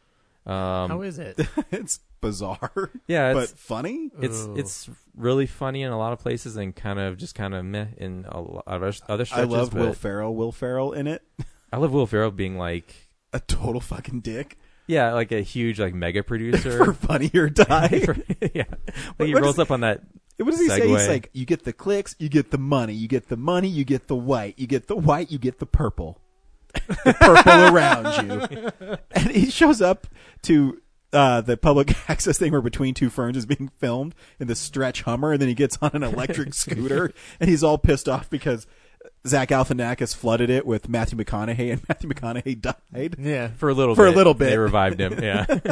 Um, 0.45 0.89
How 0.89 1.01
is 1.01 1.19
it? 1.19 1.39
it's 1.71 1.99
bizarre, 2.21 2.89
yeah, 3.07 3.33
but 3.33 3.49
funny. 3.49 4.09
it's 4.21 4.45
Ooh. 4.45 4.55
it's 4.57 4.89
really 5.15 5.45
funny 5.45 5.81
in 5.83 5.91
a 5.91 5.97
lot 5.97 6.13
of 6.13 6.19
places 6.19 6.55
and 6.55 6.75
kind 6.75 6.99
of 6.99 7.17
just 7.17 7.35
kind 7.35 7.53
of 7.53 7.65
meh 7.65 7.87
in 7.97 8.25
a 8.29 8.39
lot 8.39 8.63
of 8.65 8.81
other- 8.83 8.93
other 9.09 9.25
I 9.33 9.43
love 9.43 9.71
but 9.71 9.79
Will 9.81 9.93
Ferrell. 9.93 10.33
Will 10.35 10.51
Ferrell 10.51 10.93
in 10.93 11.05
it. 11.07 11.21
I 11.73 11.77
love 11.77 11.91
Will 11.91 12.07
Ferrell 12.07 12.31
being 12.31 12.57
like, 12.57 12.95
A 13.33 13.39
total 13.41 13.81
fucking 13.81 14.21
dick 14.21 14.57
yeah, 14.89 15.11
like 15.11 15.33
a 15.33 15.41
huge 15.41 15.81
like 15.81 15.93
mega 15.93 16.23
for 16.23 16.27
producer. 16.29 16.93
Funny 16.93 17.29
or 17.35 17.49
Die. 17.49 17.89
yeah, 18.53 18.63
What- 18.69 19.19
like 19.19 19.27
he 19.27 19.33
what 19.33 19.43
rolls 19.43 19.55
is- 19.55 19.59
up 19.59 19.71
on 19.71 19.81
that. 19.81 20.01
What 20.37 20.51
does 20.51 20.61
he 20.61 20.69
say? 20.69 20.87
He's 20.87 21.01
Segue. 21.01 21.07
like, 21.09 21.29
you 21.33 21.45
get 21.45 21.63
the 21.65 21.73
clicks, 21.73 22.15
you 22.19 22.29
get 22.29 22.51
the 22.51 22.57
money, 22.59 22.93
you 22.93 23.07
get 23.07 23.27
the 23.27 23.35
money, 23.35 23.67
you 23.67 23.83
get 23.83 24.07
the 24.07 24.15
white, 24.15 24.53
you 24.57 24.65
get 24.67 24.87
the 24.87 24.95
white, 24.95 25.29
you 25.31 25.39
get 25.39 25.57
the 25.59 25.65
purple. 25.65 26.21
The 26.87 27.13
purple 27.19 27.75
around 27.75 28.27
you. 28.81 28.97
And 29.11 29.31
he 29.31 29.49
shows 29.49 29.81
up 29.81 30.07
to 30.43 30.81
uh, 31.13 31.41
the 31.41 31.57
public 31.57 31.93
access 32.09 32.37
thing 32.37 32.51
where 32.51 32.61
Between 32.61 32.93
Two 32.93 33.09
Ferns 33.09 33.37
is 33.37 33.45
being 33.45 33.69
filmed 33.77 34.13
in 34.39 34.47
the 34.47 34.55
stretch 34.55 35.01
Hummer, 35.03 35.33
and 35.33 35.41
then 35.41 35.47
he 35.49 35.55
gets 35.55 35.77
on 35.81 35.91
an 35.93 36.03
electric 36.03 36.53
scooter, 36.53 37.11
and 37.39 37.49
he's 37.49 37.63
all 37.63 37.77
pissed 37.77 38.07
off 38.09 38.29
because 38.29 38.67
Zach 39.25 39.49
Galifianakis 39.49 40.15
flooded 40.15 40.49
it 40.49 40.65
with 40.65 40.89
Matthew 40.89 41.17
McConaughey, 41.17 41.71
and 41.71 41.81
Matthew 41.89 42.09
McConaughey 42.09 42.59
died. 42.61 43.15
yeah. 43.19 43.49
For 43.49 43.69
a 43.69 43.73
little 43.73 43.95
For 43.95 44.05
a 44.05 44.11
bit, 44.11 44.17
little 44.17 44.33
bit. 44.33 44.49
they 44.49 44.57
revived 44.57 44.99
him. 44.99 45.21
Yeah, 45.23 45.45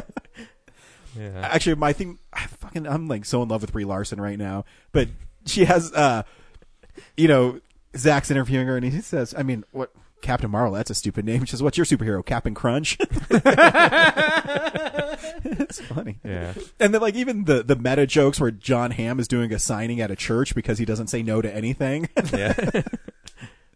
yeah. 1.18 1.42
Actually, 1.42 1.76
my 1.76 1.94
thing, 1.94 2.18
I 2.34 2.46
fucking, 2.48 2.88
I'm 2.88 3.08
like 3.08 3.26
so 3.26 3.42
in 3.44 3.50
love 3.50 3.62
with 3.62 3.72
Brie 3.72 3.86
Larson 3.86 4.20
right 4.20 4.38
now. 4.38 4.66
But 4.92 5.10
she 5.46 5.66
has, 5.66 5.92
uh, 5.94 6.24
you 7.16 7.28
know, 7.28 7.60
Zach's 7.96 8.32
interviewing 8.32 8.68
her, 8.68 8.76
and 8.78 8.86
he 8.86 9.02
says, 9.02 9.34
"I 9.38 9.44
mean, 9.44 9.64
what 9.72 9.92
Captain 10.26 10.50
Marvel? 10.50 10.74
That's 10.74 10.90
a 10.90 10.96
stupid 10.96 11.24
name." 11.26 11.46
She 11.46 11.52
says, 11.52 11.64
"What's 11.64 11.78
your 11.78 11.86
superhero, 11.86 12.26
Captain 12.26 12.54
Crunch?" 12.54 12.98
it's 15.44 15.80
funny. 15.82 16.20
Yeah. 16.24 16.54
And 16.80 16.94
then, 16.94 17.02
like, 17.02 17.16
even 17.16 17.46
the 17.46 17.64
the 17.64 17.76
meta 17.76 18.06
jokes 18.08 18.40
where 18.40 18.52
Jon 18.52 18.92
Hamm 18.92 19.20
is 19.20 19.28
doing 19.28 19.54
a 19.54 19.60
signing 19.60 20.02
at 20.02 20.12
a 20.12 20.16
church 20.16 20.56
because 20.56 20.80
he 20.80 20.86
doesn't 20.86 21.08
say 21.08 21.22
no 21.24 21.42
to 21.42 21.54
anything. 21.54 22.10
yeah. 22.34 22.54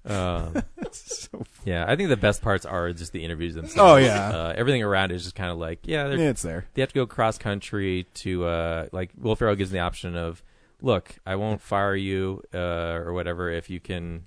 um, 0.06 0.64
so, 0.92 1.44
yeah, 1.66 1.86
I 1.88 1.96
think 1.96 2.10
the 2.10 2.18
best 2.18 2.42
parts 2.42 2.66
are 2.66 2.92
just 2.94 3.14
the 3.14 3.24
interviews 3.24 3.56
themselves. 3.56 3.80
Oh, 3.80 3.98
yeah. 3.98 4.30
uh, 4.30 4.54
everything 4.56 4.84
around 4.84 5.12
is 5.12 5.24
just 5.24 5.36
kind 5.36 5.52
of 5.52 5.58
like 5.58 5.80
yeah, 5.84 6.08
they're 6.08 6.18
yeah, 6.18 6.30
it's 6.30 6.42
there. 6.42 6.66
they 6.74 6.82
have 6.82 6.90
to 6.90 6.96
go 6.96 7.06
cross 7.06 7.38
country 7.38 8.08
to 8.16 8.46
uh 8.46 8.88
like 8.92 9.12
Will 9.18 9.36
Ferrell 9.36 9.56
gives 9.56 9.70
them 9.72 9.78
the 9.78 9.84
option 9.84 10.16
of 10.16 10.42
look 10.82 11.16
I 11.26 11.36
won't 11.36 11.62
fire 11.62 11.96
you 11.96 12.42
uh 12.54 12.58
or 12.58 13.14
whatever 13.14 13.52
if 13.52 13.70
you 13.70 13.80
can 13.80 14.24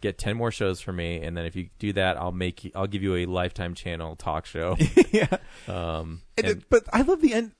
get 0.00 0.18
10 0.18 0.36
more 0.36 0.50
shows 0.50 0.80
for 0.80 0.92
me 0.92 1.20
and 1.22 1.36
then 1.36 1.44
if 1.46 1.54
you 1.56 1.68
do 1.78 1.92
that 1.92 2.16
I'll 2.16 2.32
make 2.32 2.64
you, 2.64 2.70
I'll 2.74 2.86
give 2.86 3.02
you 3.02 3.16
a 3.16 3.26
lifetime 3.26 3.74
channel 3.74 4.16
talk 4.16 4.46
show 4.46 4.76
yeah. 5.12 5.36
um 5.68 6.22
And 6.36 6.46
and- 6.46 6.64
but 6.70 6.84
I 6.92 7.02
love 7.02 7.20
the 7.20 7.34
end. 7.34 7.52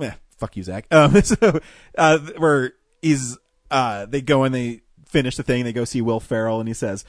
Eh, 0.00 0.10
fuck 0.36 0.56
you, 0.56 0.62
Zach. 0.62 0.86
Um, 0.90 1.20
so 1.22 1.60
uh, 1.96 2.18
where 2.36 2.72
he's 3.02 3.38
uh, 3.70 4.06
they 4.06 4.20
go 4.20 4.44
and 4.44 4.54
they 4.54 4.82
finish 5.06 5.36
the 5.36 5.42
thing. 5.42 5.64
They 5.64 5.72
go 5.72 5.84
see 5.84 6.02
Will 6.02 6.20
Ferrell, 6.20 6.60
and 6.60 6.68
he 6.68 6.74
says, 6.74 7.04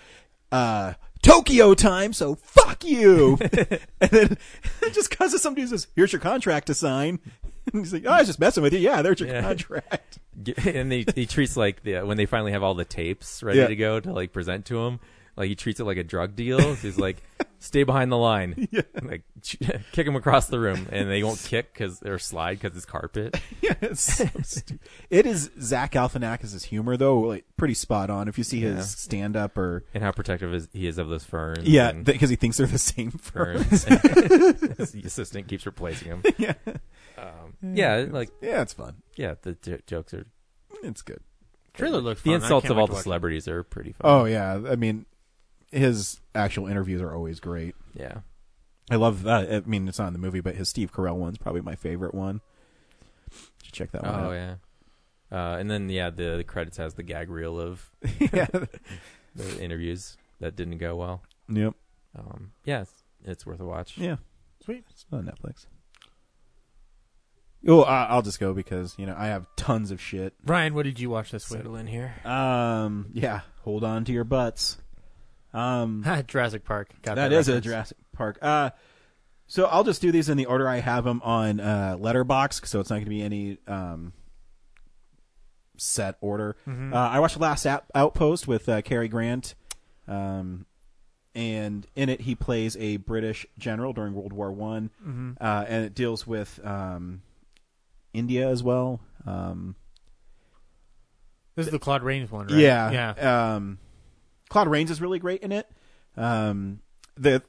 uh, 0.51 0.93
Tokyo 1.25 1.73
time, 1.73 2.13
so 2.13 2.35
fuck 2.35 2.83
you. 2.85 3.37
and 3.99 4.09
then 4.11 4.37
just 4.93 5.09
cause 5.17 5.33
of 5.33 5.41
somebody 5.41 5.65
says, 5.67 5.87
here's 5.95 6.13
your 6.13 6.19
contract 6.21 6.67
to 6.67 6.73
sign. 6.73 7.19
And 7.73 7.83
he's 7.83 7.91
like, 7.91 8.03
oh, 8.05 8.11
I 8.11 8.19
was 8.19 8.27
just 8.27 8.39
messing 8.39 8.61
with 8.61 8.73
you. 8.73 8.79
Yeah, 8.79 9.01
there's 9.01 9.19
your 9.19 9.27
Yeah. 9.29 9.41
contract. 9.41 10.19
And 10.67 10.91
he, 10.91 11.03
he 11.15 11.25
treats 11.25 11.57
like 11.57 11.81
the 11.81 12.01
when 12.01 12.15
they 12.15 12.27
finally 12.27 12.51
have 12.51 12.61
all 12.61 12.75
the 12.75 12.85
tapes 12.85 13.41
ready 13.41 13.57
Yeah. 13.57 13.65
to 13.67 13.75
go 13.75 13.99
to 13.99 14.13
like 14.13 14.31
present 14.31 14.65
to 14.67 14.85
him 14.85 14.99
like 15.37 15.47
he 15.49 15.55
treats 15.55 15.79
it 15.79 15.85
like 15.85 15.97
a 15.97 16.03
drug 16.03 16.35
deal 16.35 16.75
he's 16.75 16.97
like 16.97 17.21
stay 17.59 17.83
behind 17.83 18.11
the 18.11 18.17
line 18.17 18.67
like 19.03 19.23
kick 19.91 20.07
him 20.07 20.15
across 20.15 20.47
the 20.47 20.59
room 20.59 20.87
and 20.91 21.09
they 21.09 21.23
won't 21.23 21.39
kick 21.39 21.73
because 21.73 22.01
or 22.03 22.17
slide 22.19 22.59
because 22.59 22.75
it's 22.77 22.85
carpet 22.85 23.39
Yeah, 23.61 23.73
it's 23.81 24.01
so 24.01 24.25
stu- 24.43 24.77
It 25.09 25.25
is 25.25 25.49
Zach 25.59 25.93
Galifianakis' 25.93 26.65
humor 26.65 26.97
though, 26.97 27.19
like 27.21 27.45
pretty 27.57 27.73
spot 27.73 28.09
on. 28.11 28.27
If 28.27 28.37
you 28.37 28.43
see 28.43 28.59
his 28.59 28.75
Yeah. 28.75 28.81
stand 28.83 29.35
up 29.35 29.57
or 29.57 29.83
and 29.93 30.03
how 30.03 30.11
protective 30.11 30.53
is, 30.53 30.67
he 30.71 30.85
is 30.87 30.97
of 30.99 31.09
those 31.09 31.23
ferns 31.23 31.67
yeah, 31.67 31.89
and 31.89 32.05
because 32.05 32.29
he 32.29 32.35
thinks 32.35 32.57
they're 32.57 32.67
the 32.67 32.77
same 32.77 33.11
firm. 33.11 33.63
ferns 33.63 33.83
his 34.77 34.95
assistant 35.05 35.47
keeps 35.47 35.65
replacing 35.65 36.07
him 36.09 36.23
yeah, 36.37 36.53
um, 37.17 37.53
yeah 37.61 38.05
like 38.09 38.29
yeah, 38.41 38.61
it's 38.61 38.73
fun. 38.73 38.95
yeah 39.15 39.35
the 39.41 39.53
j- 39.53 39.79
jokes 39.87 40.13
are 40.13 40.25
It's 40.83 41.01
good. 41.01 41.19
Trailer 41.73 41.99
looks 42.01 42.21
the 42.21 42.31
fun. 42.31 42.41
I 42.41 42.43
insults 42.43 42.63
can't 42.65 42.71
of 42.71 42.77
wait 42.77 42.81
all 42.81 42.87
to 42.87 42.91
the 42.91 42.95
watch 42.95 42.99
it. 43.01 43.03
celebrities 43.03 43.47
are 43.47 43.63
pretty 43.63 43.91
fun 43.93 44.01
Oh 44.03 44.25
yeah, 44.25 44.53
I 44.69 44.75
mean, 44.75 45.05
his 45.75 46.19
actual 46.33 46.67
interviews 46.67 47.01
are 47.01 47.13
always 47.13 47.39
great. 47.39 47.75
yeah 47.93 48.19
I 48.89 48.97
love 48.97 49.23
that. 49.23 49.51
I 49.51 49.59
mean, 49.67 49.87
it's 49.87 49.97
not 49.97 50.07
in 50.07 50.13
the 50.13 50.19
movie, 50.19 50.41
but 50.41 50.53
his 50.55 50.69
Steve 50.69 50.91
Carell 50.93 51.15
one's 51.15 51.39
probably 51.39 51.61
my 51.61 51.75
favorite 51.75 52.13
one. 52.13 52.41
Should 53.63 53.73
check 53.73 53.91
that 53.93 54.03
one 54.03 54.13
oh 54.13 54.17
out. 54.17 54.25
Oh 54.29 54.33
yeah 54.33 54.55
uh, 55.31 55.57
and 55.57 55.69
then 55.71 55.89
yeah 55.89 56.11
the, 56.11 56.37
the 56.37 56.43
credits 56.43 56.77
has 56.77 56.93
the 56.93 57.01
gag 57.03 57.29
reel 57.31 57.59
of 57.59 57.89
yeah. 58.19 58.45
the 59.35 59.59
interviews 59.59 60.17
that 60.39 60.55
didn't 60.55 60.77
go 60.77 60.95
well 60.95 61.23
Yep. 61.49 61.73
um, 62.17 62.51
yeah 62.63 62.81
it's, 62.81 63.03
it's 63.23 63.45
worth 63.45 63.59
a 63.59 63.65
watch 63.65 63.97
Yeah. 63.97 64.17
Sweet. 64.63 64.83
It's 64.91 65.05
on 65.11 65.25
Netflix. 65.25 65.65
Oh, 67.67 67.81
I- 67.81 68.05
I'll 68.05 68.21
just 68.21 68.39
go 68.39 68.53
because 68.53 68.93
you 68.97 69.05
know 69.07 69.15
I 69.17 69.27
have 69.27 69.47
tons 69.55 69.89
of 69.91 69.99
shit. 69.99 70.33
Ryan, 70.45 70.75
what 70.75 70.83
did 70.83 70.99
you 70.99 71.09
watch 71.09 71.31
this 71.31 71.49
week? 71.49 71.57
settle 71.59 71.75
in 71.75 71.87
here 71.87 72.13
Um, 72.23 73.07
yeah. 73.13 73.41
Hold 73.63 73.83
on 73.83 74.05
to 74.05 74.11
your 74.11 74.23
butts. 74.23 74.77
Um, 75.55 76.03
Jurassic 76.27 76.63
Park. 76.65 76.89
Got 77.01 77.15
that 77.15 77.29
that 77.29 77.35
is 77.35 77.47
a 77.47 77.53
reference. 77.53 77.65
Jurassic 77.65 77.97
Park. 78.13 78.37
Uh, 78.41 78.69
so 79.47 79.65
I'll 79.65 79.83
just 79.83 80.01
do 80.01 80.11
these 80.11 80.27
in 80.29 80.37
the 80.37 80.45
order 80.47 80.67
I 80.67 80.77
have 80.81 81.03
them 81.03 81.21
on 81.23 81.59
uh, 81.59 81.97
Letterbox, 81.99 82.61
so 82.69 82.79
it's 82.79 82.89
not 82.89 82.95
going 82.97 83.05
to 83.05 83.09
be 83.09 83.21
any 83.21 83.57
um 83.67 84.13
set 85.77 86.15
order. 86.21 86.55
Mm-hmm. 86.67 86.93
Uh, 86.93 86.97
I 87.09 87.19
watched 87.19 87.35
the 87.35 87.41
Last 87.41 87.65
Out- 87.65 87.85
Outpost 87.93 88.47
with 88.47 88.67
uh, 88.69 88.81
Cary 88.81 89.07
Grant, 89.07 89.55
um, 90.07 90.65
and 91.35 91.85
in 91.95 92.09
it 92.09 92.21
he 92.21 92.33
plays 92.35 92.77
a 92.77 92.97
British 92.97 93.45
general 93.57 93.93
during 93.93 94.13
World 94.13 94.33
War 94.33 94.51
One, 94.51 94.89
Mm-hmm. 95.05 95.31
uh, 95.41 95.65
and 95.67 95.85
it 95.85 95.93
deals 95.93 96.25
with 96.25 96.59
um, 96.65 97.21
India 98.13 98.47
as 98.49 98.63
well. 98.63 99.01
Um, 99.27 99.75
This 101.55 101.65
is 101.67 101.71
the 101.71 101.79
Claude 101.79 102.03
Rains 102.03 102.31
one, 102.31 102.47
right? 102.47 102.57
yeah, 102.57 102.91
Yeah. 102.91 103.55
Claude 104.55 104.69
Rains 104.69 104.89
is 104.89 105.01
really 105.01 105.19
great 105.19 105.41
in 105.41 105.51
it. 105.51 105.69
Um, 106.15 106.79
the 107.17 107.43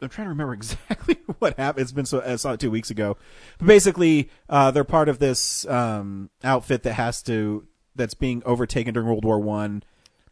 I'm 0.00 0.08
trying 0.08 0.26
to 0.26 0.28
remember 0.28 0.54
exactly 0.54 1.16
what 1.40 1.56
happened. 1.56 1.82
It's 1.82 1.90
been 1.90 2.06
so 2.06 2.22
I 2.24 2.36
saw 2.36 2.52
it 2.52 2.60
two 2.60 2.70
weeks 2.70 2.90
ago. 2.90 3.16
But 3.58 3.66
basically, 3.66 4.30
uh, 4.48 4.70
they're 4.70 4.84
part 4.84 5.08
of 5.08 5.18
this 5.18 5.66
um, 5.66 6.30
outfit 6.44 6.84
that 6.84 6.92
has 6.92 7.20
to 7.24 7.66
that's 7.96 8.14
being 8.14 8.44
overtaken 8.46 8.94
during 8.94 9.08
World 9.08 9.24
War 9.24 9.40
One. 9.40 9.82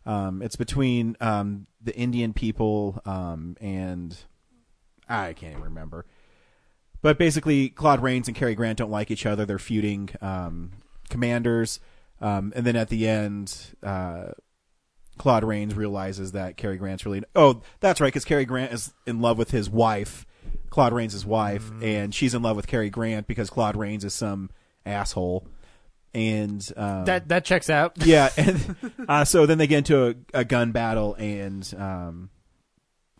Um, 0.07 0.41
it's 0.41 0.55
between 0.55 1.17
um, 1.21 1.67
the 1.83 1.97
Indian 1.97 2.33
people 2.33 3.03
um, 3.05 3.57
and 3.61 4.17
I 5.09 5.33
can't 5.33 5.55
even 5.55 5.65
remember. 5.65 6.07
But 7.03 7.19
basically, 7.19 7.71
Claude 7.71 8.05
Rains 8.05 8.29
and 8.29 8.37
Cary 8.37 8.55
Grant 8.55 8.79
don't 8.79 8.93
like 8.93 9.11
each 9.11 9.27
other. 9.27 9.45
They're 9.45 9.59
feuding 9.59 10.11
um, 10.21 10.71
commanders. 11.09 11.81
Um, 12.21 12.53
and 12.55 12.65
then 12.65 12.77
at 12.77 12.89
the 12.89 13.09
end, 13.09 13.75
uh, 13.83 14.27
Claude 15.19 15.45
Rains 15.45 15.75
realizes 15.75 16.33
that 16.33 16.57
Cary 16.57 16.77
Grant's 16.77 17.05
really. 17.05 17.23
Oh, 17.35 17.63
that's 17.81 18.01
right, 18.01 18.09
because 18.09 18.25
Cary 18.25 18.45
Grant 18.45 18.73
is 18.73 18.93
in 19.07 19.21
love 19.21 19.39
with 19.39 19.51
his 19.51 19.69
wife, 19.69 20.27
Claude 20.71 20.93
Rains' 20.93 21.27
wife, 21.27 21.71
and 21.83 22.15
she's 22.15 22.35
in 22.35 22.43
love 22.43 22.57
with 22.57 22.67
Cary 22.67 22.91
Grant 22.91 23.27
because 23.27 23.51
Claude 23.51 23.77
Rains 23.77 24.05
is 24.05 24.15
some 24.15 24.51
asshole. 24.87 25.47
And 26.13 26.67
um, 26.77 27.05
that 27.05 27.29
that 27.29 27.45
checks 27.45 27.71
out. 27.71 27.93
yeah, 28.05 28.31
and 28.37 28.77
uh, 29.09 29.25
so 29.25 29.47
then 29.47 29.59
they 29.59 29.67
get 29.67 29.79
into 29.79 30.09
a, 30.09 30.41
a 30.41 30.45
gun 30.45 30.73
battle, 30.73 31.15
and 31.15 31.73
um, 31.79 32.31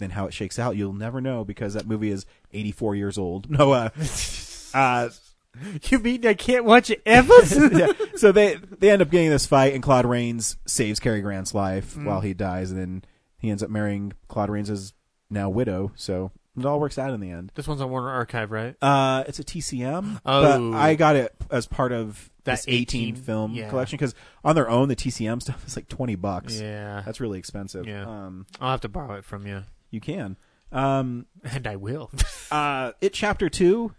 then 0.01 0.11
how 0.11 0.27
it 0.27 0.35
shakes 0.35 0.59
out, 0.59 0.77
you'll 0.77 0.93
never 0.93 1.21
know 1.21 1.45
because 1.45 1.75
that 1.75 1.87
movie 1.87 2.11
is 2.11 2.27
84 2.53 2.97
years 2.97 3.17
old. 3.17 3.49
No, 3.49 3.71
uh, 3.71 3.91
uh, 4.75 5.11
You 5.91 5.99
mean 5.99 6.27
I 6.27 6.35
can't 6.35 6.65
watch 6.65 6.91
it 6.91 7.03
ever? 7.05 7.35
yeah. 7.73 7.93
So 8.17 8.33
they 8.33 8.57
they 8.79 8.91
end 8.91 9.03
up 9.03 9.11
getting 9.11 9.31
this 9.31 9.47
fight, 9.47 9.75
and 9.75 9.83
Claude 9.83 10.07
Rains 10.07 10.57
saves 10.67 11.01
Cary 11.01 11.21
Grant's 11.21 11.55
life 11.55 11.97
while 11.97 12.21
he 12.21 12.35
dies, 12.35 12.71
and 12.71 12.81
then 12.81 13.05
he 13.39 13.51
ends 13.51 13.63
up 13.63 13.69
marrying 13.71 14.13
Claude 14.29 14.49
Rains' 14.51 14.93
now 15.29 15.51
widow. 15.51 15.93
So 15.97 16.31
it 16.57 16.65
all 16.65 16.81
works 16.81 16.99
out 16.99 17.13
in 17.13 17.21
the 17.21 17.31
end. 17.31 17.53
this 17.55 17.67
one's 17.69 17.81
on 17.81 17.91
Warner 17.91 18.11
Archive, 18.11 18.51
right? 18.51 18.77
Uh, 18.83 19.25
it's 19.27 19.39
a 19.39 19.45
TCM. 19.45 20.21
Oh. 20.25 20.71
but 20.73 20.77
I 20.79 20.95
got 20.95 21.17
it 21.17 21.35
as 21.51 21.67
part 21.67 21.93
of 21.93 22.31
That 22.45 22.57
this 22.57 22.69
18, 22.69 23.09
18 23.11 23.17
film 23.17 23.55
yeah. 23.55 23.69
collection 23.69 23.97
because 23.97 24.15
on 24.45 24.55
their 24.55 24.69
own 24.69 24.89
the 24.89 24.97
TCM 24.97 25.43
stuff 25.43 25.67
is 25.67 25.77
like 25.77 25.89
20 25.89 26.15
bucks. 26.17 26.61
Yeah. 26.61 27.03
That's 27.05 27.21
really 27.21 27.39
expensive. 27.39 27.87
Yeah. 27.87 28.05
Um, 28.07 28.47
I'll 28.61 28.71
have 28.73 28.81
to 28.83 28.89
borrow 28.89 29.15
it 29.15 29.25
from 29.25 29.47
you, 29.47 29.65
you 29.91 30.01
can. 30.01 30.37
Um, 30.73 31.27
and 31.45 31.67
I 31.67 31.77
will. 31.77 32.11
uh, 32.51 32.93
it 33.01 33.13
chapter 33.13 33.49
two 33.49 33.95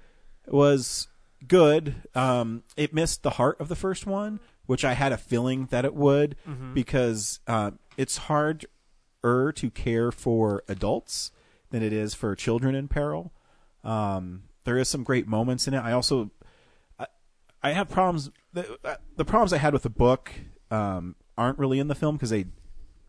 was 0.47 1.07
good. 1.47 1.95
Um, 2.15 2.63
it 2.77 2.93
missed 2.93 3.23
the 3.23 3.31
heart 3.31 3.59
of 3.59 3.67
the 3.67 3.75
first 3.75 4.05
one, 4.05 4.39
which 4.65 4.85
I 4.85 4.93
had 4.93 5.11
a 5.11 5.17
feeling 5.17 5.67
that 5.67 5.85
it 5.85 5.93
would 5.95 6.35
because 6.73 7.39
uh, 7.47 7.71
it's 7.97 8.17
harder 8.17 8.67
to 9.23 9.69
care 9.73 10.11
for 10.11 10.63
adults 10.67 11.31
than 11.69 11.83
it 11.83 11.93
is 11.93 12.13
for 12.13 12.35
children 12.35 12.75
in 12.75 12.87
peril. 12.87 13.33
Um, 13.83 14.43
there 14.63 14.77
is 14.77 14.87
some 14.89 15.03
great 15.03 15.27
moments 15.27 15.67
in 15.67 15.73
it. 15.73 15.79
I 15.79 15.91
also 15.91 16.31
I, 16.99 17.07
I 17.63 17.71
have 17.71 17.89
problems. 17.89 18.29
The, 18.53 18.77
uh, 18.83 18.95
the 19.15 19.25
problems 19.25 19.53
I 19.53 19.57
had 19.57 19.73
with 19.73 19.83
the 19.83 19.89
book 19.89 20.31
um, 20.69 21.15
aren't 21.37 21.57
really 21.57 21.79
in 21.79 21.87
the 21.87 21.95
film 21.95 22.15
because 22.15 22.29
they 22.29 22.45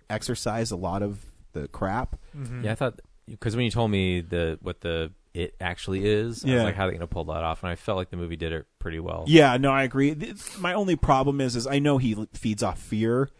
exercise 0.09 0.71
a 0.71 0.77
lot 0.77 1.03
of 1.03 1.27
the 1.53 1.69
crap. 1.69 2.17
Yeah, 2.63 2.73
I 2.73 2.75
thought 2.75 3.01
because 3.29 3.55
when 3.57 3.65
you 3.67 3.71
told 3.71 3.91
me 3.91 4.21
the 4.21 4.59
what 4.63 4.81
the 4.81 5.13
it 5.35 5.55
actually 5.61 6.05
is, 6.05 6.45
I 6.45 6.49
Yeah. 6.49 6.55
was 6.57 6.65
like, 6.65 6.75
how 6.75 6.85
are 6.85 6.87
they 6.89 6.93
going 6.99 7.01
to 7.01 7.07
pull 7.07 7.25
that 7.25 7.43
off? 7.43 7.63
And 7.63 7.71
I 7.73 7.77
felt 7.77 7.97
like 7.97 8.11
the 8.11 8.17
movie 8.17 8.37
did 8.37 8.53
it 8.53 8.67
pretty 8.79 9.01
well. 9.01 9.25
Yeah, 9.27 9.57
no, 9.57 9.71
I 9.71 9.83
agree. 9.85 10.15
Th- 10.15 10.37
My 10.59 10.75
only 10.75 10.97
problem 10.97 11.41
is, 11.41 11.57
is 11.57 11.67
I 11.67 11.79
know 11.79 11.99
he 11.99 12.27
feeds 12.35 12.63
off 12.63 12.79
fear, 12.79 13.31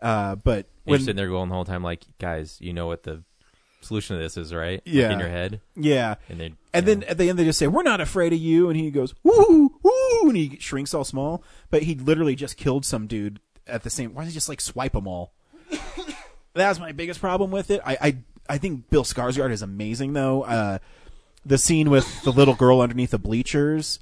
uh, 0.00 0.36
but 0.36 0.54
And 0.56 0.64
you're 0.86 0.92
when 0.94 1.00
sitting 1.00 1.16
there 1.16 1.28
going 1.28 1.48
the 1.48 1.54
whole 1.54 1.64
time, 1.64 1.82
like, 1.82 2.04
guys, 2.20 2.58
you 2.60 2.72
know 2.72 2.86
what 2.86 3.02
the 3.02 3.22
solution 3.80 4.16
to 4.16 4.22
this 4.22 4.36
is, 4.36 4.54
right? 4.54 4.80
Like, 4.86 4.94
Yeah. 4.94 5.12
in 5.12 5.18
your 5.18 5.28
head, 5.28 5.60
yeah, 5.74 6.14
and 6.28 6.38
then 6.38 6.56
and 6.72 6.86
then 6.86 7.02
at 7.02 7.18
the 7.18 7.28
end 7.28 7.36
they 7.38 7.44
just 7.44 7.58
say 7.58 7.66
we're 7.66 7.82
not 7.82 8.00
afraid 8.00 8.32
of 8.32 8.38
you, 8.38 8.68
and 8.70 8.78
he 8.78 8.92
goes 8.92 9.12
woo 9.24 9.72
woo, 9.82 10.28
and 10.28 10.36
he 10.36 10.56
shrinks 10.60 10.94
all 10.94 11.02
small, 11.04 11.42
but 11.70 11.82
he 11.82 11.96
literally 11.96 12.36
just 12.36 12.56
killed 12.56 12.84
some 12.84 13.08
dude 13.08 13.40
at 13.66 13.82
the 13.82 13.90
same. 13.90 14.14
Why 14.14 14.22
does 14.22 14.32
he 14.32 14.36
just 14.36 14.48
like 14.48 14.60
swipe 14.60 14.92
them 14.92 15.08
all? 15.08 15.32
That's 16.54 16.78
my 16.78 16.92
biggest 16.92 17.20
problem 17.20 17.50
with 17.50 17.70
it. 17.72 17.80
I 17.84 17.96
I, 18.00 18.16
I 18.50 18.58
think 18.58 18.88
Bill 18.90 19.04
Skarsgård 19.04 19.50
is 19.50 19.62
amazing 19.62 20.12
though. 20.12 20.42
Uh, 20.42 20.78
the 21.44 21.58
scene 21.58 21.90
with 21.90 22.22
the 22.22 22.32
little 22.32 22.54
girl 22.54 22.80
underneath 22.80 23.10
the 23.10 23.18
bleachers 23.18 23.98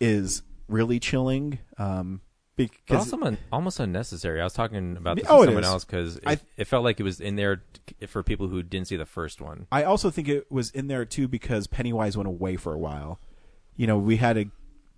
is 0.00 0.42
really 0.68 1.00
chilling. 1.00 1.58
Um, 1.78 2.20
But 2.56 2.70
because 2.70 3.12
also 3.12 3.24
un- 3.24 3.38
almost 3.52 3.80
unnecessary. 3.80 4.40
I 4.40 4.44
was 4.44 4.52
talking 4.52 4.96
about 4.96 5.16
this 5.16 5.26
Oh, 5.28 5.40
with 5.40 5.48
someone 5.48 5.64
else 5.64 5.84
because 5.84 6.16
it, 6.18 6.22
I- 6.26 6.40
it 6.56 6.66
felt 6.66 6.84
like 6.84 7.00
it 7.00 7.04
was 7.04 7.20
in 7.20 7.36
there 7.36 7.62
t- 7.98 8.06
for 8.06 8.22
people 8.22 8.48
who 8.48 8.62
didn't 8.62 8.88
see 8.88 8.96
the 8.96 9.06
first 9.06 9.40
one. 9.40 9.66
I 9.72 9.84
also 9.84 10.10
think 10.10 10.28
it 10.28 10.50
was 10.50 10.70
in 10.70 10.86
there 10.88 11.04
too 11.04 11.26
because 11.28 11.66
Pennywise 11.66 12.16
went 12.16 12.28
away 12.28 12.56
for 12.56 12.72
a 12.74 12.78
while. 12.78 13.20
You 13.76 13.86
know, 13.86 13.98
we 13.98 14.16
had 14.16 14.34
to 14.34 14.46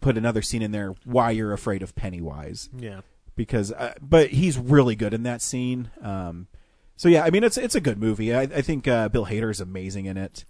put 0.01 0.17
another 0.17 0.41
scene 0.43 0.63
in 0.63 0.73
there 0.73 0.95
why 1.05 1.31
you're 1.31 1.53
afraid 1.53 1.83
of 1.83 1.95
Pennywise 1.95 2.71
yeah. 2.79 3.01
because, 3.37 3.71
uh, 3.73 3.93
but 4.01 4.31
he's 4.31 4.57
really 4.57 4.97
good 4.97 5.13
in 5.13 5.23
that 5.25 5.43
scene. 5.43 5.91
Um, 6.03 6.47
so 6.97 7.09
yeah, 7.09 7.25
I 7.25 7.31
mean 7.31 7.45
it's 7.45 7.57
it's 7.59 7.75
a 7.75 7.81
good 7.81 7.99
movie. 7.99 8.35
I, 8.35 8.43
I 8.43 8.61
think 8.63 8.87
uh, 8.89 9.09
Bill 9.11 9.27
Hader 9.27 9.51
is 9.51 9.61
amazing 9.61 10.07
in 10.07 10.17
it. 10.17 10.45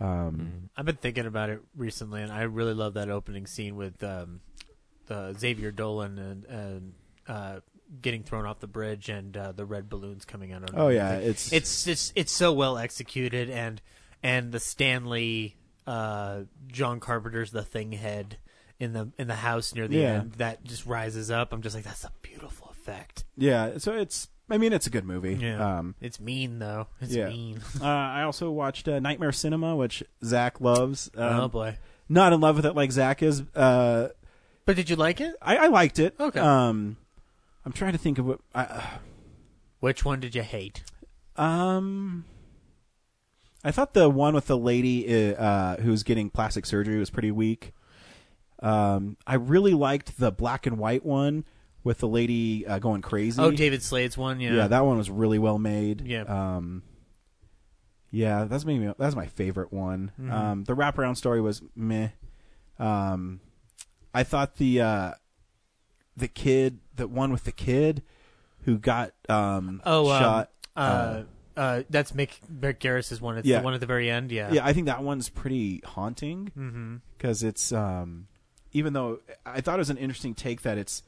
Um, 0.00 0.68
I've 0.76 0.84
been 0.84 0.96
thinking 0.96 1.26
about 1.26 1.50
it 1.50 1.60
recently, 1.76 2.22
and 2.22 2.30
I 2.32 2.42
really 2.42 2.74
love 2.74 2.94
that 2.94 3.08
opening 3.10 3.46
scene 3.46 3.76
with 3.76 4.02
um, 4.04 4.40
the 5.06 5.34
Xavier 5.38 5.70
Dolan 5.70 6.18
and, 6.18 6.44
and 6.44 6.92
uh, 7.28 7.60
getting 8.02 8.22
thrown 8.22 8.44
off 8.46 8.60
the 8.60 8.66
bridge 8.66 9.08
and 9.08 9.36
uh, 9.36 9.52
the 9.52 9.64
red 9.64 9.88
balloons 9.88 10.24
coming 10.24 10.52
out. 10.52 10.70
Oh, 10.74 10.88
yeah, 10.88 11.14
it's- 11.18 11.52
it's 11.52 11.86
it's 11.86 12.12
it's 12.14 12.32
so 12.32 12.52
well 12.52 12.76
executed, 12.78 13.48
and 13.50 13.80
and 14.22 14.52
the 14.52 14.60
Stanley 14.60 15.56
uh, 15.86 16.40
John 16.68 17.00
Carpenter's 17.00 17.52
the 17.52 17.62
Thing 17.62 17.92
head 17.92 18.38
in 18.78 18.92
the 18.92 19.10
in 19.18 19.28
the 19.28 19.36
house 19.36 19.74
near 19.74 19.88
the 19.88 19.96
Yeah. 19.98 20.12
end 20.20 20.32
that 20.34 20.62
just 20.64 20.84
rises 20.84 21.30
up. 21.30 21.52
I'm 21.52 21.62
just 21.62 21.74
like 21.74 21.84
that's 21.84 22.04
a 22.04 22.12
beautiful 22.22 22.68
effect. 22.70 23.24
yeah, 23.36 23.78
so 23.78 23.92
it's 23.92 24.28
I 24.48 24.58
mean, 24.58 24.72
it's 24.72 24.86
a 24.86 24.90
good 24.90 25.04
movie. 25.04 25.34
Yeah. 25.34 25.78
Um, 25.78 25.94
It's 26.00 26.20
mean 26.20 26.58
though. 26.58 26.86
It's 27.00 27.14
yeah. 27.14 27.28
mean. 27.28 27.60
uh, 27.80 27.84
I 27.84 28.22
also 28.22 28.50
watched 28.50 28.86
uh, 28.88 29.00
Nightmare 29.00 29.32
Cinema, 29.32 29.74
which 29.74 30.02
Zach 30.24 30.60
loves. 30.60 31.10
Um, 31.16 31.40
oh 31.40 31.48
boy. 31.48 31.78
Not 32.08 32.32
in 32.32 32.40
love 32.40 32.56
with 32.56 32.66
it 32.66 32.74
like 32.76 32.92
Zach 32.92 33.22
is. 33.22 33.42
Uh, 33.54 34.08
But 34.64 34.76
did 34.76 34.88
you 34.88 34.96
like 34.96 35.20
it? 35.20 35.34
I, 35.42 35.56
I 35.56 35.66
liked 35.66 35.98
it. 35.98 36.14
Okay. 36.20 36.38
Um, 36.38 36.96
I'm 37.64 37.72
trying 37.72 37.92
to 37.92 37.98
think 37.98 38.18
of 38.18 38.26
what. 38.26 38.40
I, 38.54 38.84
Which 39.80 40.04
one 40.04 40.20
did 40.20 40.34
you 40.34 40.42
hate? 40.42 40.84
um, 41.36 42.24
I 43.64 43.72
thought 43.72 43.94
the 43.94 44.08
one 44.08 44.34
with 44.34 44.46
the 44.46 44.56
lady 44.56 45.34
uh, 45.34 45.76
who's 45.78 46.04
getting 46.04 46.30
plastic 46.30 46.64
surgery 46.64 46.98
was 46.98 47.10
pretty 47.10 47.32
weak. 47.32 47.72
Um, 48.62 49.16
I 49.26 49.34
really 49.34 49.74
liked 49.74 50.18
the 50.18 50.30
black 50.30 50.66
and 50.66 50.78
white 50.78 51.04
one 51.04 51.44
with 51.86 51.98
the 51.98 52.08
lady 52.08 52.66
uh, 52.66 52.80
going 52.80 53.00
crazy. 53.00 53.40
Oh, 53.40 53.52
David 53.52 53.80
Slade's 53.80 54.18
one. 54.18 54.40
Yeah. 54.40 54.54
Yeah, 54.54 54.66
that 54.66 54.84
one 54.84 54.98
was 54.98 55.08
really 55.08 55.38
well 55.38 55.56
made. 55.56 56.00
Yeah. 56.04 56.22
Um, 56.22 56.82
yeah, 58.10 58.44
that's 58.44 58.64
maybe 58.64 58.92
that's 58.98 59.14
my 59.14 59.26
favorite 59.26 59.72
one. 59.72 60.10
Mm-hmm. 60.20 60.32
Um, 60.32 60.64
the 60.64 60.74
wraparound 60.74 61.16
story 61.16 61.40
was 61.40 61.62
meh. 61.76 62.08
Um, 62.80 63.40
I 64.12 64.24
thought 64.24 64.56
the 64.56 64.80
uh, 64.80 65.12
the 66.16 66.26
kid, 66.26 66.80
the 66.96 67.06
one 67.06 67.30
with 67.30 67.44
the 67.44 67.52
kid 67.52 68.02
who 68.64 68.78
got 68.78 69.12
um, 69.28 69.80
oh, 69.86 70.10
um, 70.10 70.20
shot. 70.20 70.50
Uh, 70.74 71.22
uh, 71.56 71.82
that's 71.88 72.10
Mick, 72.12 72.30
Mick 72.52 72.80
Garris's 72.80 73.20
one. 73.20 73.38
It's 73.38 73.46
Yeah. 73.46 73.58
the 73.60 73.64
one 73.64 73.74
at 73.74 73.80
the 73.80 73.86
very 73.86 74.10
end. 74.10 74.32
Yeah. 74.32 74.50
yeah, 74.52 74.66
I 74.66 74.72
think 74.72 74.86
that 74.86 75.02
one's 75.04 75.28
pretty 75.28 75.82
haunting 75.84 76.50
Mm-hmm. 76.58 76.96
because 77.16 77.44
it's 77.44 77.72
um, 77.72 78.26
even 78.72 78.92
though 78.92 79.20
I 79.46 79.60
thought 79.60 79.76
it 79.76 79.78
was 79.78 79.90
an 79.90 79.98
interesting 79.98 80.34
take 80.34 80.62
that 80.62 80.78
it's 80.78 81.02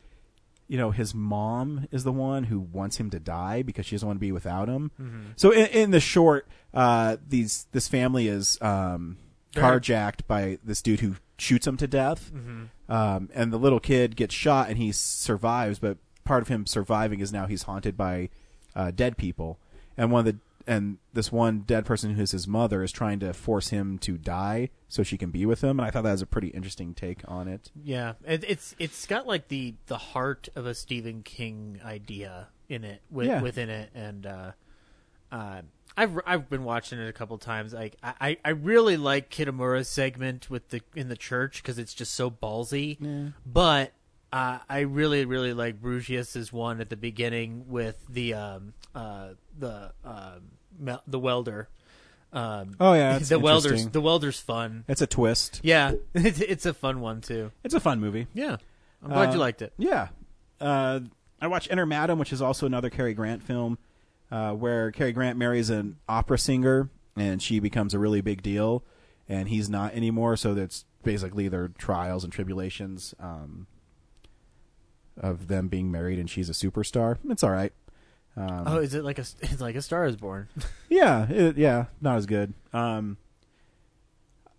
you 0.69 0.77
know 0.79 0.91
his 0.91 1.15
mom 1.15 1.89
is 1.91 2.05
the 2.05 2.13
one 2.13 2.45
who 2.45 2.61
wants 2.61 2.99
him 2.99 3.11
to 3.11 3.19
die 3.19 3.63
because 3.63 3.87
she 3.87 3.97
doesn't 3.97 4.07
want 4.07 4.17
to 4.19 4.21
be 4.21 4.33
without 4.33 4.69
him. 4.69 4.91
Mm-hmm. 5.01 5.23
So 5.37 5.51
in, 5.51 5.67
in 5.67 5.91
the 5.91 6.01
short, 6.01 6.47
uh, 6.75 7.17
these 7.27 7.67
this 7.73 7.89
family 7.89 8.29
is 8.29 8.59
um, 8.61 9.17
carjacked 9.55 10.27
by 10.27 10.59
this 10.63 10.83
dude 10.83 11.01
who 11.01 11.17
shoots 11.39 11.67
him 11.67 11.77
to 11.79 11.87
death, 11.87 12.31
Mm-hmm. 12.35 12.93
um, 12.93 13.29
and 13.35 13.53
the 13.53 13.59
little 13.59 13.81
kid 13.81 14.15
gets 14.17 14.35
shot 14.35 14.69
and 14.69 14.77
he 14.79 14.93
survives. 14.93 15.79
But 15.79 15.99
part 16.25 16.43
of 16.43 16.49
him 16.49 16.67
surviving 16.67 17.21
is 17.21 17.33
now 17.33 17.47
he's 17.47 17.63
haunted 17.63 17.97
by 17.97 18.29
uh, 18.77 18.91
dead 18.91 19.17
people, 19.17 19.59
and 19.97 20.13
one 20.13 20.27
of 20.27 20.35
the 20.35 20.39
and 20.69 20.99
this 21.13 21.33
one 21.33 21.61
dead 21.61 21.85
person 21.85 22.15
who's 22.15 22.31
his 22.31 22.47
mother 22.47 22.83
is 22.85 22.93
trying 22.93 23.19
to 23.21 23.33
force 23.33 23.71
him 23.71 23.99
to 24.01 24.17
die 24.19 24.69
so 24.87 25.03
she 25.03 25.17
can 25.19 25.31
be 25.31 25.45
with 25.47 25.63
him. 25.65 25.81
And 25.81 25.87
I 25.87 25.91
thought 25.91 26.05
that 26.05 26.13
was 26.13 26.23
a 26.23 26.27
pretty 26.27 26.49
interesting 26.49 26.95
take 26.95 27.23
on 27.27 27.49
it. 27.49 27.73
Yeah, 27.83 28.13
it, 28.25 28.45
it's 28.47 28.77
it's 28.79 29.07
got 29.07 29.27
like 29.27 29.49
the 29.49 29.75
the 29.87 29.99
heart 29.99 30.49
of 30.55 30.67
a 30.67 30.75
Stephen 30.75 31.23
King 31.23 31.81
idea 31.85 32.49
in 32.69 32.85
it, 32.85 33.01
with, 33.11 33.27
Yeah. 33.27 33.41
within 33.43 33.71
it, 33.71 33.91
and 33.95 34.27
uh, 34.27 34.53
uh, 35.33 35.63
I've 35.97 36.21
I've 36.27 36.49
been 36.51 36.65
watching 36.65 36.99
it 37.01 37.09
a 37.09 37.13
couple 37.13 37.39
times. 37.39 37.73
Like 37.73 37.97
I 38.03 38.37
I 38.45 38.51
really 38.51 38.97
like 38.97 39.31
Kitamura's 39.31 39.89
segment 39.89 40.49
with 40.51 40.69
the 40.69 40.83
in 40.95 41.09
the 41.09 41.17
church 41.17 41.63
because 41.63 41.79
it's 41.79 41.95
just 41.95 42.13
so 42.15 42.31
ballsy, 42.31 43.33
but. 43.45 43.93
Uh, 44.31 44.59
I 44.69 44.81
really, 44.81 45.25
really 45.25 45.55
like 45.55 45.81
Brugués's 45.81 46.53
one 46.53 46.83
at 46.83 46.91
the 46.91 46.99
beginning 46.99 47.65
with 47.67 47.97
the 48.11 48.35
um, 48.35 48.75
uh, 48.95 49.31
the 49.59 49.93
um, 50.05 50.51
the 51.07 51.19
welder. 51.19 51.69
Um, 52.33 52.77
Oh, 52.79 52.93
yeah, 52.95 53.19
the 53.23 53.39
welder's 53.39 53.89
the 53.89 54.01
welder's 54.01 54.39
fun. 54.39 54.85
It's 54.89 55.01
a 55.03 55.07
twist. 55.07 55.61
Yeah, 55.63 55.93
it's, 56.15 56.41
it's 56.41 56.67
a 56.67 56.75
fun 56.75 57.01
one 57.01 57.21
too. 57.21 57.53
It's 57.65 57.75
a 57.75 57.81
fun 57.81 58.01
movie. 58.01 58.27
Yeah, 58.35 58.57
I'm 59.03 59.11
glad 59.11 59.31
Uh, 59.31 59.33
you 59.33 59.39
liked 59.39 59.63
it. 59.63 59.73
Yeah. 59.79 60.09
Uh, 60.61 61.01
I 61.41 61.47
watched 61.47 61.71
Enter 61.71 61.87
Madame, 61.87 62.19
which 62.19 62.33
is 62.33 62.43
also 62.43 62.67
another 62.67 62.91
Cary 62.91 63.15
Grant 63.15 63.43
film, 63.43 63.79
uh, 64.31 64.53
where 64.53 64.91
Cary 64.91 65.13
Grant 65.13 65.39
marries 65.39 65.71
an 65.71 65.97
opera 66.09 66.37
singer, 66.39 66.91
and 67.17 67.41
she 67.41 67.61
becomes 67.61 67.95
a 67.95 67.99
really 67.99 68.21
big 68.21 68.43
deal, 68.43 68.83
and 69.29 69.49
he's 69.49 69.71
not 69.71 69.95
anymore. 69.95 70.37
So 70.37 70.53
that's 70.55 70.85
basically 71.05 71.47
their 71.49 71.69
trials 71.69 72.25
and 72.25 72.33
tribulations 72.33 73.15
um, 73.21 73.69
of 75.17 75.49
them 75.49 75.69
being 75.69 75.91
married, 75.91 76.19
and 76.19 76.29
she's 76.29 76.49
a 76.51 76.53
superstar. 76.53 77.17
It's 77.31 77.43
all 77.45 77.51
right. 77.51 77.73
Um, 78.39 78.65
Oh, 78.67 78.79
is 78.79 78.95
it 78.95 79.05
like 79.05 79.19
a 79.19 79.23
it's 79.41 79.61
like 79.61 79.75
a 79.75 79.83
Star 79.83 80.07
is 80.07 80.17
Born? 80.17 80.49
yeah, 80.89 81.29
it, 81.29 81.59
yeah, 81.59 81.87
not 82.01 82.17
as 82.17 82.27
good. 82.27 82.55
Um, 82.73 83.17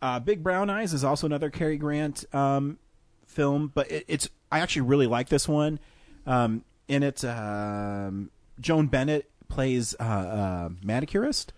uh, 0.02 0.20
Big 0.20 0.44
Brown 0.44 0.70
Eyes 0.70 0.94
is 0.94 1.04
also 1.04 1.26
another 1.26 1.50
Cary 1.50 1.78
Grant 1.78 2.26
um, 2.34 2.78
film, 3.26 3.72
but 3.74 3.90
it, 3.90 4.06
it's 4.08 4.30
I 4.52 4.60
actually 4.60 4.84
really 4.84 5.08
like 5.08 5.30
this 5.30 5.48
one. 5.48 5.80
Um, 6.26 6.64
in 6.88 7.04
it, 7.04 7.24
um, 7.24 8.32
Joan 8.60 8.88
Bennett 8.88 9.30
plays 9.48 9.96
uh, 10.00 10.04
uh, 10.04 10.70
manicurist, 10.84 11.54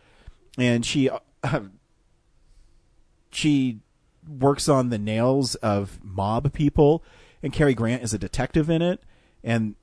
and 0.58 0.86
she 0.86 1.10
uh, 1.10 1.20
she 3.32 3.80
works 4.28 4.70
on 4.70 4.90
the 4.90 5.00
nails 5.00 5.56
of 5.56 6.00
mob 6.04 6.54
people, 6.54 7.04
and 7.42 7.52
Cary 7.52 7.74
Grant 7.74 8.04
is 8.04 8.14
a 8.14 8.20
detective 8.20 8.70
in 8.70 8.82
it, 8.82 9.02
and 9.44 9.76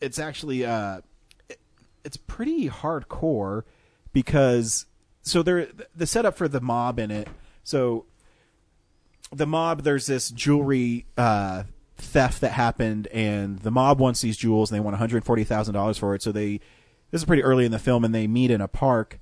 it's 0.00 0.18
actually 0.18 0.64
uh, 0.64 1.00
it's 2.04 2.16
pretty 2.16 2.68
hardcore 2.68 3.62
because 4.12 4.86
so 5.22 5.42
there 5.42 5.68
the 5.94 6.06
setup 6.06 6.36
for 6.36 6.48
the 6.48 6.60
mob 6.60 6.98
in 6.98 7.10
it. 7.10 7.28
So 7.62 8.06
the 9.32 9.46
mob, 9.46 9.82
there's 9.82 10.06
this 10.06 10.30
jewelry 10.30 11.06
uh, 11.16 11.64
theft 11.96 12.40
that 12.42 12.52
happened, 12.52 13.08
and 13.08 13.58
the 13.60 13.70
mob 13.70 13.98
wants 13.98 14.20
these 14.20 14.36
jewels, 14.36 14.70
and 14.70 14.76
they 14.76 14.80
want 14.80 14.94
one 14.94 14.98
hundred 14.98 15.24
forty 15.24 15.44
thousand 15.44 15.74
dollars 15.74 15.98
for 15.98 16.14
it. 16.14 16.22
So 16.22 16.30
they 16.30 16.60
this 17.10 17.22
is 17.22 17.24
pretty 17.24 17.42
early 17.42 17.64
in 17.64 17.72
the 17.72 17.78
film, 17.78 18.04
and 18.04 18.14
they 18.14 18.26
meet 18.26 18.50
in 18.50 18.60
a 18.60 18.68
park, 18.68 19.18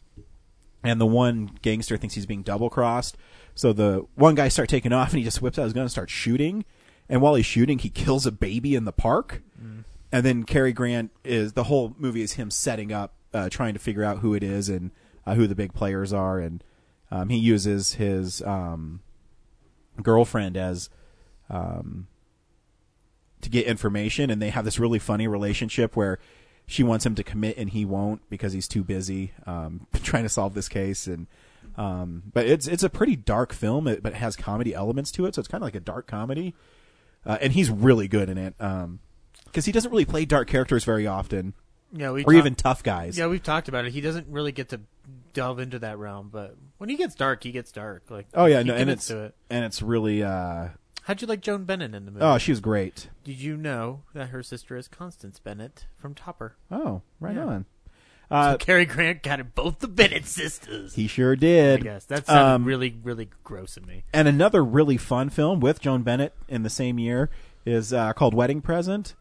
and 0.82 1.00
the 1.00 1.06
one 1.06 1.50
gangster 1.62 1.96
thinks 1.96 2.14
he's 2.14 2.26
being 2.26 2.42
double 2.42 2.68
crossed. 2.68 3.16
So 3.54 3.72
the 3.72 4.06
one 4.14 4.34
guy 4.34 4.48
starts 4.48 4.70
taking 4.70 4.92
off, 4.92 5.10
and 5.10 5.18
he 5.18 5.24
just 5.24 5.40
whips 5.40 5.58
out 5.58 5.64
his 5.64 5.72
gun 5.72 5.82
and 5.82 5.90
starts 5.90 6.12
shooting. 6.12 6.64
And 7.08 7.20
while 7.20 7.34
he's 7.34 7.46
shooting, 7.46 7.78
he 7.78 7.90
kills 7.90 8.26
a 8.26 8.32
baby 8.32 8.74
in 8.74 8.86
the 8.86 8.92
park. 8.92 9.42
And 10.12 10.26
then 10.26 10.44
Cary 10.44 10.74
Grant 10.74 11.10
is 11.24 11.54
the 11.54 11.64
whole 11.64 11.94
movie 11.98 12.20
is 12.20 12.34
him 12.34 12.50
setting 12.50 12.92
up, 12.92 13.14
uh, 13.32 13.48
trying 13.48 13.72
to 13.72 13.80
figure 13.80 14.04
out 14.04 14.18
who 14.18 14.34
it 14.34 14.42
is 14.42 14.68
and 14.68 14.90
uh, 15.26 15.34
who 15.34 15.46
the 15.46 15.54
big 15.54 15.72
players 15.72 16.12
are, 16.12 16.38
and 16.38 16.62
um, 17.10 17.30
he 17.30 17.38
uses 17.38 17.94
his 17.94 18.42
um, 18.42 19.00
girlfriend 20.02 20.56
as 20.56 20.90
um, 21.48 22.08
to 23.40 23.48
get 23.48 23.66
information, 23.66 24.30
and 24.30 24.42
they 24.42 24.50
have 24.50 24.64
this 24.66 24.78
really 24.78 24.98
funny 24.98 25.26
relationship 25.26 25.96
where 25.96 26.18
she 26.66 26.82
wants 26.82 27.04
him 27.04 27.14
to 27.14 27.24
commit 27.24 27.56
and 27.58 27.70
he 27.70 27.84
won't 27.84 28.22
because 28.30 28.52
he's 28.52 28.68
too 28.68 28.84
busy 28.84 29.32
um, 29.46 29.86
trying 30.02 30.22
to 30.22 30.28
solve 30.28 30.54
this 30.54 30.68
case. 30.68 31.06
And 31.06 31.26
um, 31.76 32.24
but 32.32 32.46
it's 32.46 32.66
it's 32.66 32.82
a 32.82 32.90
pretty 32.90 33.16
dark 33.16 33.52
film, 33.52 33.84
but 33.84 34.04
it 34.04 34.14
has 34.14 34.36
comedy 34.36 34.74
elements 34.74 35.10
to 35.12 35.24
it, 35.24 35.34
so 35.34 35.40
it's 35.40 35.48
kind 35.48 35.62
of 35.62 35.66
like 35.66 35.74
a 35.74 35.80
dark 35.80 36.06
comedy. 36.06 36.54
Uh, 37.24 37.38
and 37.40 37.52
he's 37.52 37.70
really 37.70 38.08
good 38.08 38.28
in 38.28 38.36
it 38.36 38.54
because 39.52 39.66
he 39.66 39.72
doesn't 39.72 39.90
really 39.90 40.04
play 40.06 40.24
dark 40.24 40.48
characters 40.48 40.84
very 40.84 41.06
often, 41.06 41.52
Yeah, 41.92 42.10
we 42.10 42.24
or 42.24 42.32
even 42.34 42.54
tough 42.54 42.82
guys. 42.82 43.16
yeah 43.18 43.26
we've 43.28 43.42
talked 43.42 43.68
about 43.68 43.84
it. 43.84 43.92
He 43.92 44.00
doesn't 44.00 44.26
really 44.28 44.52
get 44.52 44.70
to 44.70 44.80
delve 45.34 45.58
into 45.60 45.78
that 45.80 45.98
realm, 45.98 46.30
but 46.32 46.56
when 46.78 46.88
he 46.88 46.96
gets 46.96 47.14
dark, 47.14 47.42
he 47.44 47.52
gets 47.52 47.70
dark. 47.72 48.10
Like 48.10 48.26
Oh 48.34 48.46
yeah, 48.46 48.62
no, 48.62 48.74
and 48.74 48.90
it's 48.90 49.10
it. 49.10 49.34
and 49.50 49.64
it's 49.64 49.82
really 49.82 50.22
uh, 50.22 50.68
How'd 51.02 51.20
you 51.20 51.26
like 51.26 51.40
Joan 51.40 51.64
Bennett 51.64 51.94
in 51.94 52.04
the 52.04 52.10
movie? 52.12 52.24
oh 52.24 52.38
she 52.38 52.52
was 52.52 52.60
great. 52.60 53.08
Did 53.24 53.38
you 53.40 53.56
know 53.56 54.02
that 54.14 54.28
her 54.28 54.42
sister 54.42 54.76
is 54.76 54.88
Constance 54.88 55.38
Bennett 55.38 55.86
from 55.98 56.14
Topper? 56.14 56.56
Oh, 56.70 57.02
right 57.20 57.36
Yeah. 57.36 57.44
on. 57.46 57.66
Uh, 58.30 58.56
Cary 58.56 58.86
Grant 58.86 59.22
got 59.22 59.40
it 59.40 59.54
both 59.54 59.80
the 59.80 59.88
Bennett 59.88 60.24
sisters. 60.24 60.94
he 60.94 61.06
sure 61.06 61.32
I 61.32 61.36
did. 61.36 61.82
guess 61.82 62.06
that 62.06 62.24
sounded 62.26 62.54
Um, 62.54 62.64
really, 62.64 62.96
really 63.02 63.28
gross 63.44 63.76
in 63.76 63.84
me. 63.84 64.04
And 64.14 64.26
another 64.26 64.64
really 64.64 64.96
fun 64.96 65.28
film 65.28 65.60
with 65.60 65.80
Joan 65.82 66.02
Bennett 66.02 66.34
in 66.48 66.62
the 66.62 66.70
same 66.70 66.98
year 66.98 67.28
is 67.66 67.92
uh, 67.92 68.14
called 68.14 68.32
Wedding 68.32 68.62
Present, 68.62 69.14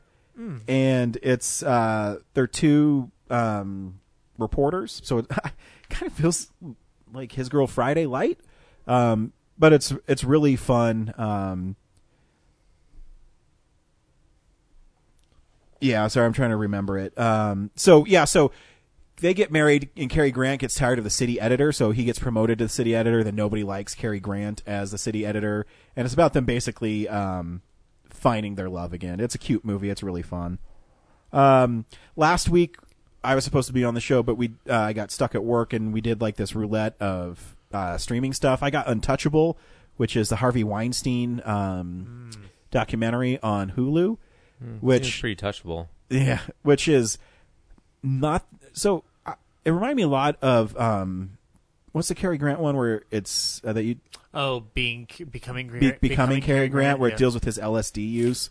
and 0.68 1.18
it's 1.22 1.64
uh, 1.64 2.20
they're 2.34 2.48
two 2.48 3.12
um, 3.30 4.00
reporters, 4.38 5.02
so 5.04 5.20
it 5.20 5.28
kind 5.90 6.08
of 6.08 6.14
feels 6.14 6.52
like 7.14 7.32
His 7.34 7.50
Girl 7.50 7.68
Friday 7.68 8.06
light, 8.06 8.40
um, 8.88 9.34
but 9.58 9.74
it's 9.74 9.94
it's 10.08 10.24
really 10.24 10.56
fun. 10.56 11.14
Um, 11.18 11.76
yeah, 15.80 16.08
sorry, 16.08 16.26
I'm 16.26 16.34
trying 16.34 16.52
to 16.52 16.58
remember 16.58 16.98
it. 16.98 17.18
Um, 17.20 17.72
so 17.76 18.06
yeah, 18.06 18.26
so 18.26 18.52
they 19.18 19.34
get 19.34 19.52
married 19.52 19.90
and 19.96 20.10
Cary 20.10 20.32
Grant 20.32 20.62
gets 20.62 20.76
tired 20.76 20.98
of 20.98 21.04
the 21.04 21.10
city 21.10 21.40
editor, 21.40 21.72
so 21.72 21.92
he 21.92 22.04
gets 22.04 22.20
promoted 22.20 22.60
to 22.60 22.66
the 22.66 22.70
city 22.70 22.96
editor. 22.96 23.24
Then 23.24 23.36
nobody 23.36 23.64
likes 23.64 23.96
Cary 23.96 24.20
Grant 24.20 24.64
as 24.66 24.92
the 24.92 24.98
city 24.98 25.26
editor, 25.26 25.66
and 25.96 26.06
it's 26.06 26.14
about 26.14 26.34
them 26.34 26.46
basically 26.46 27.08
um, 27.08 27.62
finding 28.22 28.54
their 28.56 28.70
love 28.70 28.94
again. 28.94 29.20
It's 29.20 29.34
a 29.34 29.40
cute 29.40 29.66
movie. 29.66 29.90
It's 29.90 30.04
really 30.04 30.22
fun. 30.22 30.60
Um, 31.34 31.86
last 32.16 32.50
week 32.50 32.76
I 33.24 33.34
was 33.36 33.44
supposed 33.44 33.68
to 33.68 33.74
be 33.74 33.84
on 33.84 33.94
the 33.96 34.02
show, 34.02 34.22
but 34.22 34.36
we 34.36 34.52
uh, 34.70 34.76
I 34.78 34.94
got 34.94 35.10
stuck 35.12 35.34
at 35.36 35.44
work 35.44 35.74
and 35.74 35.92
we 35.92 36.02
did 36.02 36.22
like 36.22 36.36
this 36.36 36.54
roulette 36.56 36.96
of 37.02 37.56
uh, 37.74 37.98
streaming 37.98 38.34
stuff. 38.34 38.62
I 38.62 38.70
got 38.70 38.88
Untouchable, 38.88 39.58
which 39.98 40.16
is 40.16 40.30
the 40.30 40.36
Harvey 40.38 40.64
Weinstein 40.64 41.42
um, 41.46 42.30
documentary 42.70 43.40
on 43.42 43.72
Hulu, 43.72 44.18
Seems 44.60 44.82
which 44.82 45.20
pretty 45.22 45.36
touchable. 45.36 45.88
yeah, 46.10 46.40
which 46.64 46.88
is 46.88 47.18
not 48.04 48.46
so. 48.74 49.04
Uh, 49.26 49.34
it 49.66 49.72
reminded 49.72 49.98
me 49.98 50.04
a 50.04 50.08
lot 50.08 50.38
of 50.42 50.78
um, 50.78 51.38
what's 51.92 52.08
the 52.10 52.16
Cary 52.16 52.38
Grant 52.38 52.60
one 52.60 52.76
where 52.78 53.04
it's 53.10 53.62
uh, 53.66 53.74
that 53.74 53.84
you 53.84 53.96
Oh, 54.34 54.62
being 54.74 55.08
becoming 55.30 55.68
be, 55.68 55.92
becoming, 56.00 56.42
Cary 56.42 56.70
Grant, 56.70 57.00
where 57.00 57.10
yeah. 57.10 57.16
it 57.16 57.18
deals 57.18 57.34
with 57.34 57.44
his 57.44 57.58
LSD 57.58 58.10
use. 58.10 58.50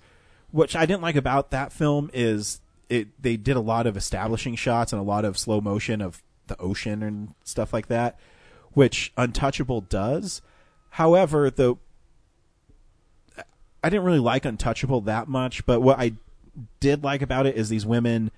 Which 0.50 0.76
I 0.76 0.84
didn't 0.84 1.02
like 1.02 1.16
about 1.16 1.52
that 1.52 1.72
film 1.72 2.10
is 2.12 2.60
it 2.88 3.08
they 3.22 3.36
did 3.36 3.56
a 3.56 3.60
lot 3.60 3.86
of 3.86 3.96
establishing 3.96 4.56
shots 4.56 4.92
and 4.92 5.00
a 5.00 5.04
lot 5.04 5.24
of 5.24 5.38
slow 5.38 5.60
motion 5.60 6.02
of 6.02 6.22
the 6.48 6.60
ocean 6.60 7.02
and 7.02 7.34
stuff 7.44 7.72
like 7.72 7.86
that, 7.86 8.18
which 8.72 9.12
Untouchable 9.16 9.80
does. 9.82 10.42
However, 10.90 11.50
the 11.50 11.76
I 13.82 13.88
didn't 13.88 14.04
really 14.04 14.18
like 14.18 14.44
Untouchable 14.44 15.00
that 15.02 15.28
much, 15.28 15.64
but 15.64 15.80
what 15.80 15.98
I 15.98 16.12
did 16.80 17.02
like 17.02 17.22
about 17.22 17.46
it 17.46 17.56
is 17.56 17.70
these 17.70 17.86
women, 17.86 18.30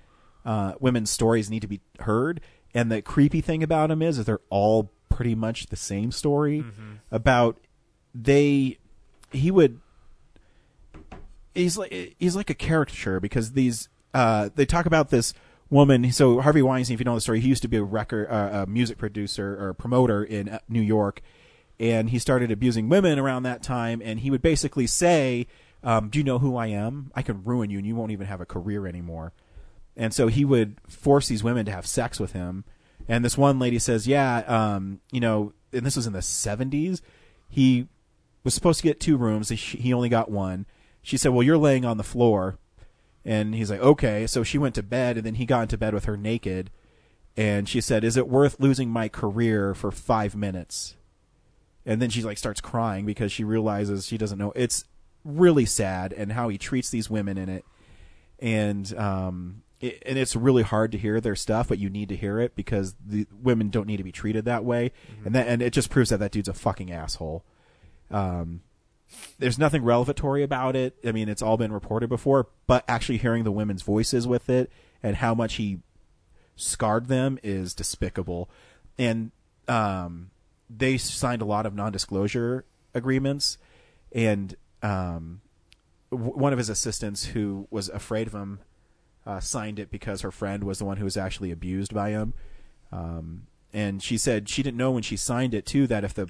uh, 0.45 0.73
women's 0.79 1.09
stories 1.09 1.49
need 1.49 1.61
to 1.61 1.67
be 1.67 1.81
heard, 1.99 2.39
and 2.73 2.91
the 2.91 3.01
creepy 3.01 3.41
thing 3.41 3.63
about 3.63 3.89
them 3.89 4.01
is 4.01 4.17
that 4.17 4.25
they're 4.25 4.39
all 4.49 4.91
pretty 5.13 5.35
much 5.35 5.67
the 5.67 5.75
same 5.75 6.11
story 6.11 6.63
about 7.11 7.57
they. 8.13 8.77
He 9.31 9.51
would. 9.51 9.79
He's 11.55 11.77
like 11.77 12.15
he's 12.19 12.35
like 12.35 12.49
a 12.49 12.55
caricature 12.55 13.19
because 13.19 13.51
these 13.53 13.89
uh, 14.13 14.49
they 14.55 14.65
talk 14.65 14.85
about 14.85 15.09
this 15.09 15.33
woman. 15.69 16.11
So 16.11 16.39
Harvey 16.41 16.61
Weinstein, 16.61 16.95
if 16.95 16.99
you 16.99 17.05
know 17.05 17.15
the 17.15 17.21
story, 17.21 17.39
he 17.39 17.47
used 17.47 17.61
to 17.63 17.67
be 17.67 17.77
a 17.77 17.83
record, 17.83 18.27
uh, 18.29 18.63
a 18.63 18.65
music 18.67 18.97
producer 18.97 19.57
or 19.59 19.73
promoter 19.73 20.23
in 20.23 20.49
uh, 20.49 20.59
New 20.69 20.81
York, 20.81 21.21
and 21.79 22.09
he 22.09 22.19
started 22.19 22.51
abusing 22.51 22.89
women 22.89 23.19
around 23.19 23.43
that 23.43 23.63
time. 23.63 24.01
And 24.03 24.19
he 24.19 24.31
would 24.31 24.41
basically 24.41 24.87
say, 24.87 25.47
um, 25.83 26.09
"Do 26.09 26.19
you 26.19 26.23
know 26.23 26.39
who 26.39 26.55
I 26.55 26.67
am? 26.67 27.11
I 27.15 27.21
can 27.21 27.43
ruin 27.43 27.69
you, 27.69 27.77
and 27.77 27.87
you 27.87 27.95
won't 27.95 28.11
even 28.11 28.27
have 28.27 28.41
a 28.41 28.45
career 28.45 28.87
anymore." 28.87 29.33
And 29.95 30.13
so 30.13 30.27
he 30.27 30.43
would 30.43 30.77
force 30.87 31.27
these 31.27 31.43
women 31.43 31.65
to 31.65 31.71
have 31.71 31.85
sex 31.85 32.19
with 32.19 32.31
him. 32.33 32.63
And 33.07 33.23
this 33.23 33.37
one 33.37 33.59
lady 33.59 33.79
says, 33.79 34.07
"Yeah, 34.07 34.37
um, 34.47 35.01
you 35.11 35.19
know," 35.19 35.53
and 35.71 35.85
this 35.85 35.95
was 35.95 36.07
in 36.07 36.13
the 36.13 36.21
seventies. 36.21 37.01
He 37.49 37.87
was 38.43 38.53
supposed 38.53 38.79
to 38.79 38.83
get 38.83 38.99
two 38.99 39.17
rooms. 39.17 39.49
He 39.49 39.93
only 39.93 40.09
got 40.09 40.31
one. 40.31 40.65
She 41.01 41.17
said, 41.17 41.29
"Well, 41.29 41.43
you're 41.43 41.57
laying 41.57 41.85
on 41.85 41.97
the 41.97 42.03
floor." 42.03 42.57
And 43.25 43.55
he's 43.55 43.71
like, 43.71 43.79
okay. 43.79 44.27
So 44.27 44.43
she 44.43 44.57
went 44.57 44.75
to 44.75 44.83
bed, 44.83 45.17
and 45.17 45.25
then 45.25 45.35
he 45.35 45.45
got 45.45 45.63
into 45.63 45.77
bed 45.77 45.93
with 45.93 46.05
her 46.05 46.17
naked. 46.17 46.69
And 47.35 47.67
she 47.67 47.81
said, 47.81 48.03
"Is 48.03 48.17
it 48.17 48.27
worth 48.27 48.59
losing 48.59 48.89
my 48.89 49.09
career 49.09 49.73
for 49.73 49.91
five 49.91 50.35
minutes?" 50.35 50.95
And 51.85 52.01
then 52.01 52.09
she 52.09 52.21
like 52.21 52.37
starts 52.37 52.61
crying 52.61 53.05
because 53.05 53.31
she 53.31 53.43
realizes 53.43 54.05
she 54.05 54.17
doesn't 54.17 54.37
know. 54.37 54.53
It's 54.55 54.85
really 55.25 55.65
sad, 55.65 56.13
and 56.13 56.33
how 56.33 56.49
he 56.49 56.57
treats 56.57 56.89
these 56.89 57.09
women 57.09 57.37
in 57.37 57.49
it, 57.49 57.65
and 58.39 58.93
um, 58.97 59.63
it, 59.83 60.01
and 60.05 60.17
it's 60.17 60.35
really 60.35 60.63
hard 60.63 60.93
to 60.93 60.97
hear 60.97 61.19
their 61.19 61.35
stuff, 61.35 61.67
but 61.67 61.77
you 61.77 61.89
need 61.89 62.07
to 62.09 62.15
hear 62.15 62.39
it 62.39 62.55
because 62.55 62.95
the 63.05 63.27
women 63.41 63.69
don't 63.69 63.85
need 63.85 63.97
to 63.97 64.03
be 64.03 64.13
treated 64.13 64.45
that 64.45 64.63
way, 64.63 64.93
and 65.25 65.35
that 65.35 65.47
and 65.47 65.61
it 65.61 65.73
just 65.73 65.89
proves 65.89 66.09
that 66.09 66.19
that 66.19 66.31
dude's 66.31 66.47
a 66.47 66.53
fucking 66.53 66.91
asshole. 66.91 67.43
Um, 68.09 68.61
there's 69.37 69.59
nothing 69.59 69.83
revelatory 69.83 70.41
about 70.41 70.75
it. 70.75 70.97
I 71.05 71.11
mean, 71.11 71.27
it's 71.27 71.41
all 71.41 71.57
been 71.57 71.73
reported 71.73 72.07
before, 72.07 72.47
but 72.65 72.85
actually 72.87 73.17
hearing 73.17 73.43
the 73.43 73.51
women's 73.51 73.81
voices 73.81 74.25
with 74.25 74.49
it 74.49 74.71
and 75.03 75.17
how 75.17 75.35
much 75.35 75.55
he 75.55 75.79
scarred 76.55 77.07
them 77.07 77.37
is 77.43 77.73
despicable. 77.73 78.49
And 78.97 79.31
um, 79.67 80.31
they 80.69 80.97
signed 80.97 81.41
a 81.41 81.45
lot 81.45 81.65
of 81.65 81.75
non-disclosure 81.75 82.65
agreements, 82.93 83.57
and 84.13 84.55
um, 84.81 85.41
w- 86.09 86.31
one 86.31 86.53
of 86.53 86.57
his 86.57 86.69
assistants 86.69 87.25
who 87.25 87.67
was 87.69 87.89
afraid 87.89 88.27
of 88.27 88.33
him 88.33 88.59
uh, 89.25 89.39
signed 89.39 89.79
it 89.79 89.91
because 89.91 90.21
her 90.21 90.31
friend 90.31 90.63
was 90.63 90.79
the 90.79 90.85
one 90.85 90.97
who 90.97 91.05
was 91.05 91.17
actually 91.17 91.51
abused 91.51 91.93
by 91.93 92.09
him. 92.09 92.33
Um, 92.91 93.47
and 93.73 94.03
she 94.03 94.17
said 94.17 94.49
she 94.49 94.61
didn't 94.61 94.77
know 94.77 94.91
when 94.91 95.03
she 95.03 95.17
signed 95.17 95.53
it 95.53 95.65
too 95.65 95.87
that 95.87 96.03
if 96.03 96.13
the 96.13 96.29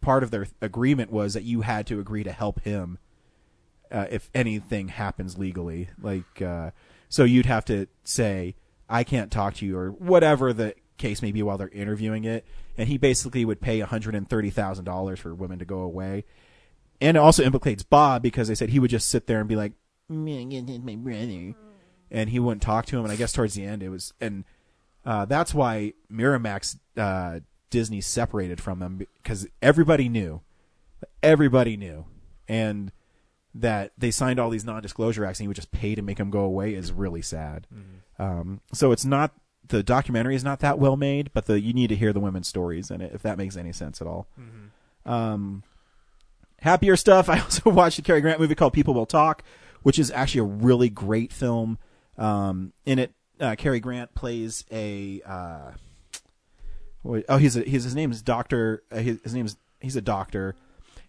part 0.00 0.22
of 0.22 0.30
their 0.30 0.46
agreement 0.60 1.10
was 1.10 1.34
that 1.34 1.44
you 1.44 1.62
had 1.62 1.86
to 1.86 2.00
agree 2.00 2.24
to 2.24 2.32
help 2.32 2.60
him 2.60 2.98
uh, 3.90 4.06
if 4.10 4.30
anything 4.34 4.88
happens 4.88 5.38
legally. 5.38 5.88
Like, 6.00 6.42
uh, 6.42 6.70
so 7.08 7.24
you'd 7.24 7.46
have 7.46 7.64
to 7.66 7.86
say, 8.02 8.56
I 8.88 9.04
can't 9.04 9.30
talk 9.30 9.54
to 9.54 9.66
you 9.66 9.78
or 9.78 9.90
whatever 9.90 10.52
the 10.52 10.74
case 10.98 11.22
may 11.22 11.32
be 11.32 11.42
while 11.42 11.56
they're 11.56 11.68
interviewing 11.68 12.24
it. 12.24 12.44
And 12.76 12.88
he 12.88 12.98
basically 12.98 13.44
would 13.44 13.60
pay 13.60 13.80
$130,000 13.80 15.18
for 15.18 15.34
women 15.34 15.58
to 15.58 15.64
go 15.64 15.78
away. 15.78 16.24
And 17.00 17.16
it 17.16 17.20
also 17.20 17.42
implicates 17.42 17.82
Bob 17.82 18.22
because 18.22 18.48
they 18.48 18.54
said 18.54 18.70
he 18.70 18.78
would 18.78 18.90
just 18.90 19.08
sit 19.08 19.26
there 19.26 19.40
and 19.40 19.48
be 19.48 19.56
like, 19.56 19.72
"Mm, 20.10 20.84
my 20.84 20.96
brother. 20.96 21.54
And 22.14 22.30
he 22.30 22.38
wouldn't 22.38 22.62
talk 22.62 22.86
to 22.86 22.96
him. 22.96 23.04
And 23.04 23.12
I 23.12 23.16
guess 23.16 23.32
towards 23.32 23.54
the 23.54 23.64
end 23.64 23.82
it 23.82 23.88
was, 23.90 24.14
and 24.20 24.44
uh, 25.04 25.24
that's 25.24 25.52
why 25.52 25.92
Miramax 26.10 26.78
uh, 26.96 27.40
Disney 27.70 28.00
separated 28.00 28.60
from 28.60 28.78
them 28.78 29.00
because 29.22 29.46
everybody 29.60 30.08
knew, 30.08 30.40
everybody 31.22 31.76
knew, 31.76 32.06
and 32.48 32.92
that 33.54 33.92
they 33.98 34.10
signed 34.10 34.38
all 34.38 34.50
these 34.50 34.64
non-disclosure 34.64 35.24
acts 35.24 35.38
and 35.38 35.44
he 35.44 35.48
would 35.48 35.56
just 35.56 35.72
pay 35.72 35.94
to 35.94 36.02
make 36.02 36.18
them 36.18 36.30
go 36.30 36.40
away 36.40 36.74
is 36.74 36.92
really 36.92 37.22
sad. 37.22 37.66
Um, 38.18 38.60
so 38.72 38.92
it's 38.92 39.04
not 39.04 39.32
the 39.68 39.82
documentary 39.82 40.34
is 40.34 40.44
not 40.44 40.60
that 40.60 40.78
well 40.78 40.96
made, 40.96 41.30
but 41.32 41.46
the 41.46 41.60
you 41.60 41.72
need 41.72 41.88
to 41.88 41.96
hear 41.96 42.12
the 42.12 42.20
women's 42.20 42.48
stories 42.48 42.90
in 42.90 43.00
it 43.00 43.12
if 43.14 43.22
that 43.22 43.38
makes 43.38 43.56
any 43.56 43.72
sense 43.72 44.00
at 44.00 44.06
all. 44.06 44.26
Um, 45.06 45.62
happier 46.60 46.96
stuff. 46.96 47.28
I 47.34 47.40
also 47.40 47.70
watched 47.70 47.98
a 47.98 48.02
Cary 48.02 48.20
Grant 48.20 48.40
movie 48.40 48.54
called 48.54 48.72
People 48.72 48.94
Will 48.94 49.06
Talk, 49.06 49.42
which 49.82 49.98
is 49.98 50.10
actually 50.10 50.40
a 50.40 50.44
really 50.44 50.88
great 50.90 51.32
film. 51.32 51.78
Um, 52.16 52.72
in 52.84 52.98
it, 52.98 53.12
uh, 53.40 53.54
Cary 53.56 53.80
Grant 53.80 54.14
plays 54.14 54.64
a 54.70 55.20
uh, 55.26 55.72
oh 57.28 57.36
he's 57.36 57.56
a, 57.56 57.62
he's 57.62 57.84
his 57.84 57.94
name 57.94 58.12
is 58.12 58.22
Doctor 58.22 58.82
uh, 58.92 58.98
his, 58.98 59.20
his 59.22 59.34
name's 59.34 59.56
he's 59.80 59.96
a 59.96 60.00
doctor 60.00 60.54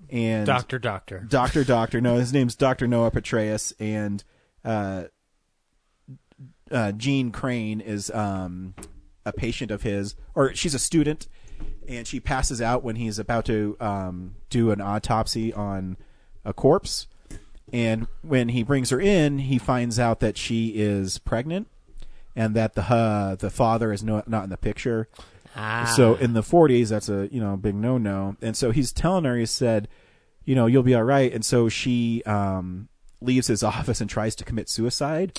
and 0.10 0.45
Doctor 0.45 0.80
Doctor. 0.80 1.26
Doctor 1.27 1.64
Doctor. 1.64 2.02
No, 2.02 2.15
his 2.15 2.34
name's 2.34 2.56
Doctor 2.56 2.88
Noah 2.88 3.11
Praetorius, 3.11 3.73
and 3.80 4.23
uh, 4.64 5.06
uh, 6.72 6.91
Jeanne 6.94 7.32
Crain 7.32 7.82
is 7.82 8.11
um, 8.11 8.76
a 9.26 9.34
patient 9.34 9.72
of 9.72 9.84
his, 9.84 10.15
or 10.34 10.53
she's 10.53 10.73
a 10.73 10.80
student, 10.80 11.27
and 11.88 12.07
she 12.07 12.19
passes 12.19 12.61
out 12.61 12.84
when 12.84 12.95
he's 12.95 13.19
about 13.19 13.45
to 13.45 13.76
um, 13.80 14.36
do 14.49 14.72
an 14.72 14.82
autopsy 14.82 15.53
on 15.53 15.98
a 16.44 16.53
corpse. 16.53 17.07
And 17.76 18.07
when 18.22 18.49
he 18.49 18.64
brings 18.64 18.89
her 18.91 19.02
in, 19.02 19.38
he 19.38 19.57
finds 19.57 19.99
out 19.99 20.22
that 20.22 20.38
she 20.38 20.69
is 20.76 21.18
pregnant, 21.18 21.68
and 22.34 22.56
that 22.56 22.73
the 22.73 22.84
uh, 22.84 23.35
the 23.35 23.49
father 23.49 23.91
is 23.91 24.02
no, 24.02 24.23
not 24.27 24.45
in 24.45 24.49
the 24.49 24.56
picture. 24.56 25.10
Ah. 25.57 25.91
So 25.93 26.15
in 26.15 26.31
the 26.31 26.41
40s, 26.41 26.88
that's 26.88 27.10
a 27.10 27.27
you 27.34 27.41
know 27.41 27.57
big 27.57 27.76
no 27.76 27.97
no. 27.97 28.38
And 28.41 28.56
so 28.56 28.72
he's 28.72 28.93
telling 28.93 29.26
her, 29.26 29.35
he 29.35 29.45
said, 29.45 29.89
you 30.45 30.56
know, 30.56 30.68
you'll 30.68 30.84
be 30.84 30.95
all 30.95 31.03
right. 31.03 31.34
And 31.34 31.43
so 31.43 31.68
she 31.68 32.23
um, 32.23 32.88
leaves 33.19 33.47
his 33.47 33.61
office 33.73 33.99
and 33.99 34.10
tries 34.10 34.38
to 34.38 34.45
commit 34.45 34.69
suicide. 34.69 35.38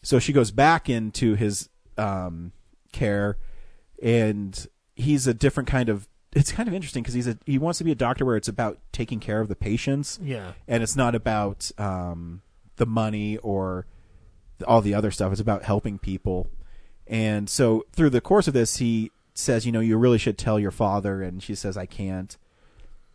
So 0.00 0.20
she 0.20 0.32
goes 0.32 0.52
back 0.52 0.88
into 0.88 1.34
his 1.34 1.70
um, 1.98 2.52
care, 2.92 3.36
and 4.00 4.64
he's 4.94 5.26
a 5.26 5.34
different 5.34 5.68
kind 5.68 5.88
of. 5.88 6.06
It's 6.34 6.50
kind 6.52 6.68
of 6.68 6.74
interesting 6.74 7.02
because 7.02 7.14
he's 7.14 7.28
a 7.28 7.38
he 7.46 7.58
wants 7.58 7.78
to 7.78 7.84
be 7.84 7.92
a 7.92 7.94
doctor 7.96 8.24
where 8.24 8.36
it's 8.36 8.48
about 8.48 8.78
taking 8.92 9.20
care 9.20 9.40
of 9.40 9.48
the 9.48 9.54
patients, 9.56 10.18
Yeah. 10.22 10.52
and 10.66 10.82
it's 10.82 10.96
not 10.96 11.14
about 11.14 11.70
um, 11.78 12.42
the 12.76 12.86
money 12.86 13.36
or 13.38 13.86
all 14.66 14.80
the 14.80 14.94
other 14.94 15.10
stuff. 15.10 15.30
It's 15.32 15.40
about 15.40 15.62
helping 15.64 15.98
people. 15.98 16.48
And 17.06 17.48
so 17.50 17.84
through 17.92 18.10
the 18.10 18.20
course 18.20 18.48
of 18.48 18.54
this, 18.54 18.78
he 18.78 19.10
says, 19.34 19.66
you 19.66 19.72
know, 19.72 19.80
you 19.80 19.96
really 19.96 20.18
should 20.18 20.38
tell 20.38 20.58
your 20.58 20.70
father. 20.70 21.22
And 21.22 21.42
she 21.42 21.54
says, 21.54 21.76
I 21.76 21.86
can't. 21.86 22.36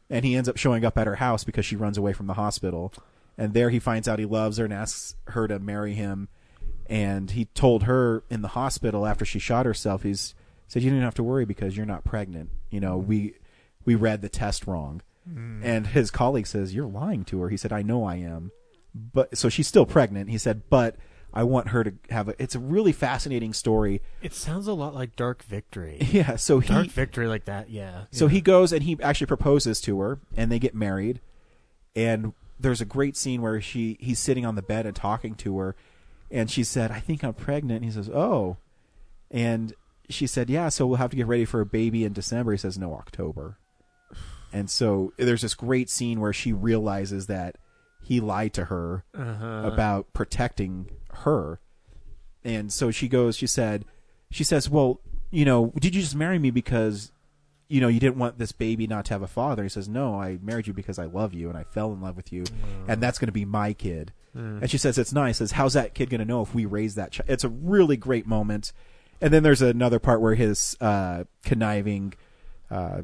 And 0.09 0.23
he 0.25 0.35
ends 0.35 0.47
up 0.49 0.57
showing 0.57 0.85
up 0.85 0.97
at 0.97 1.07
her 1.07 1.15
house 1.15 1.43
because 1.43 1.65
she 1.65 1.75
runs 1.75 1.97
away 1.97 2.13
from 2.13 2.27
the 2.27 2.33
hospital. 2.35 2.93
And 3.37 3.53
there 3.53 3.69
he 3.69 3.79
finds 3.79 4.07
out 4.07 4.19
he 4.19 4.25
loves 4.25 4.57
her 4.57 4.65
and 4.65 4.73
asks 4.73 5.15
her 5.29 5.47
to 5.47 5.59
marry 5.59 5.93
him. 5.93 6.27
And 6.87 7.31
he 7.31 7.45
told 7.45 7.83
her 7.83 8.23
in 8.29 8.41
the 8.41 8.49
hospital 8.49 9.05
after 9.05 9.23
she 9.25 9.39
shot 9.39 9.65
herself, 9.65 10.03
he's 10.03 10.35
said, 10.69 10.83
you 10.83 10.89
don't 10.89 11.01
have 11.01 11.15
to 11.15 11.23
worry 11.23 11.45
because 11.45 11.75
you're 11.75 11.85
not 11.85 12.03
pregnant. 12.03 12.49
You 12.69 12.79
know, 12.79 12.97
we, 12.97 13.35
we 13.85 13.95
read 13.95 14.21
the 14.21 14.29
test 14.29 14.67
wrong. 14.67 15.01
Mm. 15.29 15.61
And 15.63 15.87
his 15.87 16.11
colleague 16.11 16.47
says, 16.47 16.73
you're 16.73 16.87
lying 16.87 17.25
to 17.25 17.41
her. 17.41 17.49
He 17.49 17.57
said, 17.57 17.73
I 17.73 17.81
know 17.81 18.03
I 18.03 18.15
am. 18.15 18.51
But 18.95 19.37
so 19.37 19.49
she's 19.49 19.67
still 19.67 19.85
pregnant. 19.85 20.29
He 20.29 20.37
said, 20.37 20.63
but 20.69 20.95
I 21.33 21.43
want 21.43 21.69
her 21.69 21.83
to 21.83 21.93
have 22.09 22.29
a, 22.29 22.41
it's 22.41 22.55
a 22.55 22.59
really 22.59 22.91
fascinating 22.91 23.53
story. 23.53 24.01
It 24.21 24.33
sounds 24.33 24.67
a 24.67 24.73
lot 24.73 24.95
like 24.95 25.15
Dark 25.15 25.43
Victory. 25.43 25.97
Yeah. 26.09 26.37
So 26.37 26.59
he, 26.59 26.67
Dark 26.73 26.87
Victory 26.87 27.27
like 27.27 27.45
that, 27.45 27.69
yeah. 27.69 28.05
so 28.11 28.25
yeah. 28.25 28.31
he 28.31 28.41
goes 28.41 28.73
and 28.73 28.83
he 28.83 28.97
actually 29.01 29.27
proposes 29.27 29.79
to 29.81 29.99
her, 29.99 30.19
and 30.35 30.51
they 30.51 30.57
get 30.57 30.73
married. 30.73 31.21
And 31.95 32.33
there's 32.59 32.81
a 32.81 32.85
great 32.85 33.15
scene 33.15 33.41
where 33.41 33.61
she 33.61 33.97
he's 33.99 34.17
sitting 34.17 34.45
on 34.45 34.55
the 34.55 34.61
bed 34.63 34.85
and 34.87 34.95
talking 34.95 35.35
to 35.35 35.59
her, 35.59 35.75
and 36.31 36.49
she 36.49 36.63
said, 36.63 36.89
"I 36.91 36.99
think 36.99 37.23
I'm 37.23 37.35
pregnant." 37.35 37.83
And 37.83 37.85
he 37.85 37.91
says, 37.91 38.09
"Oh," 38.09 38.57
and 39.29 39.73
she 40.09 40.27
said, 40.27 40.49
"Yeah, 40.49 40.69
so 40.69 40.85
we'll 40.87 40.97
have 40.97 41.11
to 41.11 41.15
get 41.17 41.27
ready 41.27 41.45
for 41.45 41.61
a 41.61 41.65
baby 41.65 42.03
in 42.03 42.13
December." 42.13 42.51
He 42.51 42.57
says, 42.57 42.77
"No, 42.77 42.93
October." 42.93 43.57
And 44.51 44.69
so 44.69 45.13
there's 45.17 45.43
this 45.43 45.53
great 45.53 45.89
scene 45.89 46.19
where 46.19 46.33
she 46.33 46.51
realizes 46.51 47.27
that 47.27 47.57
he 48.01 48.19
lied 48.19 48.53
to 48.55 48.65
her 48.65 49.03
Uh-huh. 49.13 49.61
about 49.71 50.11
protecting 50.13 50.87
her, 51.25 51.59
and 52.43 52.71
so 52.73 52.89
she 52.91 53.07
goes. 53.07 53.35
She 53.35 53.45
said, 53.47 53.85
she 54.31 54.43
says, 54.43 54.69
"Well, 54.69 55.01
you 55.31 55.45
know, 55.45 55.71
did 55.79 55.93
you 55.93 56.01
just 56.01 56.15
marry 56.15 56.39
me 56.39 56.49
because, 56.49 57.11
you 57.67 57.79
know, 57.81 57.87
you 57.87 57.99
didn't 57.99 58.17
want 58.17 58.39
this 58.39 58.51
baby 58.51 58.87
not 58.87 59.05
to 59.05 59.13
have 59.13 59.21
a 59.21 59.27
father?" 59.27 59.61
He 59.63 59.69
says, 59.69 59.87
"No, 59.87 60.19
I 60.19 60.39
married 60.41 60.65
you 60.65 60.73
because 60.73 60.97
I 60.97 61.05
love 61.05 61.33
you 61.35 61.49
and 61.49 61.57
I 61.57 61.63
fell 61.65 61.93
in 61.93 62.01
love 62.01 62.15
with 62.15 62.33
you, 62.33 62.45
and 62.87 63.01
that's 63.03 63.19
going 63.19 63.27
to 63.27 63.31
be 63.33 63.45
my 63.45 63.73
kid." 63.73 64.13
And 64.33 64.69
she 64.71 64.77
says, 64.77 64.97
"It's 64.97 65.11
nice." 65.13 65.37
Says, 65.37 65.51
"How's 65.51 65.73
that 65.73 65.93
kid 65.93 66.09
going 66.09 66.19
to 66.19 66.25
know 66.25 66.41
if 66.41 66.55
we 66.55 66.65
raise 66.65 66.95
that 66.95 67.11
child?" 67.11 67.29
It's 67.29 67.43
a 67.43 67.49
really 67.49 67.97
great 67.97 68.25
moment. 68.25 68.71
And 69.21 69.33
then 69.33 69.43
there's 69.43 69.61
another 69.61 69.99
part 69.99 70.21
where 70.21 70.35
his 70.35 70.77
uh, 70.79 71.25
conniving 71.43 72.13
uh, 72.71 73.01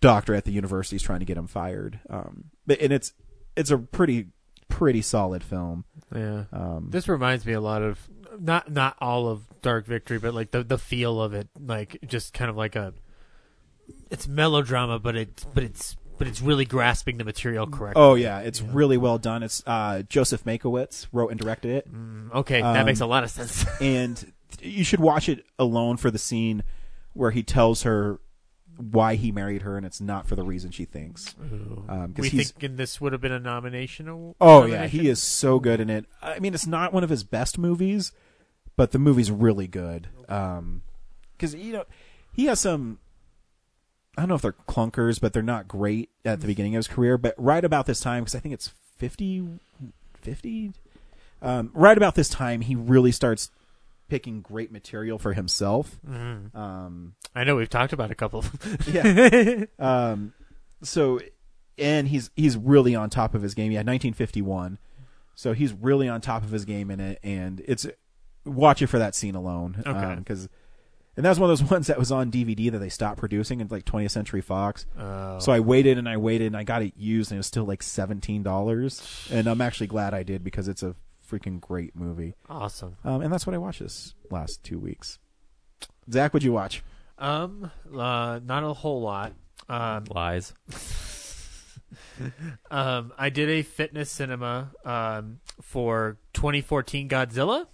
doctor 0.00 0.34
at 0.34 0.44
the 0.44 0.52
university 0.52 0.96
is 0.96 1.02
trying 1.02 1.20
to 1.20 1.26
get 1.26 1.36
him 1.36 1.46
fired. 1.46 2.00
Um, 2.08 2.44
but 2.66 2.80
and 2.80 2.92
it's 2.92 3.12
it's 3.56 3.70
a 3.70 3.78
pretty 3.78 4.28
pretty 4.68 5.02
solid 5.02 5.42
film. 5.42 5.84
Yeah. 6.14 6.44
Um, 6.52 6.88
This 6.90 7.08
reminds 7.08 7.44
me 7.44 7.52
a 7.52 7.60
lot 7.60 7.82
of 7.82 7.98
not 8.38 8.70
not 8.70 8.96
all 9.00 9.28
of 9.28 9.42
Dark 9.62 9.86
Victory, 9.86 10.18
but 10.18 10.34
like 10.34 10.50
the 10.50 10.62
the 10.62 10.78
feel 10.78 11.20
of 11.20 11.34
it, 11.34 11.48
like 11.58 11.98
just 12.06 12.32
kind 12.32 12.50
of 12.50 12.56
like 12.56 12.76
a 12.76 12.94
it's 14.10 14.28
melodrama, 14.28 14.98
but 14.98 15.16
it's 15.16 15.44
but 15.44 15.64
it's 15.64 15.96
but 16.18 16.26
it's 16.26 16.40
really 16.40 16.64
grasping 16.64 17.18
the 17.18 17.24
material 17.24 17.66
correctly. 17.66 18.02
Oh 18.02 18.14
yeah, 18.14 18.40
it's 18.40 18.60
really 18.60 18.96
well 18.96 19.18
done. 19.18 19.42
It's 19.42 19.62
uh, 19.66 20.02
Joseph 20.08 20.44
Mankiewicz 20.44 21.06
wrote 21.12 21.30
and 21.30 21.40
directed 21.40 21.70
it, 21.70 21.88
okay, 22.34 22.60
that 22.60 22.80
um, 22.80 22.86
makes 22.86 23.00
a 23.00 23.06
lot 23.06 23.24
of 23.24 23.30
sense. 23.30 23.64
and 23.80 24.32
you 24.60 24.84
should 24.84 25.00
watch 25.00 25.28
it 25.28 25.44
alone 25.58 25.96
for 25.96 26.10
the 26.10 26.18
scene 26.18 26.62
where 27.12 27.30
he 27.30 27.42
tells 27.42 27.82
her 27.82 28.20
why 28.76 29.16
he 29.16 29.32
married 29.32 29.62
her, 29.62 29.76
and 29.76 29.84
it's 29.84 30.00
not 30.00 30.26
for 30.26 30.36
the 30.36 30.44
reason 30.44 30.70
she 30.70 30.84
thinks. 30.84 31.34
Um, 31.88 32.14
we 32.16 32.28
he's- 32.28 32.52
thinking 32.52 32.76
this 32.76 33.00
would 33.00 33.12
have 33.12 33.20
been 33.20 33.32
a 33.32 33.40
nomination. 33.40 34.34
Oh 34.40 34.64
yeah, 34.66 34.86
he 34.86 35.08
is 35.08 35.20
so 35.22 35.58
good 35.58 35.80
in 35.80 35.90
it. 35.90 36.04
I 36.22 36.38
mean, 36.38 36.54
it's 36.54 36.66
not 36.66 36.92
one 36.92 37.02
of 37.04 37.10
his 37.10 37.24
best 37.24 37.58
movies, 37.58 38.12
but 38.76 38.92
the 38.92 38.98
movie's 38.98 39.30
really 39.30 39.66
good. 39.66 40.08
Um 40.28 40.82
'cause 41.38 41.52
because 41.52 41.66
you 41.66 41.72
know 41.72 41.84
he 42.32 42.46
has 42.46 42.60
some. 42.60 42.98
I 44.16 44.22
don't 44.22 44.28
know 44.30 44.34
if 44.36 44.42
they're 44.42 44.52
clunkers, 44.52 45.20
but 45.20 45.32
they're 45.32 45.42
not 45.42 45.68
great 45.68 46.10
at 46.24 46.40
the 46.40 46.46
beginning 46.48 46.74
of 46.74 46.80
his 46.80 46.88
career. 46.88 47.16
But 47.18 47.34
right 47.38 47.64
about 47.64 47.86
this 47.86 48.00
time, 48.00 48.24
because 48.24 48.34
I 48.34 48.40
think 48.40 48.52
it's 48.52 48.66
50, 48.96 49.60
50? 50.20 50.72
Um, 51.40 51.70
right 51.72 51.96
about 51.96 52.16
this 52.16 52.28
time, 52.28 52.62
he 52.62 52.74
really 52.74 53.12
starts 53.12 53.50
picking 54.08 54.40
great 54.40 54.72
material 54.72 55.18
for 55.18 55.32
himself. 55.34 55.98
Mhm. 56.08 56.54
Um, 56.54 57.14
I 57.34 57.44
know 57.44 57.56
we've 57.56 57.68
talked 57.68 57.92
about 57.92 58.10
a 58.10 58.14
couple. 58.14 58.44
yeah. 58.92 59.64
um, 59.78 60.32
so, 60.82 61.20
and 61.76 62.08
he's 62.08 62.30
he's 62.34 62.56
really 62.56 62.94
on 62.94 63.10
top 63.10 63.34
of 63.34 63.42
his 63.42 63.54
game. 63.54 63.70
Yeah, 63.72 63.78
1951. 63.78 64.78
So 65.34 65.52
he's 65.52 65.72
really 65.72 66.08
on 66.08 66.20
top 66.20 66.42
of 66.42 66.50
his 66.50 66.64
game 66.64 66.90
in 66.90 66.98
it, 66.98 67.20
and 67.22 67.62
it's 67.64 67.86
watch 68.44 68.82
it 68.82 68.88
for 68.88 68.98
that 68.98 69.14
scene 69.14 69.34
alone. 69.36 69.82
Okay. 69.86 70.14
Because, 70.16 70.48
and 71.16 71.24
that 71.24 71.28
was 71.28 71.38
one 71.38 71.50
of 71.50 71.58
those 71.58 71.70
ones 71.70 71.86
that 71.86 71.98
was 71.98 72.10
on 72.10 72.30
DVD 72.30 72.72
that 72.72 72.78
they 72.78 72.88
stopped 72.88 73.18
producing 73.18 73.60
in 73.60 73.68
like 73.68 73.84
20th 73.84 74.10
Century 74.10 74.40
Fox. 74.40 74.86
Oh. 74.98 75.38
So 75.38 75.52
I 75.52 75.60
waited 75.60 75.98
and 75.98 76.08
I 76.08 76.16
waited 76.16 76.48
and 76.48 76.56
I 76.56 76.64
got 76.64 76.82
it 76.82 76.94
used 76.96 77.30
and 77.30 77.36
it 77.36 77.40
was 77.40 77.46
still 77.46 77.64
like 77.64 77.82
seventeen 77.82 78.42
dollars, 78.42 79.28
and 79.30 79.46
I'm 79.46 79.60
actually 79.60 79.86
glad 79.86 80.12
I 80.14 80.22
did 80.24 80.42
because 80.42 80.66
it's 80.66 80.82
a 80.82 80.96
freaking 81.28 81.60
great 81.60 81.94
movie. 81.94 82.34
awesome. 82.48 82.96
Um, 83.04 83.22
and 83.22 83.32
that's 83.32 83.46
what 83.46 83.54
I 83.54 83.58
watched 83.58 83.80
this 83.80 84.14
last 84.30 84.62
two 84.62 84.78
weeks. 84.78 85.18
Zach, 86.10 86.32
what'd 86.32 86.44
you 86.44 86.52
watch? 86.52 86.82
Um, 87.18 87.70
uh, 87.94 88.40
not 88.44 88.64
a 88.64 88.72
whole 88.72 89.00
lot. 89.00 89.32
Um, 89.68 90.04
Lies. 90.08 90.54
um, 92.70 93.12
I 93.18 93.28
did 93.28 93.48
a 93.48 93.62
fitness 93.62 94.10
cinema 94.10 94.70
um, 94.84 95.40
for 95.60 96.18
2014 96.34 97.08
Godzilla. 97.08 97.66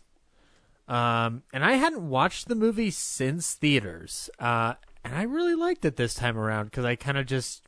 Um, 0.87 1.43
and 1.53 1.65
I 1.65 1.73
hadn't 1.73 2.09
watched 2.09 2.49
the 2.49 2.55
movie 2.55 2.91
since 2.91 3.55
theaters. 3.55 4.29
Uh, 4.39 4.75
and 5.05 5.15
I 5.15 5.23
really 5.23 5.55
liked 5.55 5.85
it 5.85 5.97
this 5.97 6.15
time 6.15 6.39
around 6.39 6.67
because 6.67 6.85
I 6.85 6.97
kind 6.97 7.19
of 7.19 7.27
just, 7.27 7.63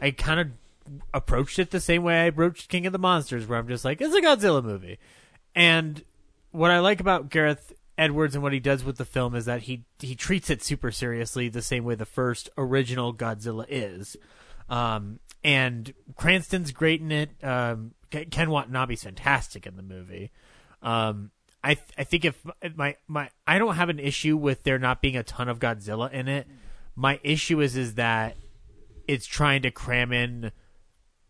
I 0.00 0.10
kind 0.10 0.40
of 0.40 0.48
approached 1.14 1.58
it 1.58 1.70
the 1.70 1.80
same 1.80 2.02
way 2.02 2.22
I 2.22 2.24
approached 2.24 2.68
King 2.68 2.86
of 2.86 2.92
the 2.92 2.98
Monsters, 2.98 3.46
where 3.46 3.58
I'm 3.58 3.68
just 3.68 3.84
like, 3.84 4.00
it's 4.00 4.14
a 4.14 4.20
Godzilla 4.20 4.62
movie. 4.62 4.98
And 5.54 6.02
what 6.50 6.70
I 6.70 6.78
like 6.78 7.00
about 7.00 7.30
Gareth 7.30 7.72
Edwards 7.96 8.34
and 8.34 8.42
what 8.42 8.52
he 8.52 8.60
does 8.60 8.84
with 8.84 8.96
the 8.96 9.04
film 9.04 9.34
is 9.34 9.44
that 9.46 9.62
he 9.62 9.84
he 9.98 10.14
treats 10.14 10.50
it 10.50 10.62
super 10.62 10.92
seriously, 10.92 11.48
the 11.48 11.62
same 11.62 11.84
way 11.84 11.94
the 11.94 12.06
first 12.06 12.48
original 12.56 13.12
Godzilla 13.12 13.66
is. 13.68 14.16
Um, 14.70 15.18
and 15.42 15.92
Cranston's 16.16 16.72
great 16.72 17.00
in 17.00 17.10
it. 17.10 17.30
Um, 17.42 17.92
Ken 18.10 18.50
Watanabe's 18.50 19.02
fantastic 19.02 19.66
in 19.66 19.76
the 19.76 19.82
movie. 19.82 20.30
Um, 20.82 21.30
I 21.62 21.74
th- 21.74 21.88
I 21.98 22.04
think 22.04 22.24
if 22.24 22.40
my 22.76 22.96
my 23.08 23.30
I 23.46 23.58
don't 23.58 23.74
have 23.74 23.88
an 23.88 23.98
issue 23.98 24.36
with 24.36 24.62
there 24.62 24.78
not 24.78 25.02
being 25.02 25.16
a 25.16 25.22
ton 25.22 25.48
of 25.48 25.58
Godzilla 25.58 26.10
in 26.12 26.28
it. 26.28 26.46
My 26.94 27.20
issue 27.22 27.60
is 27.60 27.76
is 27.76 27.94
that 27.94 28.36
it's 29.06 29.26
trying 29.26 29.62
to 29.62 29.70
cram 29.70 30.12
in 30.12 30.52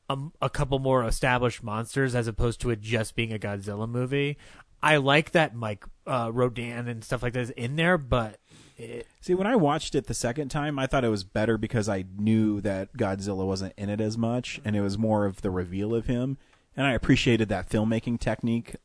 a, 0.08 0.18
a 0.42 0.50
couple 0.50 0.78
more 0.78 1.04
established 1.04 1.62
monsters 1.62 2.14
as 2.14 2.26
opposed 2.26 2.60
to 2.62 2.70
it 2.70 2.80
just 2.80 3.14
being 3.14 3.32
a 3.32 3.38
Godzilla 3.38 3.88
movie. 3.88 4.38
I 4.82 4.96
like 4.96 5.32
that 5.32 5.54
Mike 5.54 5.84
uh, 6.06 6.30
Rodan 6.32 6.88
and 6.88 7.02
stuff 7.02 7.22
like 7.22 7.32
that 7.32 7.40
is 7.40 7.50
in 7.50 7.76
there, 7.76 7.98
but 7.98 8.38
it, 8.76 9.06
See, 9.20 9.34
when 9.34 9.46
I 9.46 9.56
watched 9.56 9.94
it 9.94 10.06
the 10.06 10.14
second 10.14 10.50
time, 10.50 10.78
I 10.78 10.86
thought 10.86 11.04
it 11.04 11.08
was 11.08 11.24
better 11.24 11.58
because 11.58 11.88
I 11.88 12.04
knew 12.16 12.60
that 12.60 12.96
Godzilla 12.96 13.44
wasn't 13.44 13.74
in 13.76 13.90
it 13.90 14.00
as 14.00 14.16
much, 14.16 14.60
and 14.64 14.76
it 14.76 14.80
was 14.80 14.96
more 14.96 15.26
of 15.26 15.42
the 15.42 15.50
reveal 15.50 15.94
of 15.94 16.06
him, 16.06 16.38
and 16.76 16.86
I 16.86 16.92
appreciated 16.92 17.48
that 17.48 17.68
filmmaking 17.68 18.20
technique. 18.20 18.76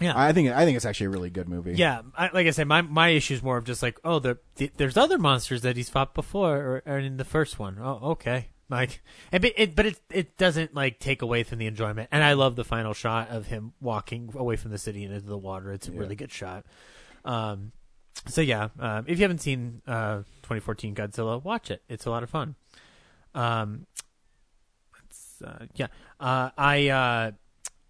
yeah, 0.00 0.14
I 0.16 0.32
think 0.32 0.50
I 0.50 0.64
think 0.64 0.76
it's 0.76 0.86
actually 0.86 1.06
a 1.06 1.10
really 1.10 1.30
good 1.30 1.48
movie. 1.48 1.74
yeah. 1.74 2.00
I, 2.16 2.30
like 2.32 2.46
I 2.46 2.50
said, 2.50 2.66
my 2.66 2.80
my 2.80 3.10
issue 3.10 3.34
is 3.34 3.42
more 3.42 3.58
of 3.58 3.64
just 3.64 3.82
like, 3.82 4.00
oh, 4.04 4.18
the, 4.20 4.38
the, 4.56 4.70
there's 4.78 4.96
other 4.96 5.18
monsters 5.18 5.60
that 5.62 5.76
he's 5.76 5.90
fought 5.90 6.14
before 6.14 6.56
or, 6.56 6.82
or 6.86 6.98
in 6.98 7.18
the 7.18 7.24
first 7.24 7.58
one. 7.58 7.78
Oh, 7.78 8.00
okay. 8.12 8.48
Like, 8.70 9.02
and, 9.32 9.42
but 9.42 9.52
it, 9.56 9.76
but 9.76 9.86
it 9.86 10.00
it 10.10 10.36
doesn't 10.36 10.74
like 10.74 11.00
take 11.00 11.22
away 11.22 11.42
from 11.42 11.58
the 11.58 11.66
enjoyment. 11.66 12.08
And 12.12 12.22
I 12.22 12.34
love 12.34 12.54
the 12.56 12.64
final 12.64 12.94
shot 12.94 13.28
of 13.28 13.46
him 13.46 13.72
walking 13.80 14.30
away 14.34 14.56
from 14.56 14.70
the 14.70 14.78
city 14.78 15.04
and 15.04 15.12
into 15.12 15.26
the 15.26 15.36
water. 15.36 15.72
It's 15.72 15.88
a 15.88 15.92
really 15.92 16.14
good 16.14 16.30
shot. 16.30 16.64
Um, 17.24 17.72
so 18.28 18.40
yeah, 18.40 18.68
um, 18.78 19.04
if 19.08 19.18
you 19.18 19.24
haven't 19.24 19.40
seen 19.40 19.82
uh 19.86 20.18
2014 20.42 20.94
Godzilla, 20.94 21.42
watch 21.42 21.70
it. 21.70 21.82
It's 21.88 22.06
a 22.06 22.10
lot 22.10 22.22
of 22.22 22.30
fun. 22.30 22.54
Um, 23.34 23.86
it's, 25.04 25.42
uh, 25.42 25.66
yeah, 25.74 25.88
uh, 26.18 26.50
I 26.56 26.88
uh, 26.88 27.30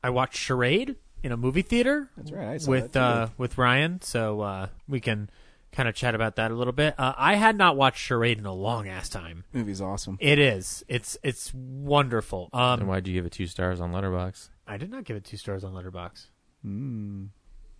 I 0.02 0.10
watched 0.10 0.36
Charade 0.36 0.96
in 1.22 1.32
a 1.32 1.36
movie 1.36 1.62
theater 1.62 2.08
That's 2.16 2.32
right. 2.32 2.48
I 2.48 2.56
saw 2.58 2.70
with 2.70 2.96
uh, 2.96 3.28
with 3.36 3.58
Ryan, 3.58 4.00
so 4.02 4.40
uh, 4.40 4.66
we 4.88 5.00
can 5.00 5.30
kind 5.72 5.88
of 5.88 5.94
chat 5.94 6.14
about 6.14 6.36
that 6.36 6.50
a 6.50 6.54
little 6.54 6.72
bit. 6.72 6.94
Uh, 6.98 7.12
I 7.16 7.34
had 7.36 7.56
not 7.56 7.76
watched 7.76 7.98
Charade 7.98 8.38
in 8.38 8.46
a 8.46 8.52
long 8.52 8.88
ass 8.88 9.08
time. 9.08 9.44
movie's 9.52 9.80
awesome. 9.80 10.16
It 10.20 10.38
is. 10.38 10.84
It's 10.88 11.16
it's 11.22 11.52
wonderful. 11.54 12.50
and 12.52 12.82
Um, 12.82 12.88
why'd 12.88 13.06
you 13.06 13.14
give 13.14 13.26
it 13.26 13.32
two 13.32 13.46
stars 13.46 13.80
on 13.80 13.92
Letterbox? 13.92 14.50
I 14.66 14.76
did 14.76 14.90
not 14.90 15.04
give 15.04 15.16
it 15.16 15.24
two 15.24 15.36
stars 15.36 15.64
on 15.64 15.72
Letterbox. 15.74 16.28
Mm. 16.66 17.28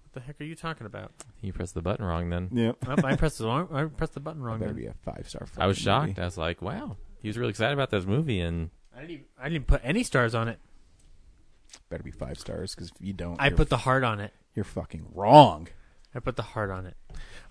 What 0.02 0.12
the 0.12 0.20
heck 0.20 0.40
are 0.40 0.44
you 0.44 0.54
talking 0.56 0.86
about? 0.86 1.12
You 1.40 1.52
pressed 1.52 1.74
the 1.74 1.82
button 1.82 2.04
wrong 2.04 2.30
then. 2.30 2.48
Yep. 2.52 2.76
Oh, 2.88 2.94
I 3.06 3.14
pressed 3.16 3.38
the 3.38 3.46
wrong. 3.46 3.68
I 3.72 3.84
pressed 3.84 4.14
the 4.14 4.20
button 4.20 4.40
That 4.40 4.46
wrong. 4.46 4.58
better 4.58 4.72
then. 4.72 4.82
be 4.82 4.86
a 4.88 4.94
five 5.04 5.28
star. 5.28 5.46
I 5.56 5.66
was 5.66 5.78
shocked. 5.78 6.18
I 6.18 6.24
was 6.24 6.36
like, 6.38 6.60
wow. 6.62 6.96
He 7.22 7.28
was 7.28 7.36
really 7.38 7.50
excited 7.50 7.74
about 7.74 7.90
this 7.90 8.06
movie, 8.06 8.40
and 8.40 8.70
I 8.96 9.00
didn't. 9.02 9.10
Even, 9.12 9.24
I 9.40 9.48
didn't 9.48 9.66
put 9.66 9.80
any 9.84 10.02
stars 10.02 10.34
on 10.34 10.48
it. 10.48 10.58
Better 11.88 12.02
be 12.02 12.10
five 12.10 12.38
stars 12.38 12.74
because 12.74 12.88
if 12.90 12.96
you 13.00 13.12
don't, 13.12 13.40
I 13.40 13.50
put 13.50 13.68
the 13.68 13.76
heart 13.76 14.02
on 14.04 14.20
it. 14.20 14.32
you're 14.54 14.64
fucking 14.64 15.06
wrong. 15.14 15.68
I 16.15 16.19
put 16.20 16.37
the 16.37 16.43
heart 16.43 16.70
on 16.70 16.87
it. 16.87 16.97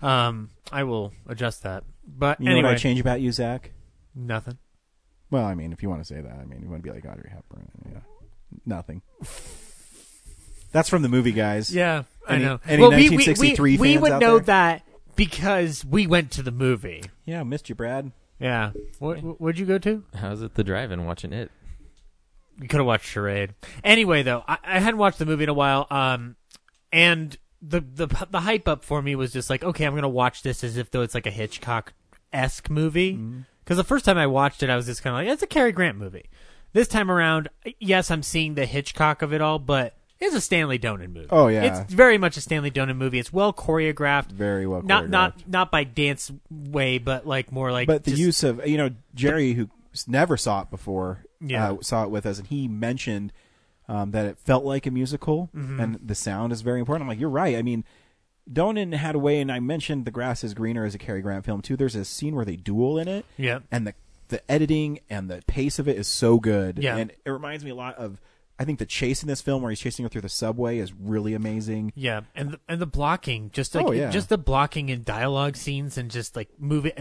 Um, 0.02 0.50
I 0.72 0.84
will 0.84 1.12
adjust 1.26 1.62
that. 1.62 1.84
But 2.06 2.40
You 2.40 2.46
know 2.46 2.52
anyway, 2.52 2.68
what 2.70 2.74
I 2.74 2.78
change 2.78 3.00
about 3.00 3.20
you, 3.20 3.32
Zach? 3.32 3.72
nothing. 4.14 4.58
Well, 5.30 5.44
I 5.44 5.54
mean, 5.54 5.72
if 5.72 5.82
you 5.82 5.88
want 5.88 6.00
to 6.00 6.04
say 6.04 6.20
that, 6.20 6.32
I 6.40 6.44
mean, 6.44 6.60
you 6.62 6.68
want 6.68 6.82
to 6.82 6.88
be 6.90 6.92
like 6.94 7.04
Audrey 7.06 7.30
Hepburn. 7.30 7.68
Yeah, 7.92 8.00
nothing. 8.66 9.02
That's 10.72 10.88
from 10.88 11.02
the 11.02 11.08
movie, 11.08 11.32
guys. 11.32 11.74
Yeah, 11.74 12.04
Any- 12.28 12.44
I 12.44 12.48
know. 12.48 12.60
any 12.66 12.80
well, 12.82 12.90
we- 12.90 12.96
we- 13.10 13.16
1963 13.16 13.70
we, 13.72 13.78
we, 13.78 13.92
fans 13.94 14.02
would 14.02 14.12
out 14.12 14.20
know 14.20 14.38
there? 14.38 14.44
that 14.46 14.82
because 15.16 15.84
we 15.84 16.06
went 16.06 16.30
to 16.32 16.42
the 16.42 16.50
movie. 16.52 17.02
yeah, 17.24 17.42
missed 17.42 17.68
you, 17.68 17.74
Brad. 17.74 18.12
Yeah. 18.38 18.72
What 18.98 19.40
would 19.40 19.58
you 19.58 19.66
go 19.66 19.78
to? 19.78 20.04
how's 20.14 20.42
it 20.42 20.54
the 20.54 20.64
drive-in 20.64 21.04
watching 21.04 21.32
it? 21.32 21.50
You 22.60 22.68
could 22.68 22.78
have 22.78 22.86
watched 22.86 23.06
Charade. 23.06 23.54
Anyway, 23.84 24.22
though, 24.22 24.42
I, 24.48 24.58
I 24.64 24.78
hadn't 24.80 24.98
watched 24.98 25.18
the 25.18 25.26
movie 25.26 25.44
in 25.44 25.48
a 25.48 25.54
while. 25.54 25.86
Um, 25.90 26.36
and 26.92 27.36
the 27.62 27.80
the 27.80 28.06
the 28.30 28.40
hype 28.40 28.66
up 28.68 28.84
for 28.84 29.02
me 29.02 29.14
was 29.14 29.32
just 29.32 29.50
like, 29.50 29.62
okay, 29.64 29.84
I'm 29.84 29.94
gonna 29.94 30.08
watch 30.08 30.42
this 30.42 30.64
as 30.64 30.76
if 30.76 30.90
though 30.90 31.02
it's 31.02 31.14
like 31.14 31.26
a 31.26 31.30
Hitchcock 31.30 31.92
esque 32.32 32.70
movie. 32.70 33.14
Mm-hmm. 33.14 33.40
Because 33.64 33.76
the 33.76 33.84
first 33.84 34.04
time 34.04 34.18
I 34.18 34.26
watched 34.26 34.62
it, 34.62 34.70
I 34.70 34.76
was 34.76 34.86
just 34.86 35.02
kind 35.02 35.14
of 35.14 35.22
like, 35.24 35.32
it's 35.32 35.42
a 35.42 35.46
Cary 35.46 35.70
Grant 35.70 35.96
movie. 35.96 36.24
This 36.72 36.88
time 36.88 37.10
around, 37.10 37.48
yes, 37.78 38.10
I'm 38.10 38.22
seeing 38.22 38.54
the 38.54 38.66
Hitchcock 38.66 39.22
of 39.22 39.32
it 39.32 39.40
all, 39.40 39.58
but 39.60 39.94
it's 40.18 40.34
a 40.34 40.40
Stanley 40.40 40.78
Donen 40.78 41.12
movie. 41.12 41.28
Oh, 41.30 41.46
yeah. 41.48 41.62
it's 41.64 41.92
very 41.92 42.18
much 42.18 42.36
a 42.36 42.40
Stanley 42.40 42.70
Donen 42.70 42.96
movie. 42.96 43.18
It's 43.18 43.32
well 43.32 43.52
choreographed. 43.52 44.32
Very 44.32 44.66
well. 44.66 44.82
Not 44.82 45.08
not 45.08 45.38
choreographed. 45.38 45.48
not 45.48 45.70
by 45.70 45.84
dance 45.84 46.32
way, 46.50 46.98
but 46.98 47.26
like 47.26 47.52
more 47.52 47.70
like. 47.72 47.86
but 47.86 48.04
the 48.04 48.10
just- 48.12 48.20
use 48.22 48.42
of 48.42 48.66
you 48.66 48.76
know 48.78 48.90
Jerry, 49.14 49.52
who 49.52 49.68
never 50.06 50.36
saw 50.36 50.62
it 50.62 50.70
before, 50.70 51.24
Yeah. 51.40 51.72
uh, 51.72 51.76
saw 51.80 52.04
it 52.04 52.10
with 52.10 52.26
us, 52.26 52.38
and 52.38 52.48
he 52.48 52.66
mentioned 52.68 53.32
um, 53.90 54.12
that 54.12 54.24
it 54.26 54.38
felt 54.38 54.64
like 54.64 54.86
a 54.86 54.90
musical, 54.90 55.50
Mm-hmm. 55.54 55.80
and 55.80 55.98
the 56.02 56.14
sound 56.14 56.52
is 56.52 56.60
very 56.62 56.78
important. 56.78 57.02
I'm 57.02 57.08
like, 57.08 57.20
you're 57.20 57.28
right. 57.28 57.56
I 57.56 57.62
mean, 57.62 57.84
Donen 58.50 58.94
had 58.94 59.14
a 59.14 59.18
way, 59.18 59.40
and 59.40 59.50
I 59.52 59.60
mentioned 59.60 60.04
The 60.04 60.10
Grass 60.10 60.42
is 60.44 60.54
Greener 60.54 60.84
as 60.84 60.94
a 60.94 60.98
Cary 60.98 61.22
Grant 61.22 61.44
film 61.44 61.60
too. 61.62 61.76
There's 61.76 61.94
a 61.94 62.04
scene 62.04 62.34
where 62.34 62.44
they 62.44 62.56
duel 62.56 62.98
in 62.98 63.08
it, 63.08 63.24
Yeah. 63.36 63.60
and 63.70 63.86
the 63.86 63.94
the 64.28 64.48
editing 64.48 65.00
and 65.10 65.28
the 65.28 65.42
pace 65.48 65.80
of 65.80 65.88
it 65.88 65.96
is 65.96 66.06
so 66.06 66.38
good. 66.38 66.78
Yeah. 66.78 66.96
and 66.96 67.10
it 67.24 67.30
reminds 67.30 67.64
me 67.64 67.70
a 67.70 67.74
lot 67.74 67.96
of. 67.96 68.20
I 68.60 68.64
think 68.64 68.78
the 68.78 68.84
chase 68.86 69.22
in 69.22 69.26
this 69.28 69.40
film, 69.40 69.62
where 69.62 69.70
he's 69.70 69.80
chasing 69.80 70.04
her 70.04 70.08
through 70.10 70.20
the 70.20 70.28
subway, 70.28 70.78
is 70.78 70.92
really 70.92 71.32
amazing. 71.34 71.92
Yeah, 71.96 72.20
and 72.36 72.52
the, 72.52 72.60
and 72.68 72.78
the 72.80 72.86
blocking, 72.86 73.50
just 73.52 73.74
like 73.74 73.86
Oh, 73.86 73.90
yeah. 73.90 74.10
just 74.10 74.28
the 74.28 74.36
blocking 74.38 74.90
and 74.90 75.02
dialogue 75.04 75.56
scenes, 75.56 75.96
and 75.98 76.10
just 76.10 76.36
like 76.36 76.50
moving 76.58 76.92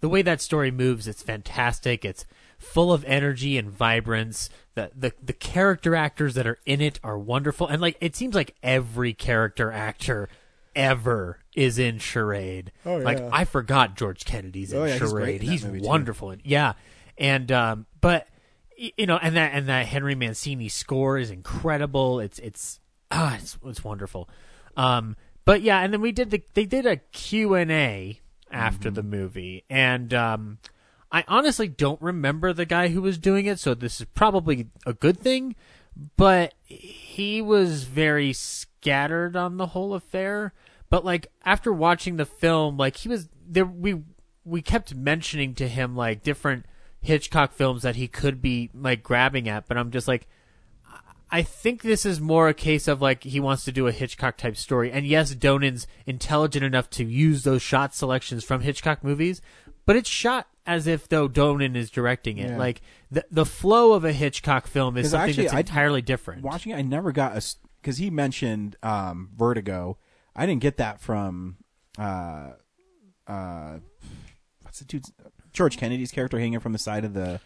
the 0.00 0.08
way 0.08 0.22
that 0.22 0.40
story 0.40 0.70
moves, 0.70 1.08
it's 1.08 1.22
fantastic. 1.22 2.04
It's 2.04 2.24
full 2.58 2.92
of 2.92 3.04
energy 3.06 3.56
and 3.56 3.70
vibrance. 3.70 4.50
The 4.74 4.90
the 4.94 5.12
the 5.22 5.32
character 5.32 5.94
actors 5.96 6.34
that 6.34 6.46
are 6.46 6.58
in 6.66 6.80
it 6.80 7.00
are 7.02 7.18
wonderful, 7.18 7.66
and 7.66 7.80
like 7.80 7.96
it 8.00 8.14
seems 8.14 8.34
like 8.34 8.54
every 8.62 9.14
character 9.14 9.72
actor 9.72 10.28
ever 10.76 11.38
is 11.54 11.78
in 11.78 11.98
Charade. 11.98 12.70
Oh, 12.86 12.98
yeah. 12.98 13.04
Like. 13.04 13.20
I 13.32 13.44
forgot 13.44 13.96
George 13.96 14.24
Kennedy's 14.24 14.72
in 14.72 14.78
Oh, 14.78 14.84
yeah, 14.84 14.98
he's 14.98 15.12
great 15.12 15.40
Charade. 15.40 15.42
in 15.42 15.48
He's 15.48 15.64
wonderful. 15.86 16.30
in- 16.30 16.40
Yeah, 16.44 16.74
and 17.16 17.50
um, 17.50 17.86
but 18.00 18.28
you 18.76 19.06
know, 19.06 19.16
and 19.16 19.34
that 19.36 19.52
and 19.54 19.66
that 19.68 19.86
Henry 19.86 20.14
Mancini 20.14 20.68
score 20.68 21.18
is 21.18 21.30
incredible. 21.30 22.20
It's 22.20 22.38
it's 22.38 22.78
ah, 23.10 23.36
it's, 23.36 23.58
it's 23.64 23.82
wonderful. 23.82 24.28
Um, 24.76 25.16
but 25.44 25.62
yeah, 25.62 25.80
and 25.80 25.92
then 25.92 26.00
we 26.00 26.12
did 26.12 26.30
the 26.30 26.42
they 26.54 26.64
did 26.66 26.86
a 26.86 26.96
Q 26.98 27.54
and 27.54 27.72
A 27.72 28.20
after 28.52 28.90
the 28.90 29.02
movie, 29.02 29.64
and 29.68 30.14
um, 30.14 30.58
I 31.10 31.24
honestly 31.26 31.68
don't 31.68 32.00
remember 32.02 32.52
the 32.52 32.66
guy 32.66 32.88
who 32.88 33.00
was 33.00 33.18
doing 33.18 33.46
it, 33.46 33.58
so 33.58 33.74
this 33.74 34.00
is 34.00 34.06
probably 34.14 34.68
a 34.84 34.92
good 34.92 35.18
thing. 35.18 35.54
But 36.16 36.54
he 36.64 37.42
was 37.42 37.84
very 37.84 38.32
scattered 38.32 39.34
on 39.34 39.56
the 39.56 39.66
whole 39.66 39.94
affair. 39.94 40.52
But 40.90 41.04
like 41.04 41.30
after 41.44 41.72
watching 41.72 42.16
the 42.16 42.26
film, 42.26 42.76
like 42.76 42.96
he 42.96 43.08
was 43.08 43.28
there, 43.46 43.64
we 43.64 44.02
we 44.44 44.62
kept 44.62 44.94
mentioning 44.94 45.54
to 45.54 45.68
him 45.68 45.96
like 45.96 46.22
different 46.22 46.66
Hitchcock 47.00 47.52
films 47.52 47.82
that 47.82 47.96
he 47.96 48.08
could 48.08 48.40
be 48.40 48.70
like 48.74 49.02
grabbing 49.02 49.48
at. 49.48 49.66
But 49.66 49.76
I'm 49.76 49.90
just 49.90 50.08
like, 50.08 50.28
I 51.30 51.42
think 51.42 51.82
this 51.82 52.06
is 52.06 52.20
more 52.20 52.48
a 52.48 52.54
case 52.54 52.88
of 52.88 53.02
like 53.02 53.24
he 53.24 53.40
wants 53.40 53.64
to 53.64 53.72
do 53.72 53.86
a 53.86 53.92
Hitchcock 53.92 54.36
type 54.36 54.56
story. 54.56 54.90
And 54.90 55.06
yes, 55.06 55.34
Donen's 55.34 55.86
intelligent 56.06 56.64
enough 56.64 56.88
to 56.90 57.04
use 57.04 57.42
those 57.42 57.60
shot 57.60 57.94
selections 57.94 58.44
from 58.44 58.62
Hitchcock 58.62 59.04
movies, 59.04 59.42
but 59.84 59.96
it's 59.96 60.08
shot 60.08 60.46
as 60.68 60.86
if 60.86 61.08
though 61.08 61.28
Donen 61.28 61.74
is 61.74 61.90
directing 61.90 62.36
it. 62.36 62.50
Yeah. 62.50 62.58
Like 62.58 62.82
the 63.10 63.24
the 63.30 63.46
flow 63.46 63.94
of 63.94 64.04
a 64.04 64.12
Hitchcock 64.12 64.66
film 64.66 64.96
is 64.98 65.10
something 65.10 65.30
actually, 65.30 65.44
that's 65.44 65.54
I- 65.54 65.60
entirely 65.60 66.02
different. 66.02 66.42
Watching 66.42 66.72
it, 66.72 66.76
I 66.76 66.82
never 66.82 67.10
got 67.10 67.36
a 67.36 67.42
because 67.80 67.96
he 67.96 68.10
mentioned 68.10 68.76
um, 68.82 69.30
Vertigo. 69.34 69.96
I 70.36 70.46
didn't 70.46 70.60
get 70.60 70.76
that 70.76 71.00
from 71.00 71.56
uh, 71.98 72.50
uh, 73.26 73.78
what's 74.60 74.78
the 74.80 74.84
dude's 74.84 75.10
George 75.52 75.78
Kennedy's 75.78 76.12
character 76.12 76.38
hanging 76.38 76.60
from 76.60 76.72
the 76.72 76.78
side 76.78 77.04
of 77.04 77.14
the. 77.14 77.40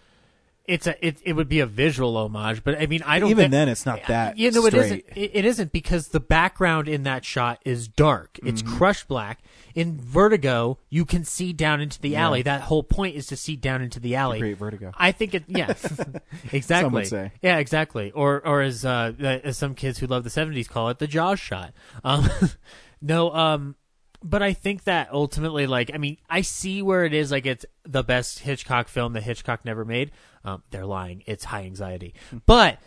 It's 0.67 0.87
a 0.87 1.07
it, 1.07 1.19
it 1.25 1.33
would 1.33 1.49
be 1.49 1.61
a 1.61 1.67
visual 1.67 2.17
homage, 2.17 2.63
but 2.65 2.81
I 2.81 2.87
mean 2.87 3.03
I 3.05 3.19
don't 3.19 3.31
Even 3.31 3.51
thi- 3.51 3.57
then, 3.57 3.69
it's 3.69 3.85
not 3.85 4.01
that 4.09 4.39
you 4.39 4.51
know 4.51 4.65
it 4.67 4.71
straight. 4.73 4.85
isn't 4.85 5.05
it, 5.17 5.31
it 5.35 5.45
isn't 5.45 5.73
because 5.73 6.09
the 6.09 6.21
background 6.21 6.89
in 6.89 7.03
that 7.03 7.25
shot 7.25 7.61
is 7.65 7.89
dark. 7.89 8.39
It's 8.45 8.63
Mm-hmm. 8.63 8.77
crushed 8.77 9.09
black. 9.09 9.41
In 9.75 9.99
Vertigo, 9.99 10.79
you 10.91 11.07
can 11.07 11.25
see 11.25 11.53
down 11.55 11.81
into 11.81 11.99
the 11.99 12.15
alley. 12.17 12.43
That 12.43 12.61
whole 12.61 12.83
point 12.83 13.17
is 13.17 13.27
to 13.29 13.37
see 13.37 13.57
down 13.57 13.81
into 13.81 13.99
the 14.01 14.17
alley. 14.17 14.39
create 14.39 14.59
vertigo. 14.59 14.93
I 14.99 15.13
think 15.13 15.33
it. 15.35 15.45
Yeah, 15.49 15.69
exactly. 16.53 16.61
Some 16.87 16.93
would 16.93 17.07
say. 17.07 17.33
Yeah, 17.41 17.57
exactly. 17.57 18.11
Or 18.11 18.47
or 18.47 18.61
as 18.61 18.85
uh, 18.85 19.13
as 19.45 19.57
some 19.57 19.75
kids 19.75 19.99
who 19.99 20.07
love 20.07 20.25
the 20.25 20.31
'70s 20.31 20.69
call 20.69 20.91
it, 20.91 20.99
the 20.99 21.07
Jaws 21.07 21.41
shot. 21.41 21.73
Um, 22.05 22.29
no, 23.01 23.33
um, 23.35 23.75
but 24.23 24.43
I 24.43 24.53
think 24.53 24.85
that 24.85 25.13
ultimately, 25.13 25.67
like, 25.67 25.91
I 25.93 25.99
mean, 25.99 26.19
I 26.29 26.43
see 26.43 26.83
where 26.83 27.05
it 27.05 27.15
is. 27.15 27.31
Like, 27.31 27.47
it's 27.47 27.65
the 27.85 28.03
best 28.03 28.41
Hitchcock 28.41 28.89
film 28.89 29.13
that 29.15 29.23
Hitchcock 29.23 29.65
never 29.65 29.85
made. 29.85 30.13
Um, 30.45 30.63
they're 30.71 30.87
lying. 30.87 31.23
It's 31.27 31.45
High 31.45 31.65
Anxiety, 31.65 32.15
but 32.47 32.79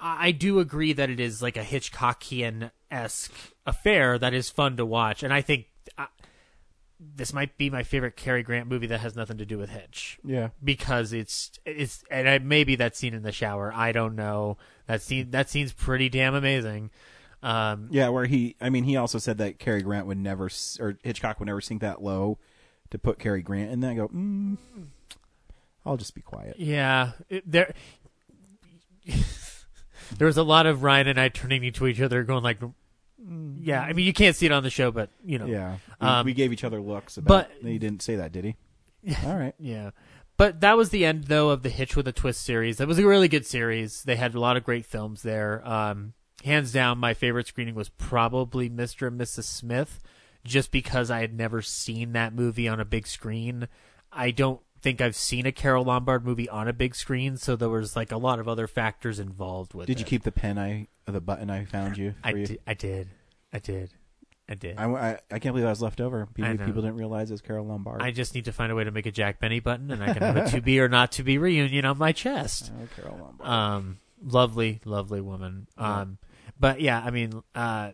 I 0.00 0.28
I 0.28 0.30
do 0.30 0.58
agree 0.58 0.92
that 0.92 1.10
it 1.10 1.20
is 1.20 1.42
like 1.42 1.56
a 1.56 1.62
Hitchcockian 1.62 2.70
esque 2.90 3.32
affair 3.66 4.18
that 4.18 4.34
is 4.34 4.50
fun 4.50 4.76
to 4.76 4.86
watch, 4.86 5.22
and 5.22 5.32
I 5.32 5.40
think. 5.40 5.66
Uh, 5.96 6.06
this 7.00 7.32
might 7.32 7.56
be 7.56 7.70
my 7.70 7.84
favorite 7.84 8.16
Cary 8.16 8.42
Grant 8.42 8.68
movie 8.68 8.88
that 8.88 8.98
has 8.98 9.14
nothing 9.14 9.38
to 9.38 9.46
do 9.46 9.56
with 9.56 9.70
Hitch 9.70 10.18
Yeah, 10.24 10.48
because 10.62 11.12
it's 11.12 11.52
it's 11.64 12.02
and 12.10 12.28
I, 12.28 12.38
maybe 12.38 12.74
that 12.74 12.96
scene 12.96 13.14
in 13.14 13.22
the 13.22 13.30
shower. 13.30 13.72
I 13.72 13.92
don't 13.92 14.16
know. 14.16 14.58
That 14.88 15.00
scene 15.00 15.30
that 15.30 15.48
scene's 15.48 15.72
pretty 15.72 16.08
damn 16.08 16.34
amazing. 16.34 16.90
Um, 17.42 17.88
yeah. 17.90 18.08
Where 18.08 18.24
he, 18.26 18.56
I 18.60 18.70
mean, 18.70 18.84
he 18.84 18.96
also 18.96 19.18
said 19.18 19.38
that 19.38 19.58
Cary 19.58 19.82
Grant 19.82 20.06
would 20.06 20.18
never, 20.18 20.48
or 20.80 20.98
Hitchcock 21.02 21.38
would 21.40 21.46
never 21.46 21.60
sink 21.60 21.80
that 21.82 22.02
low 22.02 22.38
to 22.90 22.98
put 22.98 23.18
Cary 23.18 23.42
Grant 23.42 23.70
in. 23.70 23.80
Then 23.80 23.90
I 23.90 23.94
go, 23.94 24.08
mm, 24.08 24.56
I'll 25.86 25.96
just 25.96 26.14
be 26.14 26.20
quiet. 26.20 26.56
yeah, 26.58 27.12
it, 27.28 27.50
there. 27.50 27.72
there 30.16 30.26
was 30.26 30.36
a 30.36 30.42
lot 30.42 30.66
of 30.66 30.82
Ryan 30.82 31.08
and 31.08 31.20
I 31.20 31.28
turning 31.28 31.70
to 31.72 31.86
each 31.86 32.00
other, 32.00 32.24
going 32.24 32.42
like, 32.42 32.58
"Yeah." 33.60 33.82
I 33.82 33.92
mean, 33.92 34.06
you 34.06 34.12
can't 34.12 34.36
see 34.36 34.46
it 34.46 34.52
on 34.52 34.62
the 34.62 34.70
show, 34.70 34.90
but 34.90 35.10
you 35.24 35.38
know, 35.38 35.46
Yeah, 35.46 35.76
we, 36.00 36.06
Um, 36.06 36.26
we 36.26 36.34
gave 36.34 36.52
each 36.52 36.64
other 36.64 36.80
looks. 36.80 37.16
About, 37.16 37.48
but- 37.62 37.66
he 37.68 37.78
didn't 37.78 38.02
say 38.02 38.16
that, 38.16 38.32
did 38.32 38.44
he? 38.44 38.56
All 39.26 39.36
right. 39.36 39.54
Yeah. 39.58 39.90
But 40.36 40.60
that 40.60 40.76
was 40.76 40.90
the 40.90 41.04
end, 41.04 41.24
though, 41.24 41.50
of 41.50 41.62
the 41.62 41.68
Hitch 41.68 41.96
with 41.96 42.06
a 42.06 42.12
Twist 42.12 42.42
series. 42.42 42.76
That 42.78 42.86
was 42.86 42.98
a 42.98 43.06
really 43.06 43.26
good 43.28 43.44
series. 43.46 44.04
They 44.04 44.14
had 44.16 44.34
a 44.34 44.40
lot 44.40 44.56
of 44.56 44.62
great 44.64 44.86
films 44.86 45.22
there. 45.22 45.66
Um, 45.66 46.12
hands 46.44 46.72
down, 46.72 46.98
my 46.98 47.14
favorite 47.14 47.46
screening 47.46 47.74
was 47.74 47.88
probably 47.88 48.68
Mr. 48.70 49.06
and 49.08 49.20
Mrs. 49.20 49.44
Smith, 49.44 50.00
just 50.44 50.70
because 50.70 51.10
I 51.10 51.20
had 51.20 51.34
never 51.34 51.62
seen 51.62 52.12
that 52.12 52.32
movie 52.34 52.68
on 52.68 52.80
a 52.80 52.84
big 52.84 53.06
screen. 53.06 53.68
I 54.12 54.30
don't 54.30 54.60
think 54.80 55.00
I've 55.00 55.16
seen 55.16 55.44
a 55.46 55.52
Carole 55.52 55.84
Lombard 55.84 56.24
movie 56.24 56.48
on 56.48 56.68
a 56.68 56.72
big 56.72 56.94
screen, 56.94 57.36
so 57.36 57.56
there 57.56 57.68
was 57.68 57.96
like 57.96 58.12
a 58.12 58.16
lot 58.16 58.38
of 58.38 58.48
other 58.48 58.66
factors 58.66 59.18
involved 59.18 59.74
with 59.74 59.86
Did 59.88 59.96
it. 59.96 60.00
you 60.00 60.06
keep 60.06 60.22
the 60.22 60.32
pen 60.32 60.58
I, 60.58 60.86
or 61.06 61.12
the 61.12 61.20
button 61.20 61.50
I 61.50 61.64
found 61.64 61.98
you? 61.98 62.14
I 62.22 62.30
you? 62.30 62.46
did. 62.46 62.60
I 62.66 62.74
did. 62.74 63.08
I 63.52 63.58
did. 63.58 63.90
I 64.50 64.54
did. 64.54 64.78
I, 64.78 64.86
I, 64.86 65.18
I 65.30 65.38
can't 65.40 65.52
believe 65.54 65.66
I 65.66 65.70
was 65.70 65.82
left 65.82 66.00
over. 66.00 66.24
People, 66.32 66.56
people 66.64 66.80
didn't 66.80 66.96
realize 66.96 67.30
it 67.30 67.34
was 67.34 67.42
Carole 67.42 67.66
Lombard. 67.66 68.00
I 68.00 68.12
just 68.12 68.34
need 68.34 68.46
to 68.46 68.52
find 68.52 68.72
a 68.72 68.74
way 68.74 68.84
to 68.84 68.90
make 68.90 69.04
a 69.04 69.10
Jack 69.10 69.40
Benny 69.40 69.60
button, 69.60 69.90
and 69.90 70.02
I 70.02 70.14
can 70.14 70.22
have 70.22 70.36
a 70.38 70.50
to 70.52 70.62
be 70.62 70.80
or 70.80 70.88
not 70.88 71.12
to 71.12 71.22
be 71.22 71.36
reunion 71.36 71.84
on 71.84 71.98
my 71.98 72.12
chest. 72.12 72.72
Oh, 72.80 72.86
Carole 72.96 73.18
Lombard. 73.18 73.48
um 73.48 73.98
lovely 74.24 74.80
lovely 74.84 75.20
woman 75.20 75.66
um 75.76 76.18
but 76.58 76.80
yeah 76.80 77.00
i 77.04 77.10
mean 77.10 77.42
uh 77.54 77.90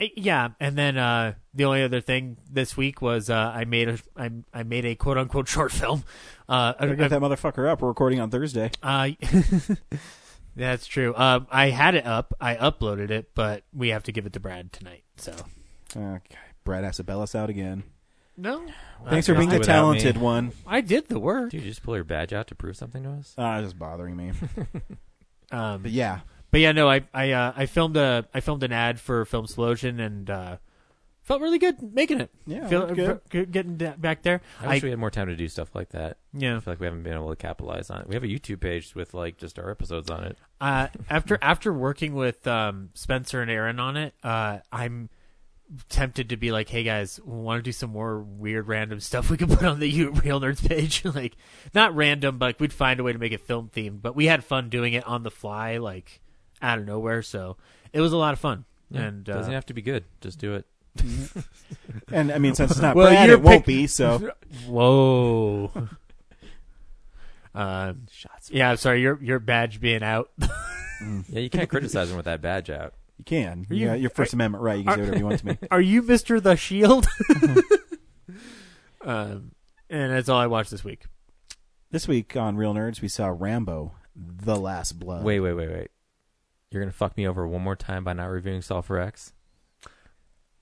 eh, 0.00 0.08
yeah 0.16 0.48
and 0.60 0.76
then 0.76 0.96
uh 0.98 1.34
the 1.54 1.64
only 1.64 1.82
other 1.82 2.00
thing 2.00 2.36
this 2.50 2.76
week 2.76 3.00
was 3.02 3.28
uh 3.30 3.52
i 3.54 3.64
made 3.64 3.88
a 3.88 3.98
i, 4.16 4.30
I 4.52 4.62
made 4.62 4.84
a 4.84 4.94
quote 4.94 5.18
unquote 5.18 5.48
short 5.48 5.72
film 5.72 6.04
uh 6.48 6.74
I- 6.78 6.86
get 6.94 7.10
that 7.10 7.20
motherfucker 7.20 7.68
up. 7.68 7.80
We're 7.82 7.88
recording 7.88 8.20
on 8.20 8.30
Thursday. 8.30 8.70
uh, 8.82 9.10
that's 10.56 10.86
true 10.86 11.14
um 11.16 11.46
i 11.50 11.70
had 11.70 11.94
it 11.94 12.04
up 12.06 12.34
i 12.40 12.54
uploaded 12.56 13.10
it 13.10 13.30
but 13.34 13.64
we 13.72 13.88
have 13.88 14.02
to 14.02 14.12
give 14.12 14.26
it 14.26 14.32
to 14.34 14.40
brad 14.40 14.72
tonight 14.72 15.02
so 15.16 15.34
Okay. 15.94 16.36
Brad 16.64 16.84
has 16.84 16.96
to 16.96 17.04
bail 17.04 17.20
us 17.20 17.34
out 17.34 17.50
again. 17.50 17.82
no 18.36 18.64
Thanks 19.10 19.26
for 19.26 19.34
being 19.34 19.50
the 19.50 19.58
talented 19.58 20.16
me. 20.16 20.22
one. 20.22 20.52
i 20.66 20.80
did 20.80 21.08
the 21.08 21.18
work 21.18 21.50
Dude, 21.50 21.62
you 21.62 21.68
just 21.68 21.82
pull 21.82 21.96
your 21.96 22.04
badge 22.04 22.32
out 22.32 22.46
to 22.46 22.54
prove 22.54 22.76
something 22.78 23.02
to 23.02 23.10
us? 23.10 23.34
Ah, 23.36 23.58
it's 23.58 23.66
just 23.66 23.78
bothering 23.78 24.16
me. 24.16 24.32
um 25.52 25.82
But 25.82 25.90
yeah, 25.90 26.20
But 26.52 26.60
yeah, 26.60 26.70
no, 26.72 26.88
I 26.88 27.02
I 27.12 27.32
uh, 27.32 27.52
I 27.56 27.66
filmed 27.66 27.96
a 27.96 28.28
I 28.32 28.38
filmed 28.40 28.62
an 28.62 28.72
ad 28.72 29.00
for 29.00 29.24
Film 29.24 29.44
Explosion 29.46 29.98
and 29.98 30.30
uh, 30.30 30.56
felt 31.22 31.40
really 31.40 31.58
good 31.58 31.82
making 31.94 32.20
it. 32.20 32.30
Yeah, 32.46 32.68
Feel, 32.68 32.94
good. 32.94 33.10
uh, 33.10 33.16
g- 33.30 33.46
getting 33.46 33.76
da- 33.78 33.96
back 33.96 34.22
there. 34.22 34.42
I 34.60 34.68
wish 34.68 34.82
we 34.82 34.90
had 34.90 34.98
more 34.98 35.10
time 35.10 35.28
to 35.28 35.34
do 35.36 35.48
stuff 35.48 35.74
like 35.74 35.88
that. 35.90 36.18
yeah. 36.34 36.56
I 36.56 36.60
feel 36.60 36.72
like 36.72 36.80
we 36.80 36.86
haven't 36.86 37.02
been 37.04 37.14
able 37.14 37.30
to 37.30 37.36
capitalize 37.36 37.88
on 37.90 38.02
it. 38.02 38.06
We 38.08 38.14
have 38.14 38.22
a 38.22 38.28
YouTube 38.28 38.60
page 38.60 38.94
with 38.94 39.14
like 39.14 39.38
just 39.38 39.58
our 39.58 39.70
episodes 39.70 40.10
on 40.10 40.24
it. 40.24 40.38
Uh, 40.60 40.88
after 41.08 41.38
after 41.40 41.72
working 41.72 42.14
with 42.14 42.46
um, 42.46 42.90
Spencer 42.94 43.40
and 43.40 43.50
Aaron 43.50 43.80
on 43.80 43.96
it, 43.96 44.14
uh, 44.22 44.58
I'm 44.70 45.08
tempted 45.88 46.28
to 46.28 46.36
be 46.36 46.52
like, 46.52 46.68
hey 46.68 46.82
guys, 46.82 47.18
we 47.24 47.34
want 47.38 47.60
to 47.60 47.62
do 47.62 47.72
some 47.72 47.88
more 47.90 48.18
weird 48.20 48.68
random 48.68 49.00
stuff 49.00 49.30
we 49.30 49.38
could 49.38 49.48
put 49.48 49.62
on 49.62 49.80
the 49.80 49.88
U- 49.88 50.10
Real 50.10 50.38
Nerds 50.38 50.68
page? 50.68 51.02
like 51.14 51.34
not 51.72 51.96
random, 51.96 52.36
but 52.36 52.44
like, 52.46 52.60
we'd 52.60 52.72
find 52.74 53.00
a 53.00 53.02
way 53.02 53.12
to 53.14 53.18
make 53.18 53.32
it 53.32 53.40
film 53.40 53.70
themed. 53.74 54.02
But 54.02 54.14
we 54.14 54.26
had 54.26 54.44
fun 54.44 54.68
doing 54.68 54.92
it 54.92 55.06
on 55.06 55.22
the 55.22 55.30
fly, 55.30 55.78
like 55.78 56.20
out 56.62 56.78
of 56.78 56.86
nowhere. 56.86 57.20
So 57.22 57.56
it 57.92 58.00
was 58.00 58.12
a 58.12 58.16
lot 58.16 58.32
of 58.32 58.38
fun. 58.38 58.64
Yeah, 58.90 59.02
And 59.02 59.28
uh, 59.28 59.34
doesn't 59.34 59.52
have 59.52 59.66
to 59.66 59.74
be 59.74 59.82
good. 59.82 60.04
Just 60.20 60.38
do 60.38 60.54
it. 60.54 60.66
and 62.12 62.30
I 62.30 62.38
mean, 62.38 62.54
since 62.54 62.70
it's 62.72 62.80
not 62.80 62.94
Well, 62.96 63.08
Brad, 63.08 63.28
you're 63.28 63.38
it 63.38 63.42
won't 63.42 63.64
be. 63.66 63.86
So 63.86 64.30
Whoa. 64.66 65.70
uh, 67.54 67.94
Shots. 68.10 68.50
yeah, 68.50 68.70
I'm 68.70 68.76
sorry. 68.76 69.00
Your 69.00 69.18
your 69.22 69.38
badge 69.38 69.80
being 69.80 70.02
out. 70.02 70.30
Yeah, 70.38 71.40
you 71.40 71.50
can't 71.50 71.68
criticize 71.68 72.10
him 72.10 72.16
with 72.16 72.26
that 72.26 72.40
badge 72.42 72.70
out. 72.70 72.94
you 73.18 73.24
can. 73.24 73.66
you- 73.70 73.86
Yeah, 73.86 73.94
your 73.94 74.10
First 74.10 74.34
Amendment 74.34 74.62
right. 74.62 74.78
You 74.78 74.84
can 74.84 74.94
say 74.94 75.00
whatever 75.00 75.18
you 75.18 75.24
want 75.26 75.38
to 75.40 75.46
me. 75.46 75.58
Are 75.70 75.80
you 75.80 76.02
Mister 76.02 76.38
the 76.40 76.54
Shield? 76.56 77.06
um, 79.04 79.52
and 79.90 80.12
that's 80.12 80.28
all 80.28 80.38
I 80.38 80.46
watched 80.46 80.70
this 80.70 80.84
week. 80.84 81.04
This 81.90 82.06
week 82.08 82.36
on 82.36 82.56
Real 82.56 82.74
Nerds, 82.74 83.00
we 83.00 83.08
saw 83.08 83.34
Rambo: 83.36 83.92
The 84.16 84.56
Last 84.56 84.98
Blood. 84.98 85.24
Wait, 85.24 85.40
wait, 85.40 85.54
wait, 85.54 85.70
wait. 85.70 85.88
You're 86.72 86.82
gonna 86.82 86.92
fuck 86.92 87.16
me 87.16 87.26
over 87.26 87.46
one 87.46 87.62
more 87.62 87.76
time 87.76 88.04
by 88.04 88.12
not 88.12 88.26
reviewing 88.26 88.62
Solve 88.62 88.86
for 88.86 88.98
X? 88.98 89.32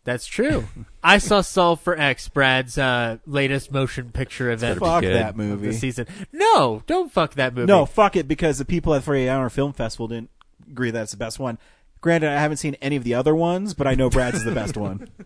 That's 0.05 0.27
true. 0.27 0.67
I 1.03 1.19
saw 1.19 1.41
Solve 1.43 1.81
for 1.81 1.99
X, 1.99 2.29
Brad's 2.29 2.79
uh, 2.79 3.19
latest 3.27 3.71
motion 3.71 4.11
picture 4.13 4.51
event 4.51 4.81
Fuck 4.81 5.03
good. 5.03 5.15
that 5.15 5.31
of 5.31 5.37
movie. 5.37 5.69
the 5.69 5.73
season. 5.75 6.07
No, 6.33 6.83
don't 6.87 7.13
fuck 7.13 7.35
that 7.35 7.55
movie. 7.55 7.67
No, 7.67 7.85
fuck 7.87 8.17
it, 8.17 8.27
because 8.27 8.59
the 8.59 8.65
people 8.65 8.95
at 8.95 9.05
48 9.05 9.29
Hour 9.29 9.51
Film 9.51 9.73
Festival 9.73 10.09
didn't 10.09 10.31
agree 10.71 10.91
that's 10.91 11.11
the 11.13 11.19
best 11.19 11.39
one. 11.39 11.59
Granted, 12.01 12.31
I 12.31 12.41
haven't 12.41 12.57
seen 12.57 12.77
any 12.81 12.97
of 12.97 13.05
the 13.05 13.13
other 13.15 13.35
ones, 13.35 13.75
but 13.75 13.87
I 13.87 13.95
know 13.95 14.09
Brad's 14.09 14.39
is 14.39 14.45
the 14.45 14.53
best 14.55 14.77
one. 14.77 15.09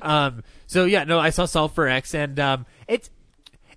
Um. 0.00 0.44
So 0.68 0.84
yeah, 0.84 1.02
no, 1.02 1.18
I 1.18 1.30
saw 1.30 1.44
Solve 1.44 1.72
for 1.72 1.88
X, 1.88 2.14
and 2.14 2.38
um, 2.38 2.66
it's 2.86 3.10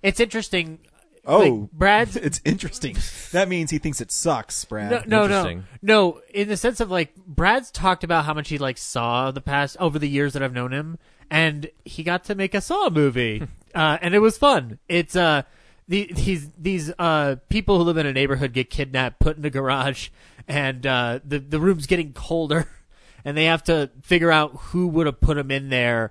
it's 0.04 0.20
interesting. 0.20 0.78
Oh, 1.24 1.38
Like, 1.38 1.70
Brad's 1.72 2.16
it's 2.16 2.40
interesting. 2.44 2.96
That 3.32 3.48
means 3.48 3.70
he 3.70 3.78
thinks 3.78 4.00
it 4.00 4.10
sucks, 4.10 4.64
Brad. 4.64 4.90
no, 4.90 4.98
no, 5.06 5.26
no, 5.26 5.48
Interesting. 5.48 5.64
no. 5.80 6.20
In 6.34 6.48
the 6.48 6.56
sense 6.56 6.80
of 6.80 6.90
like, 6.90 7.14
Brad's 7.16 7.70
talked 7.70 8.02
about 8.04 8.24
how 8.24 8.34
much 8.34 8.48
he 8.48 8.58
like 8.58 8.78
saw 8.78 9.30
the 9.30 9.40
past 9.40 9.76
over 9.78 9.98
the 9.98 10.08
years 10.08 10.32
that 10.32 10.42
I've 10.42 10.52
known 10.52 10.72
him, 10.72 10.98
and 11.30 11.70
he 11.84 12.02
got 12.02 12.24
to 12.24 12.34
make 12.34 12.54
a 12.54 12.60
Saw 12.60 12.90
movie, 12.90 13.46
uh, 13.74 13.98
and 14.02 14.14
it 14.14 14.18
was 14.18 14.36
fun. 14.36 14.78
It's 14.88 15.14
uh, 15.14 15.42
the, 15.88 16.10
these 16.12 16.48
these 16.58 16.92
uh 16.98 17.36
people 17.48 17.78
who 17.78 17.84
live 17.84 17.96
in 17.98 18.06
a 18.06 18.12
neighborhood 18.12 18.52
get 18.52 18.68
kidnapped, 18.70 19.18
put 19.20 19.36
in 19.36 19.44
a 19.44 19.50
garage, 19.50 20.08
and 20.48 20.84
uh, 20.86 21.20
the 21.24 21.38
the 21.38 21.60
room's 21.60 21.86
getting 21.86 22.12
colder, 22.12 22.68
and 23.24 23.36
they 23.36 23.44
have 23.44 23.62
to 23.64 23.90
figure 24.02 24.32
out 24.32 24.56
who 24.56 24.88
would 24.88 25.06
have 25.06 25.20
put 25.20 25.36
them 25.36 25.50
in 25.52 25.68
there, 25.68 26.10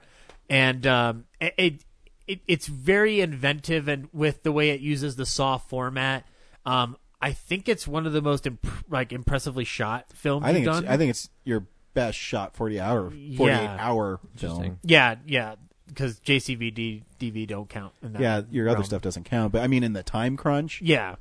and 0.49 0.87
um, 0.87 1.25
it. 1.41 1.53
it 1.57 1.83
it, 2.31 2.39
it's 2.47 2.67
very 2.67 3.21
inventive 3.21 3.87
and 3.87 4.07
with 4.13 4.43
the 4.43 4.51
way 4.51 4.69
it 4.69 4.79
uses 4.81 5.15
the 5.15 5.25
saw 5.25 5.57
format 5.57 6.25
um 6.65 6.95
i 7.21 7.31
think 7.31 7.67
it's 7.69 7.87
one 7.87 8.05
of 8.05 8.13
the 8.13 8.21
most 8.21 8.45
imp- 8.47 8.67
like 8.89 9.11
impressively 9.13 9.63
shot 9.65 10.05
films 10.13 10.45
I 10.45 10.53
think 10.53 10.65
you've 10.65 10.73
it's, 10.75 10.81
done. 10.83 10.91
I 10.93 10.97
think 10.97 11.09
it's 11.11 11.29
your 11.43 11.65
best 11.93 12.17
shot 12.17 12.55
40 12.55 12.79
hour 12.79 13.09
48 13.09 13.37
Yeah. 13.39 13.77
hour 13.79 14.19
film. 14.37 14.79
yeah 14.83 15.15
yeah 15.25 15.55
because 15.87 16.19
jcvd 16.21 17.03
dv 17.19 17.47
don't 17.47 17.67
count 17.69 17.93
in 18.01 18.13
that 18.13 18.21
Yeah, 18.21 18.41
your 18.49 18.69
other 18.69 18.83
stuff 18.83 19.01
doesn't 19.01 19.25
count, 19.25 19.51
but 19.51 19.61
I 19.61 19.67
mean 19.67 19.83
in 19.83 19.93
the 19.93 20.03
time 20.03 20.37
crunch, 20.37 20.81
yeah 20.81 21.15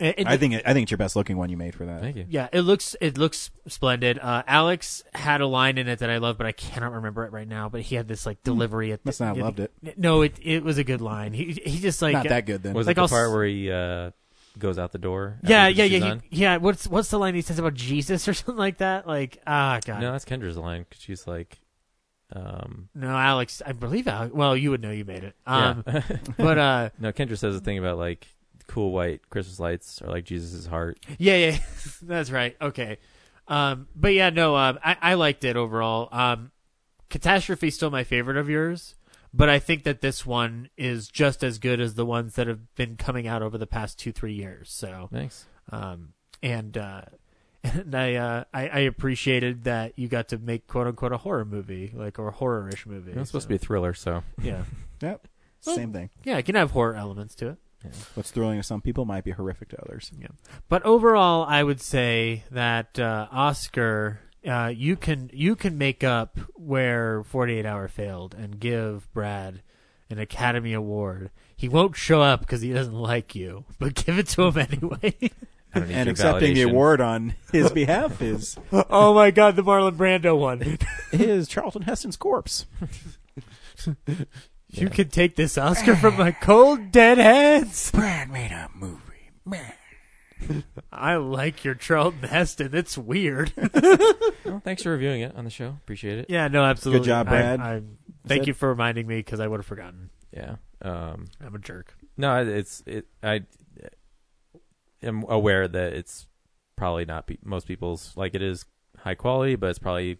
It- 0.00 0.20
it- 0.20 0.26
I 0.26 0.36
think 0.38 0.54
it, 0.54 0.62
I 0.66 0.72
think 0.72 0.84
it's 0.84 0.90
your 0.90 0.98
best 0.98 1.14
looking 1.16 1.36
one 1.36 1.50
you 1.50 1.56
made 1.56 1.74
for 1.74 1.84
that. 1.86 2.00
Thank 2.00 2.16
you. 2.16 2.24
yeah 2.28 2.48
it 2.52 2.62
looks 2.62 2.96
it 3.00 3.18
looks 3.18 3.50
splendid 3.68 4.18
uh 4.18 4.42
alex 4.46 5.02
had 5.14 5.40
a 5.40 5.46
line 5.46 5.76
in 5.78 5.86
it 5.86 5.98
that 6.00 6.08
i 6.10 6.16
love 6.18 6.38
but 6.38 6.46
i 6.46 6.52
cannot 6.52 6.92
remember 6.92 7.24
it 7.24 7.32
right 7.32 7.46
now 7.46 7.68
but 7.68 7.82
he 7.82 7.94
had 7.96 8.08
this 8.08 8.24
like 8.26 8.42
delivery 8.42 8.90
at 8.92 9.02
the, 9.04 9.08
Must 9.08 9.20
not 9.20 9.36
have 9.36 9.44
loved 9.44 9.60
it. 9.60 9.72
no 9.96 10.22
it 10.22 10.36
it 10.42 10.64
was 10.64 10.78
a 10.78 10.84
good 10.84 11.00
line 11.02 11.32
he 11.34 11.52
he 11.64 11.78
just 11.78 12.00
like 12.02 12.14
Not 12.14 12.28
that 12.28 12.46
good 12.46 12.62
then. 12.62 12.72
Was 12.74 12.86
Like 12.86 12.94
it 12.94 12.96
the 12.96 13.02
I'll 13.02 13.08
part 13.08 13.30
where 13.32 13.44
he 13.44 13.70
uh, 13.70 14.10
goes 14.58 14.78
out 14.78 14.92
the 14.92 14.98
door? 14.98 15.38
yeah 15.44 15.68
yeah 15.68 15.84
yeah 15.84 16.14
he- 16.30 16.38
yeah 16.42 16.56
what's 16.56 16.88
what's 16.88 17.10
the 17.10 17.18
line 17.18 17.34
he 17.34 17.42
says 17.42 17.58
about 17.58 17.74
jesus 17.74 18.26
or 18.28 18.34
something 18.34 18.56
like 18.56 18.78
that 18.78 19.06
like 19.06 19.38
ah 19.46 19.78
god 19.84 20.00
No, 20.00 20.10
that's 20.12 20.24
Kendra's 20.24 20.56
line 20.56 20.84
because 20.88 21.02
she's 21.02 21.26
like, 21.26 21.58
um, 22.34 22.88
No, 22.94 23.08
Alex, 23.08 23.60
I 23.64 23.72
believe 23.72 24.08
Alex. 24.08 24.32
Well, 24.34 24.56
you 24.56 24.70
would 24.70 24.80
know 24.80 24.90
you 24.90 25.04
made 25.04 25.22
it. 25.24 25.36
Um, 25.46 25.84
yeah. 25.86 26.02
but 26.38 26.58
uh, 26.58 26.90
no, 26.98 27.12
Kendra 27.12 27.36
says 27.38 27.54
a 27.54 27.60
thing 27.60 27.78
about 27.78 27.98
like 27.98 28.26
cool 28.72 28.90
white 28.90 29.28
Christmas 29.28 29.60
lights 29.60 30.00
are 30.00 30.08
like 30.08 30.24
Jesus' 30.24 30.66
heart. 30.66 30.98
yeah, 31.18 31.36
yeah, 31.36 31.58
that's 32.02 32.30
right. 32.30 32.56
Okay, 32.60 32.96
um, 33.48 33.86
but 33.94 34.14
yeah, 34.14 34.30
no, 34.30 34.56
um, 34.56 34.78
I, 34.82 34.96
I 35.02 35.14
liked 35.14 35.44
it 35.44 35.56
overall. 35.56 36.08
Um, 36.10 36.50
Catastrophe's 37.10 37.74
still 37.74 37.90
my 37.90 38.04
favorite 38.04 38.38
of 38.38 38.48
yours, 38.48 38.94
but 39.34 39.48
I 39.50 39.58
think 39.58 39.82
that 39.84 40.00
this 40.00 40.24
one 40.24 40.70
is 40.78 41.08
just 41.08 41.44
as 41.44 41.58
good 41.58 41.80
as 41.80 41.94
the 41.94 42.06
ones 42.06 42.36
that 42.36 42.46
have 42.46 42.74
been 42.74 42.96
coming 42.96 43.26
out 43.26 43.42
over 43.42 43.58
the 43.58 43.66
past 43.66 43.98
two, 43.98 44.10
three 44.12 44.32
years. 44.32 44.70
So, 44.70 45.10
Thanks. 45.12 45.44
um, 45.70 46.14
and 46.42 46.76
uh, 46.78 47.02
and 47.64 47.94
I, 47.94 48.14
uh, 48.14 48.44
I 48.54 48.68
I 48.68 48.78
appreciated 48.80 49.64
that 49.64 49.98
you 49.98 50.08
got 50.08 50.28
to 50.28 50.38
make 50.38 50.66
quote 50.66 50.86
unquote 50.86 51.12
a 51.12 51.18
horror 51.18 51.44
movie, 51.44 51.92
like 51.94 52.18
or 52.18 52.28
a 52.28 52.32
horror-ish 52.32 52.86
movie. 52.86 53.12
It's 53.12 53.28
supposed 53.28 53.44
to 53.44 53.48
be 53.50 53.56
a 53.56 53.58
thriller, 53.58 53.92
so 53.92 54.22
yeah, 54.42 54.64
Yep. 55.02 55.28
Same 55.60 55.92
thing. 55.92 56.10
yeah, 56.24 56.38
it 56.38 56.44
can 56.46 56.54
have 56.56 56.70
horror 56.72 56.94
elements 56.96 57.34
to 57.36 57.48
it. 57.50 57.58
What's 58.14 58.30
thrilling 58.30 58.58
to 58.58 58.62
some 58.62 58.80
people 58.80 59.04
might 59.04 59.24
be 59.24 59.32
horrific 59.32 59.68
to 59.70 59.82
others. 59.82 60.10
But 60.68 60.84
overall, 60.84 61.44
I 61.48 61.62
would 61.62 61.80
say 61.80 62.44
that 62.50 62.98
uh, 62.98 63.28
Oscar, 63.30 64.20
uh, 64.46 64.72
you 64.74 64.96
can 64.96 65.30
you 65.32 65.56
can 65.56 65.78
make 65.78 66.04
up 66.04 66.38
where 66.54 67.22
Forty 67.24 67.58
Eight 67.58 67.66
Hour 67.66 67.88
failed 67.88 68.34
and 68.34 68.60
give 68.60 69.12
Brad 69.12 69.62
an 70.10 70.18
Academy 70.18 70.72
Award. 70.72 71.30
He 71.56 71.68
won't 71.68 71.96
show 71.96 72.22
up 72.22 72.40
because 72.40 72.60
he 72.60 72.72
doesn't 72.72 72.94
like 72.94 73.34
you, 73.34 73.64
but 73.78 73.94
give 73.94 74.18
it 74.18 74.28
to 74.28 74.48
him 74.48 74.58
anyway. 74.58 75.14
I 75.74 75.78
don't 75.78 75.88
need 75.88 75.94
And 75.94 76.06
your 76.06 76.12
accepting 76.12 76.54
the 76.54 76.62
award 76.62 77.00
on 77.00 77.34
his 77.50 77.72
behalf 77.72 78.20
is 78.20 78.58
oh 78.72 79.14
my 79.14 79.30
God, 79.30 79.56
the 79.56 79.62
Marlon 79.62 79.96
Brando 79.96 80.36
one! 80.38 80.78
is 81.12 81.48
Charlton 81.48 81.82
Heston's 81.82 82.16
corpse. 82.16 82.66
You 84.72 84.88
can 84.88 85.08
take 85.10 85.36
this 85.36 85.58
Oscar 85.58 85.94
from 85.96 86.16
my 86.16 86.32
cold 86.32 86.90
dead 86.92 87.18
hands. 87.18 87.90
Brad 87.90 88.30
made 88.30 88.50
a 88.52 88.68
movie. 88.74 89.00
I 90.92 91.16
like 91.16 91.62
your 91.64 91.74
Charlton 91.74 92.22
Heston. 92.22 92.74
It's 92.74 92.96
weird. 92.98 93.52
Well, 94.44 94.60
thanks 94.64 94.82
for 94.82 94.90
reviewing 94.90 95.20
it 95.22 95.36
on 95.36 95.44
the 95.44 95.50
show. 95.50 95.68
Appreciate 95.68 96.18
it. 96.18 96.26
yeah, 96.28 96.48
no, 96.48 96.64
absolutely. 96.64 97.00
Good 97.00 97.06
job, 97.06 97.28
Brad. 97.28 97.60
I, 97.60 97.80
thank 98.26 98.40
Said- 98.42 98.48
you 98.48 98.54
for 98.54 98.68
reminding 98.70 99.06
me 99.06 99.16
because 99.18 99.38
I 99.38 99.46
would 99.46 99.58
have 99.60 99.66
forgotten. 99.66 100.10
Yeah. 100.32 100.56
Um, 100.82 101.26
I'm 101.40 101.54
a 101.54 101.58
jerk. 101.60 101.94
no, 102.16 102.44
it's 102.44 102.82
it. 102.84 103.06
I 103.22 103.42
am 105.00 105.24
aware 105.28 105.68
that 105.68 105.92
it's 105.92 106.26
probably 106.76 107.04
not 107.04 107.28
pe- 107.28 107.38
most 107.44 107.66
people's 107.68 108.12
like 108.16 108.34
it 108.34 108.42
is 108.42 108.64
high 108.98 109.14
quality, 109.14 109.54
but 109.54 109.70
it's 109.70 109.78
probably 109.78 110.18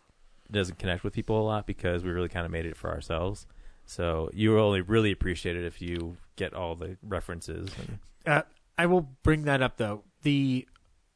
doesn't 0.51 0.79
connect 0.79 1.03
with 1.03 1.13
people 1.13 1.41
a 1.41 1.45
lot 1.45 1.67
because 1.67 2.05
we 2.05 2.11
really 2.11 2.29
kind 2.29 2.47
of 2.47 2.53
made 2.53 2.65
it 2.65 2.77
for 2.77 2.91
ourselves. 2.91 3.47
So 3.93 4.31
you 4.33 4.59
only 4.59 4.81
really 4.81 5.13
appreciate 5.13 5.55
it 5.55 5.65
if 5.65 5.83
you 5.83 6.17
get 6.37 6.55
all 6.55 6.75
the 6.75 6.97
references. 7.03 7.71
And, 7.79 7.99
Uh, 8.25 8.43
I 8.79 8.87
will 8.87 9.03
bring 9.23 9.43
that 9.43 9.61
up 9.61 9.77
though. 9.77 10.05
The 10.23 10.67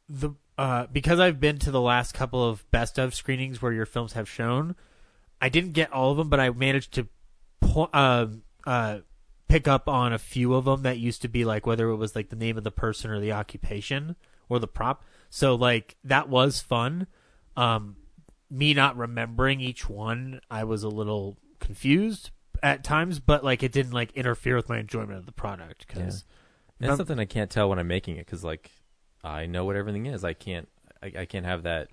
the 0.08 0.30
uh, 0.58 0.86
because 0.92 1.18
I've 1.18 1.40
been 1.40 1.58
to 1.60 1.70
the 1.70 1.80
last 1.80 2.12
couple 2.12 2.46
of 2.46 2.70
best 2.70 2.98
of 2.98 3.14
screenings 3.14 3.60
where 3.62 3.72
your 3.72 3.86
films 3.86 4.12
have 4.12 4.28
shown, 4.28 4.76
I 5.40 5.48
didn't 5.48 5.72
get 5.72 5.92
all 5.92 6.10
of 6.10 6.18
them, 6.18 6.28
but 6.28 6.38
I 6.38 6.50
managed 6.50 6.92
to 6.94 7.08
po- 7.60 7.90
uh, 7.92 8.26
uh, 8.66 8.98
pick 9.48 9.66
up 9.66 9.88
on 9.88 10.12
a 10.12 10.18
few 10.18 10.54
of 10.54 10.66
them 10.66 10.82
that 10.82 10.98
used 10.98 11.22
to 11.22 11.28
be 11.28 11.44
like 11.44 11.66
whether 11.66 11.88
it 11.88 11.96
was 11.96 12.14
like 12.14 12.28
the 12.28 12.36
name 12.36 12.58
of 12.58 12.64
the 12.64 12.70
person 12.70 13.10
or 13.10 13.20
the 13.20 13.32
occupation 13.32 14.16
or 14.48 14.58
the 14.58 14.68
prop. 14.68 15.02
So 15.30 15.54
like 15.54 15.96
that 16.04 16.28
was 16.28 16.60
fun. 16.60 17.06
Um, 17.56 17.96
me 18.50 18.74
not 18.74 18.96
remembering 18.96 19.60
each 19.60 19.88
one, 19.88 20.40
I 20.50 20.64
was 20.64 20.82
a 20.82 20.88
little 20.88 21.38
confused 21.58 22.30
at 22.62 22.84
times, 22.84 23.18
but 23.20 23.44
like 23.44 23.62
it 23.62 23.72
didn't 23.72 23.92
like 23.92 24.12
interfere 24.12 24.56
with 24.56 24.68
my 24.68 24.78
enjoyment 24.78 25.18
of 25.18 25.26
the 25.26 25.32
product 25.32 25.86
because. 25.86 26.24
And 26.78 26.88
Um, 26.90 26.96
that's 26.96 26.96
something 26.98 27.18
I 27.18 27.24
can't 27.24 27.50
tell 27.50 27.68
when 27.70 27.78
I'm 27.78 27.88
making 27.88 28.16
it 28.16 28.26
because 28.26 28.44
like 28.44 28.70
I 29.24 29.46
know 29.46 29.64
what 29.64 29.76
everything 29.76 30.06
is. 30.06 30.24
I 30.24 30.32
can't. 30.34 30.68
I, 31.02 31.12
I 31.20 31.24
can't 31.26 31.46
have 31.46 31.62
that 31.64 31.88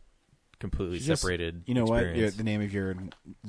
completely 0.60 0.99
Just- 0.99 1.22
separated. 1.22 1.64
You 1.65 1.73
know 1.73 1.85
what? 1.85 2.15
Your, 2.15 2.30
the 2.30 2.44
name 2.44 2.61
of 2.61 2.73
your 2.73 2.95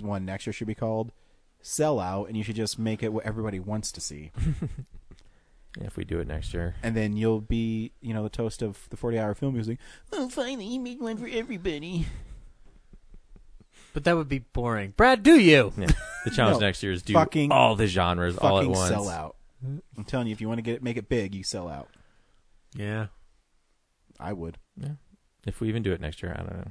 one 0.01 0.25
next 0.25 0.47
year 0.47 0.53
should 0.53 0.67
be 0.67 0.75
called 0.75 1.13
Sell 1.61 1.99
Out, 2.01 2.29
and 2.29 2.37
you 2.37 2.43
should 2.43 2.57
just 2.57 2.79
make 2.79 3.03
it 3.03 3.13
what 3.13 3.25
everybody 3.25 3.59
wants 3.61 3.91
to 3.93 4.01
see. 4.01 4.31
Yeah, 5.77 5.87
if 5.89 5.97
we 5.97 6.05
do 6.05 6.21
it 6.21 6.29
next 6.29 6.55
year. 6.55 6.77
and 6.85 6.97
then 6.97 7.17
you'll 7.17 7.41
be, 7.41 7.91
you 8.01 8.15
know, 8.15 8.23
the 8.23 8.29
toast 8.29 8.63
of 8.63 8.87
the 8.91 8.97
40 8.97 9.19
hour 9.19 9.35
film 9.35 9.55
music. 9.55 9.79
Oh, 10.13 10.29
finally, 10.29 10.67
you 10.67 10.79
made 10.79 11.01
one 11.01 11.17
for 11.17 11.27
everybody. 11.27 12.07
But 13.95 14.05
that 14.05 14.17
would 14.17 14.29
be 14.29 14.41
boring. 14.41 14.93
Brad, 14.97 15.23
do 15.23 15.39
you? 15.39 15.73
Yeah. 15.79 15.87
The 16.27 16.31
challenge 16.31 16.61
No, 16.61 16.67
next 16.67 16.83
year 16.83 16.93
is 16.93 17.03
do 17.03 17.15
fucking- 17.15 17.51
all 17.53 17.77
the 17.77 17.87
genres 17.87 18.37
all 18.37 18.59
at 18.59 18.63
Fucking 18.65 18.73
once. 18.73 18.89
sell 18.91 19.09
out. 19.09 19.37
I'm 19.97 20.05
telling 20.05 20.27
you, 20.27 20.33
if 20.33 20.43
you 20.43 20.49
want 20.49 20.59
to 20.59 20.63
get 20.63 20.75
it, 20.75 20.83
make 20.83 20.99
it 20.99 21.09
big, 21.09 21.35
you 21.35 21.43
sell 21.43 21.69
out. 21.69 21.89
Yeah. 22.75 23.07
I 24.21 24.33
would. 24.35 24.59
If 25.47 25.61
we 25.61 25.69
even 25.69 25.83
do 25.83 25.93
it 25.93 26.01
next 26.01 26.23
year, 26.23 26.33
I 26.33 26.43
don't 26.43 26.53
know. 26.57 26.71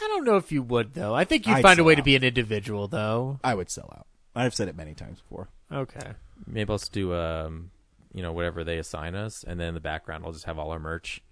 I 0.00 0.08
don't 0.08 0.24
know 0.24 0.36
if 0.36 0.52
you 0.52 0.62
would 0.62 0.94
though. 0.94 1.14
I 1.14 1.24
think 1.24 1.46
you'd 1.46 1.56
I'd 1.56 1.62
find 1.62 1.78
a 1.78 1.84
way 1.84 1.94
sell 1.94 2.02
to 2.02 2.04
be 2.04 2.16
an 2.16 2.24
individual 2.24 2.88
though. 2.88 3.40
I 3.42 3.54
would 3.54 3.70
sell 3.70 3.92
out. 3.96 4.06
I've 4.34 4.54
said 4.54 4.68
it 4.68 4.76
many 4.76 4.94
times 4.94 5.20
before. 5.20 5.48
Okay. 5.72 6.12
Maybe 6.46 6.70
let's 6.70 6.88
do 6.88 7.14
um, 7.14 7.70
you 8.12 8.22
know, 8.22 8.32
whatever 8.32 8.64
they 8.64 8.78
assign 8.78 9.14
us, 9.14 9.44
and 9.46 9.58
then 9.58 9.68
in 9.68 9.74
the 9.74 9.80
background 9.80 10.24
I'll 10.24 10.32
just 10.32 10.44
have 10.44 10.58
all 10.58 10.70
our 10.70 10.78
merch. 10.78 11.22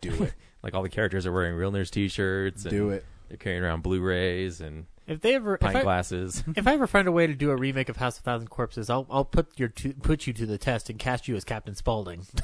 Do 0.00 0.24
it. 0.24 0.34
Like 0.62 0.74
all 0.74 0.82
the 0.82 0.90
characters 0.90 1.24
are 1.26 1.32
wearing 1.32 1.54
Real 1.54 1.72
Nerds 1.72 1.88
T-shirts. 1.90 2.64
And 2.64 2.70
Do 2.70 2.90
it. 2.90 3.06
They're 3.30 3.38
carrying 3.38 3.62
around 3.62 3.82
Blu-rays 3.84 4.60
and 4.60 4.86
If 5.06 5.20
they 5.22 5.36
ever 5.36 5.54
if 5.54 5.60
pint 5.60 5.76
I, 5.76 5.82
glasses. 5.82 6.42
if 6.56 6.66
I 6.66 6.74
ever 6.74 6.86
find 6.86 7.06
a 7.08 7.12
way 7.12 7.26
to 7.28 7.34
do 7.34 7.50
a 7.52 7.56
remake 7.56 7.88
of 7.88 7.96
House 7.96 8.18
of 8.18 8.24
Thousand 8.24 8.48
Corpses, 8.48 8.90
I'll 8.90 9.06
I'll 9.08 9.24
put 9.24 9.58
your 9.58 9.68
to, 9.68 9.94
put 9.94 10.26
you 10.26 10.32
to 10.34 10.44
the 10.46 10.58
test 10.58 10.90
and 10.90 10.98
cast 10.98 11.28
you 11.28 11.36
as 11.36 11.44
Captain 11.44 11.74
Spaulding. 11.74 12.26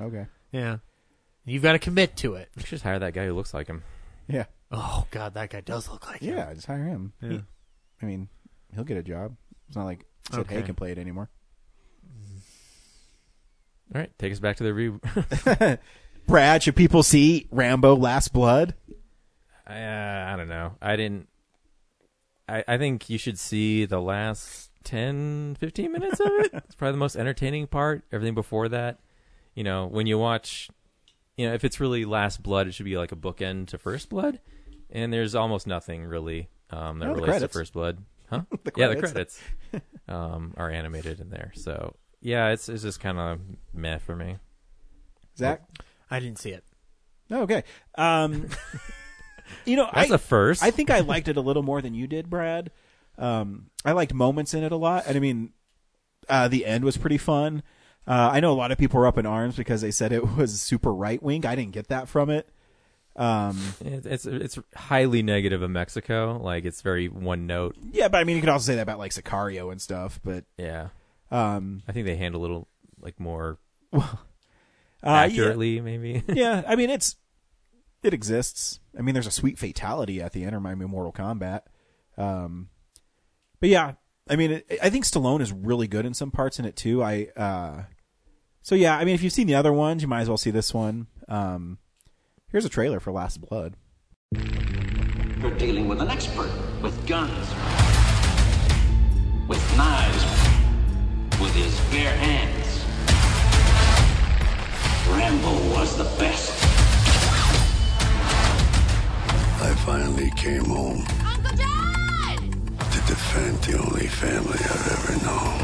Okay. 0.00 0.24
yeah. 0.52 0.78
You've 1.44 1.62
got 1.62 1.72
to 1.72 1.78
commit 1.78 2.16
to 2.18 2.34
it. 2.36 2.48
we 2.56 2.62
should 2.62 2.70
just 2.70 2.82
hire 2.84 2.98
that 2.98 3.12
guy 3.12 3.26
who 3.26 3.34
looks 3.34 3.52
like 3.52 3.66
him. 3.66 3.82
Yeah. 4.26 4.46
Oh 4.70 5.06
god, 5.10 5.34
that 5.34 5.50
guy 5.50 5.60
does 5.60 5.86
look 5.90 6.06
like 6.08 6.22
him. 6.22 6.34
Yeah, 6.34 6.54
just 6.54 6.66
hire 6.66 6.82
him. 6.82 7.12
Yeah. 7.20 7.28
He- 7.28 7.42
I 8.00 8.06
mean, 8.06 8.28
he'll 8.74 8.84
get 8.84 8.96
a 8.96 9.02
job. 9.02 9.36
It's 9.68 9.76
not 9.76 9.84
like 9.84 10.06
Sid 10.30 10.40
Okay. 10.40 10.54
Haig 10.54 10.64
can 10.64 10.74
play 10.74 10.92
it 10.92 10.98
anymore. 10.98 11.28
All 13.94 14.00
right, 14.00 14.10
take 14.18 14.32
us 14.32 14.38
back 14.40 14.56
to 14.56 14.64
the 14.64 14.72
review. 14.72 14.98
Brad, 16.26 16.62
should 16.62 16.76
people 16.76 17.02
see 17.02 17.48
Rambo 17.50 17.94
Last 17.96 18.32
Blood? 18.32 18.74
I, 19.72 19.82
uh, 20.30 20.32
I 20.32 20.36
don't 20.36 20.48
know. 20.48 20.74
I 20.82 20.96
didn't. 20.96 21.28
I, 22.48 22.64
I 22.66 22.78
think 22.78 23.08
you 23.08 23.18
should 23.18 23.38
see 23.38 23.84
the 23.84 24.00
last 24.00 24.70
10, 24.84 25.56
15 25.58 25.92
minutes 25.92 26.20
of 26.20 26.26
it. 26.26 26.50
It's 26.64 26.74
probably 26.74 26.92
the 26.92 26.98
most 26.98 27.16
entertaining 27.16 27.66
part. 27.68 28.04
Everything 28.12 28.34
before 28.34 28.68
that, 28.68 28.98
you 29.54 29.62
know, 29.64 29.86
when 29.86 30.06
you 30.06 30.18
watch, 30.18 30.68
you 31.36 31.46
know, 31.48 31.54
if 31.54 31.64
it's 31.64 31.78
really 31.80 32.04
Last 32.04 32.42
Blood, 32.42 32.66
it 32.66 32.72
should 32.74 32.84
be 32.84 32.98
like 32.98 33.12
a 33.12 33.16
bookend 33.16 33.68
to 33.68 33.78
First 33.78 34.08
Blood. 34.10 34.40
And 34.90 35.12
there's 35.12 35.34
almost 35.34 35.66
nothing 35.66 36.04
really 36.04 36.48
um, 36.70 36.98
that 36.98 37.10
Oh, 37.10 37.14
the 37.14 37.20
relates 37.22 37.38
to. 37.40 37.48
First 37.48 37.72
Blood. 37.72 37.98
Huh? 38.28 38.42
The 38.64 38.72
Yeah, 38.76 38.88
the 38.88 38.96
credits. 38.96 39.40
credits 39.70 39.84
um, 40.08 40.52
are 40.56 40.70
animated 40.70 41.20
in 41.20 41.30
there. 41.30 41.52
So, 41.54 41.94
yeah, 42.20 42.48
it's, 42.48 42.68
it's 42.68 42.82
just 42.82 43.00
kind 43.00 43.18
of 43.18 43.40
meh 43.72 43.98
for 43.98 44.16
me. 44.16 44.36
Zach. 45.38 45.62
I 46.10 46.20
didn't 46.20 46.38
see 46.38 46.50
it. 46.50 46.64
Oh, 47.30 47.42
okay. 47.42 47.62
Um, 47.96 48.48
you 49.64 49.76
know, 49.76 49.88
That's 49.92 50.10
I, 50.10 50.14
a 50.14 50.18
first. 50.18 50.62
I 50.62 50.70
think 50.70 50.90
I 50.90 51.00
liked 51.00 51.28
it 51.28 51.36
a 51.36 51.40
little 51.40 51.62
more 51.62 51.82
than 51.82 51.94
you 51.94 52.06
did, 52.06 52.30
Brad. 52.30 52.70
Um, 53.18 53.70
I 53.84 53.92
liked 53.92 54.14
moments 54.14 54.54
in 54.54 54.64
it 54.64 54.72
a 54.72 54.76
lot, 54.76 55.04
and 55.06 55.16
I 55.16 55.20
mean, 55.20 55.52
uh, 56.28 56.48
the 56.48 56.64
end 56.66 56.84
was 56.84 56.96
pretty 56.96 57.18
fun. 57.18 57.62
Uh, 58.06 58.30
I 58.32 58.40
know 58.40 58.52
a 58.52 58.54
lot 58.54 58.72
of 58.72 58.78
people 58.78 58.98
were 58.98 59.06
up 59.06 59.18
in 59.18 59.26
arms 59.26 59.56
because 59.56 59.80
they 59.80 59.90
said 59.90 60.12
it 60.12 60.36
was 60.36 60.60
super 60.60 60.92
right 60.92 61.22
wing. 61.22 61.46
I 61.46 61.54
didn't 61.54 61.72
get 61.72 61.88
that 61.88 62.08
from 62.08 62.30
it. 62.30 62.48
Um, 63.14 63.60
It's 63.80 64.24
it's 64.24 64.58
highly 64.74 65.22
negative 65.22 65.62
of 65.62 65.70
Mexico. 65.70 66.40
Like 66.42 66.64
it's 66.64 66.80
very 66.80 67.08
one 67.08 67.46
note. 67.46 67.76
yeah, 67.92 68.08
but 68.08 68.18
I 68.18 68.24
mean, 68.24 68.36
you 68.36 68.42
could 68.42 68.48
also 68.48 68.64
say 68.72 68.76
that 68.76 68.82
about 68.82 68.98
like 68.98 69.12
Sicario 69.12 69.70
and 69.70 69.80
stuff. 69.80 70.18
But 70.24 70.44
Yeah, 70.56 70.88
um, 71.30 71.82
I 71.86 71.92
think 71.92 72.06
they 72.06 72.16
handle 72.16 72.40
a 72.40 72.42
little 72.42 72.68
like 73.00 73.20
more 73.20 73.58
uh, 73.92 74.06
accurately, 75.04 75.80
maybe. 75.80 76.22
Yeah, 76.26 76.34
yeah, 76.34 76.62
I 76.66 76.74
mean, 76.74 76.90
it's 76.90 77.16
it 78.02 78.14
exists. 78.14 78.80
I 78.98 79.02
mean, 79.02 79.14
there's 79.14 79.26
a 79.26 79.32
sweet 79.32 79.58
fatality 79.58 80.20
at 80.20 80.32
the 80.32 80.44
end 80.44 80.54
of 80.54 80.62
my 80.62 80.74
Mortal 80.74 81.12
Kombat. 81.12 81.62
Um, 82.16 82.68
but 83.60 83.68
yeah, 83.68 83.94
I 84.28 84.36
mean, 84.36 84.52
it, 84.52 84.78
I 84.82 84.90
think 84.90 85.04
Stallone 85.04 85.40
is 85.40 85.52
really 85.52 85.88
good 85.88 86.06
in 86.06 86.14
some 86.14 86.30
parts 86.30 86.58
in 86.58 86.64
it 86.64 86.76
too. 86.76 87.02
I 87.02 87.28
uh, 87.36 87.82
so 88.62 88.74
yeah, 88.74 88.96
I 88.96 89.04
mean, 89.04 89.14
if 89.14 89.22
you've 89.22 89.32
seen 89.32 89.46
the 89.46 89.54
other 89.56 89.72
ones, 89.72 90.02
you 90.02 90.08
might 90.08 90.20
as 90.22 90.28
well 90.28 90.38
see 90.38 90.50
this 90.50 90.72
one. 90.72 91.08
Um, 91.28 91.78
here's 92.50 92.64
a 92.64 92.68
trailer 92.68 93.00
for 93.00 93.12
Last 93.12 93.40
Blood. 93.40 93.76
You're 94.32 95.58
dealing 95.58 95.88
with 95.88 96.00
an 96.00 96.08
expert 96.08 96.50
with 96.80 97.06
guns, 97.06 97.48
with 99.48 99.76
knives, 99.76 100.24
with 101.40 101.52
his 101.54 101.78
bare 101.90 102.14
hands. 102.16 102.62
Rambo 105.08 105.74
was 105.74 105.96
the 105.98 106.04
best. 106.18 106.71
I 109.62 109.74
finally 109.86 110.28
came 110.32 110.64
home 110.64 111.04
Uncle 111.24 111.56
John! 111.56 112.50
to 112.90 112.98
defend 113.06 113.58
the 113.62 113.78
only 113.78 114.08
family 114.08 114.58
I've 114.58 114.88
ever 114.96 115.14
known. 115.24 115.58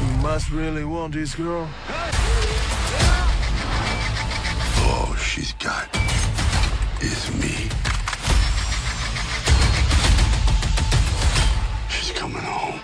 You 0.00 0.22
must 0.22 0.50
really 0.50 0.84
want 0.84 1.14
this 1.14 1.34
girl. 1.34 1.68
All 4.86 5.12
she's 5.16 5.52
got 5.54 5.88
is 7.00 7.34
me. 7.34 7.68
She's 11.90 12.12
coming 12.12 12.42
home. 12.42 12.80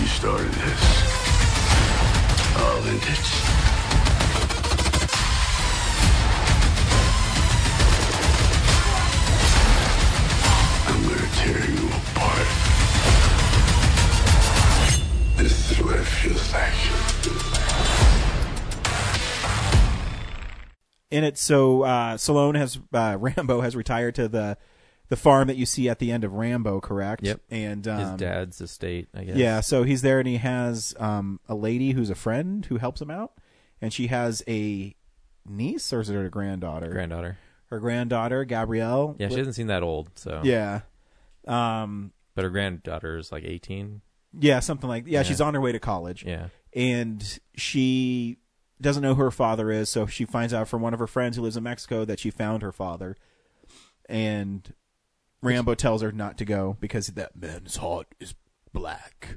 You 0.00 0.06
started 0.06 0.52
this. 0.52 0.82
I'll 2.56 2.84
end 2.88 3.02
it. 3.02 3.69
In 21.20 21.24
it. 21.24 21.38
So 21.38 21.82
uh, 21.82 22.16
Stallone 22.16 22.56
has 22.56 22.78
uh, 22.92 23.16
Rambo 23.20 23.60
has 23.60 23.76
retired 23.76 24.14
to 24.16 24.28
the 24.28 24.56
the 25.08 25.16
farm 25.16 25.48
that 25.48 25.56
you 25.56 25.66
see 25.66 25.88
at 25.88 25.98
the 25.98 26.12
end 26.12 26.24
of 26.24 26.32
Rambo, 26.32 26.80
correct? 26.80 27.24
Yep. 27.24 27.40
And 27.50 27.84
His 27.84 28.08
um, 28.08 28.16
dad's 28.16 28.60
estate, 28.60 29.08
I 29.12 29.24
guess. 29.24 29.36
Yeah, 29.36 29.60
so 29.60 29.82
he's 29.82 30.02
there 30.02 30.20
and 30.20 30.28
he 30.28 30.36
has 30.36 30.94
um, 31.00 31.40
a 31.48 31.54
lady 31.56 31.90
who's 31.92 32.10
a 32.10 32.14
friend 32.14 32.64
who 32.64 32.76
helps 32.78 33.02
him 33.02 33.10
out, 33.10 33.32
and 33.80 33.92
she 33.92 34.06
has 34.06 34.42
a 34.46 34.94
niece 35.44 35.92
or 35.92 36.00
is 36.00 36.10
it 36.10 36.14
her 36.14 36.28
granddaughter? 36.28 36.90
granddaughter. 36.90 37.38
her 37.70 37.80
granddaughter 37.80 38.44
Gabrielle. 38.44 39.16
Yeah, 39.18 39.28
she 39.28 39.38
hasn't 39.38 39.56
seen 39.56 39.66
that 39.66 39.82
old, 39.82 40.10
so 40.14 40.42
Yeah, 40.44 40.82
um, 41.46 42.12
But 42.34 42.44
her 42.44 42.50
granddaughter 42.50 43.18
is 43.18 43.32
like 43.32 43.44
eighteen. 43.44 44.02
yeah, 44.38 44.60
something 44.60 44.88
like 44.88 45.04
yeah, 45.06 45.20
Yeah. 45.20 45.22
She's 45.24 45.40
on 45.40 45.54
her 45.54 45.60
way 45.60 45.72
to 45.72 45.80
college. 45.80 46.24
Yeah, 46.24 46.48
and 46.72 47.40
she 47.56 48.38
doesn't 48.80 49.02
know 49.02 49.14
who 49.14 49.22
her 49.22 49.30
father 49.30 49.70
is, 49.70 49.88
so 49.88 50.06
she 50.06 50.24
finds 50.24 50.52
out 50.54 50.68
from 50.68 50.80
one 50.82 50.92
of 50.94 51.00
her 51.00 51.06
friends 51.06 51.36
who 51.36 51.42
lives 51.42 51.56
in 51.56 51.62
Mexico 51.62 52.04
that 52.04 52.18
she 52.18 52.30
found 52.30 52.62
her 52.62 52.72
father, 52.72 53.16
and 54.08 54.72
Rambo 55.42 55.74
tells 55.74 56.02
her 56.02 56.12
not 56.12 56.36
to 56.38 56.44
go 56.44 56.76
because 56.80 57.08
that 57.08 57.36
man's 57.36 57.76
heart 57.76 58.08
is 58.20 58.34
black. 58.72 59.36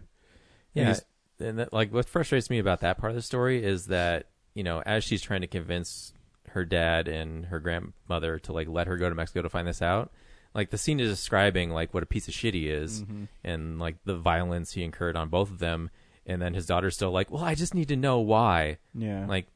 Yeah. 0.74 0.86
he's- 0.86 1.06
And 1.40 1.60
that, 1.60 1.74
like, 1.74 1.94
what 1.94 2.08
frustrates 2.08 2.50
me 2.50 2.60
about 2.60 2.80
that 2.82 2.98
part 2.98 3.12
of 3.12 3.16
the 3.16 3.22
story 3.22 3.64
is 3.64 3.88
that 3.88 4.28
you 4.56 4.64
know, 4.64 4.84
as 4.86 5.04
she's 5.04 5.22
trying 5.24 5.42
to 5.42 5.48
convince 5.48 6.14
her 6.50 6.64
dad 6.64 7.08
and 7.08 7.48
her 7.48 7.60
grandmother 7.60 8.38
to 8.38 8.54
like 8.54 8.68
let 8.68 8.86
her 8.86 8.98
go 8.98 9.10
to 9.10 9.16
Mexico 9.16 9.42
to 9.42 9.50
find 9.50 9.68
this 9.68 9.82
out, 9.82 10.12
like 10.54 10.70
the 10.70 10.78
scene 10.78 11.00
is 11.00 11.10
describing 11.10 11.72
like 11.72 11.92
what 11.92 12.04
a 12.04 12.06
piece 12.06 12.28
of 12.28 12.36
shit 12.36 12.54
he 12.54 12.70
is 12.70 13.02
Mm-hmm. 13.02 13.24
and 13.44 13.80
like 13.80 13.96
the 14.06 14.16
violence 14.16 14.74
he 14.74 14.84
incurred 14.84 15.16
on 15.18 15.30
both 15.30 15.50
of 15.50 15.58
them, 15.58 15.90
and 16.26 16.42
then 16.42 16.54
his 16.54 16.66
daughter's 16.66 16.96
still 16.96 17.12
like, 17.12 17.30
well, 17.32 17.44
I 17.44 17.56
just 17.56 17.74
need 17.74 17.88
to 17.90 17.96
know 17.96 18.20
why. 18.20 18.78
Yeah. 18.94 19.26
Like 19.28 19.48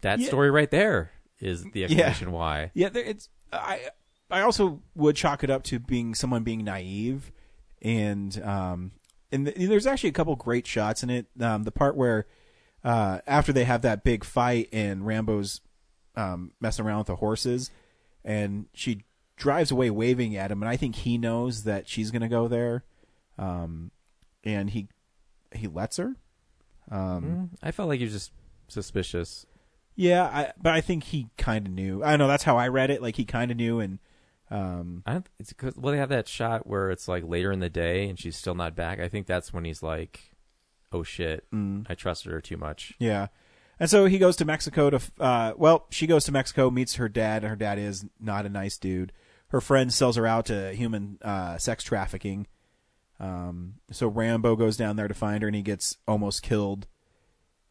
that 0.00 0.18
Yeah. 0.18 0.26
story 0.28 0.50
right 0.50 0.70
there 0.70 1.10
is 1.40 1.64
the 1.72 1.84
explanation 1.84 2.32
why. 2.32 2.70
Yeah, 2.74 2.88
there, 2.88 3.04
it's 3.04 3.28
I. 3.52 3.80
I 4.30 4.40
also 4.40 4.80
would 4.94 5.14
chalk 5.14 5.44
it 5.44 5.50
up 5.50 5.62
to 5.64 5.78
being 5.78 6.14
someone 6.14 6.42
being 6.42 6.64
naive, 6.64 7.30
and 7.82 8.42
um, 8.42 8.92
and 9.30 9.44
th- 9.46 9.68
there's 9.68 9.86
actually 9.86 10.08
a 10.08 10.14
couple 10.14 10.34
great 10.36 10.66
shots 10.66 11.02
in 11.02 11.10
it. 11.10 11.26
Um, 11.38 11.64
the 11.64 11.70
part 11.70 11.96
where 11.96 12.26
uh, 12.82 13.18
after 13.26 13.52
they 13.52 13.64
have 13.64 13.82
that 13.82 14.04
big 14.04 14.24
fight 14.24 14.70
and 14.72 15.04
Rambo's 15.06 15.60
um, 16.16 16.52
messing 16.60 16.86
around 16.86 16.98
with 16.98 17.06
the 17.08 17.16
horses, 17.16 17.70
and 18.24 18.66
she 18.72 19.02
drives 19.36 19.70
away 19.70 19.90
waving 19.90 20.34
at 20.34 20.50
him, 20.50 20.62
and 20.62 20.68
I 20.70 20.76
think 20.78 20.94
he 20.96 21.18
knows 21.18 21.64
that 21.64 21.86
she's 21.86 22.10
gonna 22.10 22.28
go 22.28 22.48
there, 22.48 22.84
um, 23.38 23.90
and 24.44 24.70
he 24.70 24.88
he 25.56 25.66
lets 25.68 25.96
her. 25.98 26.14
Um, 26.90 27.22
Mm, 27.24 27.48
I 27.62 27.70
felt 27.70 27.88
like 27.88 27.98
he 27.98 28.04
was 28.04 28.12
just 28.12 28.32
suspicious. 28.68 29.46
Yeah, 29.94 30.24
I, 30.24 30.52
but 30.60 30.72
I 30.72 30.80
think 30.80 31.04
he 31.04 31.28
kind 31.36 31.66
of 31.66 31.72
knew. 31.72 32.02
I 32.02 32.16
know. 32.16 32.26
That's 32.28 32.44
how 32.44 32.56
I 32.56 32.68
read 32.68 32.90
it. 32.90 33.02
Like 33.02 33.16
he 33.16 33.24
kind 33.24 33.50
of 33.50 33.56
knew, 33.56 33.78
and 33.80 33.98
um, 34.50 35.02
I 35.06 35.12
don't. 35.12 35.26
It's 35.38 35.52
cause, 35.52 35.74
well, 35.76 35.92
they 35.92 35.98
have 35.98 36.08
that 36.08 36.28
shot 36.28 36.66
where 36.66 36.90
it's 36.90 37.08
like 37.08 37.24
later 37.26 37.52
in 37.52 37.60
the 37.60 37.68
day 37.70 38.08
and 38.08 38.18
she's 38.18 38.36
still 38.36 38.54
not 38.54 38.74
back. 38.74 39.00
I 39.00 39.08
think 39.08 39.26
that's 39.26 39.52
when 39.52 39.64
he's 39.64 39.82
like, 39.82 40.34
"Oh 40.92 41.02
shit, 41.02 41.44
Mm. 41.52 41.86
I 41.88 41.94
trusted 41.94 42.32
her 42.32 42.40
too 42.40 42.56
much." 42.56 42.94
yeah. 42.98 43.28
And 43.80 43.90
so 43.90 44.04
he 44.04 44.18
goes 44.18 44.36
to 44.36 44.44
Mexico 44.44 44.90
to. 44.90 45.00
Uh, 45.18 45.52
well, 45.56 45.86
she 45.90 46.06
goes 46.06 46.24
to 46.26 46.32
Mexico, 46.32 46.70
meets 46.70 46.94
her 46.96 47.08
dad, 47.08 47.42
and 47.42 47.50
her 47.50 47.56
dad 47.56 47.78
is 47.78 48.04
not 48.20 48.46
a 48.46 48.48
nice 48.48 48.78
dude. 48.78 49.12
Her 49.48 49.60
friend 49.60 49.92
sells 49.92 50.16
her 50.16 50.26
out 50.26 50.46
to 50.46 50.72
human 50.72 51.18
uh, 51.20 51.58
sex 51.58 51.82
trafficking. 51.84 52.46
Um, 53.20 53.74
so 53.90 54.08
Rambo 54.08 54.56
goes 54.56 54.76
down 54.76 54.96
there 54.96 55.08
to 55.08 55.14
find 55.14 55.42
her, 55.42 55.48
and 55.48 55.54
he 55.56 55.62
gets 55.62 55.96
almost 56.08 56.42
killed. 56.42 56.86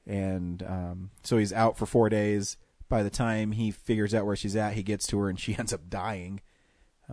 And 0.07 0.63
um, 0.63 1.11
so 1.23 1.37
he's 1.37 1.53
out 1.53 1.77
for 1.77 1.85
four 1.85 2.09
days. 2.09 2.57
By 2.89 3.03
the 3.03 3.09
time 3.09 3.53
he 3.53 3.71
figures 3.71 4.13
out 4.13 4.25
where 4.25 4.35
she's 4.35 4.55
at, 4.55 4.73
he 4.73 4.83
gets 4.83 5.07
to 5.07 5.19
her, 5.19 5.29
and 5.29 5.39
she 5.39 5.55
ends 5.59 5.73
up 5.73 5.89
dying. 5.89 6.41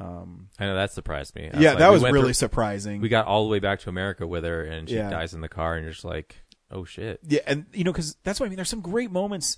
Um, 0.00 0.48
I 0.58 0.66
know 0.66 0.74
that 0.76 0.92
surprised 0.92 1.34
me. 1.34 1.50
Yeah, 1.58 1.70
like, 1.70 1.78
that 1.78 1.88
we 1.88 1.94
was 1.94 2.02
really 2.04 2.20
through- 2.28 2.32
surprising. 2.34 3.00
We 3.00 3.08
got 3.08 3.26
all 3.26 3.44
the 3.44 3.50
way 3.50 3.58
back 3.58 3.80
to 3.80 3.88
America 3.88 4.26
with 4.26 4.44
her, 4.44 4.62
and 4.62 4.88
she 4.88 4.96
Yeah. 4.96 5.10
dies 5.10 5.34
in 5.34 5.40
the 5.40 5.48
car, 5.48 5.74
and 5.74 5.84
you're 5.84 5.92
just 5.92 6.04
like, 6.04 6.36
"Oh 6.70 6.84
shit." 6.84 7.20
Yeah, 7.26 7.40
and 7.46 7.66
you 7.72 7.84
know, 7.84 7.92
because 7.92 8.16
that's 8.22 8.38
what 8.40 8.46
I 8.46 8.48
mean. 8.48 8.56
There's 8.56 8.68
some 8.68 8.80
great 8.80 9.10
moments 9.10 9.56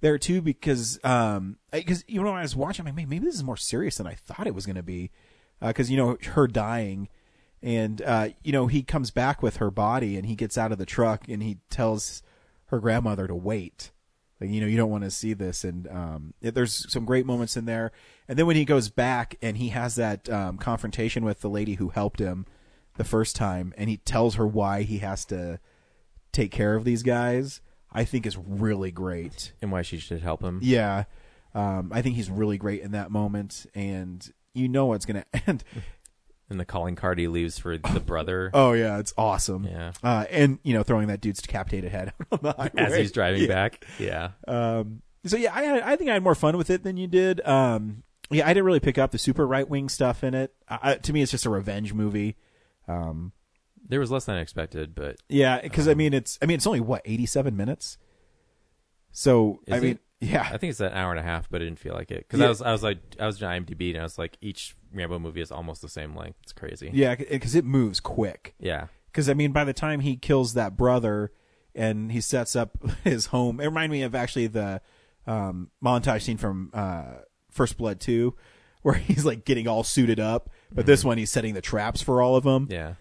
there 0.00 0.18
too, 0.18 0.40
because 0.40 0.98
um, 1.04 1.58
because 1.70 2.04
you 2.08 2.20
know, 2.22 2.30
when 2.30 2.38
I 2.38 2.42
was 2.42 2.56
watching, 2.56 2.86
I'm 2.86 2.96
like, 2.96 3.06
maybe 3.08 3.18
this 3.26 3.34
is 3.34 3.44
more 3.44 3.56
serious 3.56 3.96
than 3.98 4.06
I 4.06 4.14
thought 4.14 4.46
it 4.46 4.54
was 4.54 4.64
going 4.66 4.76
to 4.76 4.82
be, 4.82 5.10
because 5.60 5.90
you 5.90 5.96
know, 5.98 6.16
her 6.32 6.46
dying, 6.46 7.08
and 7.62 8.02
uh, 8.02 8.28
you 8.42 8.52
know, 8.52 8.66
he 8.66 8.82
comes 8.82 9.10
back 9.10 9.42
with 9.42 9.56
her 9.56 9.70
body, 9.70 10.16
and 10.16 10.26
he 10.26 10.34
gets 10.34 10.58
out 10.58 10.72
of 10.72 10.78
the 10.78 10.86
truck, 10.86 11.28
and 11.28 11.42
he 11.42 11.58
tells 11.70 12.22
her 12.66 12.80
grandmother 12.80 13.26
to 13.26 13.34
wait. 13.34 13.92
Like, 14.40 14.50
you 14.50 14.60
know, 14.60 14.66
you 14.66 14.76
don't 14.76 14.90
want 14.90 15.04
to 15.04 15.10
see 15.10 15.34
this, 15.34 15.62
and 15.62 15.86
um, 15.86 16.34
it, 16.40 16.54
there's 16.54 16.90
some 16.90 17.04
great 17.04 17.26
moments 17.26 17.56
in 17.56 17.64
there. 17.64 17.92
And 18.26 18.36
then 18.36 18.46
when 18.46 18.56
he 18.56 18.64
goes 18.64 18.88
back 18.88 19.36
and 19.40 19.56
he 19.56 19.68
has 19.68 19.94
that 19.94 20.28
um, 20.28 20.58
confrontation 20.58 21.24
with 21.24 21.42
the 21.42 21.50
lady 21.50 21.74
who 21.74 21.90
helped 21.90 22.18
him 22.18 22.46
the 22.96 23.04
first 23.04 23.36
time, 23.36 23.72
and 23.76 23.88
he 23.88 23.98
tells 23.98 24.34
her 24.34 24.46
why 24.46 24.82
he 24.82 24.98
has 24.98 25.24
to 25.26 25.60
take 26.32 26.50
care 26.50 26.74
of 26.74 26.82
these 26.82 27.04
guys, 27.04 27.60
I 27.92 28.04
think 28.04 28.26
is 28.26 28.36
really 28.36 28.90
great. 28.90 29.52
And 29.62 29.70
why 29.70 29.82
she 29.82 29.98
should 29.98 30.22
help 30.22 30.42
him. 30.42 30.58
Yeah. 30.60 31.04
Um, 31.54 31.92
I 31.94 32.02
think 32.02 32.16
he's 32.16 32.30
really 32.30 32.58
great 32.58 32.80
in 32.82 32.90
that 32.92 33.12
moment, 33.12 33.66
and 33.76 34.28
you 34.54 34.66
know 34.66 34.92
it's 34.94 35.06
going 35.06 35.22
to 35.22 35.42
end. 35.46 35.62
And 36.52 36.60
the 36.60 36.64
calling 36.66 36.94
card 36.96 37.18
he 37.18 37.28
leaves 37.28 37.58
for 37.58 37.78
the 37.78 37.98
brother 38.06 38.50
Oh 38.52 38.72
yeah, 38.72 38.98
it's 38.98 39.12
awesome. 39.16 39.64
Yeah. 39.64 39.92
uh, 40.02 40.26
and 40.30 40.58
you 40.62 40.74
know 40.74 40.82
throwing 40.82 41.08
that 41.08 41.20
dude's 41.20 41.40
decapitated 41.42 41.90
head 41.90 42.12
on 42.32 42.38
the 42.42 42.70
as 42.80 42.94
he's 42.96 43.10
driving 43.12 43.42
Yeah. 43.42 43.48
back. 43.48 43.84
Yeah. 43.98 44.30
Um, 44.46 45.00
so 45.24 45.36
yeah, 45.36 45.54
I 45.54 45.62
had, 45.62 45.82
I 45.82 45.96
think 45.96 46.10
I 46.10 46.14
had 46.14 46.22
more 46.22 46.34
fun 46.34 46.56
with 46.58 46.68
it 46.68 46.82
than 46.84 46.96
you 46.96 47.06
did. 47.06 47.40
Um, 47.46 48.02
yeah, 48.30 48.44
I 48.44 48.48
didn't 48.50 48.64
really 48.64 48.80
pick 48.80 48.98
up 48.98 49.10
the 49.12 49.18
super 49.18 49.46
right 49.46 49.68
wing 49.68 49.88
stuff 49.88 50.22
in 50.24 50.34
it. 50.34 50.54
I, 50.68 50.94
to 50.96 51.12
me, 51.12 51.22
it's 51.22 51.30
just 51.30 51.46
a 51.46 51.50
revenge 51.50 51.92
movie. 51.94 52.36
Um, 52.88 53.32
There 53.88 54.00
was 54.00 54.10
less 54.10 54.24
than 54.26 54.34
I 54.36 54.40
expected, 54.40 54.94
but 54.94 55.16
yeah, 55.28 55.60
because 55.60 55.88
I 55.88 55.94
mean, 55.94 56.12
it's 56.12 56.38
I 56.42 56.46
mean, 56.46 56.56
it's 56.56 56.66
only 56.66 56.80
what 56.80 57.02
eighty 57.04 57.24
seven 57.26 57.56
minutes. 57.56 57.98
So 59.10 59.60
I 59.70 59.80
mean, 59.80 59.90
it? 59.92 59.98
Yeah, 60.22 60.48
I 60.50 60.56
think 60.56 60.70
it's 60.70 60.80
an 60.80 60.92
hour 60.92 61.10
and 61.10 61.18
a 61.20 61.22
half, 61.22 61.50
but 61.50 61.60
I 61.60 61.64
didn't 61.64 61.78
feel 61.80 61.94
like 61.94 62.10
it 62.10 62.18
because 62.28 62.40
Yeah. 62.40 62.46
I 62.46 62.48
was 62.48 62.62
I 62.62 62.72
was 62.72 62.82
like 62.82 62.98
I 63.20 63.26
was 63.26 63.42
on 63.42 63.64
IMDb 63.64 63.90
and 63.90 63.98
I 63.98 64.02
was 64.04 64.18
like 64.18 64.38
each 64.40 64.74
Rambo 64.94 65.18
movie 65.18 65.40
is 65.40 65.50
almost 65.50 65.82
the 65.82 65.88
same 65.88 66.14
length. 66.16 66.38
It's 66.44 66.52
crazy. 66.52 66.90
yeah, 66.92 67.14
because 67.16 67.54
it 67.54 67.64
moves 67.64 67.98
quick. 68.00 68.54
Yeah. 68.58 68.86
Because 69.06 69.28
I 69.28 69.34
mean, 69.34 69.52
by 69.52 69.64
the 69.64 69.72
time 69.72 70.00
he 70.00 70.16
kills 70.16 70.54
that 70.54 70.76
brother 70.76 71.32
and 71.74 72.12
he 72.12 72.20
sets 72.20 72.54
up 72.56 72.78
his 73.04 73.26
home, 73.26 73.60
it 73.60 73.64
reminded 73.66 73.92
me 73.92 74.02
of 74.02 74.14
actually 74.14 74.46
the 74.46 74.80
um, 75.26 75.70
montage 75.84 76.22
scene 76.22 76.36
from 76.38 76.70
uh, 76.72 77.04
First 77.50 77.76
Blood 77.76 78.00
Two, 78.00 78.34
where 78.82 78.94
he's 78.94 79.24
like 79.24 79.44
getting 79.44 79.66
all 79.68 79.82
suited 79.84 80.18
up, 80.20 80.48
but 80.72 80.86
this 80.86 81.04
one 81.04 81.18
he's 81.18 81.30
setting 81.30 81.54
the 81.54 81.60
traps 81.60 82.00
for 82.02 82.22
all 82.22 82.36
of 82.36 82.44
them. 82.44 82.68
Yeah. 82.70 82.94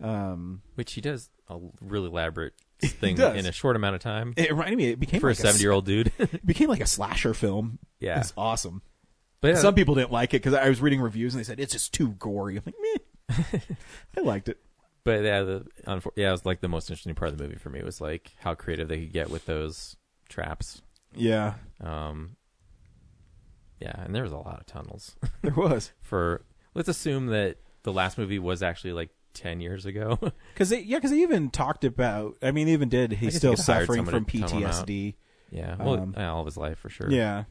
Um, 0.00 0.62
Which 0.76 0.92
he 0.92 1.00
does 1.00 1.28
a 1.48 1.58
really 1.80 2.06
elaborate 2.08 2.54
thing 2.78 3.16
does. 3.16 3.36
in 3.36 3.46
a 3.46 3.52
short 3.52 3.76
amount 3.76 3.94
of 3.96 4.00
time. 4.00 4.34
it 4.36 4.50
reminded 4.50 4.76
me. 4.76 4.88
It 4.90 5.00
became 5.00 5.20
for 5.20 5.28
like 5.30 5.38
a 5.38 5.42
seventy 5.42 5.62
year 5.62 5.72
old 5.72 5.84
dude. 5.86 6.12
It 6.18 6.44
became 6.46 6.68
like 6.68 6.80
a 6.80 6.86
slasher 6.86 7.34
film. 7.34 7.78
Yeah. 8.00 8.20
it's 8.20 8.32
awesome. 8.36 8.82
but 9.40 9.48
yeah, 9.48 9.54
Some 9.56 9.74
people 9.74 9.94
didn't 9.96 10.12
like 10.12 10.34
it 10.34 10.42
because 10.42 10.54
I 10.54 10.68
was 10.68 10.80
reading 10.80 11.00
reviews 11.00 11.34
and 11.34 11.40
they 11.40 11.44
said 11.44 11.58
it's 11.60 11.72
just 11.72 11.92
too 11.92 12.10
gory. 12.10 12.56
I'm 12.56 12.62
like, 12.66 12.74
meh. 12.80 13.58
I 14.16 14.20
liked 14.20 14.48
it. 14.48 14.58
but 15.04 15.22
yeah, 15.24 15.42
the 15.42 15.66
yeah, 16.16 16.28
it 16.28 16.32
was 16.32 16.46
like 16.46 16.60
the 16.60 16.68
most 16.68 16.88
interesting 16.90 17.14
part 17.14 17.30
of 17.30 17.36
the 17.38 17.44
movie 17.44 17.56
for 17.58 17.70
me 17.70 17.82
was 17.82 18.00
like 18.00 18.32
how 18.38 18.54
creative 18.54 18.88
they 18.88 19.00
could 19.00 19.12
get 19.12 19.30
with 19.30 19.44
those 19.46 19.96
traps. 20.28 20.82
Yeah, 21.14 21.54
Um, 21.82 22.36
yeah, 23.80 24.02
and 24.04 24.14
there 24.14 24.22
was 24.22 24.32
a 24.32 24.36
lot 24.36 24.60
of 24.60 24.66
tunnels. 24.66 25.16
there 25.42 25.54
was 25.54 25.92
for 26.00 26.44
let's 26.74 26.88
assume 26.88 27.26
that 27.26 27.56
the 27.82 27.92
last 27.92 28.18
movie 28.18 28.38
was 28.38 28.62
actually 28.62 28.92
like 28.92 29.10
10 29.34 29.60
years 29.60 29.86
ago 29.86 30.18
because 30.54 30.70
they 30.70 30.80
yeah 30.80 30.96
because 30.98 31.10
they 31.10 31.18
even 31.20 31.50
talked 31.50 31.84
about. 31.84 32.36
I 32.42 32.50
mean, 32.50 32.66
they 32.66 32.72
even 32.72 32.88
did. 32.88 33.12
He's 33.12 33.36
still 33.36 33.56
suffering 33.56 34.04
from 34.04 34.06
someone 34.06 34.24
to 34.24 34.38
tunnel 34.40 34.58
him 34.58 34.64
out. 34.66 34.86
PTSD. 34.86 35.14
yeah 35.50 35.76
well 35.78 35.94
Um, 35.94 36.14
all 36.16 36.40
of 36.40 36.46
his 36.46 36.56
life 36.56 36.78
for 36.78 36.88
sure 36.88 37.10
Yeah. 37.10 37.44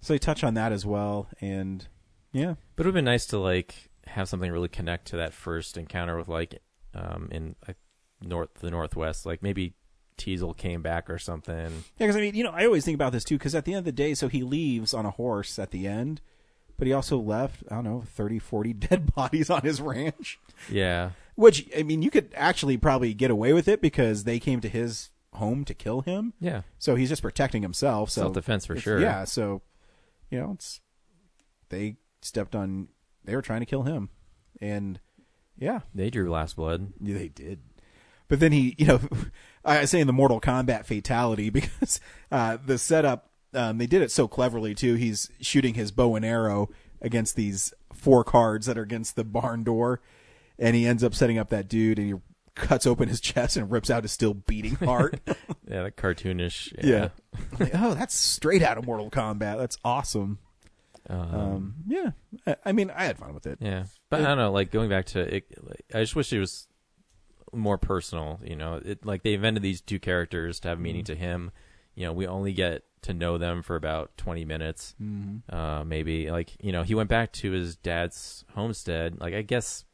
So 0.00 0.12
they 0.12 0.18
touch 0.18 0.44
on 0.44 0.54
that 0.54 0.72
as 0.72 0.86
well, 0.86 1.28
and 1.40 1.86
yeah, 2.32 2.54
but 2.76 2.84
it 2.84 2.86
would 2.86 2.86
have 2.86 2.94
been 2.94 3.04
nice 3.06 3.26
to 3.26 3.38
like 3.38 3.90
have 4.06 4.28
something 4.28 4.52
really 4.52 4.68
connect 4.68 5.08
to 5.08 5.16
that 5.16 5.32
first 5.32 5.76
encounter 5.76 6.16
with 6.16 6.28
like 6.28 6.60
um 6.94 7.28
in 7.32 7.56
like 7.66 7.76
north 8.20 8.54
the 8.60 8.70
northwest 8.70 9.26
like 9.26 9.42
maybe 9.42 9.74
Teasle 10.16 10.56
came 10.56 10.80
back 10.80 11.10
or 11.10 11.18
something 11.18 11.54
yeah. 11.98 12.06
Because 12.06 12.16
I 12.16 12.20
mean, 12.20 12.34
you 12.34 12.44
know, 12.44 12.50
I 12.50 12.64
always 12.64 12.84
think 12.84 12.94
about 12.94 13.12
this 13.12 13.24
too. 13.24 13.36
Because 13.36 13.54
at 13.54 13.64
the 13.64 13.72
end 13.72 13.80
of 13.80 13.84
the 13.84 13.92
day, 13.92 14.14
so 14.14 14.28
he 14.28 14.42
leaves 14.42 14.94
on 14.94 15.04
a 15.04 15.10
horse 15.10 15.58
at 15.58 15.70
the 15.72 15.86
end, 15.86 16.20
but 16.78 16.86
he 16.86 16.92
also 16.92 17.18
left 17.18 17.62
I 17.70 17.76
don't 17.76 17.84
know 17.84 18.02
30, 18.06 18.38
40 18.38 18.72
dead 18.88 19.14
bodies 19.14 19.50
on 19.50 19.62
his 19.62 19.80
ranch. 19.80 20.38
yeah 20.70 21.10
Which 21.34 21.68
I 21.76 21.82
mean, 21.82 22.02
you 22.02 22.10
could 22.10 22.32
actually 22.36 22.76
probably 22.76 23.14
get 23.14 23.30
away 23.30 23.52
with 23.52 23.68
it 23.68 23.80
because 23.80 24.24
they 24.24 24.38
came 24.38 24.60
to 24.60 24.68
his 24.68 25.10
home 25.34 25.64
to 25.66 25.74
kill 25.74 26.00
him. 26.00 26.32
yeah 26.40 26.62
So 26.78 26.94
he's 26.94 27.08
just 27.10 27.22
protecting 27.22 27.62
himself. 27.62 28.10
So 28.10 28.22
Self-defense 28.22 28.66
for 28.66 28.76
sure. 28.76 29.00
Yeah. 29.00 29.24
So 29.24 29.62
you 30.30 30.40
know, 30.40 30.52
it's 30.54 30.80
they 31.68 31.96
stepped 32.22 32.54
on. 32.56 32.88
They 33.24 33.34
were 33.34 33.42
trying 33.42 33.60
to 33.60 33.66
kill 33.66 33.82
him, 33.82 34.08
and 34.60 35.00
yeah, 35.58 35.80
they 35.94 36.10
drew 36.10 36.30
last 36.30 36.56
blood 36.56 36.92
Yeah, 37.00 37.18
they 37.18 37.28
did. 37.28 37.60
But 38.28 38.40
then 38.40 38.50
he, 38.52 38.74
you 38.78 38.86
know, 38.86 39.00
I 39.64 39.84
say 39.84 40.00
in 40.00 40.06
the 40.08 40.12
Mortal 40.12 40.40
Kombat 40.40 40.84
fatality 40.86 41.50
because 41.60 42.00
uh, 42.32 42.58
the 42.64 42.78
setup, 42.78 43.30
um, 43.54 43.78
they 43.78 43.86
did 43.86 44.02
it 44.02 44.10
so 44.10 44.26
cleverly 44.28 44.74
too. 44.74 44.94
He's 44.94 45.30
shooting 45.40 45.74
his 45.74 45.90
bow 45.92 46.14
and 46.16 46.24
arrow 46.24 46.68
against 47.00 47.36
these 47.36 47.72
four 47.92 48.24
cards 48.24 48.66
that 48.66 48.76
are 48.78 48.82
against 48.82 49.16
the 49.16 49.24
barn 49.24 49.64
door, 49.64 50.00
and 50.58 50.74
he 50.76 50.86
ends 50.86 51.02
up 51.04 51.14
setting 51.14 51.38
up 51.38 51.48
that 51.50 51.68
dude, 51.68 51.98
and 51.98 52.08
he 52.08 52.14
cuts 52.54 52.86
open 52.86 53.08
his 53.08 53.20
chest 53.22 53.56
and 53.56 53.70
rips 53.70 53.90
out 53.90 54.02
his 54.04 54.12
still 54.12 54.34
beating 54.34 54.74
heart. 54.76 55.20
yeah 55.68 55.82
that 55.84 55.96
cartoonish 55.96 56.72
yeah. 56.82 57.08
Like, 57.58 57.70
oh, 57.74 57.94
that's 57.94 58.14
straight 58.14 58.62
out 58.62 58.78
of 58.78 58.86
Mortal 58.86 59.10
Kombat. 59.10 59.58
That's 59.58 59.78
awesome. 59.84 60.38
um, 61.08 61.34
Um, 61.34 61.74
yeah. 61.86 62.10
I, 62.46 62.56
I 62.66 62.72
mean, 62.72 62.90
I 62.90 63.04
had 63.04 63.18
fun 63.18 63.34
with 63.34 63.46
it. 63.46 63.58
Yeah, 63.60 63.84
but 64.10 64.20
I 64.20 64.24
don't 64.24 64.38
know. 64.38 64.52
Like 64.52 64.70
going 64.70 64.88
back 64.88 65.06
to 65.06 65.20
it, 65.20 65.44
like, 65.62 65.84
I 65.94 66.00
just 66.00 66.16
wish 66.16 66.32
it 66.32 66.40
was 66.40 66.66
more 67.52 67.78
personal. 67.78 68.40
You 68.44 68.56
know, 68.56 68.80
it 68.84 69.04
like 69.06 69.22
they 69.22 69.34
invented 69.34 69.62
these 69.62 69.80
two 69.80 69.98
characters 70.00 70.58
to 70.60 70.68
have 70.68 70.80
meaning 70.80 71.04
Mm-hmm. 71.04 71.12
to 71.14 71.18
him. 71.18 71.50
You 71.94 72.06
know, 72.06 72.12
we 72.12 72.26
only 72.26 72.52
get 72.52 72.82
to 73.06 73.14
know 73.14 73.38
them 73.38 73.62
for 73.62 73.74
about 73.76 74.16
twenty 74.16 74.44
minutes, 74.44 74.94
Mm-hmm. 75.02 75.54
uh, 75.54 75.82
maybe. 75.84 76.30
Like 76.30 76.52
you 76.62 76.70
know, 76.72 76.82
he 76.82 76.94
went 76.94 77.08
back 77.08 77.32
to 77.32 77.50
his 77.50 77.74
dad's 77.76 78.44
homestead. 78.54 79.18
Like 79.20 79.34
I 79.34 79.42
guess 79.42 79.84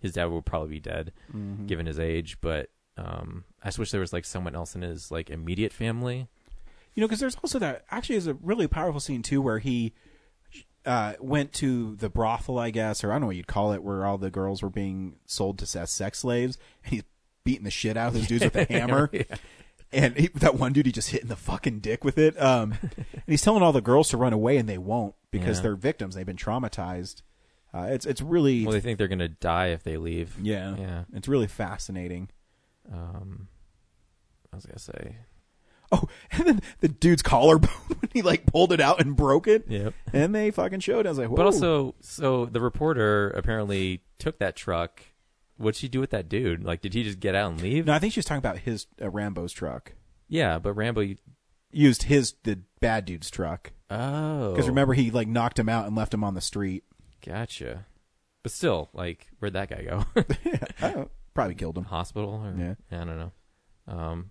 his 0.00 0.12
dad 0.12 0.26
would 0.26 0.44
probably 0.44 0.70
be 0.70 0.80
dead, 0.80 1.12
Mm-hmm. 1.34 1.66
given 1.66 1.86
his 1.86 1.98
age. 1.98 2.38
But 2.40 2.68
um, 2.98 3.44
I 3.62 3.68
just 3.68 3.78
wish 3.78 3.90
there 3.90 4.00
was 4.00 4.12
like 4.12 4.24
someone 4.24 4.54
else 4.54 4.74
in 4.74 4.82
his 4.82 5.10
like 5.10 5.30
immediate 5.30 5.72
family. 5.72 6.28
You 6.94 7.02
know, 7.02 7.06
because 7.08 7.20
there's 7.20 7.36
also 7.36 7.58
that 7.58 7.84
actually 7.90 8.16
is 8.16 8.26
a 8.26 8.34
really 8.34 8.66
powerful 8.66 9.00
scene 9.00 9.22
too, 9.22 9.42
where 9.42 9.58
he 9.58 9.92
uh, 10.86 11.14
went 11.20 11.52
to 11.54 11.96
the 11.96 12.08
brothel, 12.08 12.58
I 12.58 12.70
guess, 12.70 13.02
or 13.04 13.10
I 13.10 13.14
don't 13.14 13.22
know 13.22 13.26
what 13.26 13.36
you'd 13.36 13.46
call 13.46 13.72
it, 13.72 13.82
where 13.82 14.06
all 14.06 14.16
the 14.18 14.30
girls 14.30 14.62
were 14.62 14.70
being 14.70 15.16
sold 15.26 15.58
to 15.58 15.78
as 15.78 15.90
sex 15.90 16.20
slaves, 16.20 16.56
and 16.84 16.94
he's 16.94 17.02
beating 17.44 17.64
the 17.64 17.70
shit 17.70 17.96
out 17.96 18.08
of 18.08 18.14
those 18.14 18.26
dudes 18.28 18.44
with 18.44 18.56
a 18.56 18.64
hammer. 18.72 19.10
And 19.92 20.16
he, 20.16 20.28
that 20.34 20.56
one 20.56 20.72
dude, 20.72 20.86
he 20.86 20.92
just 20.92 21.10
hitting 21.10 21.28
the 21.28 21.36
fucking 21.36 21.78
dick 21.80 22.04
with 22.04 22.18
it. 22.18 22.40
Um, 22.42 22.74
and 22.82 23.22
he's 23.26 23.42
telling 23.42 23.62
all 23.62 23.72
the 23.72 23.80
girls 23.80 24.08
to 24.10 24.16
run 24.16 24.32
away, 24.32 24.56
and 24.56 24.68
they 24.68 24.78
won't 24.78 25.14
because 25.30 25.58
Yeah. 25.58 25.62
they're 25.62 25.76
victims. 25.76 26.14
They've 26.14 26.26
been 26.26 26.36
traumatized. 26.36 27.22
Uh, 27.74 27.88
it's 27.90 28.06
it's 28.06 28.22
really 28.22 28.64
Well, 28.64 28.72
they 28.72 28.80
think 28.80 28.96
they're 28.98 29.06
gonna 29.08 29.28
die 29.28 29.66
if 29.68 29.82
they 29.82 29.96
leave. 29.96 30.36
yeah 30.40 30.74
yeah. 30.76 31.04
It's 31.12 31.28
really 31.28 31.46
fascinating. 31.46 32.30
Um, 32.92 33.48
I 34.52 34.56
was 34.56 34.64
gonna 34.66 34.78
say, 34.78 35.16
Oh, 35.92 36.04
and 36.32 36.44
then 36.46 36.62
the 36.80 36.88
dude's 36.88 37.22
collarbone 37.22 37.70
when 38.00 38.10
he 38.12 38.22
like 38.22 38.46
pulled 38.46 38.72
it 38.72 38.80
out 38.80 39.00
and 39.00 39.14
broke 39.14 39.46
it. 39.46 39.66
Yep. 39.68 39.94
And 40.12 40.34
they 40.34 40.50
fucking 40.50 40.80
showed. 40.80 41.06
I 41.06 41.10
was 41.10 41.18
like, 41.18 41.28
But 41.30 41.44
also, 41.46 41.94
so 42.00 42.46
the 42.46 42.60
reporter 42.60 43.30
apparently 43.30 44.02
took 44.18 44.38
that 44.38 44.56
truck. 44.56 45.02
What'd 45.56 45.76
she 45.76 45.88
do 45.88 46.00
with 46.00 46.10
that 46.10 46.28
dude? 46.28 46.62
Like, 46.64 46.80
did 46.82 46.94
he 46.94 47.02
just 47.02 47.20
get 47.20 47.34
out 47.34 47.52
and 47.52 47.60
leave? 47.60 47.86
no, 47.86 47.92
I 47.94 47.98
think 47.98 48.12
she 48.12 48.18
was 48.20 48.26
talking 48.26 48.38
about 48.38 48.58
his 48.58 48.86
uh, 49.00 49.08
Rambo's 49.10 49.52
truck. 49.52 49.92
Yeah, 50.28 50.58
but 50.58 50.74
Rambo. 50.74 51.00
you- 51.02 51.16
Used 51.72 52.04
his 52.04 52.34
the 52.44 52.60
bad 52.80 53.04
dude's 53.04 53.28
truck 53.30 53.72
Oh, 53.90 54.52
because 54.52 54.68
remember 54.68 54.94
he 54.94 55.10
like 55.10 55.28
knocked 55.28 55.58
him 55.58 55.68
out 55.68 55.86
and 55.86 55.94
left 55.96 56.14
him 56.14 56.24
on 56.24 56.34
the 56.34 56.40
street. 56.40 56.84
gotcha. 57.26 57.84
But 58.42 58.52
still, 58.52 58.88
like, 58.94 59.26
where'd 59.40 59.52
that 59.54 59.68
guy 59.68 59.82
go? 59.82 60.04
I 60.80 61.06
probably 61.34 61.54
killed 61.56 61.76
him. 61.76 61.84
Hospital? 61.84 62.30
Or, 62.46 62.54
Yeah. 62.56 62.74
I 62.90 63.04
don't 63.04 63.18
know. 63.18 63.32
Um, 63.88 64.30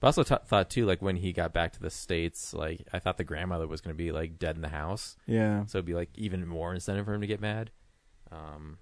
but 0.00 0.06
I 0.06 0.08
also 0.08 0.22
t- 0.24 0.34
thought 0.46 0.70
too, 0.70 0.86
like 0.86 1.02
when 1.02 1.16
he 1.16 1.32
got 1.32 1.52
back 1.52 1.72
to 1.74 1.80
the 1.80 1.90
states, 1.90 2.52
like 2.52 2.86
I 2.92 2.98
thought 2.98 3.18
the 3.18 3.22
grandmother 3.24 3.68
was 3.68 3.80
going 3.80 3.94
to 3.94 4.02
be 4.02 4.10
like 4.10 4.38
dead 4.38 4.56
in 4.56 4.62
the 4.62 4.68
house, 4.70 5.16
Yeah. 5.26 5.66
so 5.66 5.78
it'd 5.78 5.86
be 5.86 5.94
like 5.94 6.10
even 6.14 6.48
more 6.48 6.74
incentive 6.74 7.04
for 7.04 7.14
him 7.14 7.20
to 7.20 7.26
get 7.28 7.40
mad. 7.40 7.70
Um, 8.32 8.78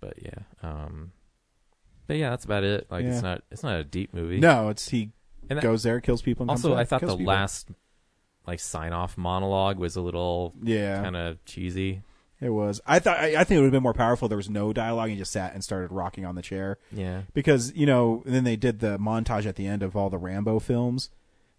but 0.00 0.14
yeah, 0.22 0.40
um, 0.62 1.12
but 2.06 2.16
yeah, 2.16 2.30
that's 2.30 2.44
about 2.44 2.64
it. 2.64 2.86
Like 2.90 3.04
Yeah. 3.04 3.12
it's 3.12 3.22
not 3.22 3.42
it's 3.50 3.62
not 3.62 3.78
a 3.78 3.84
deep 3.84 4.14
movie. 4.14 4.38
No, 4.40 4.68
it's 4.68 4.88
he 4.88 5.10
And 5.48 5.58
that- 5.58 5.62
goes 5.62 5.82
there, 5.82 6.00
kills 6.00 6.22
people. 6.22 6.44
And 6.44 6.50
Also, 6.50 6.68
comes 6.68 6.74
back, 6.76 6.80
I 6.80 6.84
thought 6.84 7.00
kills 7.00 7.12
the 7.12 7.18
people. 7.18 7.32
last 7.34 7.70
like 8.46 8.60
sign 8.60 8.92
off 8.92 9.18
monologue 9.18 9.78
was 9.78 9.96
a 9.96 10.00
little 10.00 10.54
Yeah. 10.62 11.02
kind 11.02 11.16
of 11.16 11.44
cheesy. 11.44 12.02
It 12.40 12.50
was. 12.50 12.80
I 12.86 13.00
thought. 13.00 13.18
I, 13.18 13.34
I 13.40 13.44
think 13.44 13.58
it 13.58 13.60
would 13.62 13.64
have 13.64 13.72
been 13.72 13.82
more 13.82 13.92
powerful. 13.92 14.26
if 14.26 14.30
There 14.30 14.36
was 14.36 14.48
no 14.48 14.72
dialogue. 14.72 15.10
He 15.10 15.16
just 15.16 15.32
sat 15.32 15.54
and 15.54 15.64
started 15.64 15.90
rocking 15.90 16.24
on 16.24 16.36
the 16.36 16.40
chair. 16.42 16.78
Yeah. 16.92 17.22
Because 17.34 17.74
you 17.74 17.84
know, 17.84 18.22
and 18.26 18.32
then 18.34 18.44
they 18.44 18.54
did 18.54 18.78
the 18.78 18.96
montage 18.96 19.44
at 19.44 19.56
the 19.56 19.66
end 19.66 19.82
of 19.82 19.96
all 19.96 20.08
the 20.08 20.18
Rambo 20.18 20.60
films, 20.60 21.10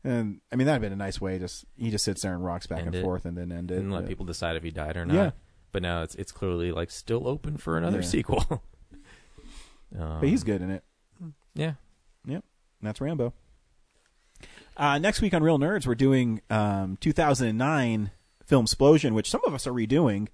and 0.05 0.39
I 0.53 0.55
mean 0.55 0.67
that'd 0.67 0.81
been 0.81 0.93
a 0.93 0.95
nice 0.95 1.19
way. 1.19 1.37
Just 1.37 1.65
he 1.75 1.91
just 1.91 2.05
sits 2.05 2.21
there 2.21 2.33
and 2.33 2.45
rocks 2.45 2.65
back 2.65 2.77
End 2.79 2.87
and 2.87 2.95
it. 2.95 3.01
forth, 3.01 3.25
and 3.25 3.37
then 3.37 3.51
end 3.51 3.71
it. 3.71 3.79
and 3.79 3.91
let 3.91 4.03
But- 4.03 4.07
people 4.07 4.25
decide 4.25 4.55
if 4.55 4.63
he 4.63 4.71
died 4.71 4.95
or 4.95 5.05
not. 5.05 5.13
Yeah. 5.15 5.31
But 5.71 5.81
now 5.83 6.01
it's 6.03 6.15
it's 6.15 6.31
clearly 6.31 6.71
like 6.71 6.89
still 6.91 7.27
open 7.27 7.57
for 7.57 7.77
another 7.77 7.99
Yeah. 7.99 8.05
sequel. 8.07 8.45
um, 9.97 10.19
But 10.19 10.29
he's 10.29 10.43
good 10.43 10.61
in 10.61 10.69
it. 10.71 10.83
Yeah. 11.53 11.73
Yep. 12.25 12.43
That's 12.81 13.01
Rambo. 13.01 13.33
Uh, 14.77 14.97
next 14.97 15.21
week 15.21 15.33
on 15.33 15.43
Real 15.43 15.59
Nerds, 15.59 15.85
we're 15.85 15.95
doing 15.95 16.41
um, 16.49 16.97
2009 17.01 18.11
Film 18.45 18.63
Explosion, 18.63 19.13
which 19.13 19.29
some 19.29 19.41
of 19.45 19.53
us 19.53 19.67
are 19.67 19.73
redoing. 19.73 20.27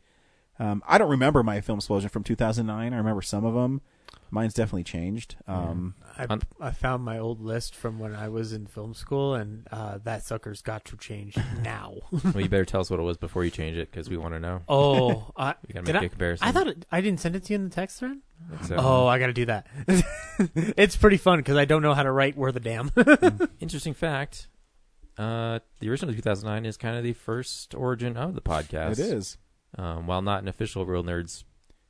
Um, 0.59 0.83
I 0.87 0.97
don't 0.97 1.09
remember 1.09 1.41
my 1.43 1.61
Film 1.61 1.79
Explosion 1.79 2.09
from 2.09 2.23
2009. 2.23 2.93
I 2.93 2.97
remember 2.97 3.21
some 3.23 3.43
of 3.43 3.55
them. 3.55 3.81
Mine's 4.31 4.53
definitely 4.53 4.83
changed. 4.83 5.35
Um, 5.47 5.95
I, 6.17 6.27
I 6.59 6.71
found 6.71 7.03
my 7.03 7.19
old 7.19 7.41
list 7.41 7.75
from 7.75 7.99
when 7.99 8.15
I 8.15 8.27
was 8.29 8.53
in 8.53 8.65
film 8.67 8.93
school, 8.93 9.33
and 9.35 9.67
uh, 9.71 9.99
that 10.03 10.23
sucker's 10.23 10.61
got 10.61 10.85
to 10.85 10.97
change 10.97 11.37
now. 11.63 11.95
well, 12.11 12.41
you 12.41 12.49
better 12.49 12.65
tell 12.65 12.81
us 12.81 12.89
what 12.89 12.99
it 12.99 13.03
was 13.03 13.17
before 13.17 13.43
you 13.43 13.51
change 13.51 13.77
it 13.77 13.91
because 13.91 14.09
we 14.09 14.17
want 14.17 14.33
to 14.33 14.39
know. 14.39 14.61
oh, 14.67 15.31
I, 15.37 15.55
we 15.67 15.73
gotta 15.73 15.85
did 15.85 15.93
make 15.93 16.01
I, 16.01 16.05
a 16.05 16.09
comparison. 16.09 16.47
I 16.47 16.51
thought 16.51 16.67
it, 16.67 16.85
I 16.91 17.01
didn't 17.01 17.19
send 17.19 17.35
it 17.35 17.43
to 17.45 17.53
you 17.53 17.55
in 17.55 17.63
the 17.65 17.69
text 17.75 17.99
thread. 17.99 18.17
so. 18.63 18.75
Oh, 18.77 19.07
I 19.07 19.19
got 19.19 19.27
to 19.27 19.33
do 19.33 19.45
that. 19.45 19.67
it's 20.75 20.97
pretty 20.97 21.17
fun 21.17 21.39
because 21.39 21.57
I 21.57 21.65
don't 21.65 21.81
know 21.81 21.93
how 21.93 22.03
to 22.03 22.11
write 22.11 22.35
"where 22.37 22.51
the 22.51 22.59
damn." 22.59 22.91
Interesting 23.59 23.93
fact. 23.93 24.47
Uh, 25.17 25.59
the 25.79 25.89
original 25.89 26.13
2009 26.13 26.65
is 26.65 26.75
kind 26.75 26.97
of 26.97 27.03
the 27.03 27.13
first 27.13 27.73
origin 27.73 28.17
of 28.17 28.35
the 28.35 28.41
podcast. 28.41 28.93
it 28.93 28.99
is. 28.99 29.37
Um, 29.77 30.07
while 30.07 30.21
not 30.21 30.41
an 30.41 30.47
official 30.47 30.85
Real 30.85 31.03
Nerds. 31.03 31.43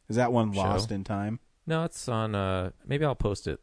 Is 0.10 0.16
that 0.18 0.32
one 0.32 0.54
Show. 0.54 0.60
lost 0.60 0.92
in 0.92 1.04
time? 1.04 1.40
No, 1.68 1.84
it's 1.84 2.08
on. 2.08 2.36
Uh, 2.36 2.72
maybe 2.86 3.06
I'll 3.06 3.16
post 3.16 3.48
it. 3.48 3.60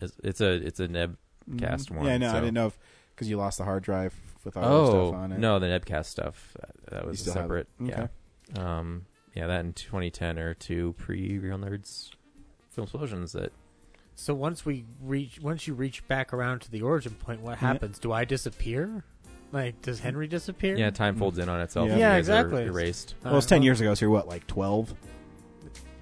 It's, 0.00 0.16
it's 0.22 0.40
a 0.40 0.52
it's 0.52 0.80
a 0.80 0.88
Nebcast 0.88 1.16
Mhm. 1.48 1.96
one. 1.96 2.06
Yeah, 2.06 2.18
no, 2.18 2.30
so- 2.30 2.36
I 2.36 2.40
didn't 2.40 2.54
know 2.54 2.66
if 2.66 2.78
because 3.14 3.30
you 3.30 3.36
lost 3.38 3.58
the 3.58 3.64
hard 3.64 3.82
drive 3.82 4.14
with 4.44 4.56
all 4.56 4.62
the 4.62 4.68
Oh 4.92 5.08
stuff 5.10 5.20
on 5.20 5.32
it. 5.32 5.38
no, 5.38 5.58
the 5.58 5.66
Nebcast 5.66 6.06
stuff 6.06 6.56
uh, 6.62 6.66
that 6.90 7.06
was 7.06 7.20
still 7.20 7.32
have 7.34 7.42
separate. 7.44 7.68
Okay. 7.82 8.08
Yeah, 8.54 8.78
um, 8.78 9.06
yeah, 9.34 9.46
that 9.46 9.64
in 9.64 9.72
2010 9.72 10.38
or 10.38 10.52
two 10.54 10.94
pre 10.98 11.38
Real 11.38 11.58
Nerds 11.58 12.10
film 12.70 12.84
explosions 12.84 13.32
that 13.32 13.52
so 14.14 14.34
once 14.34 14.64
we 14.64 14.86
reach, 15.02 15.40
once 15.40 15.66
you 15.66 15.74
reach 15.74 16.06
back 16.08 16.32
around 16.32 16.60
to 16.62 16.70
the 16.70 16.80
origin 16.80 17.12
point, 17.12 17.42
what 17.42 17.58
happens? 17.58 17.98
Do 17.98 18.12
I 18.12 18.24
disappear? 18.24 19.04
Like, 19.52 19.80
does 19.82 20.00
Henry 20.00 20.26
disappear? 20.26 20.74
yeah 20.76 20.90
time 20.90 21.16
folds 21.16 21.38
in 21.38 21.48
on 21.50 21.60
itself. 21.60 21.88
Yeah. 21.88 21.96
Yeah, 21.98 22.16
you 22.16 22.22
guys 22.22 22.28
are 22.30 22.40
exactly. 22.40 22.62
Erased. 22.64 23.14
Well, 23.22 23.36
it's 23.36 23.46
ten 23.46 23.62
years 23.62 23.80
ago, 23.80 23.94
so 23.94 24.06
you're 24.06 24.10
what, 24.10 24.26
like 24.26 24.46
twelve? 24.46 24.94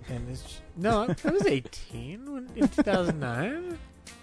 And 0.09 0.28
it's, 0.31 0.61
no, 0.76 1.02
I 1.24 1.30
was 1.30 1.46
18 1.46 2.32
when, 2.32 2.48
in 2.56 2.68
2009. 2.68 3.78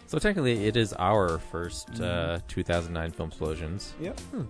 So 0.07 0.19
technically, 0.19 0.65
it 0.67 0.75
is 0.75 0.93
our 0.93 1.39
first 1.39 2.01
uh, 2.01 2.39
2009 2.47 3.11
film 3.11 3.29
explosions. 3.29 3.93
Yep. 4.01 4.19
Um, 4.33 4.49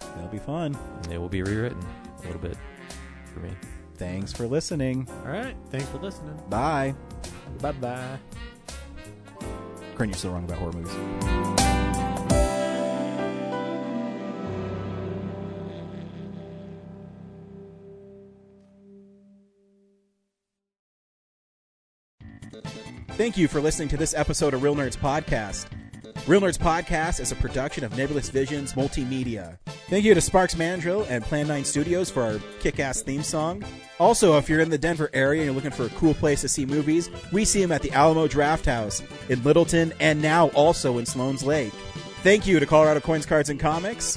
That'll 0.00 0.28
be 0.28 0.38
fun. 0.38 0.76
and 0.96 1.04
they 1.04 1.18
will 1.18 1.28
be 1.28 1.42
rewritten 1.42 1.82
a 2.18 2.26
little 2.26 2.40
bit 2.40 2.56
for 3.32 3.40
me. 3.40 3.50
Thanks 3.94 4.32
for 4.32 4.46
listening. 4.46 5.06
All 5.24 5.30
right, 5.32 5.54
thanks 5.70 5.86
for 5.88 5.98
listening. 5.98 6.36
Bye. 6.48 6.94
Bye 7.60 7.72
bye. 7.72 8.18
Crane, 9.94 10.08
you're 10.10 10.16
still 10.18 10.32
wrong 10.32 10.44
about 10.44 10.58
horror 10.58 10.72
movies. 10.72 11.66
Thank 23.20 23.36
you 23.36 23.48
for 23.48 23.60
listening 23.60 23.88
to 23.88 23.98
this 23.98 24.14
episode 24.14 24.54
of 24.54 24.62
Real 24.62 24.74
Nerds 24.74 24.96
Podcast. 24.96 25.66
Real 26.26 26.40
Nerds 26.40 26.56
Podcast 26.56 27.20
is 27.20 27.30
a 27.30 27.36
production 27.36 27.84
of 27.84 27.94
Nebulous 27.94 28.30
Visions 28.30 28.72
Multimedia. 28.72 29.58
Thank 29.90 30.06
you 30.06 30.14
to 30.14 30.22
Sparks 30.22 30.56
Mandrill 30.56 31.02
and 31.02 31.22
Plan 31.22 31.46
9 31.46 31.66
Studios 31.66 32.08
for 32.08 32.22
our 32.22 32.38
kick 32.60 32.80
ass 32.80 33.02
theme 33.02 33.22
song. 33.22 33.62
Also, 33.98 34.38
if 34.38 34.48
you're 34.48 34.60
in 34.60 34.70
the 34.70 34.78
Denver 34.78 35.10
area 35.12 35.42
and 35.42 35.48
you're 35.48 35.54
looking 35.54 35.70
for 35.70 35.84
a 35.84 35.98
cool 35.98 36.14
place 36.14 36.40
to 36.40 36.48
see 36.48 36.64
movies, 36.64 37.10
we 37.30 37.44
see 37.44 37.60
them 37.60 37.72
at 37.72 37.82
the 37.82 37.92
Alamo 37.92 38.26
Drafthouse 38.26 39.02
in 39.28 39.44
Littleton 39.44 39.92
and 40.00 40.22
now 40.22 40.48
also 40.52 40.96
in 40.96 41.04
Sloan's 41.04 41.44
Lake. 41.44 41.74
Thank 42.22 42.46
you 42.46 42.58
to 42.58 42.64
Colorado 42.64 43.00
Coins, 43.00 43.26
Cards, 43.26 43.50
and 43.50 43.60
Comics 43.60 44.16